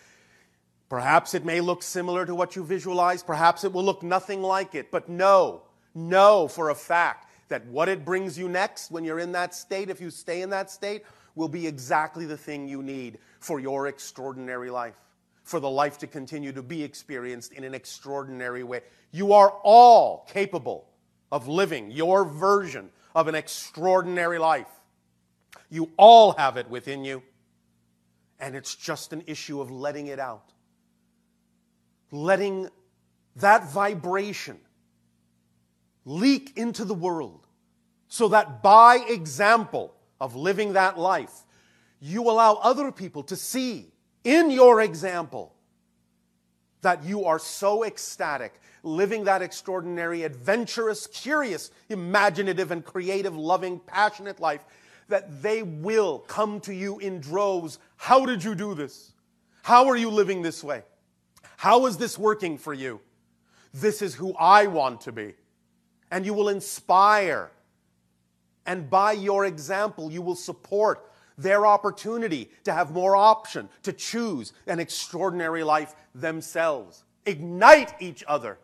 Perhaps 0.89 1.35
it 1.35 1.45
may 1.45 1.61
look 1.61 1.83
similar 1.83 2.27
to 2.27 2.35
what 2.35 2.55
you 2.55 2.65
visualize, 2.65 3.23
perhaps 3.23 3.65
it 3.65 3.73
will 3.73 3.85
look 3.85 4.03
nothing 4.03 4.43
like 4.43 4.75
it, 4.75 4.91
but 4.91 5.09
know, 5.09 5.63
know 5.95 6.49
for 6.49 6.71
a 6.71 6.75
fact 6.75 7.31
that 7.49 7.65
what 7.67 7.89
it 7.89 8.05
brings 8.05 8.39
you 8.39 8.49
next 8.49 8.91
when 8.91 9.05
you're 9.05 9.19
in 9.19 9.33
that 9.33 9.55
state, 9.55 9.89
if 9.89 10.01
you 10.01 10.11
stay 10.11 10.43
in 10.43 10.51
that 10.51 10.71
state, 10.71 11.05
will 11.35 11.49
be 11.49 11.67
exactly 11.67 12.27
the 12.27 12.37
thing 12.37 12.69
you 12.69 12.83
need 12.83 13.19
for 13.41 13.59
your 13.59 13.87
extraordinary 13.87 14.71
life, 14.71 14.95
for 15.45 15.61
the 15.61 15.71
life 15.71 15.99
to 15.99 16.07
continue 16.07 16.53
to 16.53 16.63
be 16.63 16.83
experienced 16.83 17.53
in 17.53 17.65
an 17.65 17.75
extraordinary 17.75 18.63
way. 18.63 18.81
You 19.13 19.33
are 19.33 19.51
all 19.63 20.27
capable 20.29 20.87
of 21.31 21.49
living 21.49 21.91
your 21.91 22.25
version 22.25 22.91
of 23.15 23.29
an 23.29 23.35
extraordinary 23.35 24.39
life. 24.39 24.69
You 25.71 25.91
all 25.97 26.33
have 26.33 26.57
it 26.57 26.69
within 26.69 27.05
you, 27.05 27.23
and 28.43 28.57
it's 28.57 28.75
just 28.75 29.13
an 29.13 29.23
issue 29.29 29.61
of 29.61 29.71
letting 29.71 30.09
it 30.09 30.19
out. 30.19 30.53
Letting 32.11 32.69
that 33.37 33.71
vibration 33.71 34.59
leak 36.05 36.53
into 36.57 36.85
the 36.85 36.93
world 36.93 37.47
so 38.09 38.29
that 38.29 38.61
by 38.61 38.97
example 39.09 39.95
of 40.21 40.35
living 40.35 40.73
that 40.73 40.99
life, 40.99 41.33
you 42.01 42.29
allow 42.29 42.55
other 42.55 42.91
people 42.91 43.23
to 43.23 43.37
see 43.37 43.93
in 44.25 44.51
your 44.51 44.83
example 44.83 45.55
that 46.81 47.05
you 47.05 47.25
are 47.25 47.39
so 47.39 47.85
ecstatic, 47.85 48.61
living 48.83 49.23
that 49.25 49.41
extraordinary, 49.41 50.25
adventurous, 50.25 51.07
curious, 51.07 51.71
imaginative, 51.89 52.73
and 52.73 52.85
creative, 52.85 53.37
loving, 53.37 53.79
passionate 53.79 54.41
life 54.41 54.65
that 55.13 55.43
they 55.43 55.63
will 55.63 56.19
come 56.19 56.59
to 56.61 56.75
you 56.75 56.99
in 56.99 57.21
droves. 57.21 57.79
How 57.97 58.27
did 58.27 58.43
you 58.43 58.55
do 58.55 58.75
this? 58.75 59.13
How 59.63 59.87
are 59.87 59.97
you 59.97 60.11
living 60.11 60.43
this 60.43 60.65
way? 60.65 60.83
How 61.57 61.87
is 61.87 61.97
this 61.97 62.19
working 62.19 62.59
for 62.59 62.75
you? 62.75 63.01
This 63.73 64.03
is 64.03 64.15
who 64.15 64.35
I 64.35 64.67
want 64.67 65.03
to 65.03 65.13
be. 65.13 65.35
And 66.11 66.27
you 66.27 66.35
will 66.35 66.49
inspire 66.49 67.51
and 68.67 68.89
by 68.89 69.13
your 69.13 69.45
example, 69.45 70.11
you 70.13 70.23
will 70.23 70.37
support 70.37 71.11
their 71.37 71.67
opportunity 71.67 72.51
to 72.65 72.73
have 72.73 72.93
more 72.93 73.17
option, 73.17 73.69
to 73.83 73.93
choose 73.93 74.53
an 74.67 74.79
extraordinary 74.79 75.65
life 75.65 75.95
themselves. 76.15 77.05
Ignite 77.27 77.95
each 78.01 78.23
other. 78.29 78.59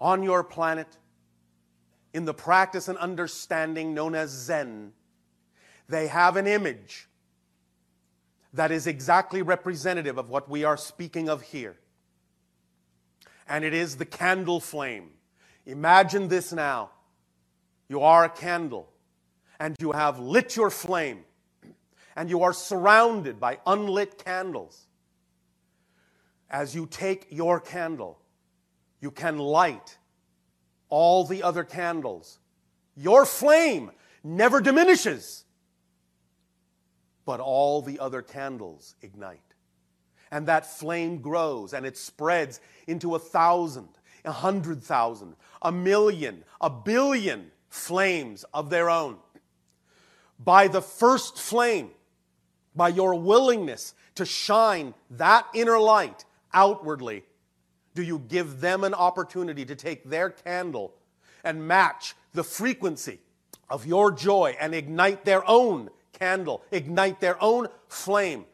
On 0.00 0.22
your 0.22 0.42
planet, 0.42 0.88
in 2.14 2.24
the 2.24 2.32
practice 2.32 2.86
and 2.86 2.96
understanding 2.96 3.92
known 3.92 4.14
as 4.14 4.30
Zen, 4.30 4.92
they 5.88 6.06
have 6.06 6.36
an 6.36 6.46
image 6.46 7.08
that 8.54 8.70
is 8.70 8.86
exactly 8.86 9.42
representative 9.42 10.16
of 10.16 10.30
what 10.30 10.48
we 10.48 10.62
are 10.62 10.76
speaking 10.76 11.28
of 11.28 11.42
here. 11.42 11.76
And 13.48 13.64
it 13.64 13.74
is 13.74 13.96
the 13.96 14.06
candle 14.06 14.60
flame. 14.60 15.10
Imagine 15.66 16.28
this 16.28 16.52
now. 16.52 16.90
You 17.88 18.00
are 18.00 18.24
a 18.24 18.28
candle, 18.30 18.88
and 19.58 19.76
you 19.80 19.92
have 19.92 20.18
lit 20.18 20.56
your 20.56 20.70
flame, 20.70 21.24
and 22.16 22.30
you 22.30 22.44
are 22.44 22.52
surrounded 22.52 23.40
by 23.40 23.58
unlit 23.66 24.24
candles. 24.24 24.86
As 26.48 26.74
you 26.74 26.86
take 26.86 27.26
your 27.30 27.60
candle, 27.60 28.20
you 29.00 29.10
can 29.10 29.38
light 29.38 29.98
all 30.94 31.24
the 31.24 31.42
other 31.42 31.64
candles. 31.64 32.38
Your 32.96 33.26
flame 33.26 33.90
never 34.22 34.60
diminishes, 34.60 35.44
but 37.24 37.40
all 37.40 37.82
the 37.82 37.98
other 37.98 38.22
candles 38.22 38.94
ignite. 39.02 39.40
And 40.30 40.46
that 40.46 40.64
flame 40.64 41.18
grows 41.18 41.74
and 41.74 41.84
it 41.84 41.96
spreads 41.96 42.60
into 42.86 43.16
a 43.16 43.18
thousand 43.18 43.88
a 44.24 44.32
hundred 44.32 44.82
thousand, 44.82 45.36
a 45.60 45.70
million, 45.70 46.44
a 46.60 46.70
billion 46.70 47.50
flames 47.68 48.44
of 48.54 48.70
their 48.70 48.88
own. 48.88 49.16
By 50.42 50.68
the 50.68 50.80
first 50.80 51.38
flame, 51.38 51.90
by 52.74 52.88
your 52.88 53.14
willingness 53.14 53.94
to 54.14 54.24
shine 54.24 54.94
that 55.10 55.46
inner 55.54 55.78
light 55.78 56.24
outwardly, 56.52 57.24
do 57.94 58.02
you 58.02 58.18
give 58.28 58.60
them 58.60 58.84
an 58.84 58.94
opportunity 58.94 59.64
to 59.64 59.74
take 59.74 60.04
their 60.04 60.30
candle 60.30 60.94
and 61.42 61.66
match 61.66 62.14
the 62.32 62.44
frequency 62.44 63.20
of 63.70 63.86
your 63.86 64.10
joy 64.10 64.56
and 64.60 64.74
ignite 64.74 65.24
their 65.24 65.48
own 65.48 65.90
candle, 66.12 66.62
ignite 66.70 67.20
their 67.20 67.42
own 67.42 67.68
flame 67.88 68.44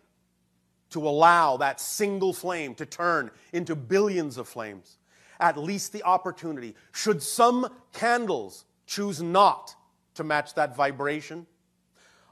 to 0.90 1.06
allow 1.06 1.56
that 1.56 1.80
single 1.80 2.32
flame 2.32 2.74
to 2.74 2.84
turn 2.84 3.30
into 3.52 3.76
billions 3.76 4.36
of 4.36 4.48
flames? 4.48 4.98
at 5.40 5.56
least 5.56 5.92
the 5.92 6.02
opportunity. 6.04 6.76
Should 6.92 7.22
some 7.22 7.68
candles 7.92 8.64
choose 8.86 9.22
not 9.22 9.74
to 10.14 10.24
match 10.24 10.54
that 10.54 10.76
vibration, 10.76 11.46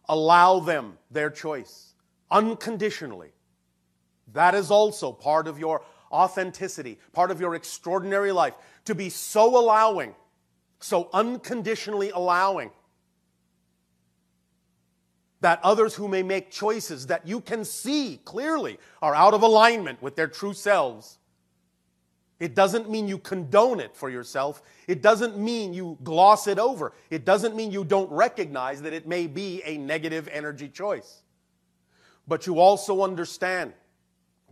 allow 0.08 0.60
them 0.60 0.98
their 1.10 1.30
choice 1.30 1.94
unconditionally. 2.30 3.32
That 4.34 4.54
is 4.54 4.70
also 4.70 5.10
part 5.10 5.48
of 5.48 5.58
your 5.58 5.82
authenticity, 6.10 6.98
part 7.12 7.30
of 7.30 7.40
your 7.40 7.54
extraordinary 7.54 8.32
life, 8.32 8.54
to 8.84 8.94
be 8.94 9.08
so 9.08 9.58
allowing, 9.58 10.14
so 10.80 11.08
unconditionally 11.12 12.10
allowing 12.10 12.70
that 15.40 15.60
others 15.62 15.94
who 15.94 16.08
may 16.08 16.22
make 16.22 16.50
choices 16.50 17.06
that 17.06 17.26
you 17.26 17.40
can 17.40 17.64
see 17.64 18.20
clearly 18.24 18.78
are 19.00 19.14
out 19.14 19.34
of 19.34 19.42
alignment 19.42 20.02
with 20.02 20.16
their 20.16 20.26
true 20.26 20.52
selves 20.52 21.18
it 22.40 22.54
doesn't 22.54 22.88
mean 22.88 23.08
you 23.08 23.18
condone 23.18 23.80
it 23.80 23.96
for 23.96 24.08
yourself. 24.08 24.62
It 24.86 25.02
doesn't 25.02 25.36
mean 25.36 25.74
you 25.74 25.98
gloss 26.04 26.46
it 26.46 26.58
over. 26.58 26.92
It 27.10 27.24
doesn't 27.24 27.56
mean 27.56 27.72
you 27.72 27.84
don't 27.84 28.10
recognize 28.12 28.80
that 28.82 28.92
it 28.92 29.08
may 29.08 29.26
be 29.26 29.62
a 29.64 29.76
negative 29.76 30.28
energy 30.32 30.68
choice. 30.68 31.22
But 32.28 32.46
you 32.46 32.60
also 32.60 33.02
understand 33.02 33.72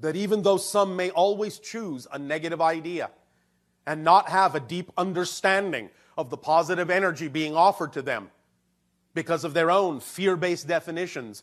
that 0.01 0.17
even 0.17 0.43
though 0.43 0.57
some 0.57 0.97
may 0.97 1.11
always 1.11 1.59
choose 1.59 2.07
a 2.13 2.19
negative 2.19 2.61
idea 2.61 3.11
and 3.87 4.05
not 4.05 4.29
have 4.29 4.55
a 4.55 4.61
deep 4.61 4.91
understanding 4.97 5.91
of 6.19 6.31
the 6.31 6.37
positive 6.37 6.91
energy 6.91 7.29
being 7.29 7.55
offered 7.55 7.93
to 7.93 8.03
them 8.03 8.31
because 9.15 9.45
of 9.45 9.55
their 9.55 9.71
own 9.71 10.01
fear 10.01 10.37
based 10.37 10.69
definitions, 10.69 11.43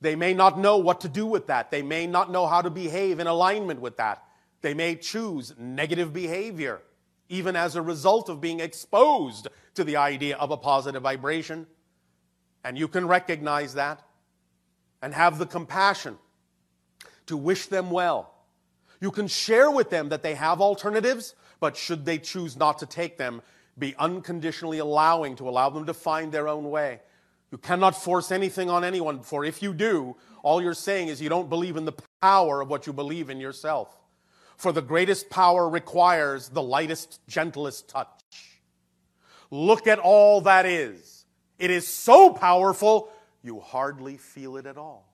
they 0.00 0.16
may 0.16 0.34
not 0.34 0.58
know 0.58 0.76
what 0.76 1.00
to 1.02 1.08
do 1.08 1.24
with 1.24 1.46
that. 1.46 1.70
They 1.70 1.82
may 1.82 2.06
not 2.06 2.30
know 2.30 2.46
how 2.46 2.62
to 2.62 2.70
behave 2.70 3.20
in 3.20 3.26
alignment 3.26 3.80
with 3.80 3.96
that. 3.98 4.24
They 4.60 4.74
may 4.74 4.96
choose 4.96 5.54
negative 5.58 6.12
behavior, 6.12 6.82
even 7.28 7.54
as 7.54 7.76
a 7.76 7.82
result 7.82 8.28
of 8.28 8.40
being 8.40 8.60
exposed 8.60 9.48
to 9.74 9.84
the 9.84 9.96
idea 9.96 10.36
of 10.36 10.50
a 10.50 10.56
positive 10.56 11.02
vibration. 11.02 11.66
And 12.64 12.78
you 12.78 12.88
can 12.88 13.06
recognize 13.06 13.74
that 13.74 14.02
and 15.02 15.14
have 15.14 15.38
the 15.38 15.46
compassion 15.46 16.18
to 17.26 17.36
wish 17.36 17.66
them 17.66 17.90
well. 17.90 18.32
You 19.00 19.10
can 19.10 19.28
share 19.28 19.70
with 19.70 19.90
them 19.90 20.08
that 20.10 20.22
they 20.22 20.34
have 20.34 20.60
alternatives, 20.60 21.34
but 21.60 21.76
should 21.76 22.04
they 22.04 22.18
choose 22.18 22.56
not 22.56 22.78
to 22.78 22.86
take 22.86 23.18
them, 23.18 23.42
be 23.78 23.94
unconditionally 23.98 24.78
allowing 24.78 25.36
to 25.36 25.48
allow 25.48 25.70
them 25.70 25.86
to 25.86 25.94
find 25.94 26.32
their 26.32 26.48
own 26.48 26.70
way. 26.70 27.00
You 27.50 27.58
cannot 27.58 28.00
force 28.00 28.30
anything 28.30 28.70
on 28.70 28.84
anyone, 28.84 29.20
for 29.20 29.44
if 29.44 29.62
you 29.62 29.74
do, 29.74 30.16
all 30.42 30.62
you're 30.62 30.74
saying 30.74 31.08
is 31.08 31.20
you 31.20 31.28
don't 31.28 31.48
believe 31.48 31.76
in 31.76 31.84
the 31.84 31.94
power 32.20 32.60
of 32.60 32.68
what 32.68 32.86
you 32.86 32.92
believe 32.92 33.30
in 33.30 33.40
yourself 33.40 33.96
for 34.56 34.72
the 34.72 34.82
greatest 34.82 35.30
power 35.30 35.68
requires 35.68 36.48
the 36.48 36.62
lightest, 36.62 37.20
gentlest 37.28 37.88
touch. 37.88 38.08
Look 39.50 39.86
at 39.86 39.98
all 39.98 40.42
that 40.42 40.66
is. 40.66 41.26
It 41.58 41.70
is 41.70 41.86
so 41.86 42.32
powerful, 42.32 43.10
you 43.42 43.60
hardly 43.60 44.16
feel 44.16 44.56
it 44.56 44.66
at 44.66 44.76
all. 44.76 45.08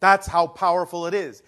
That's 0.00 0.26
how 0.26 0.46
powerful 0.46 1.06
it 1.06 1.14
is. 1.14 1.42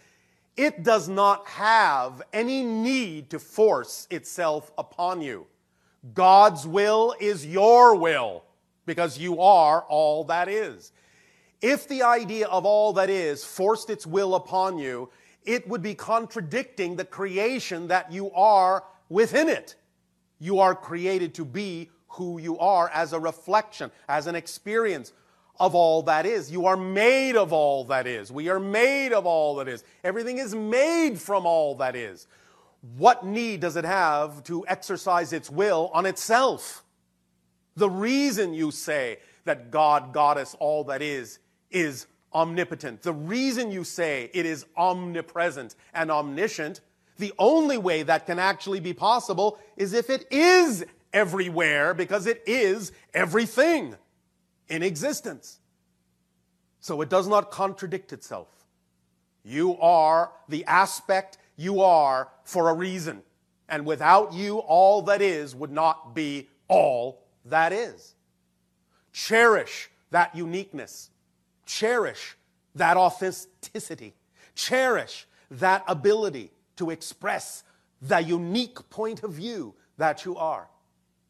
it 0.56 0.82
does 0.82 1.08
not 1.08 1.46
have 1.48 2.22
any 2.32 2.62
need 2.62 3.30
to 3.30 3.38
force 3.38 4.06
itself 4.10 4.70
upon 4.76 5.22
you. 5.22 5.46
God's 6.12 6.66
will 6.66 7.14
is 7.18 7.46
your 7.46 7.96
will 7.96 8.44
because 8.84 9.18
you 9.18 9.40
are 9.40 9.82
all 9.88 10.24
that 10.24 10.48
is. 10.48 10.92
If 11.62 11.88
the 11.88 12.02
idea 12.02 12.46
of 12.48 12.64
all 12.66 12.92
that 12.94 13.10
is 13.10 13.44
forced 13.44 13.90
its 13.90 14.06
will 14.06 14.34
upon 14.34 14.78
you, 14.78 15.10
it 15.44 15.66
would 15.68 15.82
be 15.82 15.94
contradicting 15.94 16.96
the 16.96 17.04
creation 17.04 17.88
that 17.88 18.12
you 18.12 18.30
are 18.32 18.84
within 19.08 19.48
it. 19.48 19.76
You 20.38 20.58
are 20.58 20.74
created 20.74 21.34
to 21.34 21.44
be 21.44 21.90
who 22.08 22.38
you 22.38 22.58
are 22.58 22.90
as 22.92 23.12
a 23.12 23.20
reflection, 23.20 23.90
as 24.08 24.26
an 24.26 24.34
experience 24.34 25.12
of 25.60 25.74
all 25.74 26.02
that 26.04 26.24
is. 26.24 26.50
You 26.50 26.66
are 26.66 26.76
made 26.76 27.36
of 27.36 27.52
all 27.52 27.84
that 27.84 28.06
is. 28.06 28.32
We 28.32 28.48
are 28.48 28.58
made 28.58 29.12
of 29.12 29.26
all 29.26 29.56
that 29.56 29.68
is. 29.68 29.84
Everything 30.02 30.38
is 30.38 30.54
made 30.54 31.20
from 31.20 31.44
all 31.44 31.74
that 31.76 31.94
is. 31.94 32.26
What 32.96 33.26
need 33.26 33.60
does 33.60 33.76
it 33.76 33.84
have 33.84 34.42
to 34.44 34.66
exercise 34.66 35.34
its 35.34 35.50
will 35.50 35.90
on 35.92 36.06
itself? 36.06 36.82
The 37.76 37.90
reason 37.90 38.54
you 38.54 38.70
say 38.70 39.18
that 39.44 39.70
God, 39.70 40.14
Goddess, 40.14 40.56
all 40.58 40.84
that 40.84 41.02
is, 41.02 41.38
is 41.70 42.06
omnipotent. 42.32 43.02
The 43.02 43.12
reason 43.12 43.70
you 43.70 43.84
say 43.84 44.30
it 44.32 44.46
is 44.46 44.64
omnipresent 44.78 45.74
and 45.92 46.10
omniscient, 46.10 46.80
the 47.18 47.34
only 47.38 47.76
way 47.76 48.02
that 48.02 48.24
can 48.24 48.38
actually 48.38 48.80
be 48.80 48.94
possible 48.94 49.58
is 49.76 49.92
if 49.92 50.08
it 50.08 50.26
is 50.32 50.86
everywhere 51.12 51.92
because 51.92 52.26
it 52.26 52.42
is 52.46 52.92
everything 53.12 53.94
in 54.70 54.82
existence. 54.82 55.58
So 56.80 57.02
it 57.02 57.10
does 57.10 57.28
not 57.28 57.50
contradict 57.50 58.12
itself. 58.12 58.48
You 59.42 59.78
are 59.80 60.32
the 60.48 60.64
aspect 60.64 61.38
you 61.56 61.82
are 61.82 62.28
for 62.44 62.70
a 62.70 62.74
reason. 62.74 63.22
And 63.68 63.84
without 63.84 64.32
you, 64.32 64.58
all 64.58 65.02
that 65.02 65.20
is 65.20 65.54
would 65.54 65.70
not 65.70 66.14
be 66.14 66.48
all 66.68 67.22
that 67.44 67.72
is. 67.72 68.14
Cherish 69.12 69.90
that 70.10 70.34
uniqueness. 70.34 71.10
Cherish 71.66 72.36
that 72.74 72.96
authenticity. 72.96 74.14
Cherish 74.54 75.26
that 75.50 75.84
ability 75.86 76.50
to 76.76 76.90
express 76.90 77.62
the 78.00 78.20
unique 78.20 78.88
point 78.88 79.22
of 79.22 79.32
view 79.32 79.74
that 79.98 80.24
you 80.24 80.36
are. 80.36 80.68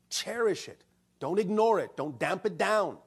Cherish 0.09 0.69
it. 0.69 0.85
Don't 1.19 1.39
ignore 1.39 1.81
it. 1.81 1.97
Don't 1.97 2.19
damp 2.19 2.47
it 2.47 2.57
down. 2.57 2.99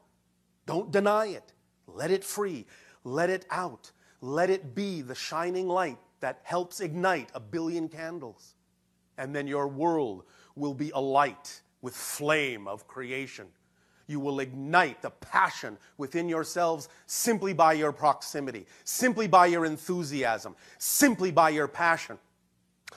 Don't 0.65 0.91
deny 0.91 1.27
it. 1.27 1.53
Let 1.87 2.11
it 2.11 2.23
free. 2.23 2.65
Let 3.03 3.29
it 3.29 3.45
out. 3.49 3.91
Let 4.21 4.49
it 4.49 4.75
be 4.75 5.01
the 5.01 5.15
shining 5.15 5.67
light 5.67 5.97
that 6.21 6.39
helps 6.43 6.79
ignite 6.79 7.29
a 7.33 7.39
billion 7.39 7.89
candles. 7.89 8.55
And 9.17 9.35
then 9.35 9.47
your 9.47 9.67
world 9.67 10.23
will 10.55 10.73
be 10.73 10.91
alight 10.91 11.61
with 11.81 11.95
flame 11.95 12.67
of 12.67 12.87
creation. 12.87 13.47
You 14.07 14.19
will 14.19 14.39
ignite 14.39 15.01
the 15.01 15.09
passion 15.09 15.77
within 15.97 16.27
yourselves 16.29 16.89
simply 17.05 17.53
by 17.53 17.73
your 17.73 17.91
proximity, 17.91 18.65
simply 18.83 19.27
by 19.27 19.47
your 19.47 19.65
enthusiasm, 19.65 20.55
simply 20.77 21.31
by 21.31 21.49
your 21.49 21.67
passion. 21.67 22.17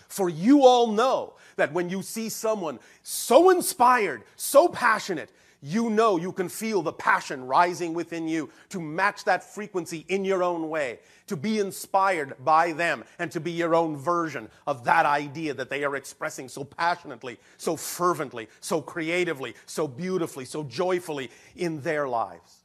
For 0.08 0.28
you 0.28 0.64
all 0.64 0.88
know 0.88 1.34
that 1.56 1.72
when 1.72 1.88
you 1.88 2.02
see 2.02 2.28
someone 2.28 2.78
so 3.02 3.50
inspired, 3.50 4.22
so 4.36 4.68
passionate, 4.68 5.30
you 5.62 5.90
know 5.90 6.16
you 6.16 6.32
can 6.32 6.48
feel 6.48 6.82
the 6.82 6.92
passion 6.92 7.46
rising 7.46 7.94
within 7.94 8.28
you 8.28 8.50
to 8.68 8.80
match 8.80 9.24
that 9.24 9.42
frequency 9.42 10.04
in 10.08 10.24
your 10.24 10.42
own 10.42 10.68
way, 10.68 11.00
to 11.26 11.36
be 11.36 11.58
inspired 11.58 12.34
by 12.44 12.72
them, 12.72 13.04
and 13.18 13.30
to 13.32 13.40
be 13.40 13.50
your 13.50 13.74
own 13.74 13.96
version 13.96 14.48
of 14.66 14.84
that 14.84 15.06
idea 15.06 15.54
that 15.54 15.70
they 15.70 15.84
are 15.84 15.96
expressing 15.96 16.48
so 16.48 16.64
passionately, 16.64 17.38
so 17.56 17.76
fervently, 17.76 18.48
so 18.60 18.80
creatively, 18.80 19.54
so 19.66 19.88
beautifully, 19.88 20.44
so 20.44 20.62
joyfully 20.64 21.30
in 21.56 21.80
their 21.80 22.08
lives. 22.08 22.64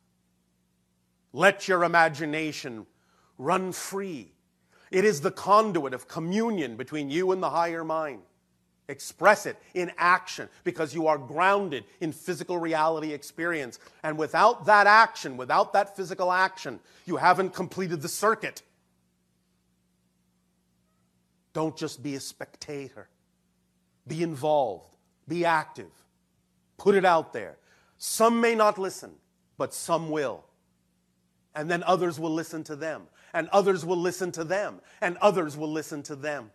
Let 1.33 1.67
your 1.67 1.83
imagination 1.83 2.85
run 3.37 3.71
free. 3.71 4.33
It 4.91 5.05
is 5.05 5.21
the 5.21 5.31
conduit 5.31 5.93
of 5.93 6.07
communion 6.07 6.75
between 6.75 7.09
you 7.09 7.31
and 7.31 7.41
the 7.41 7.49
higher 7.49 7.83
mind. 7.83 8.21
Express 8.91 9.45
it 9.45 9.55
in 9.73 9.89
action 9.97 10.49
because 10.65 10.93
you 10.93 11.07
are 11.07 11.17
grounded 11.17 11.85
in 12.01 12.11
physical 12.11 12.57
reality 12.57 13.13
experience. 13.13 13.79
And 14.03 14.17
without 14.17 14.65
that 14.65 14.85
action, 14.85 15.37
without 15.37 15.71
that 15.71 15.95
physical 15.95 16.29
action, 16.29 16.81
you 17.05 17.15
haven't 17.15 17.53
completed 17.53 18.01
the 18.01 18.09
circuit. 18.09 18.61
Don't 21.53 21.77
just 21.77 22.03
be 22.03 22.15
a 22.15 22.19
spectator, 22.19 23.07
be 24.05 24.23
involved, 24.23 24.97
be 25.25 25.45
active, 25.45 25.91
put 26.77 26.93
it 26.93 27.05
out 27.05 27.31
there. 27.31 27.57
Some 27.97 28.41
may 28.41 28.55
not 28.55 28.77
listen, 28.77 29.11
but 29.57 29.73
some 29.73 30.09
will. 30.09 30.43
And 31.55 31.71
then 31.71 31.81
others 31.83 32.19
will 32.19 32.33
listen 32.33 32.65
to 32.65 32.75
them, 32.75 33.03
and 33.33 33.47
others 33.53 33.85
will 33.85 33.97
listen 33.97 34.33
to 34.33 34.43
them, 34.43 34.81
and 34.99 35.15
others 35.21 35.55
will 35.55 35.71
listen 35.71 36.03
to 36.03 36.15
them. 36.17 36.51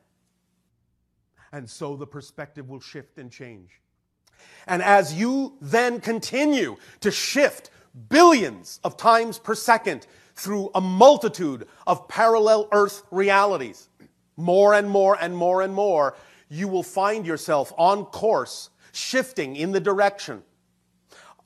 And 1.53 1.69
so 1.69 1.97
the 1.97 2.07
perspective 2.07 2.69
will 2.69 2.81
shift 2.81 3.19
and 3.19 3.31
change. 3.31 3.81
And 4.67 4.83
as 4.83 5.15
you 5.15 5.57
then 5.61 6.01
continue 6.01 6.77
to 7.01 7.11
shift 7.11 7.71
billions 8.09 8.81
of 8.85 8.97
times 8.97 9.39
per 9.39 9.55
second 9.55 10.07
through 10.35 10.71
a 10.75 10.81
multitude 10.81 11.67
of 11.87 12.09
parallel 12.09 12.69
Earth 12.73 13.03
realities, 13.11 13.89
more 14.37 14.75
and 14.75 14.89
more 14.89 15.17
and 15.21 15.37
more 15.37 15.63
and 15.63 15.73
more, 15.73 16.17
you 16.49 16.69
will 16.69 16.83
find 16.83 17.27
yourself 17.27 17.73
on 17.79 18.05
course, 18.05 18.71
shifting 18.93 19.57
in 19.57 19.73
the 19.73 19.81
direction 19.81 20.43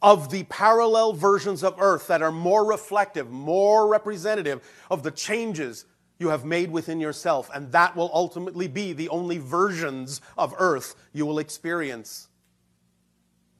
of 0.02 0.30
the 0.30 0.42
parallel 0.44 1.12
versions 1.12 1.62
of 1.62 1.74
Earth 1.78 2.06
that 2.08 2.22
are 2.22 2.32
more 2.32 2.64
reflective, 2.64 3.30
more 3.30 3.86
representative 3.86 4.62
of 4.90 5.02
the 5.02 5.10
changes 5.10 5.84
you 6.20 6.28
have 6.28 6.44
made 6.44 6.70
within 6.70 7.00
yourself, 7.00 7.50
and 7.52 7.72
that 7.72 7.96
will 7.96 8.10
ultimately 8.12 8.68
be 8.68 8.92
the 8.92 9.08
only 9.08 9.38
versions 9.38 10.20
of 10.36 10.54
earth 10.58 10.94
you 11.14 11.24
will 11.24 11.38
experience. 11.38 12.28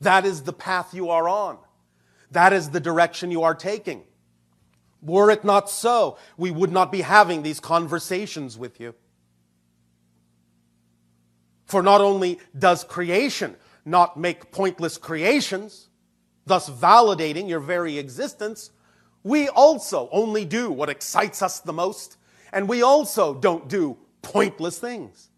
That 0.03 0.27
is 0.27 0.43
the 0.43 0.53
path 0.53 0.93
you 0.93 1.09
are 1.09 1.27
on. 1.29 1.59
That 2.31 2.53
is 2.53 2.71
the 2.71 2.79
direction 2.79 3.31
you 3.31 3.43
are 3.43 3.55
taking. 3.55 4.05
Were 5.03 5.31
it 5.31 5.43
not 5.43 5.71
so, 5.71 6.19
we 6.37 6.51
would 6.51 6.71
not 6.71 6.93
be 6.93 7.01
having 7.01 7.43
these 7.43 7.61
conversations 7.61 8.59
with 8.59 8.79
you. 8.79 8.95
For 11.65 11.83
not 11.83 12.03
only 12.03 12.41
does 12.57 12.85
creation 12.85 13.57
not 13.87 14.19
make 14.19 14.53
pointless 14.53 14.99
creations, 14.99 15.89
thus 16.45 16.69
validating 16.69 17.49
your 17.49 17.61
very 17.61 17.97
existence, 17.97 18.71
we 19.23 19.49
also 19.49 20.11
only 20.13 20.45
do 20.45 20.71
what 20.71 20.91
excites 20.91 21.41
us 21.41 21.61
the 21.61 21.73
most 21.73 22.19
and 22.53 22.69
we 22.69 22.83
also 22.83 23.35
don't 23.35 23.69
do 23.69 23.97
pointless 24.23 24.79
things. 24.79 25.29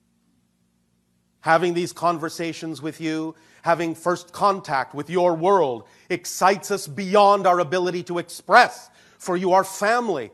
Having 1.41 1.75
these 1.75 1.93
conversations 1.93 2.81
with 2.81 3.01
you, 3.01 3.35
having 3.63 3.95
first 3.95 4.33
contact 4.33 4.95
with 4.95 5.11
your 5.11 5.35
world, 5.35 5.85
excites 6.09 6.71
us 6.71 6.87
beyond 6.87 7.47
our 7.47 7.59
ability 7.59 8.03
to 8.05 8.19
express, 8.19 8.91
for 9.19 9.37
you 9.37 9.53
are 9.53 9.65
family. 9.65 10.31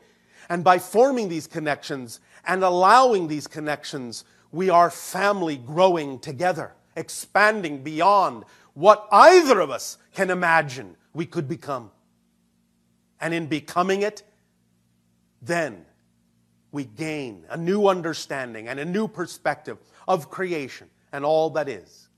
And 0.48 0.64
by 0.64 0.78
forming 0.78 1.28
these 1.28 1.46
connections 1.46 2.20
and 2.46 2.62
allowing 2.62 3.28
these 3.28 3.46
connections, 3.46 4.24
we 4.52 4.70
are 4.70 4.90
family 4.90 5.56
growing 5.56 6.18
together, 6.18 6.72
expanding 6.96 7.82
beyond 7.82 8.44
what 8.74 9.06
either 9.10 9.60
of 9.60 9.70
us 9.70 9.98
can 10.14 10.30
imagine 10.30 10.96
we 11.12 11.26
could 11.26 11.48
become. 11.48 11.90
And 13.20 13.34
in 13.34 13.46
becoming 13.46 14.02
it, 14.02 14.22
then 15.42 15.84
we 16.72 16.84
gain 16.84 17.44
a 17.50 17.56
new 17.56 17.88
understanding 17.88 18.68
and 18.68 18.78
a 18.78 18.84
new 18.84 19.08
perspective 19.08 19.78
of 20.06 20.30
creation 20.30 20.88
and 21.12 21.24
all 21.24 21.50
that 21.50 21.68
is. 21.68 22.08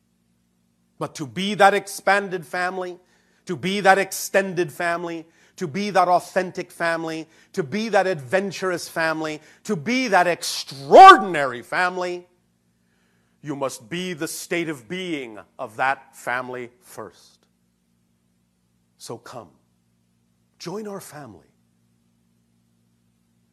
But 0.98 1.14
to 1.16 1.26
be 1.26 1.54
that 1.54 1.72
expanded 1.72 2.44
family, 2.44 2.98
to 3.46 3.56
be 3.56 3.80
that 3.80 3.98
extended 3.98 4.72
family, 4.72 5.26
to 5.56 5.66
be 5.66 5.90
that 5.90 6.08
authentic 6.08 6.70
family, 6.70 7.28
to 7.52 7.62
be 7.62 7.88
that 7.90 8.06
adventurous 8.06 8.88
family, 8.88 9.40
to 9.64 9.76
be 9.76 10.08
that 10.08 10.26
extraordinary 10.26 11.62
family, 11.62 12.26
you 13.42 13.56
must 13.56 13.88
be 13.88 14.12
the 14.12 14.28
state 14.28 14.68
of 14.68 14.88
being 14.88 15.38
of 15.58 15.76
that 15.76 16.14
family 16.16 16.70
first. 16.80 17.46
So 18.98 19.16
come, 19.16 19.50
join 20.58 20.86
our 20.86 21.00
family 21.00 21.49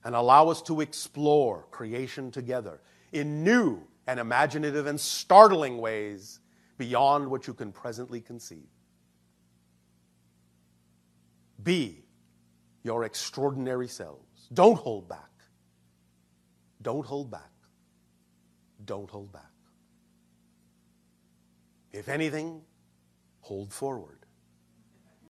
and 0.04 0.16
allow 0.16 0.50
us 0.50 0.62
to 0.64 0.82
explore 0.82 1.66
creation 1.72 2.32
together 2.32 2.82
in 3.12 3.44
new 3.44 3.82
and 4.08 4.20
imaginative 4.20 4.88
and 4.88 5.00
startling 5.00 5.78
ways 5.80 6.40
beyond 6.78 7.30
what 7.30 7.48
you 7.48 7.54
can 7.54 7.72
presently 7.72 8.22
conceive. 8.22 8.70
Be 11.62 12.04
your 12.84 13.04
extraordinary 13.04 13.88
selves. 13.88 14.48
Don't 14.54 14.78
hold 14.78 15.10
back. 15.10 15.30
Don't 16.82 17.06
hold 17.06 17.30
back. 17.30 17.52
Don't 18.86 19.10
hold 19.10 19.34
back. 19.34 19.52
If 21.92 22.08
anything, 22.08 22.62
hold 23.42 23.74
forward. 23.74 24.17